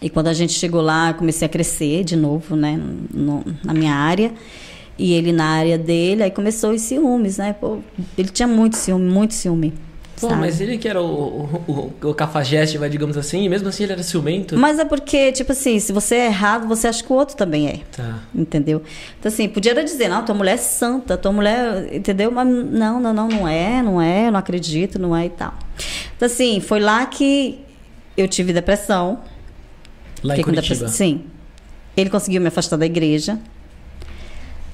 E 0.00 0.10
quando 0.10 0.26
a 0.28 0.32
gente 0.34 0.52
chegou 0.52 0.80
lá, 0.82 1.14
comecei 1.14 1.46
a 1.46 1.48
crescer 1.48 2.04
de 2.04 2.14
novo, 2.16 2.54
né, 2.54 2.78
no- 3.12 3.44
na 3.64 3.72
minha 3.72 3.94
área. 3.94 4.32
E 4.98 5.14
ele 5.14 5.32
na 5.32 5.46
área 5.46 5.78
dele, 5.78 6.22
aí 6.22 6.30
começou 6.30 6.72
os 6.72 6.82
ciúmes, 6.82 7.38
né? 7.38 7.54
Pô, 7.54 7.78
ele 8.18 8.28
tinha 8.28 8.46
muito 8.46 8.76
ciúme, 8.76 9.08
muito 9.10 9.32
ciúme. 9.34 9.72
Pô, 10.22 10.28
sabe? 10.28 10.40
mas 10.40 10.60
ele 10.60 10.78
que 10.78 10.88
era 10.88 11.02
o, 11.02 11.04
o, 11.04 11.92
o, 12.02 12.10
o 12.10 12.14
cafajeste, 12.14 12.78
vai, 12.78 12.88
digamos 12.88 13.16
assim, 13.16 13.42
e 13.42 13.48
mesmo 13.48 13.68
assim 13.68 13.82
ele 13.82 13.92
era 13.92 14.02
ciumento. 14.02 14.56
Mas 14.56 14.78
é 14.78 14.84
porque, 14.84 15.32
tipo 15.32 15.52
assim, 15.52 15.78
se 15.80 15.92
você 15.92 16.14
é 16.14 16.26
errado, 16.26 16.66
você 16.66 16.86
acha 16.86 17.02
que 17.02 17.12
o 17.12 17.16
outro 17.16 17.36
também 17.36 17.68
é. 17.68 17.80
Tá. 17.94 18.20
Entendeu? 18.34 18.82
Então, 19.18 19.30
assim, 19.30 19.48
podia 19.48 19.74
dizer, 19.82 20.08
não, 20.08 20.24
tua 20.24 20.34
mulher 20.34 20.54
é 20.54 20.58
santa, 20.58 21.16
tua 21.18 21.32
mulher. 21.32 21.92
Entendeu? 21.92 22.30
Mas 22.30 22.46
não, 22.46 23.00
não, 23.00 23.12
não, 23.12 23.28
não 23.28 23.48
é, 23.48 23.82
não 23.82 24.00
é, 24.00 24.28
eu 24.28 24.32
não 24.32 24.38
acredito, 24.38 24.98
não 24.98 25.14
é 25.16 25.26
e 25.26 25.30
tal. 25.30 25.54
Então, 26.16 26.26
assim, 26.26 26.60
foi 26.60 26.78
lá 26.78 27.04
que 27.06 27.58
eu 28.16 28.28
tive 28.28 28.52
depressão. 28.52 29.20
Lá 30.22 30.36
em 30.36 30.42
Curitiba. 30.42 30.62
depressão. 30.62 30.88
Sim. 30.88 31.24
Ele 31.96 32.08
conseguiu 32.08 32.40
me 32.40 32.48
afastar 32.48 32.76
da 32.76 32.86
igreja. 32.86 33.38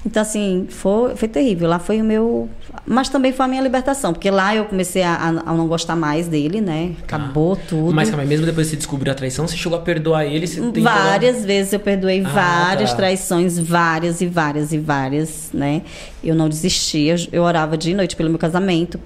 Então, 0.05 0.21
assim, 0.21 0.65
foi, 0.69 1.15
foi 1.17 1.27
terrível. 1.27 1.67
Lá 1.67 1.77
foi 1.77 2.01
o 2.01 2.03
meu. 2.05 2.47
Mas 2.85 3.09
também 3.09 3.33
foi 3.33 3.45
a 3.45 3.49
minha 3.49 3.61
libertação, 3.61 4.13
porque 4.13 4.31
lá 4.31 4.55
eu 4.55 4.63
comecei 4.65 5.03
a, 5.03 5.13
a- 5.45 5.53
não 5.53 5.67
gostar 5.67 5.95
mais 5.95 6.27
dele, 6.27 6.61
né? 6.61 6.93
Acabou 7.03 7.55
tudo. 7.57 7.93
Mas 7.93 8.09
calma, 8.09 8.23
mesmo 8.25 8.45
depois 8.45 8.67
que 8.67 8.71
você 8.71 8.77
descobriu 8.77 9.11
a 9.11 9.15
traição, 9.15 9.45
você 9.47 9.57
chegou 9.57 9.77
a 9.77 9.81
perdoar 9.81 10.25
ele? 10.25 10.47
Tentou- 10.47 10.83
Várias 10.83 11.43
vezes 11.43 11.73
eu 11.73 11.79
perdoei 11.81 12.23
Ah, 12.25 12.29
várias 12.29 12.91
tá. 12.91 12.95
traições, 12.97 13.59
várias 13.59 14.21
e 14.21 14.25
várias 14.27 14.71
e 14.71 14.77
várias, 14.77 15.49
né? 15.53 15.81
Eu 16.23 16.33
não 16.33 16.47
desistia, 16.47 17.15
eu 17.31 17.43
orava 17.43 17.77
dia 17.77 17.91
e 17.91 17.95
noite 17.95 18.15
pelo 18.15 18.29
meu 18.29 18.39
casamento, 18.39 18.97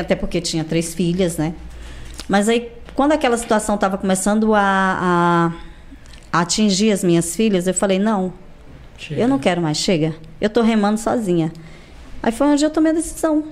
até 0.00 0.14
porque 0.14 0.40
tinha 0.40 0.62
três 0.62 0.94
filhas, 0.94 1.36
né? 1.36 1.52
Mas 2.28 2.48
aí, 2.48 2.68
quando 2.94 3.10
aquela 3.12 3.36
situação 3.36 3.74
estava 3.74 3.98
começando 3.98 4.54
a, 4.54 4.60
a- 4.60 5.52
a 6.32 6.40
atingir 6.42 6.92
as 6.92 7.02
minhas 7.02 7.34
filhas, 7.34 7.66
eu 7.66 7.74
falei, 7.74 7.98
não, 7.98 8.32
Chega. 8.98 9.20
eu 9.22 9.28
não 9.28 9.38
quero 9.38 9.62
mais, 9.62 9.78
chega. 9.78 10.14
Eu 10.40 10.50
tô 10.50 10.60
remando 10.60 10.98
sozinha. 10.98 11.52
Aí 12.22 12.32
foi 12.32 12.46
onde 12.48 12.64
eu 12.64 12.70
tomei 12.70 12.92
a 12.92 12.94
decisão. 12.94 13.44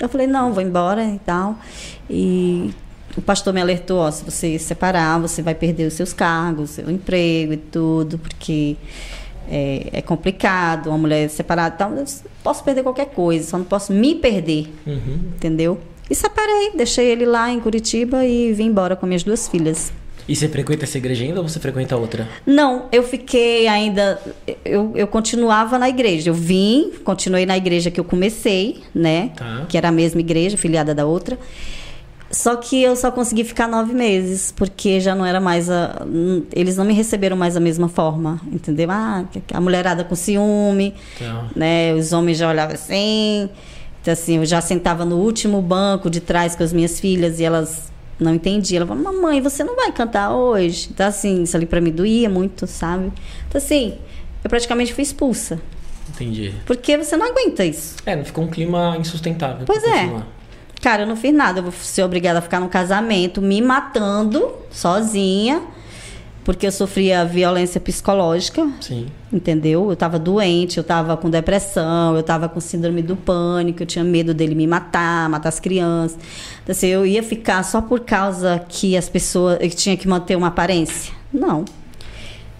Eu 0.00 0.08
falei, 0.08 0.26
não, 0.26 0.52
vou 0.52 0.62
embora 0.62 1.04
e 1.04 1.18
tal. 1.18 1.56
E 2.08 2.70
o 3.16 3.20
pastor 3.20 3.52
me 3.52 3.60
alertou, 3.60 3.98
ó, 3.98 4.10
se 4.10 4.24
você 4.24 4.58
separar, 4.58 5.20
você 5.20 5.42
vai 5.42 5.54
perder 5.54 5.86
os 5.86 5.92
seus 5.94 6.12
cargos, 6.12 6.70
seu 6.70 6.90
emprego 6.90 7.52
e 7.52 7.56
tudo, 7.58 8.18
porque 8.18 8.76
é, 9.50 9.88
é 9.92 10.02
complicado, 10.02 10.86
uma 10.88 10.96
mulher 10.98 11.28
separada 11.28 11.74
e 11.74 11.78
tal. 11.78 11.92
Eu 11.94 12.04
posso 12.42 12.64
perder 12.64 12.82
qualquer 12.82 13.06
coisa, 13.10 13.46
só 13.50 13.58
não 13.58 13.64
posso 13.66 13.92
me 13.92 14.14
perder, 14.14 14.72
Uhum. 14.86 15.18
entendeu? 15.36 15.78
E 16.08 16.14
separei, 16.14 16.72
deixei 16.74 17.06
ele 17.10 17.26
lá 17.26 17.50
em 17.50 17.60
Curitiba 17.60 18.24
e 18.24 18.52
vim 18.52 18.66
embora 18.66 18.96
com 18.96 19.06
minhas 19.06 19.22
duas 19.22 19.46
filhas. 19.46 19.92
E 20.30 20.36
você 20.36 20.48
frequenta 20.48 20.84
essa 20.84 20.96
igreja 20.96 21.24
ainda 21.24 21.40
ou 21.40 21.48
você 21.48 21.58
frequenta 21.58 21.96
outra? 21.96 22.28
Não, 22.46 22.84
eu 22.92 23.02
fiquei 23.02 23.66
ainda. 23.66 24.20
Eu, 24.64 24.92
eu 24.94 25.08
continuava 25.08 25.76
na 25.76 25.88
igreja. 25.88 26.30
Eu 26.30 26.34
vim, 26.34 26.92
continuei 27.02 27.44
na 27.44 27.56
igreja 27.56 27.90
que 27.90 27.98
eu 27.98 28.04
comecei, 28.04 28.80
né? 28.94 29.32
Tá. 29.34 29.66
Que 29.68 29.76
era 29.76 29.88
a 29.88 29.92
mesma 29.92 30.20
igreja, 30.20 30.56
filiada 30.56 30.94
da 30.94 31.04
outra. 31.04 31.36
Só 32.30 32.54
que 32.54 32.80
eu 32.80 32.94
só 32.94 33.10
consegui 33.10 33.42
ficar 33.42 33.66
nove 33.66 33.92
meses, 33.92 34.52
porque 34.52 35.00
já 35.00 35.16
não 35.16 35.26
era 35.26 35.40
mais 35.40 35.68
a. 35.68 36.06
Eles 36.54 36.76
não 36.76 36.84
me 36.84 36.94
receberam 36.94 37.36
mais 37.36 37.54
da 37.54 37.60
mesma 37.60 37.88
forma, 37.88 38.40
entendeu? 38.52 38.88
Ah, 38.88 39.24
a 39.52 39.60
mulherada 39.60 40.04
com 40.04 40.14
ciúme, 40.14 40.94
Tá. 41.18 41.46
né? 41.56 41.92
Os 41.94 42.12
homens 42.12 42.38
já 42.38 42.48
olhavam 42.48 42.74
assim. 42.76 43.50
Então, 44.00 44.12
assim, 44.12 44.36
eu 44.36 44.46
já 44.46 44.60
sentava 44.60 45.04
no 45.04 45.16
último 45.16 45.60
banco 45.60 46.08
de 46.08 46.20
trás 46.20 46.54
com 46.54 46.62
as 46.62 46.72
minhas 46.72 47.00
filhas 47.00 47.40
e 47.40 47.44
elas 47.44 47.90
não 48.20 48.34
entendiam. 48.34 48.78
Ela 48.82 48.86
falava, 48.86 49.12
mamãe, 49.12 49.40
você 49.40 49.64
não 49.64 49.76
vai 49.76 49.90
cantar 49.92 50.34
hoje? 50.34 50.88
Então, 50.90 51.06
assim, 51.06 51.42
isso 51.42 51.56
ali 51.56 51.66
pra 51.66 51.80
mim 51.80 51.90
doía 51.90 52.28
muito, 52.28 52.66
sabe? 52.66 53.12
Então, 53.48 53.58
assim, 53.58 53.98
eu 54.42 54.50
praticamente 54.50 54.92
fui 54.94 55.02
expulsa. 55.02 55.60
Entendi. 56.10 56.54
Porque 56.66 56.96
você 56.96 57.16
não 57.16 57.26
aguenta 57.26 57.64
isso. 57.64 57.96
É, 58.04 58.14
não 58.16 58.24
ficou 58.24 58.44
um 58.44 58.48
clima 58.48 58.96
insustentável. 58.98 59.64
Pois 59.66 59.82
é. 59.84 60.00
continuar. 60.00 60.26
Cara, 60.82 61.02
eu 61.02 61.06
não 61.06 61.16
fiz 61.16 61.32
nada. 61.32 61.60
Eu 61.60 61.64
vou 61.64 61.72
ser 61.72 62.02
obrigada 62.02 62.38
a 62.38 62.42
ficar 62.42 62.58
num 62.58 62.68
casamento, 62.68 63.42
me 63.42 63.60
matando, 63.60 64.52
sozinha, 64.70 65.62
porque 66.44 66.66
eu 66.66 66.72
sofria 66.72 67.24
violência 67.24 67.80
psicológica. 67.80 68.68
Sim. 68.80 69.08
Entendeu? 69.32 69.90
Eu 69.90 69.96
tava 69.96 70.18
doente, 70.18 70.78
eu 70.78 70.82
tava 70.82 71.16
com 71.16 71.30
depressão, 71.30 72.16
eu 72.16 72.22
tava 72.22 72.48
com 72.48 72.58
síndrome 72.58 73.00
do 73.00 73.14
pânico, 73.14 73.82
eu 73.82 73.86
tinha 73.86 74.04
medo 74.04 74.34
dele 74.34 74.56
me 74.56 74.66
matar, 74.66 75.28
matar 75.28 75.48
as 75.50 75.60
crianças. 75.60 76.18
Então, 76.62 76.72
assim, 76.72 76.88
eu 76.88 77.06
ia 77.06 77.22
ficar 77.22 77.62
só 77.62 77.80
por 77.80 78.00
causa 78.00 78.64
que 78.68 78.96
as 78.96 79.08
pessoas. 79.08 79.58
Eu 79.60 79.70
tinha 79.70 79.96
que 79.96 80.08
manter 80.08 80.34
uma 80.34 80.48
aparência? 80.48 81.14
Não. 81.32 81.64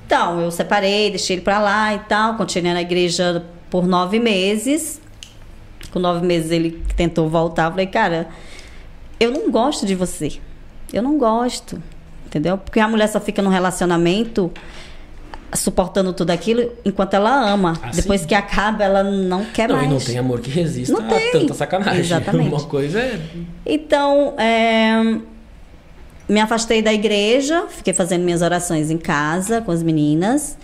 Então, 0.07 0.41
eu 0.41 0.51
separei, 0.53 1.11
deixei 1.11 1.37
ele 1.37 1.43
pra 1.43 1.59
lá 1.59 1.95
e 1.95 1.99
tal, 2.01 2.37
continuei 2.37 2.73
na 2.73 2.83
igreja 2.83 3.45
por 3.69 3.87
nove 3.87 4.21
meses. 4.21 5.01
Com 5.91 5.99
nove 5.99 6.25
meses 6.25 6.53
ele 6.53 6.81
tentou 6.97 7.29
voltar. 7.29 7.65
Eu 7.65 7.71
falei, 7.71 7.87
cara, 7.87 8.29
eu 9.19 9.33
não 9.33 9.51
gosto 9.51 9.85
de 9.85 9.97
você. 9.97 10.39
Eu 10.93 11.03
não 11.03 11.19
gosto. 11.19 11.83
Entendeu? 12.27 12.57
Porque 12.57 12.79
a 12.79 12.87
mulher 12.87 13.09
só 13.09 13.21
fica 13.21 13.43
num 13.43 13.51
relacionamento 13.51 14.53
suportando 15.55 16.13
tudo 16.13 16.31
aquilo 16.31 16.73
enquanto 16.85 17.15
ela 17.15 17.51
ama. 17.51 17.75
Ah, 17.83 17.91
Depois 17.95 18.23
sim. 18.23 18.27
que 18.29 18.35
acaba, 18.35 18.85
ela 18.85 19.03
não 19.03 19.45
quer 19.47 19.69
não, 19.69 19.77
mais. 19.77 19.89
e 19.89 19.93
não 19.93 20.01
tem 20.01 20.19
amor 20.19 20.41
que 20.41 20.51
resista 20.51 21.01
Não 21.01 21.09
tem. 21.09 21.29
a 21.29 21.33
tanta 21.33 21.55
sacanagem. 21.55 22.01
Exatamente. 22.01 22.49
Uma 22.49 22.65
coisa 22.65 23.01
é. 23.01 23.21
Então, 23.67 24.35
é, 24.39 25.19
me 26.29 26.41
afastei 26.41 26.83
da 26.83 26.93
igreja, 26.93 27.67
fiquei 27.69 27.93
fazendo 27.93 28.23
minhas 28.23 28.43
orações 28.43 28.91
em 28.91 28.99
casa 28.99 29.61
com 29.61 29.73
as 29.73 29.83
meninas. 29.83 30.57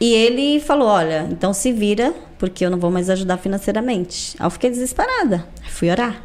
E 0.00 0.12
ele 0.12 0.60
falou: 0.60 0.88
Olha, 0.88 1.26
então 1.30 1.52
se 1.52 1.72
vira, 1.72 2.14
porque 2.38 2.64
eu 2.64 2.70
não 2.70 2.78
vou 2.78 2.90
mais 2.90 3.10
ajudar 3.10 3.36
financeiramente. 3.38 4.36
Aí 4.38 4.46
eu 4.46 4.50
fiquei 4.50 4.70
desesperada. 4.70 5.44
Fui 5.68 5.90
orar. 5.90 6.22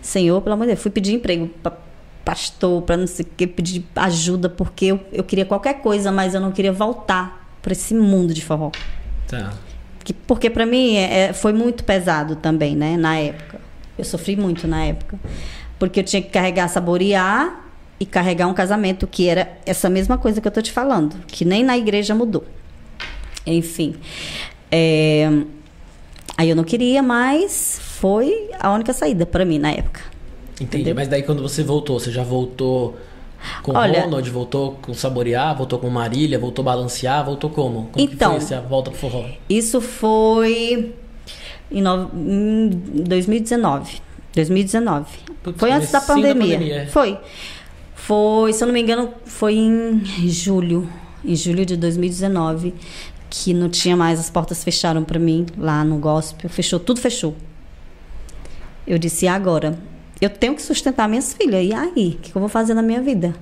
Senhor, 0.00 0.40
pelo 0.40 0.54
amor 0.54 0.64
de 0.64 0.72
Deus, 0.72 0.82
fui 0.82 0.90
pedir 0.90 1.14
emprego 1.14 1.48
para 1.62 1.72
pastor, 2.24 2.82
para 2.82 2.96
não 2.96 3.06
sei 3.06 3.24
o 3.24 3.28
que, 3.36 3.46
pedir 3.46 3.84
ajuda, 3.96 4.48
porque 4.48 4.86
eu, 4.86 5.00
eu 5.12 5.24
queria 5.24 5.44
qualquer 5.44 5.80
coisa, 5.80 6.12
mas 6.12 6.34
eu 6.34 6.40
não 6.40 6.52
queria 6.52 6.72
voltar 6.72 7.39
para 7.62 7.72
esse 7.72 7.94
mundo 7.94 8.32
de 8.34 8.42
forró. 8.44 8.70
Tá. 9.28 9.52
Que- 10.04 10.12
Porque 10.14 10.48
para 10.50 10.64
mim 10.66 10.96
é- 10.96 11.28
é- 11.28 11.32
foi 11.32 11.52
muito 11.52 11.84
pesado 11.84 12.36
também, 12.36 12.74
né? 12.76 12.96
Na 12.96 13.16
época. 13.18 13.60
Eu 13.98 14.04
sofri 14.04 14.34
muito 14.36 14.66
na 14.66 14.84
época. 14.84 15.18
Porque 15.78 16.00
eu 16.00 16.04
tinha 16.04 16.20
que 16.22 16.28
carregar 16.30 16.68
saborear 16.68 17.64
e 17.98 18.06
carregar 18.06 18.46
um 18.46 18.54
casamento, 18.54 19.06
que 19.06 19.28
era 19.28 19.50
essa 19.66 19.88
mesma 19.90 20.16
coisa 20.18 20.40
que 20.40 20.48
eu 20.48 20.52
tô 20.52 20.62
te 20.62 20.72
falando. 20.72 21.16
Que 21.26 21.44
nem 21.44 21.62
na 21.62 21.76
igreja 21.76 22.14
mudou. 22.14 22.44
Enfim. 23.46 23.94
É, 24.70 25.28
Aí 26.36 26.48
eu 26.48 26.56
não 26.56 26.64
queria, 26.64 27.02
mas 27.02 27.78
foi 27.82 28.48
a 28.58 28.72
única 28.72 28.94
saída 28.94 29.26
para 29.26 29.44
mim 29.44 29.58
na 29.58 29.72
época. 29.72 30.00
Entendi. 30.54 30.64
Entendeu? 30.76 30.94
Mas 30.94 31.06
daí 31.06 31.22
quando 31.22 31.42
você 31.42 31.62
voltou, 31.62 32.00
você 32.00 32.10
já 32.10 32.22
voltou 32.24 32.96
com 33.62 33.72
Olha- 33.76 34.02
Ronald, 34.02 34.28
voltou 34.30 34.72
com 34.82 34.92
Saborear, 34.94 35.56
voltou 35.56 35.78
com 35.78 35.88
Marília, 35.90 36.38
voltou 36.38 36.64
balancear, 36.64 37.24
voltou 37.24 37.50
como? 37.50 37.88
Como 37.92 38.04
Então- 38.04 38.34
que 38.34 38.44
foi 38.44 38.54
essa 38.56 38.60
volta 38.60 38.90
pro 38.90 38.98
forró? 39.00 39.24
Isso 39.48 39.80
foi 39.80 40.92
em, 41.70 41.82
no... 41.82 42.10
em 42.14 42.68
2019. 43.06 44.00
2019. 44.34 45.06
Putz, 45.42 45.58
foi 45.58 45.72
antes 45.72 45.90
da 45.90 46.00
comecinho 46.00 46.26
da 46.28 46.34
pandemia. 46.34 46.56
pandemia, 46.58 46.82
é. 46.82 46.86
Foi. 46.86 47.18
Foi, 47.94 48.52
se 48.52 48.62
eu 48.62 48.66
não 48.66 48.72
me 48.74 48.80
engano, 48.80 49.10
foi 49.24 49.54
em 49.54 50.02
julho. 50.28 50.88
Em 51.24 51.34
julho 51.34 51.64
de 51.66 51.76
2019. 51.76 52.74
Que 53.28 53.54
não 53.54 53.68
tinha 53.68 53.96
mais, 53.96 54.18
as 54.18 54.28
portas 54.28 54.64
fecharam 54.64 55.04
pra 55.04 55.18
mim 55.18 55.46
lá 55.56 55.84
no 55.84 55.98
gospel. 55.98 56.50
Fechou, 56.50 56.80
tudo 56.80 57.00
fechou. 57.00 57.34
Eu 58.86 58.98
disse, 58.98 59.24
e 59.26 59.28
agora? 59.28 59.78
Eu 60.20 60.30
tenho 60.30 60.54
que 60.54 60.62
sustentar 60.62 61.08
minhas 61.08 61.32
filhas. 61.32 61.64
E 61.64 61.72
aí? 61.72 62.18
O 62.18 62.22
que 62.22 62.36
eu 62.36 62.40
vou 62.40 62.48
fazer 62.48 62.74
na 62.74 62.82
minha 62.82 63.00
vida? 63.00 63.34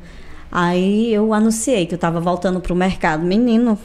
Aí 0.50 1.12
eu 1.12 1.32
anunciei 1.34 1.86
que 1.86 1.94
eu 1.94 1.96
estava 1.96 2.20
voltando 2.20 2.60
pro 2.60 2.74
mercado. 2.74 3.22
Menino, 3.22 3.78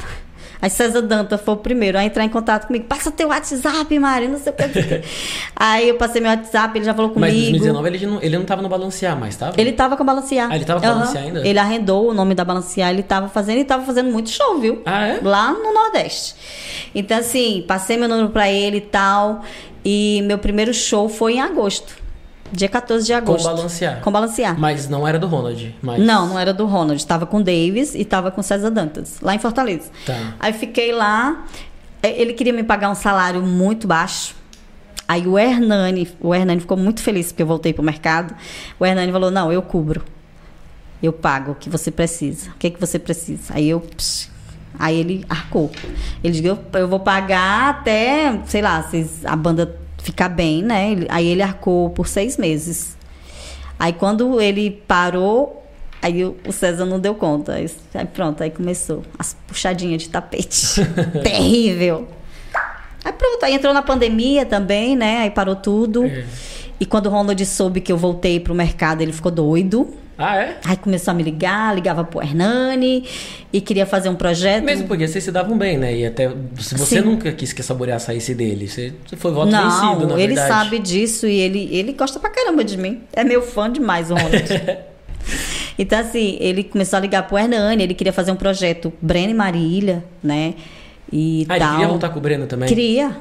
aí 0.61 0.69
César 0.69 1.01
Danta 1.01 1.37
foi 1.37 1.55
o 1.55 1.57
primeiro 1.57 1.97
a 1.97 2.03
entrar 2.05 2.23
em 2.23 2.29
contato 2.29 2.67
comigo. 2.67 2.85
Passa 2.85 3.11
teu 3.11 3.29
WhatsApp, 3.29 3.99
Mari, 3.99 4.27
não 4.29 4.39
sei 4.39 4.53
o 4.53 4.55
que. 4.55 4.63
o 4.63 5.03
aí 5.57 5.89
eu 5.89 5.95
passei 5.95 6.21
meu 6.21 6.31
WhatsApp, 6.31 6.77
ele 6.77 6.85
já 6.85 6.93
falou 6.93 7.11
comigo. 7.11 7.33
Mas 7.33 7.47
em 7.47 7.51
2019 7.51 7.87
ele 7.89 8.05
não, 8.05 8.21
ele 8.21 8.37
não 8.37 8.45
tava 8.45 8.61
no 8.61 8.69
balancear 8.69 9.19
mais, 9.19 9.35
tava? 9.35 9.59
Ele 9.59 9.73
tava 9.73 9.97
com 9.97 10.03
a 10.03 10.05
Balancear. 10.05 10.49
Ah, 10.51 10.55
ele 10.55 10.65
tava 10.65 10.79
com 10.79 10.85
a 10.85 10.89
Aham. 10.89 10.99
Balancear 10.99 11.23
ainda? 11.25 11.45
Ele 11.47 11.59
arrendou 11.59 12.09
o 12.09 12.13
nome 12.13 12.33
da 12.33 12.45
Balancear, 12.45 12.91
ele 12.91 13.03
tava 13.03 13.27
fazendo 13.27 13.57
e 13.57 13.65
tava 13.65 13.83
fazendo 13.83 14.09
muito 14.09 14.29
show, 14.29 14.57
viu? 14.59 14.81
Ah, 14.85 15.05
é? 15.07 15.19
Lá 15.21 15.51
no 15.51 15.73
Nordeste. 15.73 16.35
Então, 16.95 17.17
assim, 17.17 17.65
passei 17.67 17.97
meu 17.97 18.07
número 18.07 18.29
pra 18.29 18.49
ele 18.49 18.77
e 18.77 18.81
tal. 18.81 19.41
E 19.83 20.21
meu 20.23 20.37
primeiro 20.37 20.73
show 20.73 21.09
foi 21.09 21.33
em 21.33 21.41
agosto. 21.41 22.02
Dia 22.53 22.69
14 22.69 23.05
de 23.05 23.13
agosto. 23.13 23.45
balancear. 23.45 23.99
Com 24.01 24.11
balancear. 24.11 24.57
Mas 24.59 24.87
não 24.87 25.07
era 25.07 25.17
do 25.17 25.27
Ronald. 25.27 25.75
Mas... 25.81 25.99
Não, 25.99 26.27
não 26.27 26.39
era 26.39 26.53
do 26.53 26.65
Ronald. 26.65 27.03
Tava 27.05 27.25
com 27.25 27.37
o 27.37 27.43
Davis 27.43 27.95
e 27.95 28.05
tava 28.05 28.29
com 28.31 28.41
o 28.41 28.43
César 28.43 28.69
Dantas, 28.69 29.17
lá 29.21 29.33
em 29.33 29.39
Fortaleza. 29.39 29.89
Tá. 30.05 30.35
Aí 30.39 30.53
fiquei 30.53 30.91
lá. 30.91 31.45
eh, 32.01 32.21
Ele 32.21 32.33
queria 32.33 32.53
me 32.53 32.63
pagar 32.63 32.89
um 32.89 32.95
salário 32.95 33.41
muito 33.41 33.87
baixo. 33.87 34.35
Aí 35.07 35.27
o 35.27 35.37
Hernani, 35.37 36.07
o 36.21 36.33
Hernani 36.33 36.61
ficou 36.61 36.77
muito 36.77 37.01
feliz 37.01 37.31
porque 37.31 37.41
eu 37.43 37.47
voltei 37.47 37.73
pro 37.73 37.83
mercado. 37.83 38.33
O 38.79 38.85
Hernani 38.85 39.11
falou: 39.11 39.29
"Não, 39.31 39.51
eu 39.51 39.61
cubro. 39.61 40.03
Eu 41.01 41.11
pago 41.11 41.51
o 41.51 41.55
que 41.55 41.69
você 41.69 41.91
precisa. 41.91 42.51
O 42.51 42.53
que 42.57 42.69
que 42.69 42.79
você 42.79 42.97
precisa?" 42.99 43.53
Aí 43.53 43.67
eu 43.69 43.83
Aí 44.79 44.97
ele 44.99 45.25
arcou. 45.29 45.71
Ele 46.23 46.33
disse: 46.33 46.45
eu, 46.45 46.57
eu 46.73 46.87
vou 46.87 46.99
pagar 46.99 47.69
até, 47.69 48.39
sei 48.45 48.61
lá, 48.61 48.81
vocês, 48.81 49.23
a 49.25 49.35
banda 49.35 49.77
ficar 50.03 50.29
bem, 50.29 50.61
né? 50.61 50.95
Aí 51.09 51.27
ele 51.27 51.41
arcou 51.41 51.89
por 51.89 52.07
seis 52.07 52.37
meses. 52.37 52.95
Aí 53.79 53.93
quando 53.93 54.39
ele 54.39 54.83
parou, 54.87 55.65
aí 56.01 56.23
o 56.23 56.51
César 56.51 56.85
não 56.85 56.99
deu 56.99 57.15
conta. 57.15 57.53
Aí 57.53 57.71
aí 57.93 58.05
pronto, 58.05 58.43
aí 58.43 58.51
começou 58.51 59.01
as 59.17 59.35
puxadinhas 59.47 60.03
de 60.03 60.09
tapete. 60.09 60.81
Terrível. 61.23 62.07
Aí 63.03 63.13
pronto, 63.13 63.43
aí 63.43 63.53
entrou 63.55 63.73
na 63.73 63.81
pandemia 63.81 64.45
também, 64.45 64.95
né? 64.95 65.19
Aí 65.19 65.31
parou 65.31 65.55
tudo. 65.55 66.05
É. 66.05 66.25
E 66.83 66.85
quando 66.85 67.05
o 67.05 67.09
Ronald 67.09 67.45
soube 67.45 67.79
que 67.79 67.89
eu 67.93 67.97
voltei 67.97 68.41
pro 68.41 68.53
mercado, 68.53 68.99
ele 69.01 69.13
ficou 69.13 69.31
doido. 69.31 69.87
Ah, 70.17 70.35
é? 70.35 70.57
Aí 70.65 70.75
começou 70.75 71.11
a 71.11 71.15
me 71.15 71.23
ligar, 71.23 71.73
ligava 71.73 72.03
pro 72.03 72.21
Hernani 72.21 73.05
e 73.53 73.61
queria 73.61 73.85
fazer 73.85 74.09
um 74.09 74.15
projeto. 74.15 74.65
Mesmo 74.65 74.85
porque 74.85 75.07
vocês 75.07 75.23
se 75.23 75.31
davam 75.31 75.57
bem, 75.57 75.77
né? 75.77 75.95
E 75.95 76.05
até 76.05 76.29
se 76.59 76.75
você 76.75 76.99
Sim. 76.99 77.05
nunca 77.05 77.31
quis 77.31 77.53
que 77.53 77.63
saborear 77.63 78.01
saísse 78.01 78.35
dele, 78.35 78.67
você 78.67 78.91
foi 79.15 79.31
voto 79.31 79.49
vencido, 79.49 80.07
Não, 80.07 80.07
na 80.17 80.19
ele 80.21 80.35
verdade. 80.35 80.47
sabe 80.49 80.77
disso 80.79 81.25
e 81.25 81.39
ele, 81.39 81.69
ele 81.71 81.93
gosta 81.93 82.19
pra 82.19 82.29
caramba 82.29 82.65
de 82.65 82.77
mim. 82.77 82.99
É 83.13 83.23
meu 83.23 83.41
fã 83.41 83.71
demais, 83.71 84.11
o 84.11 84.15
Ronald. 84.15 84.43
então, 85.79 85.99
assim, 85.99 86.35
ele 86.41 86.65
começou 86.65 86.97
a 86.97 86.99
ligar 86.99 87.25
pro 87.25 87.37
Hernani, 87.37 87.81
ele 87.81 87.93
queria 87.93 88.11
fazer 88.11 88.33
um 88.33 88.35
projeto 88.35 88.91
Breno 89.01 89.29
e 89.31 89.33
Marília, 89.33 90.03
né? 90.21 90.53
E 91.09 91.45
Ah, 91.47 91.55
ele 91.55 91.59
tal. 91.63 91.71
queria 91.71 91.87
voltar 91.87 92.09
com 92.09 92.19
o 92.19 92.21
Breno 92.21 92.45
também? 92.45 92.67
Queria. 92.67 93.15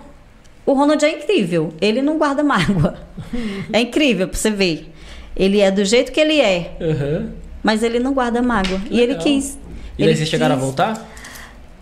O 0.65 0.73
Ronald 0.75 1.05
é 1.05 1.19
incrível. 1.19 1.73
Ele 1.81 2.01
não 2.03 2.19
guarda 2.19 2.43
mágoa. 2.45 2.97
é 3.73 3.81
incrível 3.81 4.29
pra 4.29 4.37
você 4.39 4.51
ver. 4.51 4.93
Ele 5.37 5.61
é 5.61 5.71
do 5.71 5.85
jeito 5.85 6.13
que 6.13 6.21
ele 6.21 6.41
é, 6.41 6.77
Aham. 6.81 7.31
mas 7.63 7.83
ele 7.83 7.99
não 7.99 8.13
guarda 8.13 8.43
mágoa. 8.43 8.81
E 8.91 8.99
ele 9.01 9.13
legal. 9.15 9.23
quis. 9.25 9.59
E 9.99 10.03
ele 10.03 10.07
daí 10.11 10.17
vocês 10.17 10.29
chegaram 10.29 10.55
a 10.55 10.59
voltar? 10.59 11.09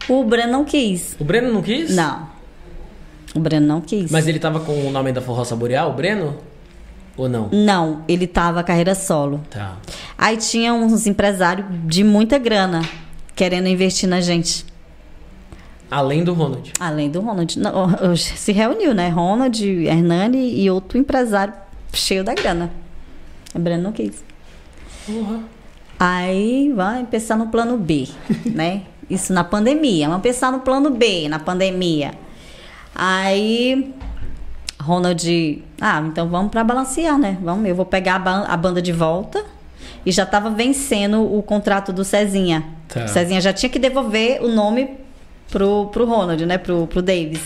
O 0.09 0.25
Breno 0.25 0.53
não 0.53 0.65
quis. 0.65 1.17
O 1.19 1.25
Breno 1.25 1.53
não 1.53 1.63
quis? 1.63 1.95
Não. 1.95 2.29
O 3.35 3.41
Breno 3.41 3.67
não 3.67 3.81
quis. 3.81 4.11
Mas 4.11 4.27
ele 4.27 4.39
tava 4.39 4.61
com 4.61 4.87
o 4.87 4.91
nome 4.91 5.13
da 5.13 5.21
Forró 5.21 5.45
Saborear, 5.45 5.89
o 5.89 5.93
Breno? 5.93 6.37
Ou 7.17 7.29
não? 7.29 7.49
Não, 7.53 8.03
ele 8.09 8.27
tava 8.27 8.63
carreira 8.63 8.95
solo. 8.95 9.41
Tá. 9.51 9.77
Aí 10.17 10.37
tinha 10.37 10.73
uns 10.73 11.07
empresários 11.07 11.67
de 11.85 12.03
muita 12.03 12.39
grana 12.39 12.83
querendo 13.35 13.69
investir 13.69 14.09
na 14.09 14.21
gente. 14.21 14.65
Além 15.91 16.23
do 16.23 16.33
Ronald. 16.33 16.73
Além 16.79 17.11
do 17.11 17.21
Ronald. 17.21 17.59
Não, 17.59 18.17
se 18.17 18.53
reuniu, 18.53 18.95
né? 18.95 19.09
Ronald, 19.09 19.61
Hernani 19.87 20.61
e 20.61 20.71
outro 20.71 20.97
empresário 20.99 21.53
cheio 21.93 22.23
da 22.23 22.33
grana. 22.35 22.71
O 23.55 23.59
Breno 23.59 23.83
não 23.83 23.93
quis. 23.93 24.23
Porra. 25.07 25.41
Aí 25.99 26.73
vai 26.75 27.05
pensar 27.05 27.37
no 27.37 27.49
plano 27.49 27.77
B, 27.77 28.09
né? 28.47 28.83
Isso 29.11 29.33
na 29.33 29.43
pandemia. 29.43 30.07
Vamos 30.09 30.23
pensar 30.23 30.53
no 30.53 30.61
plano 30.61 30.91
B, 30.91 31.29
na 31.29 31.39
pandemia. 31.41 32.13
Aí 32.95 33.95
Ronald, 34.81 35.63
ah, 35.81 36.03
então 36.07 36.29
vamos 36.29 36.51
para 36.51 36.65
balancear, 36.65 37.19
né? 37.19 37.37
Vamos, 37.43 37.69
eu 37.69 37.75
vou 37.75 37.85
pegar 37.85 38.15
a, 38.17 38.19
ban- 38.19 38.45
a 38.49 38.57
banda 38.57 38.81
de 38.81 38.93
volta. 38.93 39.45
E 40.07 40.11
já 40.13 40.25
tava 40.25 40.49
vencendo 40.51 41.21
o 41.23 41.43
contrato 41.43 41.93
do 41.93 42.05
Cezinha. 42.05 42.65
Tá. 42.89 43.05
O 43.05 43.09
Cezinha 43.09 43.41
já 43.41 43.53
tinha 43.53 43.69
que 43.69 43.79
devolver 43.79 44.43
o 44.43 44.49
nome 44.49 44.97
pro, 45.51 45.87
pro 45.87 46.07
Ronald, 46.07 46.45
né? 46.47 46.59
Pro, 46.59 46.87
pro 46.87 47.03
Davis. 47.03 47.43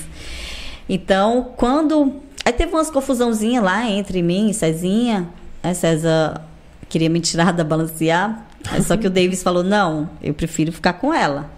Então, 0.89 1.53
quando. 1.57 2.23
Aí 2.45 2.53
teve 2.53 2.73
umas 2.73 2.91
confusãozinhas 2.91 3.65
lá 3.65 3.89
entre 3.89 4.23
mim 4.23 4.51
e 4.51 4.55
Cezinha. 4.55 5.29
Aí 5.63 5.75
César 5.75 6.43
queria 6.89 7.09
me 7.09 7.21
tirar 7.21 7.53
da 7.53 7.65
balancear. 7.65 8.47
Só 8.87 8.97
que 8.97 9.07
o 9.07 9.11
Davis 9.11 9.43
falou: 9.43 9.63
não, 9.63 10.09
eu 10.23 10.35
prefiro 10.35 10.73
ficar 10.73 10.95
com 10.95 11.13
ela. 11.13 11.51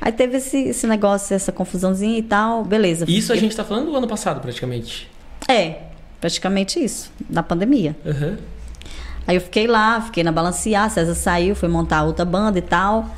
Aí 0.00 0.12
teve 0.12 0.36
esse, 0.36 0.58
esse 0.58 0.86
negócio, 0.86 1.34
essa 1.34 1.50
confusãozinha 1.50 2.18
e 2.18 2.22
tal, 2.22 2.64
beleza. 2.64 3.06
Isso 3.08 3.32
a 3.32 3.36
gente 3.36 3.56
tá 3.56 3.64
falando 3.64 3.90
do 3.90 3.96
ano 3.96 4.06
passado, 4.06 4.40
praticamente. 4.40 5.10
É, 5.48 5.78
praticamente 6.20 6.82
isso, 6.82 7.10
na 7.28 7.42
pandemia. 7.42 7.96
Aham. 8.04 8.36
Aí 9.26 9.36
eu 9.36 9.40
fiquei 9.40 9.66
lá, 9.66 10.02
fiquei 10.02 10.22
na 10.22 10.30
balancear, 10.30 10.90
César 10.90 11.14
saiu, 11.14 11.54
foi 11.54 11.68
montar 11.68 12.02
outra 12.02 12.26
banda 12.26 12.58
e 12.58 12.62
tal. 12.62 13.08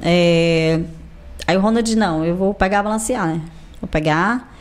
É, 0.00 0.80
Aí 1.50 1.56
o 1.56 1.60
Ronald, 1.60 1.96
não, 1.96 2.24
eu 2.24 2.36
vou 2.36 2.54
pegar 2.54 2.78
a 2.78 2.82
balancear, 2.84 3.26
né? 3.26 3.40
Vou 3.80 3.88
pegar. 3.88 4.54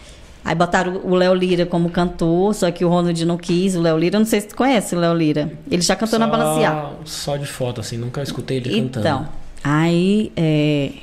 Aí 0.43 0.55
botaram 0.55 1.01
o 1.03 1.13
Léo 1.13 1.35
Lira 1.35 1.63
como 1.63 1.91
cantor, 1.91 2.55
só 2.55 2.71
que 2.71 2.83
o 2.83 2.89
Ronald 2.89 3.23
não 3.27 3.37
quis. 3.37 3.75
O 3.75 3.81
Léo 3.81 3.95
Lira, 3.95 4.15
eu 4.15 4.19
não 4.21 4.25
sei 4.25 4.41
se 4.41 4.47
tu 4.47 4.55
conhece 4.55 4.95
o 4.95 4.99
Léo 4.99 5.13
Lira. 5.13 5.51
Ele 5.69 5.83
já 5.83 5.95
cantou 5.95 6.17
na 6.17 6.25
balancear. 6.25 6.93
Só 7.05 7.37
de 7.37 7.45
foto, 7.45 7.79
assim, 7.79 7.95
nunca 7.95 8.23
escutei 8.23 8.57
ele 8.57 8.75
Então, 8.75 9.19
cantando. 9.19 9.29
aí 9.63 10.31
é, 10.35 10.93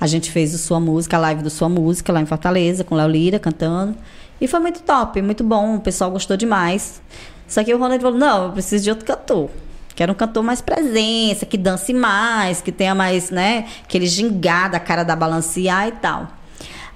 a 0.00 0.06
gente 0.06 0.30
fez 0.30 0.54
o 0.54 0.58
Sua 0.58 0.78
Música, 0.78 1.16
a 1.16 1.20
live 1.20 1.42
do 1.42 1.50
Sua 1.50 1.68
Música 1.68 2.12
lá 2.12 2.20
em 2.20 2.26
Fortaleza, 2.26 2.84
com 2.84 2.94
o 2.94 2.98
Léo 2.98 3.08
Lira 3.08 3.40
cantando. 3.40 3.96
E 4.40 4.46
foi 4.46 4.60
muito 4.60 4.82
top, 4.82 5.20
muito 5.20 5.42
bom, 5.42 5.74
o 5.74 5.80
pessoal 5.80 6.12
gostou 6.12 6.36
demais. 6.36 7.02
Só 7.48 7.64
que 7.64 7.74
o 7.74 7.78
Ronald 7.78 8.00
falou: 8.00 8.16
não, 8.16 8.44
eu 8.44 8.52
preciso 8.52 8.84
de 8.84 8.90
outro 8.90 9.04
cantor. 9.04 9.50
Quero 9.98 10.12
um 10.12 10.14
cantor 10.14 10.44
mais 10.44 10.60
presença, 10.60 11.44
que 11.44 11.58
dance 11.58 11.92
mais, 11.92 12.60
que 12.62 12.70
tenha 12.70 12.94
mais, 12.94 13.30
né? 13.32 13.64
Aquele 13.82 14.06
gingado, 14.06 14.76
a 14.76 14.78
cara 14.78 15.02
da 15.02 15.16
balancear 15.16 15.88
e 15.88 15.90
tal. 15.90 16.28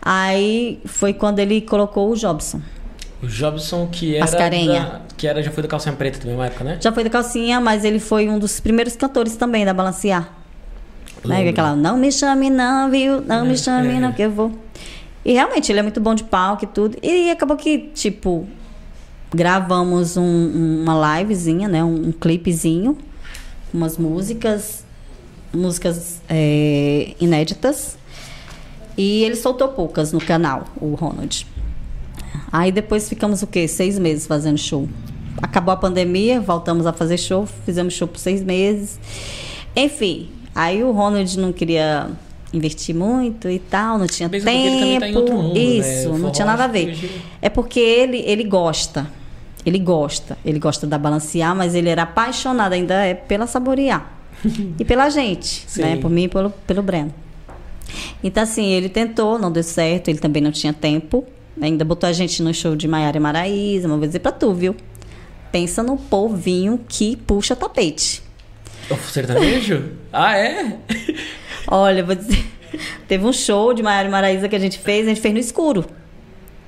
Aí 0.00 0.80
foi 0.84 1.12
quando 1.12 1.40
ele 1.40 1.60
colocou 1.62 2.12
o 2.12 2.16
Jobson. 2.16 2.60
O 3.20 3.26
Jobson, 3.26 3.88
que 3.90 4.14
era. 4.14 4.24
Mascarenha. 4.24 4.80
da- 4.84 5.00
que 5.16 5.26
era, 5.26 5.42
já 5.42 5.50
foi 5.50 5.64
do 5.64 5.68
Calcinha 5.68 5.96
Preta 5.96 6.20
também, 6.20 6.36
uma 6.36 6.46
época, 6.46 6.62
né? 6.62 6.78
Já 6.80 6.92
foi 6.92 7.02
da 7.02 7.10
calcinha, 7.10 7.60
mas 7.60 7.84
ele 7.84 7.98
foi 7.98 8.28
um 8.28 8.38
dos 8.38 8.60
primeiros 8.60 8.94
cantores 8.94 9.34
também 9.34 9.64
da 9.64 9.74
balancear. 9.74 10.30
Né? 11.24 11.48
Aquela, 11.48 11.74
não 11.74 11.96
me 11.96 12.12
chame 12.12 12.50
não, 12.50 12.88
viu? 12.88 13.20
Não 13.20 13.44
É, 13.44 13.48
me 13.48 13.58
chame 13.58 13.96
é. 13.96 13.98
não, 13.98 14.12
que 14.12 14.22
eu 14.22 14.30
vou. 14.30 14.52
E 15.24 15.32
realmente, 15.32 15.72
ele 15.72 15.80
é 15.80 15.82
muito 15.82 16.00
bom 16.00 16.14
de 16.14 16.22
palco 16.22 16.62
e 16.64 16.68
tudo. 16.68 16.96
E 17.02 17.32
acabou 17.32 17.56
que, 17.56 17.78
tipo, 17.94 18.46
gravamos 19.34 20.16
um- 20.16 20.82
uma 20.82 21.18
livezinha, 21.18 21.68
né? 21.68 21.82
Um, 21.82 22.08
um 22.08 22.12
clipezinho. 22.12 22.96
Umas 23.72 23.96
músicas. 23.96 24.84
Músicas 25.54 26.20
é, 26.28 27.14
inéditas. 27.20 27.96
E 28.96 29.22
ele 29.24 29.36
soltou 29.36 29.68
poucas 29.68 30.12
no 30.12 30.20
canal, 30.20 30.64
o 30.80 30.94
Ronald. 30.94 31.46
Aí 32.50 32.70
depois 32.70 33.08
ficamos 33.08 33.42
o 33.42 33.46
quê? 33.46 33.66
Seis 33.66 33.98
meses 33.98 34.26
fazendo 34.26 34.58
show. 34.58 34.86
Acabou 35.40 35.72
a 35.72 35.76
pandemia, 35.76 36.40
voltamos 36.40 36.84
a 36.86 36.92
fazer 36.92 37.16
show, 37.16 37.46
fizemos 37.64 37.94
show 37.94 38.06
por 38.06 38.18
seis 38.18 38.42
meses. 38.42 38.98
Enfim, 39.74 40.28
aí 40.54 40.84
o 40.84 40.92
Ronald 40.92 41.38
não 41.38 41.52
queria 41.52 42.10
investir 42.52 42.94
muito 42.94 43.48
e 43.48 43.58
tal, 43.58 43.96
não 43.98 44.06
tinha 44.06 44.28
Mesmo 44.28 44.46
porque 44.50 44.58
ele 44.66 44.80
tempo. 44.80 45.00
tá 45.00 45.08
em 45.08 45.16
outro 45.16 45.34
mundo, 45.36 45.54
né? 45.54 45.60
Isso, 45.60 46.10
O 46.10 46.18
não 46.18 46.30
tinha 46.30 46.44
nada 46.46 46.64
a 46.64 46.68
ver. 46.68 47.22
É 47.40 47.48
porque 47.48 47.80
ele, 47.80 48.18
ele 48.18 48.44
gosta. 48.44 49.06
Ele 49.64 49.78
gosta. 49.78 50.36
Ele 50.44 50.58
gosta 50.58 50.86
da 50.86 50.98
balancear, 50.98 51.54
mas 51.54 51.74
ele 51.74 51.88
era 51.88 52.02
apaixonado 52.02 52.72
ainda 52.72 52.94
é 52.94 53.14
pela 53.14 53.46
saborear. 53.46 54.18
e 54.78 54.84
pela 54.84 55.08
gente, 55.08 55.64
Sim. 55.66 55.82
né? 55.82 55.96
Por 55.96 56.10
mim 56.10 56.24
e 56.24 56.28
pelo, 56.28 56.50
pelo 56.50 56.82
Breno. 56.82 57.12
Então, 58.22 58.42
assim, 58.42 58.72
ele 58.72 58.88
tentou, 58.88 59.38
não 59.38 59.50
deu 59.50 59.62
certo, 59.62 60.08
ele 60.08 60.18
também 60.18 60.42
não 60.42 60.50
tinha 60.50 60.72
tempo. 60.72 61.24
Ainda 61.60 61.84
botou 61.84 62.08
a 62.08 62.12
gente 62.12 62.42
no 62.42 62.52
show 62.52 62.74
de 62.74 62.88
Maiara 62.88 63.16
e 63.16 63.20
Maraíza, 63.20 63.86
mas 63.86 63.98
vou 63.98 64.06
dizer 64.06 64.20
pra 64.20 64.32
tu, 64.32 64.52
viu? 64.54 64.74
Pensa 65.50 65.82
no 65.82 65.96
povinho 65.96 66.80
que 66.88 67.16
puxa 67.16 67.54
tapete. 67.54 68.22
O 68.90 68.96
sertanejo? 68.96 69.90
ah, 70.12 70.36
é? 70.36 70.78
Olha, 71.66 72.02
vou 72.02 72.14
dizer. 72.14 72.44
Teve 73.06 73.26
um 73.26 73.32
show 73.32 73.74
de 73.74 73.82
Maiara 73.82 74.08
e 74.08 74.10
Maraíza 74.10 74.48
que 74.48 74.56
a 74.56 74.58
gente 74.58 74.78
fez, 74.78 75.06
a 75.06 75.10
gente 75.10 75.20
fez 75.20 75.34
no 75.34 75.40
escuro. 75.40 75.84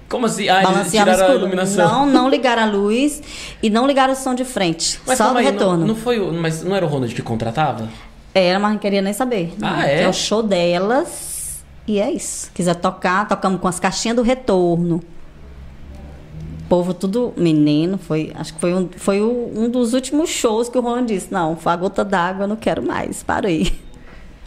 Como 0.08 0.26
assim? 0.26 0.48
Ah, 0.48 0.62
no 0.62 0.84
tiraram 0.90 1.26
a 1.26 1.34
iluminação. 1.34 1.88
Não, 1.88 2.06
não 2.06 2.28
ligaram 2.28 2.62
a 2.62 2.66
luz 2.66 3.22
e 3.62 3.70
não 3.70 3.86
ligaram 3.86 4.12
o 4.12 4.16
som 4.16 4.34
de 4.34 4.44
frente. 4.44 5.00
Mas 5.06 5.18
só 5.18 5.36
aí, 5.36 5.44
retorno. 5.44 5.78
Não, 5.78 5.86
não 5.88 5.94
foi 5.96 6.20
o, 6.20 6.32
mas 6.32 6.62
não 6.62 6.76
era 6.76 6.84
o 6.84 6.88
Ronald 6.88 7.14
que 7.14 7.22
contratava? 7.22 7.88
Era, 8.34 8.58
mas 8.58 8.72
não 8.72 8.78
queria 8.78 9.00
nem 9.02 9.12
saber. 9.12 9.54
Ah, 9.62 9.70
Não, 9.70 9.82
é? 9.82 10.02
É 10.02 10.08
o 10.08 10.12
show 10.12 10.42
delas 10.42 11.62
e 11.86 12.00
é 12.00 12.10
isso. 12.10 12.50
Quiser 12.54 12.74
tocar, 12.74 13.26
tocamos 13.28 13.60
com 13.60 13.68
as 13.68 13.80
caixinhas 13.80 14.16
do 14.16 14.22
retorno. 14.22 15.02
Povo 16.68 16.94
tudo 16.94 17.32
menino, 17.36 17.98
foi, 17.98 18.32
acho 18.34 18.54
que 18.54 18.60
foi 18.60 18.74
um, 18.74 18.88
foi 18.96 19.20
o- 19.20 19.52
um 19.54 19.68
dos 19.68 19.92
últimos 19.92 20.30
shows 20.30 20.68
que 20.68 20.78
o 20.78 20.80
Ron 20.80 21.04
disse, 21.04 21.28
não, 21.30 21.56
foi 21.56 21.72
a 21.72 21.76
gota 21.76 22.02
d'água, 22.04 22.46
não 22.46 22.56
quero 22.56 22.82
mais, 22.82 23.22
para 23.22 23.48
aí. 23.48 23.70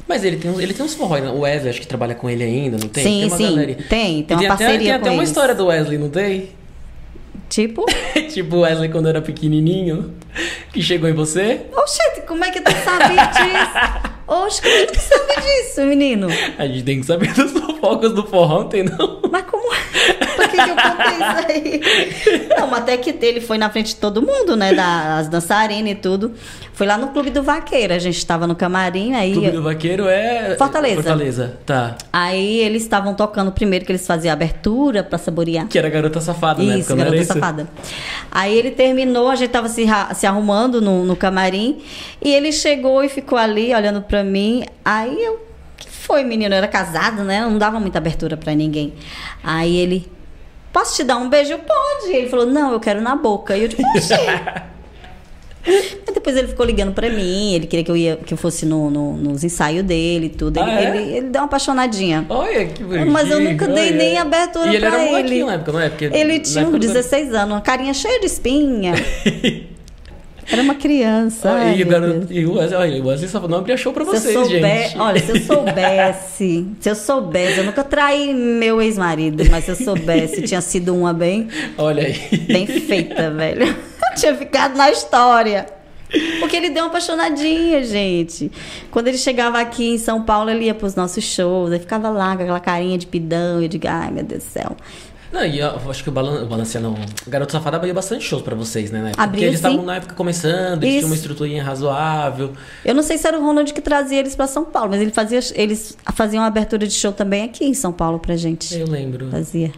Mas 0.08 0.24
ele 0.24 0.38
tem, 0.38 0.50
uns- 0.52 0.60
ele 0.60 0.74
tem 0.74 0.86
uns 0.86 0.94
forró, 0.94 1.18
né? 1.18 1.30
o 1.30 1.40
Wesley 1.40 1.70
acho 1.70 1.82
que 1.82 1.88
trabalha 1.88 2.16
com 2.16 2.30
ele 2.30 2.44
ainda, 2.44 2.78
não 2.78 2.88
tem? 2.88 3.04
Sim, 3.04 3.10
tem 3.20 3.28
uma 3.28 3.38
sim, 3.38 3.76
tem, 3.90 4.24
tem 4.24 4.38
uma 4.38 4.40
até, 4.40 4.48
parceria 4.48 4.80
Tem 4.80 4.92
até 4.92 5.10
uma 5.10 5.18
eles. 5.20 5.30
história 5.30 5.54
do 5.54 5.66
Wesley, 5.68 5.98
não 5.98 6.10
tem? 6.10 6.50
Tipo, 7.50 7.86
tipo 8.34 8.58
o 8.58 8.60
Wesley 8.62 8.90
quando 8.90 9.08
era 9.10 9.22
pequenininho, 9.22 10.14
que 10.74 10.82
chegou 10.82 11.10
em 11.10 11.14
você. 11.14 11.62
oxente, 11.76 12.22
como 12.28 12.44
é 12.44 12.52
que 12.52 12.62
tu 12.62 12.72
sabe 12.84 13.14
disso? 13.16 14.18
Oxe, 14.28 14.62
como 14.62 14.74
é 14.74 14.86
que 14.86 14.92
tu 14.92 15.00
sabe 15.00 15.42
disso, 15.42 15.82
menino? 15.86 16.28
A 16.58 16.68
gente 16.68 16.84
tem 16.84 17.00
que 17.00 17.06
saber 17.06 17.34
das 17.34 17.50
fofocas 17.52 18.12
do 18.14 18.28
forró, 18.28 18.60
não 18.64 18.68
tem 18.70 18.84
não? 18.84 19.22
Mas 19.32 19.44
como 19.46 19.57
que 20.64 20.70
eu 20.70 20.76
contei 20.76 21.14
isso 21.14 22.50
aí? 22.50 22.50
Não, 22.58 22.68
mas 22.68 22.80
até 22.80 22.98
que 22.98 23.16
ele 23.26 23.42
foi 23.42 23.58
na 23.58 23.70
frente 23.70 23.88
de 23.88 23.96
todo 23.96 24.22
mundo, 24.22 24.56
né? 24.56 24.74
Das 24.74 25.28
dançarinas 25.28 25.92
e 25.92 25.96
tudo. 25.96 26.34
Foi 26.74 26.86
lá 26.86 26.98
no 26.98 27.08
Clube 27.08 27.32
do 27.32 27.42
Vaqueiro. 27.42 27.94
A 27.94 28.00
gente 28.00 28.18
estava 28.18 28.46
no 28.46 28.56
camarim, 28.56 29.16
aí. 29.16 29.34
Clube 29.34 29.50
do 29.50 29.64
Vaqueiro 29.64 30.08
é. 30.08 30.56
Fortaleza. 30.58 30.96
Fortaleza, 30.96 31.58
tá. 31.66 31.96
Aí 32.14 32.60
eles 32.60 32.84
estavam 32.84 33.14
tocando 33.16 33.52
primeiro 33.52 33.84
que 33.84 33.92
eles 33.92 34.06
faziam 34.06 34.32
a 34.32 34.34
abertura 34.34 35.04
pra 35.04 35.18
saborear. 35.18 35.68
Que 35.68 35.78
era 35.78 35.90
Garota 35.90 36.22
Safada, 36.22 36.62
né? 36.62 36.78
Isso, 36.78 36.96
Garota 36.96 37.24
Safada. 37.24 37.68
Aí 38.32 38.56
ele 38.56 38.72
terminou, 38.72 39.30
a 39.30 39.36
gente 39.36 39.50
tava 39.50 39.68
se, 39.70 39.86
se 40.14 40.28
arrumando 40.28 40.80
no, 40.80 41.04
no 41.04 41.16
camarim. 41.16 41.82
E 42.24 42.32
ele 42.32 42.52
chegou 42.52 43.04
e 43.04 43.10
ficou 43.10 43.38
ali 43.38 43.74
olhando 43.74 44.02
pra 44.02 44.24
mim. 44.24 44.64
Aí 44.86 45.18
eu 45.24 45.48
que 45.78 45.90
foi, 45.90 46.24
menino? 46.24 46.54
Eu 46.54 46.58
era 46.58 46.68
casado, 46.68 47.24
né? 47.24 47.42
Não 47.42 47.58
dava 47.58 47.80
muita 47.80 47.98
abertura 47.98 48.36
para 48.36 48.54
ninguém. 48.54 48.94
Aí 49.44 49.78
ele, 49.78 50.08
posso 50.80 50.96
te 50.96 51.04
dar 51.04 51.18
um 51.18 51.28
beijo? 51.30 51.58
Pode. 51.60 52.14
Ele 52.16 52.30
falou, 52.30 52.46
não, 52.46 52.72
eu 52.74 52.80
quero 52.80 53.02
na 53.02 53.16
boca. 53.16 53.56
E 53.58 53.64
eu 53.64 53.68
digo, 53.68 53.82
Aí 55.70 56.14
depois 56.14 56.38
ele 56.38 56.48
ficou 56.48 56.66
ligando 56.66 56.94
para 56.94 57.10
mim, 57.10 57.54
ele 57.54 57.68
queria 57.68 57.84
que 57.84 57.92
eu 57.92 57.98
ia 57.98 58.16
que 58.16 58.34
eu 58.34 58.38
fosse 58.38 58.66
no, 58.66 58.90
no 58.90 59.18
nos 59.18 59.44
ensaios 59.44 59.84
dele 59.84 60.28
e 60.28 60.30
tudo. 60.30 60.58
Ele, 60.62 60.70
Ah, 60.72 60.82
é? 60.82 60.86
ele, 60.98 61.12
ele 61.18 61.28
deu 61.28 61.42
uma 61.42 61.46
apaixonadinha. 61.46 62.26
Olha 62.30 62.68
que 62.68 62.82
bonitinho. 62.84 63.12
Mas 63.12 63.30
eu 63.30 63.42
nunca 63.42 63.68
dei 63.68 63.88
olha. 63.88 63.96
nem 63.98 64.18
abertura 64.18 64.68
E 64.68 64.76
ele 64.78 64.80
pra 64.88 64.98
era 65.02 65.12
um 65.12 65.18
ele. 65.18 65.44
na 65.44 65.54
época, 65.56 65.72
não 65.74 65.80
é? 65.82 65.90
Porque 65.90 66.06
Ele 66.06 66.40
tinha 66.40 66.62
época 66.62 66.78
uns 66.78 66.86
do- 66.86 66.88
16 66.88 67.34
anos, 67.34 67.56
uma 67.56 67.60
carinha 67.62 67.94
cheia 67.94 68.18
de 68.18 68.28
espinha. 68.28 68.94
Era 70.50 70.62
uma 70.62 70.76
criança. 70.76 71.50
Ai, 71.52 71.82
e 71.82 71.84
garoto, 71.84 72.32
e 72.32 72.46
o 72.46 72.56
Wesley, 72.56 73.02
o 73.02 73.08
Wesley 73.08 73.30
Safadão 73.30 73.60
abria 73.60 73.76
show 73.76 73.92
pra 73.92 74.06
Se 74.06 74.12
vocês, 74.12 74.34
souber, 74.34 74.90
gente. 74.90 74.98
olha, 74.98 75.20
se 75.20 75.30
eu 75.32 75.40
soubesse, 75.44 76.68
se 76.80 76.90
eu 76.90 76.96
soubesse, 76.96 77.58
eu 77.60 77.64
nunca 77.66 77.84
traí 77.84 78.34
meu 78.34 78.82
ex-marido, 78.82 79.44
mas 79.52 79.66
se 79.66 79.72
eu 79.72 79.76
soubesse, 79.76 80.42
tinha 80.44 80.62
sido 80.62 80.96
uma 80.96 81.14
bem, 81.14 81.48
Olha 81.78 82.04
aí. 82.06 82.38
bem 82.48 82.66
feita, 82.66 83.30
velho. 83.32 83.76
tinha 84.16 84.34
ficado 84.36 84.76
na 84.78 84.90
história. 84.90 85.68
Porque 86.40 86.56
ele 86.56 86.70
deu 86.70 86.84
uma 86.84 86.90
apaixonadinha, 86.90 87.84
gente. 87.84 88.50
Quando 88.90 89.10
ele 89.10 89.18
chegava 89.18 89.60
aqui 89.60 89.90
em 89.90 89.98
São 89.98 90.24
Paulo, 90.24 90.50
ele 90.50 90.64
ia 90.66 90.74
pros 90.74 90.96
nossos 90.96 91.24
shows, 91.26 91.70
aí 91.74 91.80
ficava 91.80 92.08
lá 92.10 92.36
com 92.38 92.44
aquela 92.44 92.60
carinha 92.62 92.98
de 92.98 93.06
pidão, 93.06 93.62
eu 93.62 93.68
digo, 93.68 93.86
ai 93.90 94.10
meu 94.10 94.24
Deus 94.24 94.42
do 94.44 94.50
céu. 94.50 94.78
Não, 95.32 95.46
e 95.46 95.60
eu 95.60 95.90
acho 95.90 96.04
que 96.04 96.10
o 96.10 96.12
Balan, 96.12 96.44
o 96.44 97.30
Garoto 97.30 97.52
Safado 97.52 97.76
abria 97.76 97.94
bastante 97.94 98.24
shows 98.24 98.42
pra 98.42 98.56
vocês, 98.56 98.92
né? 98.92 99.02
Na 99.02 99.10
época. 99.10 99.24
Abria, 99.24 99.32
Porque 99.32 99.46
eles 99.46 99.56
estavam 99.60 99.84
na 99.84 99.96
época 99.98 100.16
começando, 100.16 100.84
eles 100.84 100.96
Isso. 100.96 101.00
tinham 101.00 101.10
uma 101.10 101.16
estruturinha 101.16 101.64
razoável. 101.64 102.54
Eu 102.86 102.96
não 102.96 103.04
sei 103.04 103.18
se 103.18 103.28
era 103.28 103.38
o 103.38 103.44
Ronald 103.44 103.74
que 103.74 103.82
trazia 103.82 104.20
eles 104.20 104.36
pra 104.36 104.48
São 104.48 104.66
Paulo, 104.66 104.92
mas 104.92 105.02
ele 105.02 105.12
fazia, 105.12 105.40
eles 105.56 105.98
faziam 106.14 106.42
uma 106.42 106.48
abertura 106.48 106.88
de 106.88 106.94
show 106.94 107.12
também 107.12 107.44
aqui 107.44 107.66
em 107.66 107.74
São 107.74 107.92
Paulo 107.92 108.20
pra 108.20 108.36
gente. 108.36 108.78
Eu 108.78 108.88
lembro. 108.88 109.30
Fazia. 109.30 109.72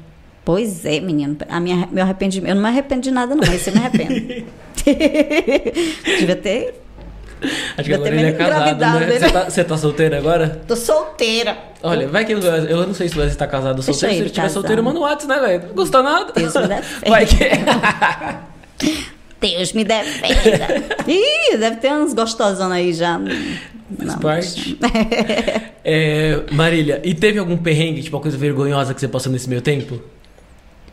Pois 0.46 0.86
é, 0.86 1.00
menino. 1.00 1.38
A 1.48 1.60
minha, 1.60 1.88
meu 1.92 2.04
arrependimento. 2.04 2.50
Eu 2.50 2.56
não 2.56 2.62
me 2.62 2.70
arrependo 2.70 3.02
de 3.02 3.12
nada, 3.12 3.36
não, 3.36 3.46
mas 3.46 3.66
eu 3.68 3.74
me 3.74 3.80
arrependo. 3.80 4.46
Devia 6.20 6.36
ter. 6.36 6.82
Acho 7.78 7.88
que 7.90 7.94
agora 7.94 8.16
ele 8.16 8.28
é 8.28 8.32
casado, 8.34 8.80
né? 8.80 9.06
né? 9.06 9.20
Você 9.20 9.30
tá, 9.32 9.44
você 9.50 9.64
tá 9.64 9.78
solteiro 9.78 10.18
agora? 10.18 10.62
Tô 10.68 10.76
solteira. 10.76 11.58
Olha, 11.82 12.08
vai 12.08 12.26
que 12.26 12.34
eu 12.34 12.86
não 12.86 12.94
sei 12.94 13.08
se 13.08 13.16
o 13.16 13.20
Wesley 13.20 13.38
tá 13.38 13.48
casado 13.48 13.78
ou 13.78 13.84
solteiro. 13.84 14.14
Se 14.14 14.20
ele 14.20 14.26
estiver 14.28 14.50
solteiro, 14.50 14.84
manda 14.84 15.00
um 15.00 15.04
WhatsApp, 15.04 15.28
né, 15.28 15.48
velho? 15.48 15.68
Não 15.70 15.76
custa 15.76 16.04
nada. 16.04 16.34
Deus 16.34 16.54
me 16.54 16.68
defenda. 16.68 17.10
Vai 17.10 17.26
que. 17.26 17.36
Deus 19.40 19.74
me 19.74 19.84
defenda. 19.84 20.68
Ih, 21.08 21.58
deve 21.58 21.78
ter 21.78 21.94
uns 21.94 22.14
gostosão 22.14 22.72
aí 22.72 22.94
já. 22.94 23.20
Faz 23.98 24.14
Não. 24.14 24.20
parte. 24.20 24.78
É, 25.92 26.44
Marília, 26.52 27.02
e 27.04 27.16
teve 27.16 27.40
algum 27.40 27.58
perrengue, 27.58 28.04
tipo, 28.04 28.16
uma 28.16 28.22
coisa 28.22 28.38
vergonhosa 28.38 28.94
que 28.94 29.00
você 29.00 29.08
passou 29.08 29.32
nesse 29.32 29.50
meio 29.50 29.62
tempo? 29.62 30.00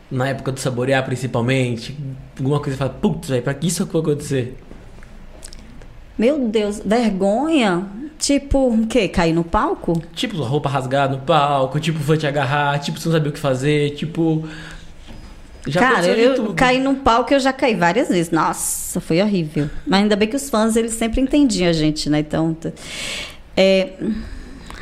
Na 0.09 0.29
época 0.29 0.51
do 0.51 0.59
saborear, 0.59 1.05
principalmente? 1.05 1.95
Alguma 2.39 2.59
coisa 2.59 2.71
que 2.71 2.77
você 2.83 2.89
fala, 2.89 2.97
putz, 2.99 3.29
velho, 3.29 3.43
pra 3.43 3.53
que 3.53 3.67
isso 3.67 3.85
foi 3.85 4.01
acontecer? 4.01 4.57
Meu 6.17 6.39
Deus, 6.47 6.81
vergonha? 6.83 7.85
Tipo, 8.17 8.69
o 8.69 8.87
quê? 8.87 9.07
Cair 9.07 9.33
no 9.33 9.43
palco? 9.43 10.01
Tipo, 10.15 10.37
roupa 10.41 10.67
rasgada 10.67 11.15
no 11.15 11.21
palco, 11.21 11.79
tipo, 11.79 11.99
foi 11.99 12.17
te 12.17 12.25
agarrar, 12.25 12.79
tipo, 12.79 12.99
você 12.99 13.07
não 13.09 13.13
sabia 13.15 13.29
o 13.29 13.33
que 13.33 13.39
fazer, 13.39 13.91
tipo. 13.91 14.43
Já 15.67 15.81
Cara, 15.81 16.07
eu 16.07 16.35
tudo. 16.35 16.53
caí 16.53 16.79
num 16.79 16.95
palco 16.95 17.33
eu 17.33 17.39
já 17.39 17.51
caí 17.53 17.75
várias 17.75 18.07
vezes. 18.07 18.31
Nossa, 18.31 18.99
foi 19.01 19.21
horrível. 19.21 19.69
Mas 19.85 20.01
ainda 20.01 20.15
bem 20.15 20.27
que 20.27 20.35
os 20.35 20.49
fãs, 20.49 20.75
eles 20.75 20.93
sempre 20.93 21.21
entendiam 21.21 21.69
a 21.69 21.73
gente, 21.73 22.09
né? 22.09 22.19
Então, 22.19 22.55
é, 23.55 23.89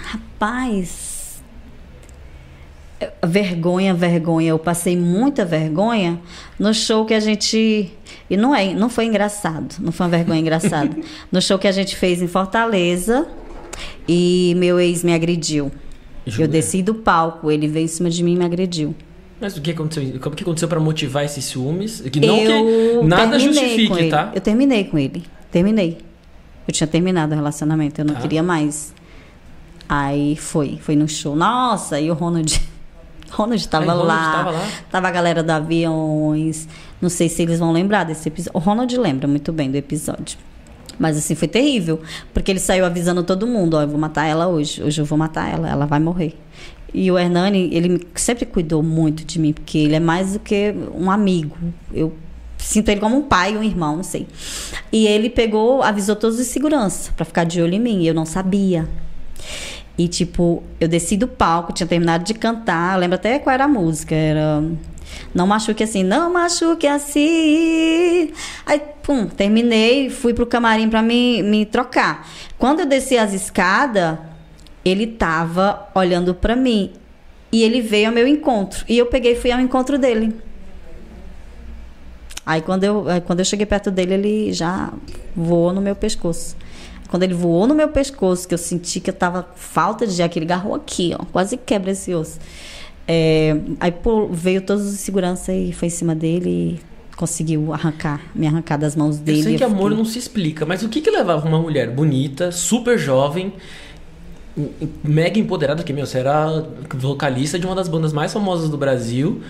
rapaz, 0.04 1.15
vergonha, 3.26 3.94
vergonha. 3.94 4.50
Eu 4.50 4.60
passei 4.60 4.98
muita 4.98 5.44
vergonha 5.46 6.20
no 6.58 6.74
show 6.74 7.06
que 7.06 7.14
a 7.14 7.20
gente 7.20 7.92
e 8.30 8.38
não 8.38 8.56
é, 8.56 8.74
não 8.74 8.90
foi 8.90 9.06
engraçado, 9.06 9.76
não 9.80 9.92
foi 9.92 10.06
uma 10.06 10.12
vergonha 10.12 10.40
engraçada. 10.40 10.96
no 11.32 11.42
show 11.42 11.60
que 11.60 11.68
a 11.68 11.72
gente 11.72 11.96
fez 11.96 12.22
em 12.22 12.28
Fortaleza 12.28 13.28
e 14.08 14.54
meu 14.58 14.80
ex 14.80 15.04
me 15.04 15.14
agrediu. 15.14 15.72
Jura? 16.26 16.46
Eu 16.46 16.48
desci 16.48 16.82
do 16.82 16.96
palco, 16.96 17.52
ele 17.52 17.68
veio 17.68 17.86
em 17.86 17.88
cima 17.88 18.10
de 18.10 18.24
mim 18.24 18.34
e 18.34 18.38
me 18.38 18.46
agrediu. 18.46 18.96
Mas 19.40 19.56
o 19.58 19.62
que 19.62 19.72
aconteceu? 19.72 20.20
Como 20.20 20.36
que 20.36 20.44
aconteceu 20.44 20.68
pra 20.68 20.80
motivar 20.80 21.24
esses 21.26 21.46
ciúmes? 21.46 22.02
Que 22.02 22.20
não 22.20 22.38
eu 22.38 23.02
que 23.02 23.08
nada 23.08 23.38
justifique, 23.38 24.10
tá? 24.10 24.32
Eu 24.34 24.42
terminei 24.42 24.86
com 24.86 24.98
ele. 24.98 25.24
Terminei. 25.52 26.00
Eu 26.68 26.74
tinha 26.74 26.88
terminado 26.88 27.34
o 27.34 27.36
relacionamento, 27.36 28.02
eu 28.02 28.06
não 28.06 28.16
Tá. 28.16 28.22
queria 28.22 28.42
mais. 28.42 28.94
Aí 29.88 30.36
foi, 30.36 30.80
foi 30.82 30.96
no 30.96 31.08
show. 31.08 31.36
Nossa, 31.36 32.00
e 32.00 32.10
o 32.10 32.14
Ronald. 32.14 32.60
Ronald 33.36 33.68
tava, 33.68 33.84
Aí 33.84 33.90
o 33.90 34.02
Ronald 34.02 34.08
lá, 34.08 34.32
tava 34.32 34.52
lá? 34.52 34.68
Tava 34.90 35.08
a 35.08 35.12
galera 35.12 35.44
do 35.44 35.52
aviões. 35.52 36.68
Não 37.02 37.10
sei 37.10 37.30
se 37.30 37.42
eles 37.42 37.60
vão 37.60 37.72
lembrar 37.72 38.04
desse 38.04 38.28
episódio. 38.30 38.58
O 38.58 38.60
Ronald 38.60 38.98
lembra 38.98 39.28
muito 39.28 39.52
bem 39.52 39.70
do 39.70 39.76
episódio. 39.76 40.38
Mas 40.98 41.18
assim, 41.18 41.36
foi 41.36 41.48
terrível. 41.48 42.02
Porque 42.34 42.52
ele 42.52 42.60
saiu 42.60 42.86
avisando 42.86 43.24
todo 43.24 43.46
mundo: 43.46 43.76
ó, 43.76 43.82
eu 43.82 43.88
vou 43.88 44.00
matar 44.00 44.26
ela 44.26 44.48
hoje. 44.48 44.82
Hoje 44.82 45.02
eu 45.02 45.06
vou 45.06 45.18
matar 45.18 45.52
ela, 45.52 45.70
ela 45.70 45.86
vai 45.86 46.00
morrer. 46.00 46.38
E 46.94 47.12
o 47.12 47.20
Hernani, 47.20 47.70
ele 47.74 48.08
sempre 48.16 48.46
cuidou 48.46 48.82
muito 48.82 49.26
de 49.26 49.38
mim, 49.38 49.52
porque 49.52 49.78
ele 49.78 49.96
é 49.96 50.00
mais 50.00 50.34
do 50.34 50.40
que 50.40 50.74
um 50.94 51.12
amigo. 51.12 51.58
Eu 51.94 52.14
sinto 52.58 52.88
ele 52.88 53.02
como 53.02 53.18
um 53.18 53.24
pai, 53.24 53.58
um 53.58 53.64
irmão, 53.64 53.98
não 53.98 54.04
sei. 54.04 54.26
E 54.92 55.06
ele 55.06 55.30
pegou, 55.30 55.84
avisou 55.84 56.16
todos 56.16 56.40
os 56.40 56.48
segurança 56.48 57.12
para 57.12 57.26
ficar 57.26 57.44
de 57.44 57.62
olho 57.62 57.74
em 57.74 57.80
mim. 57.80 58.02
E 58.02 58.08
eu 58.08 58.14
não 58.14 58.26
sabia. 58.26 58.88
E, 59.98 60.08
tipo, 60.08 60.62
eu 60.80 60.88
desci 60.88 61.16
do 61.16 61.28
palco, 61.28 61.72
tinha 61.72 61.88
terminado 61.88 62.24
de 62.24 62.34
cantar. 62.34 63.00
Lembro 63.00 63.16
até 63.16 63.40
qual 63.40 63.54
era 63.54 63.66
a 63.66 63.68
música. 63.68 64.14
Era. 64.14 64.64
Não 65.34 65.48
machuque 65.48 65.84
assim, 65.84 66.04
não 66.04 66.34
machuque 66.34 66.88
assim. 66.88 68.32
Aí, 68.66 68.82
pum, 69.02 69.28
terminei, 69.28 70.10
fui 70.10 70.34
pro 70.34 70.46
camarim 70.46 70.90
pra 70.90 71.02
me, 71.02 71.42
me 71.44 71.66
trocar. 71.66 72.28
Quando 72.58 72.82
eu 72.82 72.86
desci 72.86 73.18
as 73.18 73.34
escadas, 73.34 74.18
ele 74.84 75.08
tava 75.08 75.88
olhando 75.96 76.34
pra 76.34 76.56
mim. 76.56 76.92
E 77.52 77.64
ele 77.64 77.82
veio 77.82 78.08
ao 78.08 78.14
meu 78.14 78.28
encontro. 78.28 78.84
E 78.90 78.98
eu 78.98 79.06
peguei 79.06 79.34
e 79.34 79.36
fui 79.36 79.52
ao 79.52 79.62
encontro 79.62 79.98
dele. 79.98 80.36
Aí 82.46 82.62
quando 82.62 82.84
eu, 82.84 83.06
quando 83.26 83.40
eu 83.40 83.46
cheguei 83.46 83.66
perto 83.66 83.90
dele, 83.90 84.14
ele 84.14 84.54
já 84.54 84.92
voou 85.36 85.74
no 85.74 85.82
meu 85.82 85.96
pescoço. 85.96 86.56
Quando 87.16 87.24
ele 87.24 87.34
voou 87.34 87.66
no 87.66 87.74
meu 87.74 87.88
pescoço, 87.88 88.46
que 88.46 88.54
eu 88.54 88.58
senti 88.58 89.00
que 89.00 89.10
eu 89.10 89.14
tava 89.14 89.44
com 89.44 89.56
falta 89.56 90.06
de 90.06 90.22
ar, 90.22 90.28
que 90.28 90.38
ele 90.38 90.44
agarrou 90.46 90.76
aqui, 90.76 91.16
ó, 91.18 91.24
quase 91.32 91.56
quebra 91.56 91.92
esse 91.92 92.14
osso. 92.14 92.38
É, 93.08 93.56
aí 93.80 93.90
pô, 93.90 94.28
veio 94.28 94.60
todos 94.60 94.86
os 94.86 95.00
segurança 95.00 95.54
e 95.54 95.72
foi 95.72 95.88
em 95.88 95.92
cima 95.92 96.14
dele 96.14 96.50
e 96.78 97.16
conseguiu 97.16 97.72
arrancar, 97.72 98.20
me 98.36 98.46
arrancar 98.46 98.76
das 98.76 98.98
mãos 98.98 99.18
dele. 99.18 99.40
Eu 99.40 99.44
sei 99.44 99.56
que 99.56 99.64
Eu 99.64 99.68
amor 99.70 99.84
fiquei- 99.92 99.98
não 99.98 100.04
se 100.04 100.20
explica, 100.20 100.66
mas 100.66 100.84
o 100.84 100.90
que 100.90 101.00
que 101.00 101.10
levava 101.10 101.48
uma 101.48 101.58
mulher 101.58 101.90
bonita, 101.90 102.52
super 102.52 102.98
jovem, 103.00 103.54
mega 105.02 105.40
empoderada, 105.40 105.84
que, 105.84 105.94
meu, 105.94 106.06
você 106.06 106.18
era 106.18 106.66
vocalista 106.96 107.58
de 107.58 107.66
uma 107.66 107.76
das 107.76 107.88
bandas 107.88 108.12
mais 108.12 108.34
famosas 108.34 108.70
do 108.70 108.78
Brasil, 108.78 109.42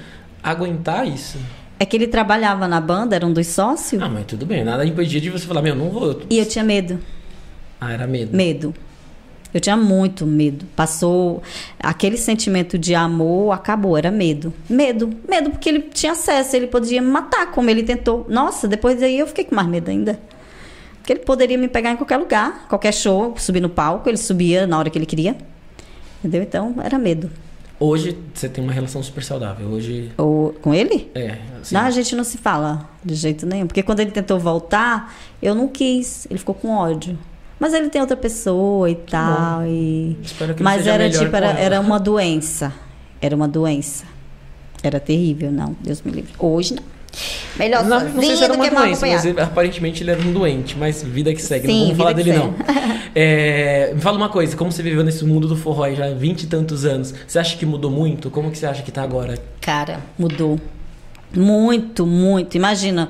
aguentar 0.44 1.08
isso? 1.08 1.40
É 1.80 1.86
que 1.86 1.98
ele 1.98 2.06
trabalhava 2.06 2.68
na 2.68 2.80
banda, 2.80 3.16
era 3.16 3.26
um 3.26 3.34
dos 3.34 3.48
sócios, 3.48 4.00
Ah, 4.04 4.08
mas 4.08 4.26
tudo 4.28 4.46
bem, 4.46 4.64
nada 4.64 4.86
impedia 4.86 5.20
de 5.20 5.32
você 5.32 5.48
falar, 5.48 5.64
meu, 5.64 5.76
não 5.76 5.90
vou. 5.90 6.22
e 6.30 6.38
eu 6.38 6.46
tinha 6.46 6.64
medo. 6.64 7.00
Ah, 7.80 7.92
era 7.92 8.08
medo. 8.08 8.36
Medo. 8.36 8.74
Eu 9.54 9.62
tinha 9.62 9.78
muito 9.78 10.26
medo. 10.26 10.66
Passou 10.76 11.42
aquele 11.80 12.18
sentimento 12.18 12.78
de 12.78 12.94
amor, 12.94 13.54
acabou, 13.54 13.98
era 13.98 14.12
medo. 14.12 14.54
Medo, 14.70 15.10
medo 15.30 15.50
porque 15.50 15.70
ele 15.70 15.82
tinha 15.94 16.12
acesso, 16.12 16.58
ele 16.58 16.68
podia 16.68 17.02
me 17.02 17.10
matar 17.10 17.52
como 17.52 17.70
ele 17.70 17.84
tentou. 17.84 18.26
Nossa, 18.28 18.68
depois 18.68 19.00
daí 19.00 19.18
eu 19.18 19.28
fiquei 19.28 19.46
com 19.46 19.56
mais 19.56 19.68
medo 19.68 19.90
ainda. 19.90 20.20
Porque 20.98 21.14
ele 21.14 21.22
poderia 21.22 21.58
me 21.58 21.70
pegar 21.70 21.92
em 21.92 21.96
qualquer 21.96 22.18
lugar, 22.18 22.66
qualquer 22.68 22.94
show, 22.94 23.34
subir 23.38 23.62
no 23.62 23.70
palco, 23.70 24.10
ele 24.10 24.18
subia 24.18 24.68
na 24.68 24.78
hora 24.78 24.90
que 24.90 24.98
ele 24.98 25.06
queria. 25.06 25.38
Entendeu? 26.20 26.42
Então, 26.42 26.76
era 26.84 26.98
medo. 26.98 27.32
Hoje 27.80 28.18
você 28.34 28.50
tem 28.50 28.64
uma 28.64 28.74
relação 28.74 29.04
super 29.04 29.24
saudável. 29.24 29.68
Hoje. 29.68 30.12
Ou, 30.18 30.52
com 30.54 30.74
ele? 30.74 31.12
É, 31.14 31.38
assim. 31.62 31.76
Não, 31.76 31.82
a 31.82 31.92
gente 31.92 32.16
não 32.16 32.24
se 32.24 32.38
fala 32.38 32.90
de 33.04 33.16
jeito 33.16 33.46
nenhum. 33.46 33.68
Porque 33.68 33.84
quando 33.84 34.00
ele 34.00 34.12
tentou 34.12 34.40
voltar, 34.40 35.16
eu 35.42 35.54
não 35.54 35.68
quis. 35.68 36.26
Ele 36.30 36.40
ficou 36.40 36.56
com 36.56 36.72
ódio. 36.72 37.18
Mas 37.66 37.74
ele 37.74 37.90
tem 37.90 38.00
outra 38.00 38.16
pessoa 38.16 38.88
e 38.88 38.94
tal. 38.94 39.66
E... 39.66 40.16
Espero 40.22 40.54
que 40.54 40.60
ele 40.60 40.64
Mas 40.64 40.86
era 40.86 41.10
tipo, 41.10 41.36
era, 41.36 41.48
era 41.60 41.80
uma 41.82 42.00
doença. 42.00 42.72
Era 43.20 43.36
uma 43.36 43.48
doença. 43.48 44.06
Era 44.84 45.00
terrível, 45.00 45.52
não, 45.52 45.76
Deus 45.82 46.00
me 46.04 46.12
livre. 46.12 46.32
Hoje 46.38 46.76
não. 46.76 46.84
Melhor 47.58 47.84
Não, 47.84 48.08
não 48.08 48.22
sei 48.22 48.36
se 48.36 48.44
era 48.44 48.54
uma 48.54 48.70
doença, 48.70 49.08
mas 49.08 49.26
ele- 49.26 49.42
aparentemente 49.42 50.04
ele 50.04 50.12
era 50.12 50.22
um 50.22 50.32
doente, 50.32 50.78
mas 50.78 51.02
vida 51.02 51.34
que 51.34 51.42
segue. 51.42 51.66
Sim, 51.66 51.74
não 51.74 51.82
vamos 51.86 51.98
falar 51.98 52.14
dele, 52.14 52.34
que 52.34 52.38
não. 52.38 52.54
É, 53.18 53.94
me 53.96 54.02
fala 54.02 54.18
uma 54.18 54.30
coisa, 54.30 54.56
como 54.56 54.72
você 54.72 54.84
viveu 54.84 55.04
nesse 55.04 55.24
mundo 55.26 55.48
do 55.48 55.56
forró 55.56 55.86
aí 55.86 55.96
já 55.96 56.06
há 56.06 56.14
20 56.14 56.44
e 56.44 56.48
tantos 56.48 56.86
anos? 56.86 57.16
Você 57.26 57.40
acha 57.40 57.58
que 57.58 57.66
mudou 57.66 57.90
muito? 57.90 58.30
Como 58.30 58.52
que 58.52 58.58
você 58.60 58.68
acha 58.68 58.84
que 58.84 58.92
tá 58.92 59.02
agora? 59.02 59.40
Cara, 59.62 60.02
mudou. 60.20 60.60
Muito, 61.34 62.06
muito. 62.06 62.56
Imagina, 62.58 63.10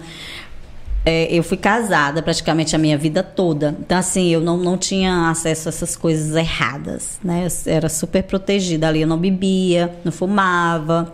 é, 1.05 1.31
eu 1.31 1.43
fui 1.43 1.55
casada 1.55 2.21
praticamente 2.23 2.75
a 2.75 2.79
minha 2.79 2.97
vida 2.97 3.21
toda. 3.21 3.75
Então, 3.79 3.97
assim, 3.97 4.29
eu 4.29 4.41
não, 4.41 4.57
não 4.57 4.75
tinha 4.75 5.29
acesso 5.29 5.69
a 5.69 5.71
essas 5.71 5.95
coisas 5.95 6.35
erradas, 6.35 7.19
né? 7.23 7.47
Eu 7.47 7.71
era 7.71 7.87
super 7.87 8.23
protegida 8.23 8.87
ali. 8.87 9.01
Eu 9.01 9.07
não 9.07 9.17
bebia, 9.17 9.95
não 10.03 10.11
fumava. 10.11 11.13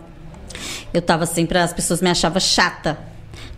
Eu 0.94 1.02
tava 1.02 1.26
sempre... 1.26 1.58
As 1.58 1.74
pessoas 1.74 2.00
me 2.00 2.08
achavam 2.08 2.40
chata. 2.40 2.98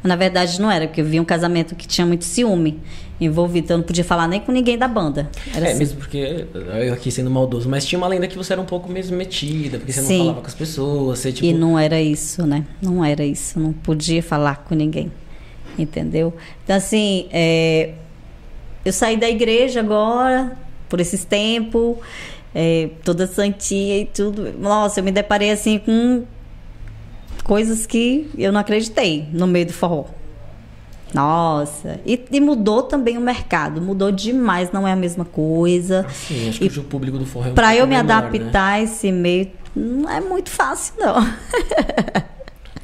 Mas, 0.03 0.09
na 0.09 0.16
verdade, 0.16 0.61
não 0.61 0.68
era, 0.68 0.89
porque 0.89 1.01
eu 1.01 1.05
vi 1.05 1.20
um 1.20 1.24
casamento 1.24 1.76
que 1.76 1.87
tinha 1.87 2.05
muito 2.05 2.24
ciúme 2.24 2.80
envolvido. 3.20 3.66
Então, 3.66 3.74
eu 3.76 3.78
não 3.78 3.87
podia 3.87 4.05
falar 4.05 4.26
nem 4.26 4.41
com 4.41 4.51
ninguém 4.51 4.76
da 4.76 4.89
banda. 4.89 5.30
Era 5.55 5.66
é, 5.66 5.70
assim. 5.70 5.78
mesmo 5.78 5.99
porque 5.99 6.47
eu 6.82 6.93
aqui 6.93 7.12
sendo 7.12 7.30
maldoso, 7.30 7.68
mas 7.68 7.87
tinha 7.87 7.97
uma 7.97 8.09
lenda 8.09 8.26
que 8.26 8.37
você 8.37 8.53
era 8.53 8.61
um 8.61 8.66
pouco 8.66 8.91
mesmo 8.91 9.16
metida, 9.16 9.78
porque 9.78 9.93
você 9.93 10.03
Sim. 10.03 10.18
não 10.18 10.24
falava 10.24 10.41
com 10.41 10.47
as 10.49 10.55
pessoas, 10.55 11.18
você 11.20 11.32
tipo. 11.32 11.47
E 11.47 11.53
não 11.53 11.78
era 11.78 12.01
isso, 12.03 12.45
né? 12.45 12.64
Não 12.82 13.05
era 13.05 13.24
isso. 13.24 13.61
Não 13.61 13.72
podia 13.72 14.20
falar 14.20 14.64
com 14.64 14.74
ninguém. 14.74 15.12
Entendeu? 15.79 16.33
Então, 16.62 16.77
assim, 16.77 17.27
é, 17.33 17.95
eu 18.85 18.93
saí 18.93 19.16
da 19.16 19.29
igreja 19.29 19.81
agora, 19.81 20.57
por 20.89 21.01
esses 21.01 21.25
tempos, 21.25 21.97
é, 22.55 22.91
toda 23.03 23.27
santinha 23.27 23.99
e 23.99 24.05
tudo. 24.05 24.53
Nossa, 24.59 25.01
eu 25.01 25.05
me 25.05 25.11
deparei, 25.11 25.51
assim, 25.51 25.79
com 25.79 26.25
coisas 27.43 27.87
que 27.87 28.31
eu 28.37 28.53
não 28.53 28.61
acreditei 28.61 29.29
no 29.33 29.47
meio 29.47 29.66
do 29.66 29.72
forró. 29.72 30.07
Nossa, 31.12 32.01
e, 32.05 32.25
e 32.33 32.41
mudou 32.41 32.83
também 32.83 33.16
o 33.16 33.20
mercado, 33.20 33.81
mudou 33.81 34.11
demais, 34.11 34.72
não 34.72 34.87
é 34.87 34.93
a 34.93 34.97
mesma 34.97 35.25
coisa. 35.25 36.05
Sim, 36.11 36.49
acho 36.49 36.59
que 36.59 36.79
o 36.81 36.83
público 36.83 37.16
do 37.18 37.25
forró 37.25 37.47
é 37.47 37.51
um 37.53 37.55
Para 37.55 37.77
eu 37.77 37.87
me 37.87 37.97
menor, 37.97 38.25
adaptar 38.25 38.72
a 38.72 38.83
esse 38.83 39.12
meio, 39.12 39.53
não 39.77 40.11
é 40.11 40.20
muito 40.20 40.51
fácil, 40.51 40.95
não. 40.99 41.14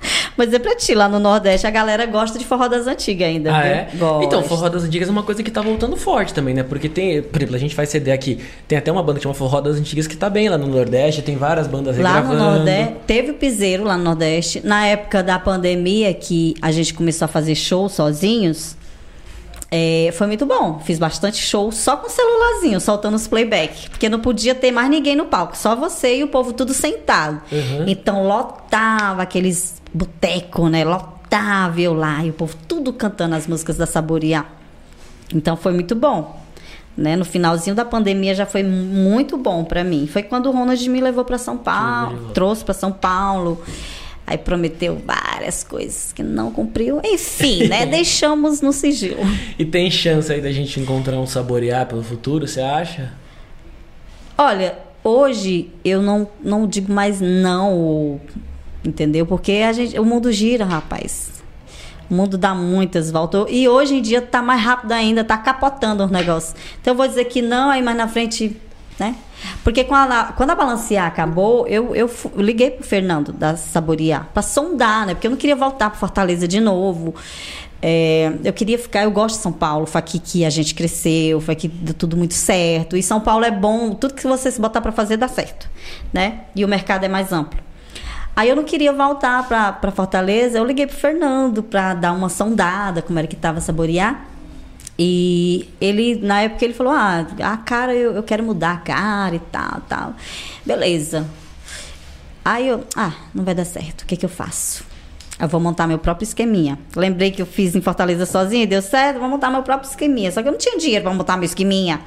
Mas 0.36 0.46
dizer 0.46 0.60
pra 0.60 0.74
ti, 0.74 0.94
lá 0.94 1.08
no 1.08 1.18
Nordeste, 1.18 1.66
a 1.66 1.70
galera 1.70 2.06
gosta 2.06 2.38
de 2.38 2.44
forró 2.44 2.68
das 2.68 2.86
antigas 2.86 3.28
ainda. 3.28 3.54
Ah, 3.54 3.62
viu? 3.62 3.72
é? 3.72 3.88
Gosta. 3.94 4.24
Então, 4.24 4.42
Forró 4.42 4.68
das 4.68 4.84
Antigas 4.84 5.08
é 5.08 5.12
uma 5.12 5.22
coisa 5.22 5.42
que 5.42 5.50
tá 5.50 5.60
voltando 5.60 5.96
forte 5.96 6.32
também, 6.32 6.54
né? 6.54 6.62
Porque 6.62 6.88
tem, 6.88 7.22
por 7.22 7.38
exemplo, 7.38 7.56
a 7.56 7.58
gente 7.58 7.74
faz 7.74 7.88
CD 7.88 8.10
aqui, 8.10 8.40
tem 8.66 8.78
até 8.78 8.90
uma 8.90 9.02
banda 9.02 9.18
que 9.18 9.22
chama 9.22 9.34
Forró 9.34 9.60
das 9.60 9.76
Antigas 9.76 10.06
que 10.06 10.16
tá 10.16 10.30
bem 10.30 10.48
lá 10.48 10.56
no 10.56 10.66
Nordeste, 10.66 11.22
tem 11.22 11.36
várias 11.36 11.66
bandas 11.66 11.96
Lá 11.98 12.22
no. 12.22 12.34
Nordeste, 12.34 12.94
teve 13.06 13.30
o 13.32 13.34
piseiro 13.34 13.84
lá 13.84 13.96
no 13.96 14.04
Nordeste. 14.04 14.60
Na 14.64 14.86
época 14.86 15.22
da 15.22 15.38
pandemia, 15.38 16.12
que 16.14 16.54
a 16.60 16.70
gente 16.72 16.94
começou 16.94 17.26
a 17.26 17.28
fazer 17.28 17.54
show 17.54 17.88
sozinhos, 17.88 18.76
é, 19.70 20.10
foi 20.14 20.26
muito 20.26 20.44
bom. 20.44 20.80
Fiz 20.80 20.98
bastante 20.98 21.36
show 21.36 21.70
só 21.70 21.96
com 21.96 22.08
celularzinho, 22.08 22.80
soltando 22.80 23.14
os 23.14 23.28
playback. 23.28 23.88
Porque 23.88 24.08
não 24.08 24.18
podia 24.18 24.54
ter 24.54 24.72
mais 24.72 24.90
ninguém 24.90 25.14
no 25.14 25.26
palco, 25.26 25.56
só 25.56 25.76
você 25.76 26.18
e 26.18 26.24
o 26.24 26.28
povo 26.28 26.52
tudo 26.52 26.74
sentado. 26.74 27.40
Uhum. 27.52 27.84
Então 27.86 28.26
lotava 28.26 29.22
aqueles 29.22 29.79
boteco, 29.92 30.68
né? 30.68 30.84
Lotava 30.84 31.80
eu 31.80 31.94
lá 31.94 32.24
e 32.24 32.30
o 32.30 32.32
povo 32.32 32.56
tudo 32.68 32.92
cantando 32.92 33.34
as 33.34 33.46
músicas 33.46 33.76
da 33.76 33.86
Saborear. 33.86 34.50
Então 35.34 35.56
foi 35.56 35.72
muito 35.72 35.94
bom. 35.94 36.40
Né? 36.96 37.16
No 37.16 37.24
finalzinho 37.24 37.74
da 37.74 37.84
pandemia 37.84 38.34
já 38.34 38.44
foi 38.44 38.62
muito 38.62 39.36
bom 39.36 39.64
pra 39.64 39.84
mim. 39.84 40.06
Foi 40.06 40.22
quando 40.22 40.46
o 40.46 40.50
Ronald 40.50 40.88
me 40.88 41.00
levou 41.00 41.24
pra 41.24 41.38
São 41.38 41.56
Paulo, 41.56 42.30
trouxe 42.34 42.64
pra 42.64 42.74
São 42.74 42.92
Paulo. 42.92 43.62
Aí 44.26 44.38
prometeu 44.38 45.00
várias 45.04 45.64
coisas 45.64 46.12
que 46.12 46.22
não 46.22 46.52
cumpriu. 46.52 47.00
Enfim, 47.04 47.66
né? 47.66 47.86
Deixamos 47.86 48.60
no 48.60 48.72
sigilo. 48.72 49.20
E 49.58 49.64
tem 49.64 49.90
chance 49.90 50.32
aí 50.32 50.40
da 50.40 50.52
gente 50.52 50.78
encontrar 50.78 51.18
um 51.18 51.26
saborear 51.26 51.86
pelo 51.86 52.02
futuro, 52.02 52.46
você 52.46 52.60
acha? 52.60 53.12
Olha, 54.38 54.78
hoje 55.02 55.70
eu 55.84 56.00
não, 56.00 56.28
não 56.42 56.66
digo 56.66 56.92
mais 56.92 57.20
não, 57.20 58.20
entendeu? 58.84 59.26
Porque 59.26 59.52
a 59.52 59.72
gente, 59.72 59.98
o 59.98 60.04
mundo 60.04 60.30
gira, 60.32 60.64
rapaz. 60.64 61.30
O 62.10 62.14
mundo 62.14 62.36
dá 62.36 62.54
muitas 62.54 63.10
voltas. 63.10 63.46
E 63.48 63.68
hoje 63.68 63.94
em 63.96 64.02
dia 64.02 64.20
tá 64.20 64.42
mais 64.42 64.60
rápido 64.60 64.92
ainda, 64.92 65.22
tá 65.22 65.38
capotando 65.38 66.04
os 66.04 66.10
negócios. 66.10 66.54
Então 66.80 66.92
eu 66.92 66.96
vou 66.96 67.06
dizer 67.06 67.24
que 67.26 67.40
não, 67.40 67.70
aí 67.70 67.80
mais 67.82 67.96
na 67.96 68.08
frente, 68.08 68.56
né? 68.98 69.14
Porque 69.62 69.84
quando 69.84 70.12
a, 70.12 70.24
quando 70.24 70.50
a 70.50 70.54
balancear 70.54 71.06
acabou, 71.06 71.66
eu, 71.66 71.94
eu 71.94 72.10
eu 72.34 72.42
liguei 72.42 72.70
pro 72.70 72.84
Fernando 72.84 73.32
da 73.32 73.56
Saborear 73.56 74.28
pra 74.34 74.42
sondar, 74.42 75.06
né? 75.06 75.14
Porque 75.14 75.28
eu 75.28 75.30
não 75.30 75.38
queria 75.38 75.56
voltar 75.56 75.88
pro 75.88 75.98
Fortaleza 75.98 76.48
de 76.48 76.60
novo. 76.60 77.14
É, 77.82 78.32
eu 78.44 78.52
queria 78.52 78.78
ficar, 78.78 79.04
eu 79.04 79.10
gosto 79.10 79.36
de 79.36 79.42
São 79.42 79.52
Paulo, 79.52 79.86
foi 79.86 79.98
aqui 79.98 80.18
que 80.18 80.44
a 80.44 80.50
gente 80.50 80.74
cresceu, 80.74 81.40
foi 81.40 81.52
aqui 81.52 81.68
que 81.68 81.76
deu 81.76 81.94
tudo 81.94 82.16
muito 82.16 82.34
certo. 82.34 82.96
E 82.96 83.02
São 83.02 83.20
Paulo 83.20 83.44
é 83.44 83.50
bom, 83.50 83.94
tudo 83.94 84.14
que 84.14 84.26
você 84.26 84.50
se 84.50 84.60
botar 84.60 84.80
pra 84.80 84.92
fazer 84.92 85.16
dá 85.16 85.28
certo, 85.28 85.68
né? 86.12 86.40
E 86.54 86.64
o 86.64 86.68
mercado 86.68 87.04
é 87.04 87.08
mais 87.08 87.32
amplo. 87.32 87.58
Aí 88.34 88.48
eu 88.48 88.56
não 88.56 88.64
queria 88.64 88.92
voltar 88.92 89.46
pra 89.48 89.92
Fortaleza, 89.92 90.58
eu 90.58 90.64
liguei 90.64 90.86
pro 90.86 90.96
Fernando 90.96 91.62
pra 91.62 91.94
dar 91.94 92.12
uma 92.12 92.28
sondada, 92.28 93.02
como 93.02 93.18
era 93.18 93.28
que 93.28 93.36
tava 93.36 93.60
Saborear. 93.60 94.26
E 94.98 95.68
ele, 95.80 96.16
na 96.16 96.42
época, 96.42 96.64
ele 96.64 96.74
falou: 96.74 96.92
Ah, 96.92 97.26
a 97.42 97.56
cara, 97.56 97.94
eu, 97.94 98.12
eu 98.12 98.22
quero 98.22 98.44
mudar 98.44 98.72
a 98.72 98.76
cara 98.76 99.34
e 99.34 99.38
tal, 99.38 99.80
tal. 99.88 100.14
Beleza. 100.64 101.26
Aí 102.44 102.68
eu, 102.68 102.84
ah, 102.96 103.12
não 103.34 103.44
vai 103.44 103.54
dar 103.54 103.64
certo, 103.64 104.02
o 104.02 104.06
que, 104.06 104.16
que 104.16 104.24
eu 104.24 104.28
faço? 104.28 104.84
Eu 105.40 105.48
vou 105.48 105.58
montar 105.58 105.86
meu 105.86 105.98
próprio 105.98 106.24
esqueminha. 106.24 106.78
Lembrei 106.94 107.30
que 107.30 107.40
eu 107.40 107.46
fiz 107.46 107.74
em 107.74 107.80
Fortaleza 107.80 108.26
sozinha 108.26 108.66
deu 108.66 108.82
certo, 108.82 109.18
vou 109.18 109.28
montar 109.28 109.50
meu 109.50 109.62
próprio 109.62 109.88
esqueminha. 109.88 110.30
Só 110.30 110.42
que 110.42 110.48
eu 110.48 110.52
não 110.52 110.58
tinha 110.58 110.76
dinheiro 110.76 111.02
para 111.02 111.14
montar 111.14 111.38
meu 111.38 111.46
esqueminha. 111.46 112.00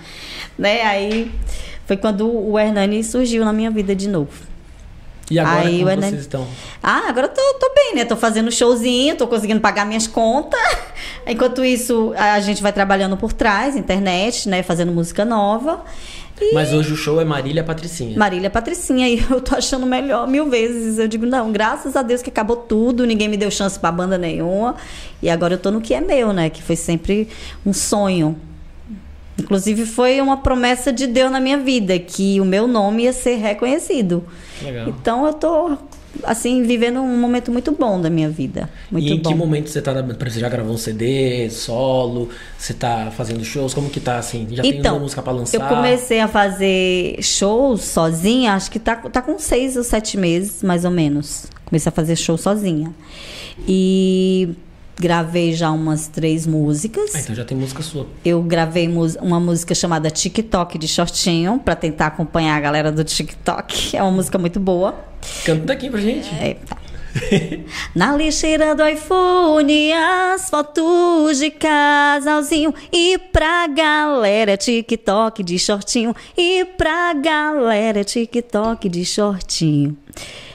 Né? 0.57 0.83
Aí 0.83 1.31
foi 1.87 1.97
quando 1.97 2.27
o 2.27 2.59
Hernani 2.59 3.03
surgiu 3.03 3.43
na 3.43 3.51
minha 3.51 3.71
vida 3.71 3.95
de 3.95 4.07
novo. 4.07 4.52
E 5.31 5.39
agora 5.39 5.67
Aí 5.67 5.83
como 5.83 6.01
vocês 6.01 6.21
estão? 6.21 6.47
Ah, 6.81 7.03
agora 7.07 7.27
eu 7.27 7.31
tô, 7.31 7.59
tô 7.59 7.73
bem, 7.73 7.95
né? 7.95 8.05
Tô 8.05 8.15
fazendo 8.15 8.51
showzinho, 8.51 9.15
tô 9.15 9.27
conseguindo 9.27 9.61
pagar 9.61 9.85
minhas 9.85 10.05
contas. 10.05 10.59
Enquanto 11.25 11.63
isso, 11.63 12.13
a 12.17 12.39
gente 12.39 12.61
vai 12.61 12.73
trabalhando 12.73 13.15
por 13.15 13.31
trás, 13.31 13.75
internet, 13.75 14.49
né? 14.49 14.61
Fazendo 14.61 14.91
música 14.91 15.23
nova. 15.23 15.83
E 16.41 16.53
Mas 16.53 16.73
hoje 16.73 16.91
o 16.91 16.95
show 16.95 17.21
é 17.21 17.25
Marília 17.25 17.63
Patricinha. 17.63 18.17
Marília 18.17 18.49
Patricinha, 18.49 19.07
e 19.09 19.23
eu 19.29 19.39
tô 19.39 19.55
achando 19.55 19.85
melhor 19.85 20.27
mil 20.27 20.49
vezes. 20.49 20.99
Eu 20.99 21.07
digo, 21.07 21.25
não, 21.25 21.51
graças 21.51 21.95
a 21.95 22.01
Deus 22.01 22.21
que 22.21 22.29
acabou 22.29 22.57
tudo, 22.57 23.05
ninguém 23.05 23.29
me 23.29 23.37
deu 23.37 23.49
chance 23.49 23.79
pra 23.79 23.91
banda 23.91 24.17
nenhuma. 24.17 24.75
E 25.21 25.29
agora 25.29 25.53
eu 25.53 25.57
tô 25.57 25.71
no 25.71 25.79
que 25.79 25.93
é 25.93 26.01
meu, 26.01 26.33
né? 26.33 26.49
Que 26.49 26.61
foi 26.61 26.75
sempre 26.75 27.29
um 27.65 27.71
sonho. 27.71 28.35
Inclusive 29.37 29.85
foi 29.85 30.21
uma 30.21 30.37
promessa 30.37 30.93
de 30.93 31.07
Deus 31.07 31.31
na 31.31 31.39
minha 31.39 31.57
vida, 31.57 31.97
que 31.97 32.39
o 32.39 32.45
meu 32.45 32.67
nome 32.67 33.03
ia 33.03 33.13
ser 33.13 33.35
reconhecido. 33.35 34.23
Legal. 34.61 34.89
Então 34.89 35.25
eu 35.25 35.33
tô, 35.33 35.75
assim, 36.23 36.61
vivendo 36.63 36.99
um 37.01 37.17
momento 37.17 37.51
muito 37.51 37.71
bom 37.71 37.99
da 37.99 38.09
minha 38.11 38.29
vida. 38.29 38.69
Muito 38.91 39.07
e 39.07 39.11
em 39.13 39.19
bom. 39.19 39.29
que 39.31 39.35
momento 39.35 39.69
você 39.69 39.81
tá, 39.81 39.91
você 40.01 40.39
já 40.39 40.47
gravou 40.49 40.73
um 40.73 40.77
CD, 40.77 41.49
solo, 41.49 42.29
você 42.57 42.73
tá 42.75 43.11
fazendo 43.17 43.43
shows, 43.43 43.73
como 43.73 43.89
que 43.89 43.99
tá 43.99 44.19
assim? 44.19 44.47
Já 44.51 44.61
tem 44.61 44.77
Então, 44.77 44.95
uma 44.95 45.01
música 45.01 45.21
pra 45.21 45.33
lançar? 45.33 45.57
eu 45.59 45.67
comecei 45.75 46.19
a 46.19 46.27
fazer 46.27 47.17
shows 47.21 47.81
sozinha, 47.81 48.53
acho 48.53 48.69
que 48.69 48.77
tá, 48.79 48.95
tá 48.95 49.21
com 49.21 49.39
seis 49.39 49.75
ou 49.75 49.83
sete 49.83 50.15
meses, 50.15 50.61
mais 50.61 50.85
ou 50.85 50.91
menos. 50.91 51.47
Comecei 51.65 51.89
a 51.89 51.93
fazer 51.93 52.15
show 52.15 52.37
sozinha. 52.37 52.93
E 53.67 54.49
gravei 54.99 55.53
já 55.53 55.71
umas 55.71 56.07
três 56.07 56.45
músicas. 56.45 57.15
Ah, 57.15 57.19
então 57.19 57.35
já 57.35 57.45
tem 57.45 57.57
música 57.57 57.81
sua. 57.81 58.07
Eu 58.23 58.41
gravei 58.41 58.89
uma 59.21 59.39
música 59.39 59.73
chamada 59.75 60.09
TikTok 60.09 60.77
de 60.77 60.87
shortinho, 60.87 61.59
pra 61.63 61.75
tentar 61.75 62.07
acompanhar 62.07 62.55
a 62.55 62.59
galera 62.59 62.91
do 62.91 63.03
TikTok. 63.03 63.95
É 63.95 64.01
uma 64.01 64.11
música 64.11 64.37
muito 64.37 64.59
boa. 64.59 64.95
Canta 65.45 65.73
aqui 65.73 65.89
pra 65.89 65.99
gente. 65.99 66.29
É, 66.35 66.55
tá. 66.65 66.77
Na 67.93 68.15
lixeira 68.15 68.75
do 68.75 68.87
iPhone, 68.87 69.93
as 69.93 70.49
fotos 70.49 71.37
de 71.39 71.51
casalzinho. 71.51 72.73
E 72.91 73.17
pra 73.31 73.67
galera 73.67 74.57
TikTok 74.57 75.43
de 75.43 75.59
shortinho. 75.59 76.15
E 76.37 76.65
pra 76.65 77.13
galera 77.13 78.03
TikTok 78.03 78.89
de 78.89 79.05
shortinho. 79.05 79.95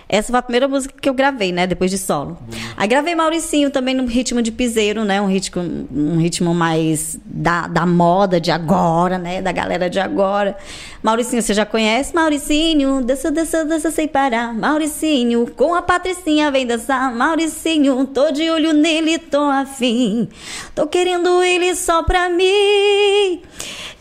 Essa 0.08 0.32
foi 0.32 0.38
a 0.38 0.42
primeira 0.42 0.66
música 0.66 0.94
que 0.98 1.08
eu 1.08 1.12
gravei, 1.12 1.52
né? 1.52 1.66
Depois 1.66 1.90
de 1.90 1.98
solo. 1.98 2.38
Aí 2.76 2.88
gravei 2.88 3.14
Mauricinho 3.14 3.70
também 3.70 3.94
no 3.94 4.06
ritmo 4.06 4.40
de 4.40 4.50
piseiro, 4.50 5.04
né? 5.04 5.20
Um 5.20 5.26
ritmo, 5.26 5.62
um 5.94 6.16
ritmo 6.16 6.54
mais 6.54 7.18
da, 7.24 7.66
da 7.66 7.84
moda 7.84 8.40
de 8.40 8.50
agora, 8.50 9.18
né? 9.18 9.42
Da 9.42 9.52
galera 9.52 9.90
de 9.90 10.00
agora. 10.00 10.56
Mauricinho, 11.02 11.42
você 11.42 11.52
já 11.52 11.66
conhece? 11.66 12.14
Mauricinho, 12.14 13.02
dança, 13.02 13.30
dança, 13.30 13.64
dança 13.64 13.90
sem 13.90 14.08
parar. 14.08 14.54
Mauricinho, 14.54 15.46
com 15.54 15.74
a 15.74 15.82
Patricinha 15.82 16.50
vem 16.50 16.66
dançar. 16.66 17.14
Mauricinho, 17.14 18.06
tô 18.06 18.30
de 18.30 18.48
olho 18.50 18.72
nele, 18.72 19.18
tô 19.18 19.42
afim. 19.42 20.28
Tô 20.74 20.86
querendo 20.86 21.42
ele 21.42 21.74
só 21.74 22.02
pra 22.02 22.30
mim. 22.30 23.42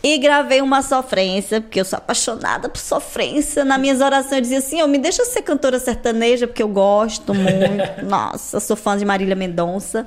E 0.02 0.16
gravei 0.18 0.62
uma 0.62 0.80
sofrência, 0.80 1.60
porque 1.60 1.80
eu 1.80 1.84
sou 1.84 1.96
apaixonada 1.96 2.68
por 2.68 2.78
sofrência. 2.78 3.64
Nas 3.64 3.80
minhas 3.80 4.00
orações 4.00 4.32
eu 4.32 4.40
dizia 4.40 4.58
assim: 4.58 4.78
eu 4.78 4.86
me 4.86 4.96
deixa 4.96 5.24
ser 5.24 5.42
cantora 5.42 5.78
sertaneja, 5.78 5.97
porque 6.46 6.62
eu 6.62 6.68
gosto 6.68 7.34
muito. 7.34 8.04
Nossa, 8.06 8.60
sou 8.60 8.76
fã 8.76 8.96
de 8.96 9.04
Marília 9.04 9.36
Mendonça. 9.36 10.06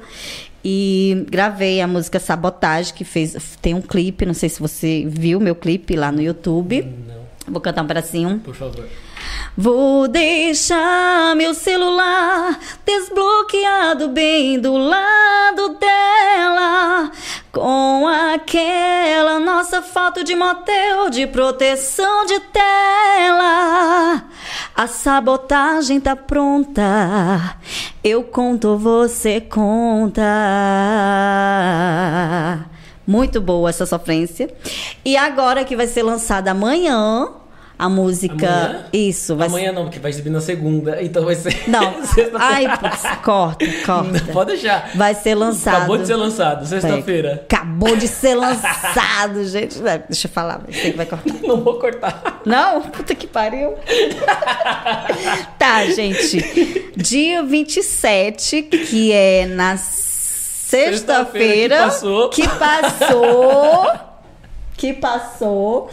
E 0.64 1.26
gravei 1.30 1.82
a 1.82 1.88
música 1.88 2.20
Sabotagem, 2.20 2.94
que 2.94 3.04
fez. 3.04 3.36
Tem 3.62 3.74
um 3.74 3.82
clipe, 3.82 4.26
não 4.26 4.34
sei 4.34 4.48
se 4.48 4.60
você 4.60 5.04
viu 5.08 5.40
meu 5.40 5.56
clipe 5.56 5.96
lá 5.96 6.12
no 6.12 6.22
YouTube. 6.22 6.84
Não, 7.08 7.22
Vou 7.52 7.60
cantar 7.62 7.84
um 7.84 7.88
pedacinho. 7.88 8.40
por 8.40 8.54
favor. 8.56 8.86
Vou 9.58 10.08
deixar 10.08 11.36
meu 11.36 11.54
celular 11.54 12.58
desbloqueado 12.86 14.08
bem 14.08 14.60
do 14.60 14.78
lado 14.78 15.78
dela. 15.78 17.12
Com 17.52 18.08
aquela 18.08 19.40
nossa 19.40 19.82
foto 19.82 20.24
de 20.24 20.36
motel 20.36 21.10
de 21.10 21.28
proteção 21.28 22.26
de 22.26 22.40
tela. 22.40 24.24
A 24.74 24.88
sabotagem 24.88 26.00
tá 26.00 26.16
pronta. 26.16 27.58
Eu 28.02 28.24
conto, 28.24 28.78
você 28.78 29.42
conta. 29.42 30.24
Muito 33.06 33.42
boa 33.42 33.70
essa 33.70 33.86
sofrência. 33.86 34.50
E 35.04 35.18
agora 35.18 35.66
que 35.66 35.76
vai 35.76 35.88
ser 35.88 36.04
lançada 36.04 36.52
amanhã 36.52 37.41
a 37.82 37.90
música. 37.90 38.48
Amanhã? 38.48 38.86
Isso, 38.94 39.36
vai 39.36 39.48
Amanhã 39.48 39.72
não, 39.72 39.86
porque 39.86 39.98
vai 39.98 40.12
exibir 40.12 40.30
na 40.30 40.40
segunda, 40.40 41.02
então 41.02 41.26
vai 41.26 41.34
ser. 41.34 41.68
Não. 41.68 41.96
Ai, 42.38 42.78
putz, 42.78 43.02
corta, 43.24 43.66
corta. 43.84 44.12
Não, 44.12 44.34
pode 44.34 44.52
deixar. 44.52 44.92
Vai 44.94 45.16
ser 45.16 45.34
lançado. 45.34 45.78
Acabou 45.78 45.98
de 45.98 46.06
ser 46.06 46.16
lançado, 46.16 46.68
sexta-feira. 46.68 47.44
Acabou 47.50 47.96
de 47.96 48.08
ser 48.08 48.36
lançado, 48.36 49.44
gente. 49.46 49.80
Deixa 50.08 50.28
eu 50.28 50.32
falar, 50.32 50.62
que 50.68 50.92
vai 50.92 51.08
cortar. 51.08 51.34
Não 51.42 51.60
vou 51.64 51.80
cortar. 51.80 52.42
Não? 52.46 52.84
Puta 52.84 53.16
que 53.16 53.26
pariu. 53.26 53.74
tá, 55.58 55.84
gente. 55.88 56.92
Dia 56.96 57.42
27, 57.42 58.62
que 58.62 59.12
é 59.12 59.48
na 59.48 59.76
sexta-feira. 59.76 60.92
Sexta-feira 60.92 61.78
que 61.78 61.84
passou. 61.84 62.30
Que 62.30 62.48
passou. 62.48 63.92
que 64.78 64.94
passou. 64.94 65.90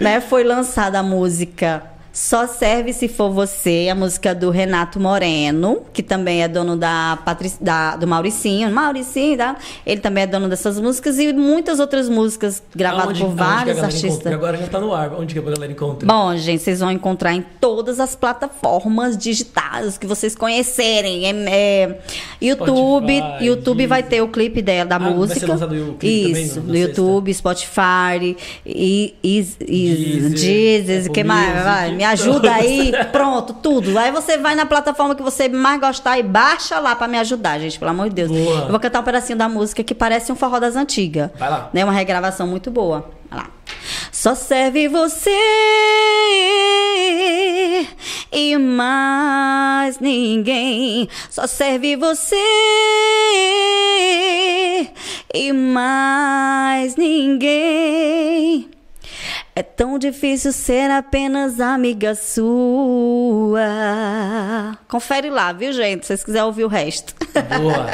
Né, 0.00 0.18
foi 0.20 0.42
lançada 0.42 0.98
a 0.98 1.02
música 1.02 1.82
Só 2.22 2.46
Serve 2.46 2.92
Se 2.92 3.08
For 3.08 3.30
Você, 3.32 3.88
a 3.90 3.94
música 3.94 4.34
do 4.34 4.50
Renato 4.50 5.00
Moreno, 5.00 5.80
que 5.90 6.02
também 6.02 6.42
é 6.42 6.48
dono 6.48 6.76
da, 6.76 7.18
Patric... 7.24 7.54
da 7.58 7.96
do 7.96 8.06
Mauricinho. 8.06 8.70
Mauricinho, 8.70 9.38
tá? 9.38 9.56
ele 9.86 10.02
também 10.02 10.24
é 10.24 10.26
dono 10.26 10.46
dessas 10.46 10.78
músicas 10.78 11.18
e 11.18 11.32
muitas 11.32 11.80
outras 11.80 12.10
músicas 12.10 12.62
gravadas 12.76 13.06
Aonde- 13.06 13.20
por 13.20 13.34
vários 13.34 13.78
artistas. 13.78 14.10
encontra? 14.16 14.34
Agora 14.34 14.58
já 14.58 14.66
tá 14.66 14.78
no 14.78 14.92
ar. 14.94 15.14
Onde 15.14 15.32
que 15.32 15.38
a 15.38 15.42
galera 15.42 15.72
encontra? 15.72 16.06
Bom, 16.06 16.36
gente, 16.36 16.62
vocês 16.62 16.80
vão 16.80 16.90
encontrar 16.92 17.32
em 17.32 17.42
todas 17.58 17.98
as 17.98 18.14
plataformas 18.14 19.16
digitais 19.16 19.96
que 19.96 20.06
vocês 20.06 20.34
conhecerem. 20.34 21.24
É, 21.26 21.30
é, 21.50 21.98
YouTube, 22.42 23.16
Spotify, 23.16 23.44
YouTube 23.46 23.86
vai 23.86 24.02
ter 24.02 24.20
o 24.20 24.28
clipe 24.28 24.60
dela, 24.60 24.84
da 24.84 24.96
Ah, 24.96 24.98
vai 24.98 25.08
ser 25.10 25.16
música. 25.16 25.54
o 25.54 25.94
clipe 25.94 26.28
também, 26.28 26.44
Isso, 26.44 26.60
no- 26.60 26.66
na 26.66 26.72
no 26.72 26.78
YouTube, 26.78 27.32
Spotify, 27.32 28.36
e, 28.66 29.14
e, 29.24 29.46
e 29.66 30.20
Deezer, 30.34 31.10
que 31.10 31.24
mais? 31.24 31.64
Vai, 31.64 31.92
me 31.92 32.09
ajuda 32.12 32.52
aí, 32.52 32.92
pronto, 33.12 33.52
tudo. 33.54 33.98
Aí 33.98 34.10
você 34.10 34.38
vai 34.38 34.54
na 34.54 34.66
plataforma 34.66 35.14
que 35.14 35.22
você 35.22 35.48
mais 35.48 35.80
gostar 35.80 36.18
e 36.18 36.22
baixa 36.22 36.78
lá 36.78 36.94
pra 36.94 37.08
me 37.08 37.18
ajudar, 37.18 37.58
gente, 37.58 37.78
pelo 37.78 37.90
amor 37.90 38.08
de 38.08 38.14
Deus. 38.14 38.30
Boa. 38.30 38.60
Eu 38.62 38.68
vou 38.68 38.80
cantar 38.80 39.00
um 39.00 39.04
pedacinho 39.04 39.38
da 39.38 39.48
música 39.48 39.82
que 39.82 39.94
parece 39.94 40.30
um 40.30 40.36
forró 40.36 40.58
das 40.58 40.76
antigas. 40.76 41.30
Vai 41.38 41.50
lá. 41.50 41.70
Né? 41.72 41.84
Uma 41.84 41.92
regravação 41.92 42.46
muito 42.46 42.70
boa. 42.70 43.10
Vai 43.30 43.40
lá. 43.40 43.46
Só 44.12 44.34
serve 44.34 44.88
você 44.88 45.30
e 48.32 48.56
mais 48.56 49.98
ninguém. 49.98 51.08
Só 51.28 51.46
serve 51.46 51.96
você 51.96 52.36
e 55.32 55.52
mais 55.52 56.96
ninguém. 56.96 58.68
É 59.54 59.62
tão 59.62 59.98
difícil 59.98 60.52
ser 60.52 60.90
apenas 60.90 61.60
amiga 61.60 62.14
sua. 62.14 63.60
Confere 64.88 65.30
lá, 65.30 65.52
viu, 65.52 65.72
gente? 65.72 66.02
Se 66.02 66.08
vocês 66.08 66.24
quiserem 66.24 66.46
ouvir 66.46 66.64
o 66.64 66.68
resto. 66.68 67.14
Boa. 67.58 67.86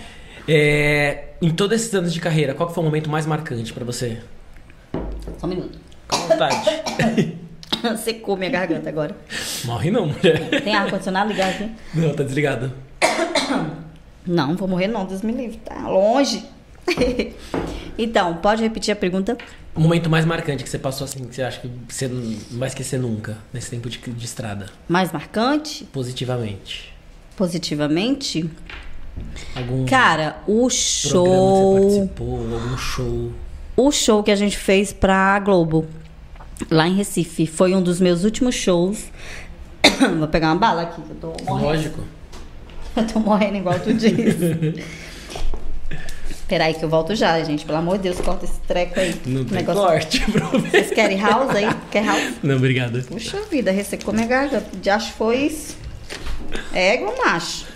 É, 0.48 1.30
em 1.42 1.50
todos 1.50 1.80
esses 1.80 1.92
anos 1.92 2.14
de 2.14 2.20
carreira, 2.20 2.54
qual 2.54 2.68
que 2.68 2.74
foi 2.74 2.80
o 2.80 2.84
momento 2.84 3.10
mais 3.10 3.26
marcante 3.26 3.72
pra 3.72 3.84
você? 3.84 4.18
Só 5.38 5.46
um 5.46 5.48
minuto. 5.48 5.76
Com 6.06 6.18
vontade. 6.18 6.92
Secou 7.98 8.36
minha 8.36 8.50
garganta 8.50 8.88
agora. 8.88 9.16
Morre 9.64 9.90
não, 9.90 10.06
mulher. 10.06 10.62
Tem 10.62 10.74
ar-condicionado 10.74 11.30
ligado 11.30 11.50
aqui? 11.50 11.70
Não, 11.94 12.14
tá 12.14 12.22
desligado. 12.22 12.72
Não, 14.26 14.56
vou 14.56 14.66
morrer 14.66 14.88
não, 14.88 15.06
Deus 15.06 15.22
me 15.22 15.30
livre, 15.30 15.56
tá 15.58 15.86
longe. 15.86 16.44
então, 17.98 18.34
pode 18.36 18.62
repetir 18.62 18.92
a 18.92 18.96
pergunta? 18.96 19.36
O 19.74 19.80
momento 19.80 20.08
mais 20.08 20.24
marcante 20.24 20.64
que 20.64 20.70
você 20.70 20.78
passou 20.78 21.04
assim, 21.04 21.24
que 21.24 21.34
você 21.34 21.42
acha 21.42 21.60
que 21.60 21.70
você 21.88 22.08
não 22.08 22.36
vai 22.52 22.68
esquecer 22.68 22.98
nunca, 22.98 23.36
nesse 23.52 23.70
tempo 23.70 23.90
de, 23.90 23.98
de 23.98 24.24
estrada, 24.24 24.66
Mais 24.88 25.12
marcante? 25.12 25.84
positivamente? 25.92 26.94
Positivamente? 27.36 28.48
Algum 29.54 29.84
Cara, 29.86 30.36
o 30.46 30.66
programa 30.66 30.68
que 30.68 30.74
você 30.74 31.08
show. 31.08 31.80
participou, 31.80 32.54
algum 32.54 32.76
show? 32.78 33.32
O 33.76 33.90
show 33.92 34.22
que 34.22 34.30
a 34.30 34.36
gente 34.36 34.56
fez 34.56 34.92
pra 34.92 35.38
Globo, 35.40 35.86
lá 36.70 36.88
em 36.88 36.94
Recife, 36.94 37.46
foi 37.46 37.74
um 37.74 37.82
dos 37.82 38.00
meus 38.00 38.24
últimos 38.24 38.54
shows. 38.54 39.10
Vou 40.18 40.28
pegar 40.28 40.48
uma 40.48 40.56
bala 40.56 40.82
aqui, 40.82 41.02
que 41.02 41.10
eu 41.10 41.16
tô 41.16 41.44
morrendo. 41.44 41.66
Lógico. 41.68 42.00
Eu 42.96 43.06
tô 43.06 43.20
morrendo 43.20 43.58
igual 43.58 43.78
tu 43.78 43.92
disse. 43.92 44.82
Peraí 46.48 46.74
que 46.74 46.84
eu 46.84 46.88
volto 46.88 47.14
já, 47.14 47.42
gente. 47.42 47.64
Pelo 47.64 47.78
amor 47.78 47.96
de 47.96 48.04
Deus, 48.04 48.20
corta 48.20 48.44
esse 48.44 48.60
treco 48.60 49.00
aí. 49.00 49.20
Não 49.26 49.44
tem 49.44 49.58
Negócio- 49.58 49.82
corte. 49.82 50.24
Vocês 50.70 50.90
querem 50.90 51.18
house 51.20 51.50
aí? 51.50 51.68
Quer 51.90 52.04
house? 52.04 52.34
Não, 52.42 52.56
obrigado. 52.56 53.02
Puxa 53.02 53.40
vida, 53.50 53.70
ressecou 53.72 54.14
minha 54.14 54.26
garganta. 54.26 54.64
De 54.80 54.88
acho 54.88 55.10
que 55.12 55.18
foi 55.18 55.36
isso. 55.38 55.76
Égua, 56.72 57.14
macho. 57.24 57.66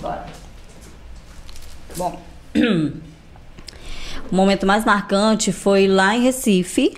Bora. 0.00 0.26
Bom. 1.96 2.22
O 4.30 4.34
momento 4.34 4.66
mais 4.66 4.82
marcante 4.82 5.52
foi 5.52 5.86
lá 5.86 6.16
em 6.16 6.22
Recife. 6.22 6.96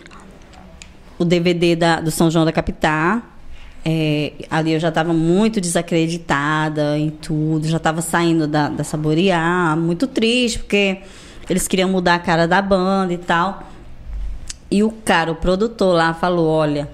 O 1.19 1.25
DVD 1.25 1.75
da- 1.75 2.01
do 2.01 2.09
São 2.11 2.31
João 2.31 2.45
da 2.45 2.53
Capitá. 2.53 3.23
É, 3.85 4.33
ali 4.51 4.73
eu 4.73 4.81
já 4.81 4.89
estava 4.89 5.13
muito 5.13 5.61
desacreditada 5.61 6.97
em 6.97 7.11
tudo. 7.11 7.69
Já 7.69 7.77
estava 7.77 8.01
saindo 8.01 8.47
da, 8.47 8.69
da 8.69 8.83
Saborear. 8.83 9.77
Muito 9.77 10.07
triste, 10.07 10.59
porque 10.61 11.03
eles 11.49 11.69
queriam 11.69 11.89
mudar 11.89 12.15
a 12.15 12.19
cara 12.19 12.49
da 12.49 12.63
banda 12.63 13.13
e 13.13 13.19
tal. 13.19 13.69
E 14.71 14.83
o 14.83 14.91
cara, 14.91 15.31
o 15.31 15.37
produtor 15.37 15.95
lá, 15.95 16.15
falou: 16.15 16.49
Olha, 16.49 16.91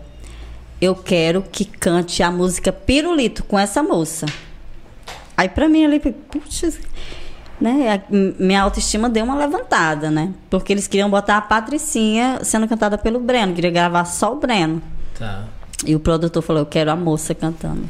eu 0.81 0.95
quero 0.95 1.43
que 1.43 1.65
cante 1.65 2.23
a 2.23 2.31
música 2.31 2.73
Pirulito 2.73 3.45
com 3.45 3.59
essa 3.59 3.83
moça. 3.83 4.27
Aí 5.37 5.49
pra 5.49 5.69
mim 5.69 5.85
ali, 5.85 6.01
putz, 6.01 6.79
né? 7.61 8.03
minha 8.39 8.63
autoestima 8.63 9.09
deu 9.09 9.25
uma 9.25 9.37
levantada, 9.37 10.11
né? 10.11 10.35
Porque 10.51 10.73
eles 10.73 10.87
queriam 10.87 11.09
botar 11.09 11.37
a 11.37 11.41
Patricinha 11.41 12.41
sendo 12.43 12.67
cantada 12.67 12.99
pelo 12.99 13.21
Breno, 13.21 13.55
queria 13.55 13.71
gravar 13.71 14.05
só 14.05 14.33
o 14.33 14.37
Breno. 14.37 14.83
Tá. 15.19 15.45
E 15.87 15.95
o 15.95 16.01
produtor 16.01 16.43
falou: 16.43 16.63
Eu 16.63 16.67
quero 16.67 16.91
a 16.91 16.97
moça 16.97 17.35
cantando. 17.35 17.89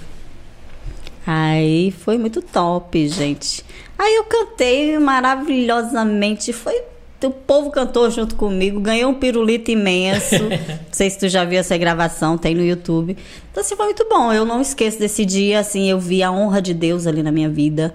Aí 1.27 1.91
foi 1.91 2.19
muito 2.19 2.41
top, 2.41 3.07
gente. 3.09 3.65
Aí 3.99 4.17
eu 4.17 4.25
cantei 4.25 4.99
maravilhosamente. 4.99 6.53
Foi. 6.53 6.83
O 7.23 7.31
povo 7.31 7.71
cantou 7.71 8.11
junto 8.11 8.35
comigo, 8.35 8.81
ganhou 8.81 9.11
um 9.11 9.15
pirulito 9.15 9.71
imenso. 9.71 10.37
Não 10.49 10.79
sei 10.91 11.11
se 11.11 11.19
tu 11.19 11.29
já 11.29 11.45
viu 11.45 11.61
essa 11.61 11.77
gravação, 11.77 12.39
tem 12.39 12.55
no 12.55 12.65
YouTube. 12.65 13.15
Então, 13.51 13.61
assim, 13.63 13.77
foi 13.77 13.85
muito 13.85 14.07
bom. 14.09 14.33
Eu 14.33 14.47
não 14.47 14.63
esqueço 14.63 14.99
desse 14.99 15.27
dia, 15.27 15.59
assim, 15.59 15.91
eu 15.91 16.01
vi 16.01 16.23
a 16.23 16.33
honra 16.33 16.63
de 16.63 16.73
Deus 16.73 17.07
ali 17.07 17.23
na 17.23 17.31
minha 17.31 17.51
vida. 17.51 17.93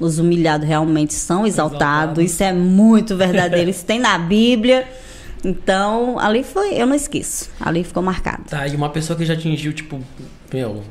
Os 0.00 0.18
humilhados 0.18 0.66
realmente 0.66 1.14
são 1.14 1.46
exaltados. 1.46 2.18
Exaltados. 2.18 2.24
Isso 2.24 2.42
é 2.42 2.52
muito 2.52 3.16
verdadeiro. 3.16 3.70
Isso 3.70 3.84
tem 3.84 4.00
na 4.00 4.18
Bíblia. 4.18 4.88
Então, 5.44 6.18
ali 6.18 6.42
foi, 6.42 6.74
eu 6.74 6.86
não 6.86 6.94
esqueço. 6.94 7.50
Ali 7.60 7.84
ficou 7.84 8.02
marcado. 8.02 8.44
Tá, 8.48 8.66
e 8.66 8.74
uma 8.74 8.88
pessoa 8.88 9.16
que 9.16 9.26
já 9.26 9.34
atingiu, 9.34 9.72
tipo, 9.72 10.00
meu, 10.52 10.82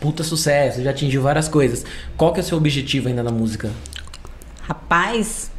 puta 0.00 0.22
sucesso, 0.22 0.82
já 0.82 0.90
atingiu 0.90 1.20
várias 1.22 1.48
coisas. 1.48 1.84
Qual 2.16 2.32
que 2.32 2.40
é 2.40 2.42
o 2.42 2.46
seu 2.46 2.56
objetivo 2.56 3.08
ainda 3.08 3.22
na 3.22 3.32
música? 3.32 3.70
Rapaz, 4.62 5.50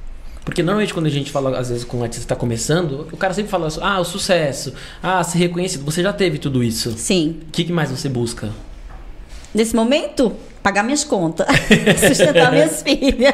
Porque 0.46 0.62
normalmente 0.62 0.94
quando 0.94 1.08
a 1.08 1.10
gente 1.10 1.32
fala, 1.32 1.58
às 1.58 1.70
vezes, 1.70 1.84
com 1.84 1.98
um 1.98 2.04
artista 2.04 2.22
que 2.24 2.28
tá 2.28 2.36
começando, 2.36 3.08
o 3.12 3.18
cara 3.18 3.34
sempre 3.34 3.50
fala 3.50 3.68
assim, 3.68 3.80
ah, 3.82 4.00
o 4.00 4.06
sucesso, 4.06 4.74
ah, 5.02 5.24
ser 5.24 5.40
reconhecido. 5.40 5.84
Você 5.84 6.04
já 6.04 6.14
teve 6.14 6.38
tudo 6.38 6.64
isso. 6.64 6.94
sim. 6.98 7.40
O 7.48 7.52
que, 7.52 7.64
que 7.66 7.74
mais 7.74 7.90
você 7.90 8.08
busca? 8.08 8.52
Nesse 9.54 9.76
momento, 9.76 10.36
pagar 10.62 10.84
minhas 10.84 11.04
contas, 11.04 11.48
sustentar 12.08 12.52
minhas 12.52 12.84
filhas. 12.84 13.34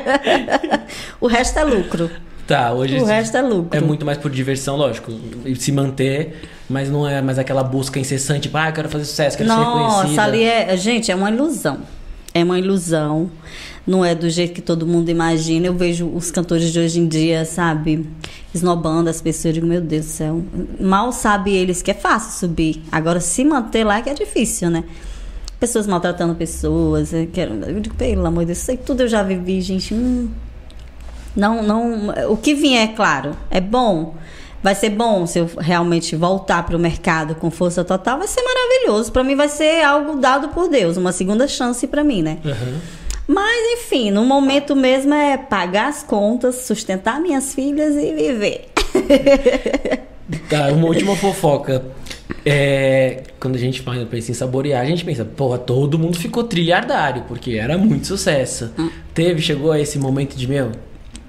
o 1.20 1.28
resto 1.28 1.60
é 1.60 1.64
lucro. 1.64 2.10
Tá, 2.52 2.74
hoje 2.74 2.98
O 2.98 3.06
resto 3.06 3.38
é 3.38 3.42
lucro. 3.42 3.78
é 3.78 3.82
muito 3.82 4.06
mais 4.06 4.18
por 4.18 4.30
diversão, 4.30 4.76
lógico. 4.76 5.12
E 5.46 5.56
se 5.56 5.72
manter, 5.72 6.42
mas 6.70 6.90
não 6.90 7.08
é 7.08 7.22
mais 7.22 7.40
aquela 7.40 7.64
busca 7.64 8.00
incessante, 8.00 8.42
tipo, 8.42 8.58
ah, 8.58 8.70
eu 8.70 8.74
quero 8.74 8.90
fazer 8.90 9.06
sucesso, 9.06 9.38
quero 9.38 9.50
ser 9.50 9.58
reconhecida. 9.58 10.08
Nossa, 10.08 10.22
ali 10.24 10.44
é. 10.44 10.76
Gente, 10.76 11.12
é 11.12 11.16
uma 11.16 11.30
ilusão. 11.32 11.80
É 12.34 12.44
uma 12.44 12.60
ilusão. 12.60 13.30
Não 13.86 14.06
é 14.06 14.14
do 14.14 14.30
jeito 14.30 14.54
que 14.54 14.62
todo 14.62 14.86
mundo 14.86 15.10
imagina. 15.10 15.68
Eu 15.68 15.74
vejo 15.74 16.08
os 16.08 16.30
cantores 16.30 16.72
de 16.72 16.80
hoje 16.80 17.00
em 17.00 17.08
dia, 17.08 17.46
sabe? 17.46 18.06
Esnobando 18.54 19.10
as 19.10 19.22
pessoas. 19.22 19.46
Eu 19.46 19.54
digo, 19.54 19.68
meu 19.68 19.82
Deus 19.82 20.06
do 20.06 20.10
céu. 20.12 20.44
Mal 20.80 21.12
sabe 21.12 21.54
eles 21.54 21.82
que 21.82 21.92
é 21.92 21.94
fácil 21.94 22.48
subir. 22.48 22.82
Agora, 22.92 23.20
se 23.20 23.44
manter 23.44 23.84
lá 23.84 23.98
é 23.98 24.02
que 24.02 24.10
é 24.10 24.14
difícil, 24.14 24.70
né? 24.70 24.84
Pessoas 25.60 25.88
maltratando 25.88 26.36
pessoas. 26.36 27.12
Eu, 27.14 27.28
quero, 27.28 27.54
eu 27.66 27.80
digo, 27.80 27.96
pelo 27.96 28.26
amor 28.26 28.42
de 28.42 28.48
Deus, 28.48 28.60
isso 28.60 28.72
aí 28.72 28.78
tudo 28.78 29.02
eu 29.02 29.08
já 29.08 29.24
vivi, 29.24 29.60
gente. 29.62 29.94
Hum, 29.94 30.30
não, 31.36 31.64
não. 31.64 32.10
O 32.30 32.38
que 32.38 32.54
vier, 32.54 32.84
é 32.84 32.88
claro, 32.94 33.36
é 33.50 33.62
bom. 33.62 34.16
Vai 34.64 34.76
ser 34.76 34.90
bom 34.90 35.26
se 35.26 35.40
eu 35.40 35.50
realmente 35.58 36.16
voltar 36.16 36.64
para 36.64 36.76
o 36.76 36.80
mercado 36.80 37.34
com 37.34 37.50
força 37.50 37.84
total, 37.84 38.20
vai 38.20 38.28
ser 38.28 38.44
maravilhoso. 38.44 39.12
Para 39.12 39.24
mim 39.24 39.36
vai 39.36 39.50
ser 39.50 39.84
algo 39.84 40.18
dado 40.18 40.50
por 40.50 40.70
Deus, 40.70 40.98
uma 40.98 41.12
segunda 41.12 41.48
chance 41.48 41.88
para 41.88 42.04
mim, 42.04 42.22
né? 42.22 42.38
Aham. 42.46 42.80
Mas 43.28 43.80
enfim, 43.80 44.12
no 44.12 44.26
momento 44.26 44.76
mesmo 44.76 45.14
é 45.14 45.38
pagar 45.38 45.88
as 45.88 46.04
contas, 46.04 46.56
sustentar 46.56 47.20
minhas 47.20 47.56
filhas 47.56 47.96
e 47.96 48.14
viver. 48.14 48.70
Tá, 50.50 50.68
uma 50.72 50.88
última 50.88 51.16
fofoca. 51.16 51.84
É, 52.46 53.24
quando 53.40 53.56
a 53.56 53.58
gente 53.58 53.84
pensa 54.10 54.32
em 54.32 54.34
saborear, 54.34 54.82
a 54.82 54.86
gente 54.86 55.04
pensa, 55.04 55.26
porra, 55.26 55.58
todo 55.58 56.00
mundo 56.00 56.18
ficou 56.18 56.44
trilhardário, 56.44 57.24
porque 57.28 57.52
era 57.52 57.78
muito 57.78 58.08
sucesso. 58.08 58.72
Hum. 58.78 58.90
Teve, 59.14 59.42
chegou 59.42 59.72
a 59.72 59.80
esse 59.80 60.00
momento 60.00 60.36
de, 60.36 60.48
meu, 60.48 60.72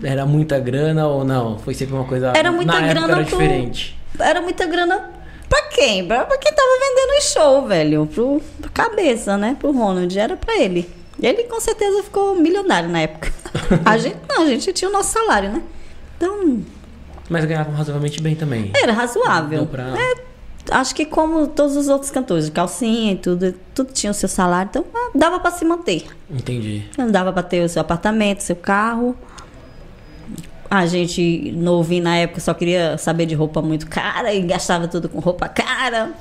era 0.02 0.26
muita 0.26 0.58
grana 0.58 1.06
ou 1.06 1.24
não? 1.24 1.58
Foi 1.58 1.74
sempre 1.74 1.94
uma 1.94 2.04
coisa. 2.04 2.32
Era 2.36 2.50
muita 2.52 2.72
na 2.72 2.88
grana 2.88 3.06
era 3.06 3.14
pro- 3.16 3.24
diferente. 3.24 3.98
Era 4.18 4.40
muita 4.42 4.66
grana 4.66 5.10
pra 5.48 5.62
quem? 5.68 6.06
Pra, 6.06 6.24
pra 6.24 6.36
quem 6.38 6.52
tava 6.52 6.68
vendendo 6.80 7.18
o 7.18 7.22
show, 7.22 7.66
velho. 7.66 8.06
Pro, 8.06 8.42
pro 8.60 8.70
cabeça, 8.72 9.36
né? 9.36 9.56
Pro 9.58 9.72
Ronald. 9.72 10.18
Era 10.18 10.36
pra 10.36 10.56
ele. 10.58 10.88
Ele 11.20 11.44
com 11.44 11.60
certeza 11.60 12.02
ficou 12.02 12.34
milionário 12.34 12.88
na 12.88 13.00
época. 13.00 13.32
A 13.84 13.96
gente 13.98 14.16
não, 14.28 14.42
a 14.42 14.46
gente 14.46 14.72
tinha 14.72 14.88
o 14.88 14.92
nosso 14.92 15.12
salário, 15.12 15.50
né? 15.50 15.62
Então, 16.16 16.62
Mas 17.28 17.44
ganhavam 17.44 17.74
razoavelmente 17.74 18.20
bem 18.20 18.34
também. 18.34 18.70
era 18.74 18.92
razoável. 18.92 19.66
Pra- 19.66 19.94
É, 19.96 20.14
acho 20.70 20.94
que 20.94 21.04
como 21.04 21.46
todos 21.46 21.76
os 21.76 21.88
outros 21.88 22.10
cantores, 22.10 22.46
de 22.46 22.50
calcinha 22.50 23.12
e 23.12 23.16
tudo, 23.16 23.54
tudo 23.74 23.92
tinha 23.92 24.10
o 24.10 24.14
seu 24.14 24.28
salário, 24.28 24.68
então 24.70 24.84
dava 25.14 25.38
pra 25.38 25.50
se 25.50 25.64
manter. 25.64 26.06
Entendi. 26.30 26.84
Não 26.96 27.10
dava 27.10 27.32
pra 27.32 27.42
ter 27.42 27.62
o 27.64 27.68
seu 27.68 27.80
apartamento, 27.82 28.40
seu 28.40 28.56
carro. 28.56 29.14
A 30.74 30.86
gente 30.86 31.52
novinho 31.54 32.02
na 32.02 32.16
época 32.16 32.40
só 32.40 32.54
queria 32.54 32.96
saber 32.96 33.26
de 33.26 33.34
roupa 33.34 33.60
muito 33.60 33.86
cara 33.86 34.32
e 34.32 34.40
gastava 34.40 34.88
tudo 34.88 35.06
com 35.06 35.18
roupa 35.18 35.46
cara. 35.46 36.12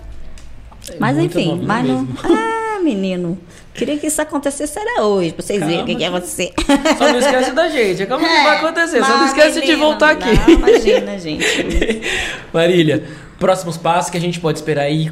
Mas 1.00 1.16
Muito 1.16 1.40
enfim, 1.40 1.62
mas 1.64 1.88
não. 1.88 2.06
Ah, 2.22 2.84
menino. 2.84 3.40
Queria 3.74 3.98
que 3.98 4.08
isso 4.08 4.22
acontecesse 4.22 4.78
era 4.78 5.06
hoje, 5.06 5.32
pra 5.32 5.42
vocês 5.42 5.60
verem 5.62 5.84
o 5.84 5.86
que, 5.86 5.96
que 5.96 6.04
é 6.04 6.10
você. 6.10 6.52
Só 6.98 7.08
não 7.14 7.20
esquece 7.20 7.52
da 7.54 7.70
gente. 7.70 8.06
Calma 8.06 8.28
que 8.28 8.34
vai 8.44 8.58
acontecer. 8.58 9.02
Só 9.02 9.08
não 9.08 9.18
Mas, 9.20 9.30
esquece 9.30 9.62
de 9.62 9.68
menino, 9.68 9.86
voltar 9.86 10.18
não, 10.18 10.28
aqui. 10.28 10.52
imagina, 10.52 11.18
gente. 11.18 12.02
Marília, 12.52 13.06
próximos 13.40 13.78
passos 13.78 14.12
que 14.12 14.18
a 14.18 14.22
gente 14.22 14.38
pode 14.38 14.58
esperar 14.58 14.82
aí? 14.82 15.10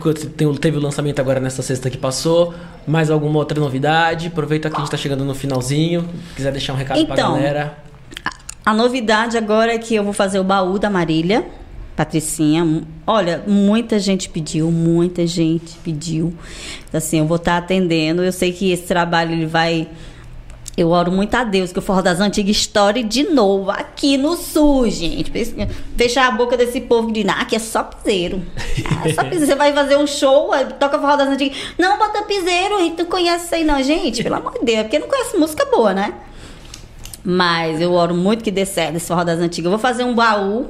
Teve 0.60 0.78
o 0.78 0.82
lançamento 0.82 1.22
agora 1.22 1.40
nessa 1.40 1.62
sexta 1.62 1.90
que 1.90 1.98
passou. 1.98 2.54
Mais 2.86 3.10
alguma 3.10 3.40
outra 3.40 3.58
novidade? 3.58 4.28
Aproveita 4.28 4.70
que 4.70 4.76
a 4.76 4.80
gente 4.80 4.92
tá 4.92 4.98
chegando 4.98 5.24
no 5.24 5.34
finalzinho. 5.34 6.10
Quiser 6.36 6.52
deixar 6.52 6.74
um 6.74 6.76
recado 6.76 7.06
pra 7.06 7.16
Então, 7.16 7.36
galera. 7.36 7.89
A 8.66 8.74
novidade 8.74 9.38
agora 9.38 9.74
é 9.74 9.78
que 9.78 9.96
eu 9.96 10.04
vou 10.04 10.14
fazer 10.14 10.40
o 10.40 10.44
baú 10.44 10.78
da 10.78 10.90
Marília, 10.90 11.46
Patricinha. 11.96 12.84
Olha, 13.06 13.44
muita 13.46 14.00
gente 14.00 14.30
pediu, 14.30 14.72
muita 14.72 15.28
gente 15.28 15.78
pediu. 15.84 16.34
Assim, 16.94 17.20
eu 17.20 17.26
vou 17.26 17.38
estar 17.38 17.58
atendendo. 17.58 18.24
Eu 18.24 18.32
sei 18.32 18.54
que 18.54 18.72
esse 18.72 18.84
trabalho 18.84 19.34
ele 19.34 19.46
vai. 19.46 19.90
Eu 20.78 20.92
oro 20.92 21.12
muito 21.12 21.36
a 21.36 21.44
Deus 21.44 21.74
que 21.74 21.80
o 21.80 21.82
Forró 21.82 22.02
das 22.02 22.22
Antigas 22.22 22.56
estoure 22.56 23.04
de 23.04 23.24
novo 23.24 23.70
aqui 23.70 24.18
no 24.18 24.38
Sul, 24.38 24.90
gente. 24.90 25.30
Fechar 25.98 26.28
a 26.28 26.32
boca 26.32 26.56
desse 26.56 26.80
povo 26.80 27.12
de 27.12 27.26
ah, 27.28 27.44
que 27.44 27.58
é 27.58 27.60
só 27.60 27.84
piseiro. 27.84 28.42
Ah, 28.90 29.08
é 29.08 29.14
só 29.14 29.24
piseiro. 29.24 29.46
Você 29.46 29.56
vai 29.56 29.74
fazer 29.74 29.98
um 29.98 30.08
show, 30.08 30.52
toca 30.80 31.00
Forró 31.00 31.18
das 31.18 31.28
Antigas. 31.28 31.58
Não, 31.78 31.98
bota 31.98 32.24
piseiro, 32.24 32.78
a 32.78 32.80
gente 32.80 33.00
não 33.00 33.06
conhece 33.06 33.46
isso 33.46 33.56
aí 33.56 33.64
não. 33.66 33.84
Gente, 33.84 34.24
pelo 34.24 34.36
amor 34.36 34.54
de 34.54 34.66
Deus, 34.66 34.80
é 34.80 34.84
porque 34.84 35.00
não 35.00 35.08
conhece 35.08 35.36
música 35.38 35.66
boa, 35.66 35.94
né? 35.94 36.14
Mas 37.32 37.80
eu 37.80 37.94
oro 37.94 38.16
muito 38.16 38.44
que 38.44 38.50
dê 38.50 38.66
certo 38.66 38.96
esse 38.96 39.06
forró 39.06 39.24
das 39.24 39.40
antigas. 39.40 39.66
Eu 39.66 39.70
vou 39.70 39.80
fazer 39.80 40.04
um 40.04 40.16
baú, 40.16 40.66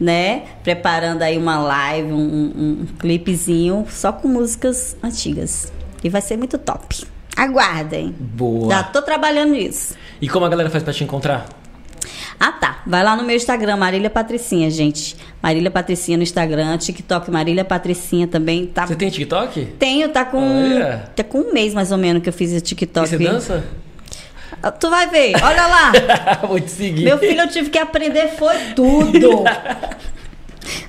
né? 0.00 0.42
Preparando 0.64 1.22
aí 1.22 1.38
uma 1.38 1.60
live, 1.60 2.10
um, 2.10 2.16
um, 2.16 2.52
um 2.82 2.86
clipezinho 2.98 3.86
só 3.88 4.10
com 4.12 4.26
músicas 4.26 4.96
antigas. 5.00 5.72
E 6.02 6.08
vai 6.08 6.20
ser 6.20 6.36
muito 6.36 6.58
top. 6.58 7.04
Aguardem. 7.36 8.12
Boa. 8.18 8.74
Já 8.74 8.82
tô 8.82 9.02
trabalhando 9.02 9.52
nisso. 9.52 9.94
E 10.20 10.28
como 10.28 10.44
a 10.44 10.48
galera 10.48 10.68
faz 10.68 10.82
pra 10.82 10.92
te 10.92 11.04
encontrar? 11.04 11.46
Ah, 12.40 12.50
tá. 12.50 12.82
Vai 12.84 13.04
lá 13.04 13.14
no 13.14 13.22
meu 13.22 13.36
Instagram, 13.36 13.76
Marília 13.76 14.10
Patricinha, 14.10 14.68
gente. 14.72 15.16
Marília 15.40 15.70
Patricinha 15.70 16.16
no 16.16 16.24
Instagram, 16.24 16.76
TikTok 16.76 17.30
Marília 17.30 17.64
Patricinha 17.64 18.26
também. 18.26 18.66
Tá... 18.66 18.84
Você 18.84 18.96
tem 18.96 19.10
TikTok? 19.10 19.64
Tenho, 19.78 20.08
tá 20.08 20.24
com. 20.24 20.38
Olha. 20.74 21.08
Tá 21.14 21.22
com 21.22 21.38
um 21.38 21.52
mês 21.52 21.72
mais 21.72 21.92
ou 21.92 21.98
menos 21.98 22.20
que 22.20 22.28
eu 22.28 22.32
fiz 22.32 22.52
E 22.52 22.60
TikTok. 22.60 23.08
você 23.08 23.16
dança? 23.16 23.64
Ah, 24.62 24.70
Tu 24.70 24.88
vai 24.90 25.08
ver, 25.08 25.34
olha 25.42 25.66
lá. 25.66 25.92
Vou 26.48 26.58
te 26.60 26.70
seguir. 26.70 27.04
Meu 27.04 27.18
filho, 27.18 27.40
eu 27.40 27.48
tive 27.48 27.70
que 27.70 27.78
aprender 27.78 28.28
foi 28.36 28.54
tudo. 28.74 29.44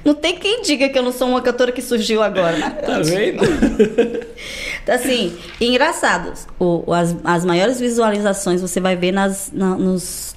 Não 0.05 0.13
tem 0.13 0.38
quem 0.38 0.61
diga 0.61 0.88
que 0.88 0.97
eu 0.97 1.03
não 1.03 1.11
sou 1.11 1.28
uma 1.28 1.41
cantora 1.41 1.70
que 1.72 1.82
surgiu 1.82 2.22
agora. 2.24 2.57
Tá 2.72 2.99
vendo? 3.01 3.43
Então, 4.84 4.93
assim, 4.93 5.36
engraçado, 5.59 6.32
o- 6.59 6.93
as, 6.93 7.16
as 7.24 7.43
maiores 7.43 7.80
visualizações 7.80 8.61
você 8.61 8.80
vai 8.80 8.95
ver 8.95 9.11
nas, 9.11 9.49
na- 9.51 9.76
nos, 9.76 10.36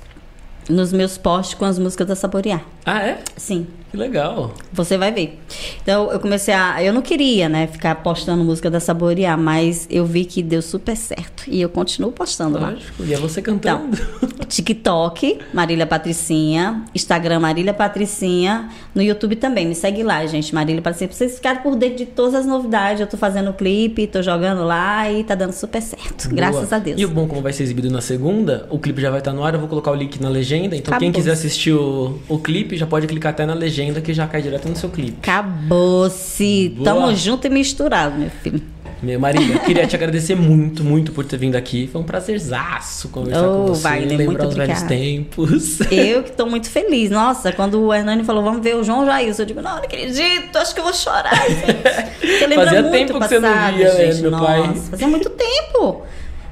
nos 0.70 0.90
meus 0.90 1.18
posts 1.18 1.52
com 1.54 1.66
as 1.66 1.78
músicas 1.78 2.06
da 2.06 2.14
Saborear. 2.16 2.62
ah, 2.86 3.02
é? 3.06 3.18
Sim, 3.36 3.66
Que 3.90 3.96
legal. 3.96 4.52
você 4.72 4.98
vai 4.98 5.10
ver. 5.10 5.38
Então, 5.82 6.12
eu 6.12 6.20
comecei 6.20 6.52
a. 6.52 6.82
Eu 6.82 6.92
não 6.92 7.00
queria, 7.00 7.48
né, 7.48 7.66
ficar 7.66 7.94
postando 7.96 8.44
música 8.44 8.70
da 8.70 8.80
Saborear, 8.80 9.38
mas 9.38 9.86
eu 9.90 10.04
vi 10.04 10.26
que 10.26 10.42
deu 10.42 10.60
super 10.60 10.96
certo. 10.96 11.44
E 11.48 11.60
eu 11.60 11.70
continuo 11.70 12.12
postando 12.12 12.60
lá. 12.60 12.70
Lógico. 12.70 13.04
E 13.04 13.14
é 13.14 13.16
você 13.16 13.40
cantando. 13.40 13.96
TikTok, 14.46 15.38
Marília 15.52 15.86
Patricinha, 15.86 16.84
Instagram 16.94 17.40
Marília 17.40 17.72
Patricinha, 17.74 18.68
no 18.94 19.02
YouTube 19.02 19.36
também, 19.36 19.66
me 19.66 19.74
segue 19.74 20.02
lá, 20.02 20.24
gente, 20.26 20.54
Marília 20.54 20.80
Patricinha, 20.80 21.08
pra 21.08 21.16
vocês 21.16 21.36
ficarem 21.36 21.62
por 21.62 21.76
dentro 21.76 21.98
de 21.98 22.06
todas 22.06 22.34
as 22.34 22.46
novidades. 22.46 23.00
Eu 23.00 23.06
tô 23.06 23.16
fazendo 23.16 23.52
clipe, 23.52 24.06
tô 24.06 24.22
jogando 24.22 24.64
lá 24.64 25.10
e 25.10 25.22
tá 25.24 25.34
dando 25.34 25.52
super 25.52 25.82
certo, 25.82 26.28
graças 26.30 26.68
Boa. 26.68 26.76
a 26.76 26.78
Deus. 26.78 27.00
E 27.00 27.04
o 27.04 27.08
bom, 27.08 27.26
como 27.26 27.42
vai 27.42 27.52
ser 27.52 27.62
exibido 27.62 27.90
na 27.90 28.00
segunda, 28.00 28.66
o 28.70 28.78
clipe 28.78 29.00
já 29.00 29.10
vai 29.10 29.18
estar 29.18 29.32
no 29.32 29.44
ar, 29.44 29.54
eu 29.54 29.60
vou 29.60 29.68
colocar 29.68 29.90
o 29.90 29.94
link 29.94 30.20
na 30.20 30.28
legenda. 30.28 30.76
Então 30.76 30.98
quem 30.98 31.08
Acabou. 31.08 31.12
quiser 31.12 31.32
assistir 31.32 31.72
o, 31.72 32.18
o 32.28 32.38
clipe 32.38 32.76
já 32.76 32.86
pode 32.86 33.06
clicar 33.06 33.32
até 33.32 33.44
na 33.44 33.54
legenda 33.54 33.77
que 34.02 34.12
já 34.12 34.26
cai 34.26 34.42
direto 34.42 34.68
no 34.68 34.76
seu 34.76 34.88
clipe. 34.88 35.18
Acabou-se. 35.22 36.70
Boa. 36.76 36.84
Tamo 36.84 37.14
junto 37.14 37.46
e 37.46 37.50
misturado, 37.50 38.16
meu 38.16 38.30
filho. 38.30 38.62
Meu 39.00 39.20
Marília, 39.20 39.60
queria 39.60 39.86
te 39.86 39.94
agradecer 39.94 40.34
muito, 40.34 40.82
muito 40.82 41.12
por 41.12 41.24
ter 41.24 41.36
vindo 41.36 41.54
aqui. 41.54 41.88
Foi 41.92 42.00
um 42.00 42.04
prazerzaço 42.04 43.08
conversar 43.10 43.46
Oh, 43.46 43.52
com 43.58 43.66
você, 43.68 43.82
Wagner, 43.82 44.18
lembrar 44.18 44.48
os 44.48 44.54
velhos 44.56 44.82
tempos. 44.82 45.80
Eu 45.92 46.24
que 46.24 46.32
tô 46.32 46.46
muito 46.46 46.68
feliz. 46.68 47.08
Nossa, 47.08 47.52
quando 47.52 47.80
o 47.80 47.94
Hernani 47.94 48.24
falou, 48.24 48.42
vamos 48.42 48.60
ver 48.60 48.74
o 48.74 48.82
João 48.82 49.06
Jailson, 49.06 49.42
eu 49.42 49.46
digo, 49.46 49.62
não, 49.62 49.76
não 49.76 49.84
acredito, 49.84 50.56
acho 50.56 50.74
que 50.74 50.80
eu 50.80 50.84
vou 50.84 50.92
chorar, 50.92 51.32
gente. 51.48 52.54
Fazia 52.56 52.82
muito 52.82 52.90
tempo 52.90 53.18
o 53.18 53.20
que 53.20 53.28
você 53.28 53.38
não 53.38 53.52
passado, 53.52 53.76
via, 53.76 53.94
né, 53.94 54.06
gente. 54.06 54.22
meu 54.22 54.30
Nossa, 54.32 54.44
pai? 54.46 54.74
fazia 54.90 55.08
muito 55.08 55.30
tempo. 55.30 56.02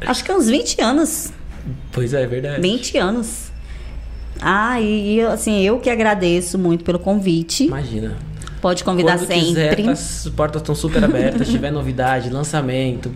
Acho 0.03 0.25
que 0.25 0.33
uns 0.33 0.47
20 0.49 0.81
anos. 0.83 1.33
Pois 1.91 2.15
é, 2.15 2.23
é 2.23 2.27
verdade. 2.29 2.61
20 2.61 2.99
anos. 2.99 3.51
Ah, 4.41 4.81
e, 4.81 5.17
e, 5.17 5.21
assim, 5.23 5.63
eu 5.63 5.79
que 5.79 5.91
agradeço 5.91 6.59
muito 6.59 6.85
pelo 6.85 6.99
convite. 6.99 7.65
Imagina. 7.65 8.17
Pode 8.61 8.83
convidar 8.85 9.19
Quando 9.19 9.29
quiser, 9.29 9.69
sempre. 9.71 9.85
tá- 9.85 9.91
as 9.93 10.29
portas 10.35 10.63
estão 10.63 10.75
super 10.75 11.05
abertas. 11.05 11.47
Se 11.47 11.53
tiver 11.53 11.71
novidade, 11.71 12.31
lançamento, 12.31 13.13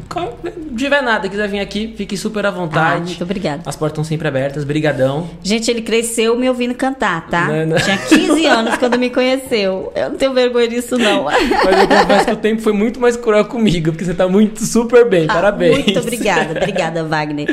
tiver 0.76 1.02
nada, 1.02 1.28
quiser 1.28 1.48
vir 1.48 1.60
aqui, 1.60 1.94
fique 1.96 2.16
super 2.16 2.44
à 2.46 2.48
Ah, 2.48 2.52
vontade. 2.52 3.04
muito 3.06 3.24
obrigada. 3.24 3.62
As 3.66 3.74
portas 3.76 3.92
estão 3.94 4.04
sempre 4.04 4.28
abertas. 4.28 4.64
Brigadão. 4.64 5.28
Gente, 5.42 5.70
ele 5.70 5.82
cresceu 5.82 6.36
me 6.38 6.48
ouvindo 6.48 6.74
cantar, 6.74 7.26
tá? 7.28 7.46
Não, 7.48 7.66
não. 7.66 7.76
Tinha 7.78 7.96
15 7.98 8.46
anos 8.46 8.76
quando 8.76 8.98
me 8.98 9.10
conheceu. 9.10 9.92
Eu 9.94 10.10
não 10.10 10.16
tenho 10.16 10.32
vergonha 10.34 10.68
disso, 10.68 10.96
não. 10.98 11.24
Mas 11.24 11.40
eu 11.80 11.88
confesso 11.88 12.24
que 12.26 12.32
o 12.32 12.36
tempo 12.36 12.62
foi 12.62 12.72
muito 12.72 13.00
mais 13.00 13.16
cruel 13.16 13.44
comigo, 13.46 13.90
porque 13.92 14.04
você 14.04 14.14
tá 14.14 14.28
muito 14.28 14.64
super 14.64 15.08
bem. 15.08 15.26
Ah, 15.28 15.34
Parabéns. 15.34 15.84
Muito 15.84 15.98
obrigada, 16.00 16.52
obrigada, 16.60 17.04
Wagner, 17.04 17.48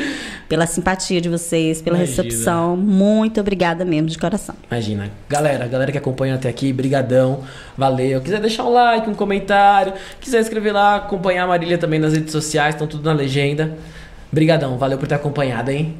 pela 0.48 0.66
simpatia 0.66 1.20
de 1.20 1.28
vocês, 1.28 1.80
pela 1.82 1.96
Imagina. 1.96 2.22
recepção. 2.22 2.76
Muito 2.76 3.40
obrigada 3.40 3.84
mesmo, 3.84 4.08
de 4.08 4.18
coração. 4.18 4.54
Imagina. 4.70 5.10
Galera, 5.28 5.66
galera 5.66 5.90
que 5.90 5.98
acompanha 5.98 6.34
até 6.34 6.48
aqui, 6.48 6.72
brigadão. 6.72 7.40
Valeu. 7.88 8.20
Quiser 8.20 8.40
deixar 8.40 8.64
um 8.64 8.72
like, 8.72 9.08
um 9.08 9.14
comentário, 9.14 9.94
quiser 10.20 10.40
escrever 10.40 10.72
lá, 10.72 10.96
acompanhar 10.96 11.44
a 11.44 11.46
Marília 11.46 11.78
também 11.78 11.98
nas 11.98 12.12
redes 12.12 12.32
sociais, 12.32 12.74
estão 12.74 12.86
tudo 12.86 13.02
na 13.02 13.14
legenda. 13.14 13.78
Brigadão, 14.30 14.76
valeu 14.76 14.98
por 14.98 15.08
ter 15.08 15.14
acompanhado, 15.14 15.70
hein? 15.70 15.96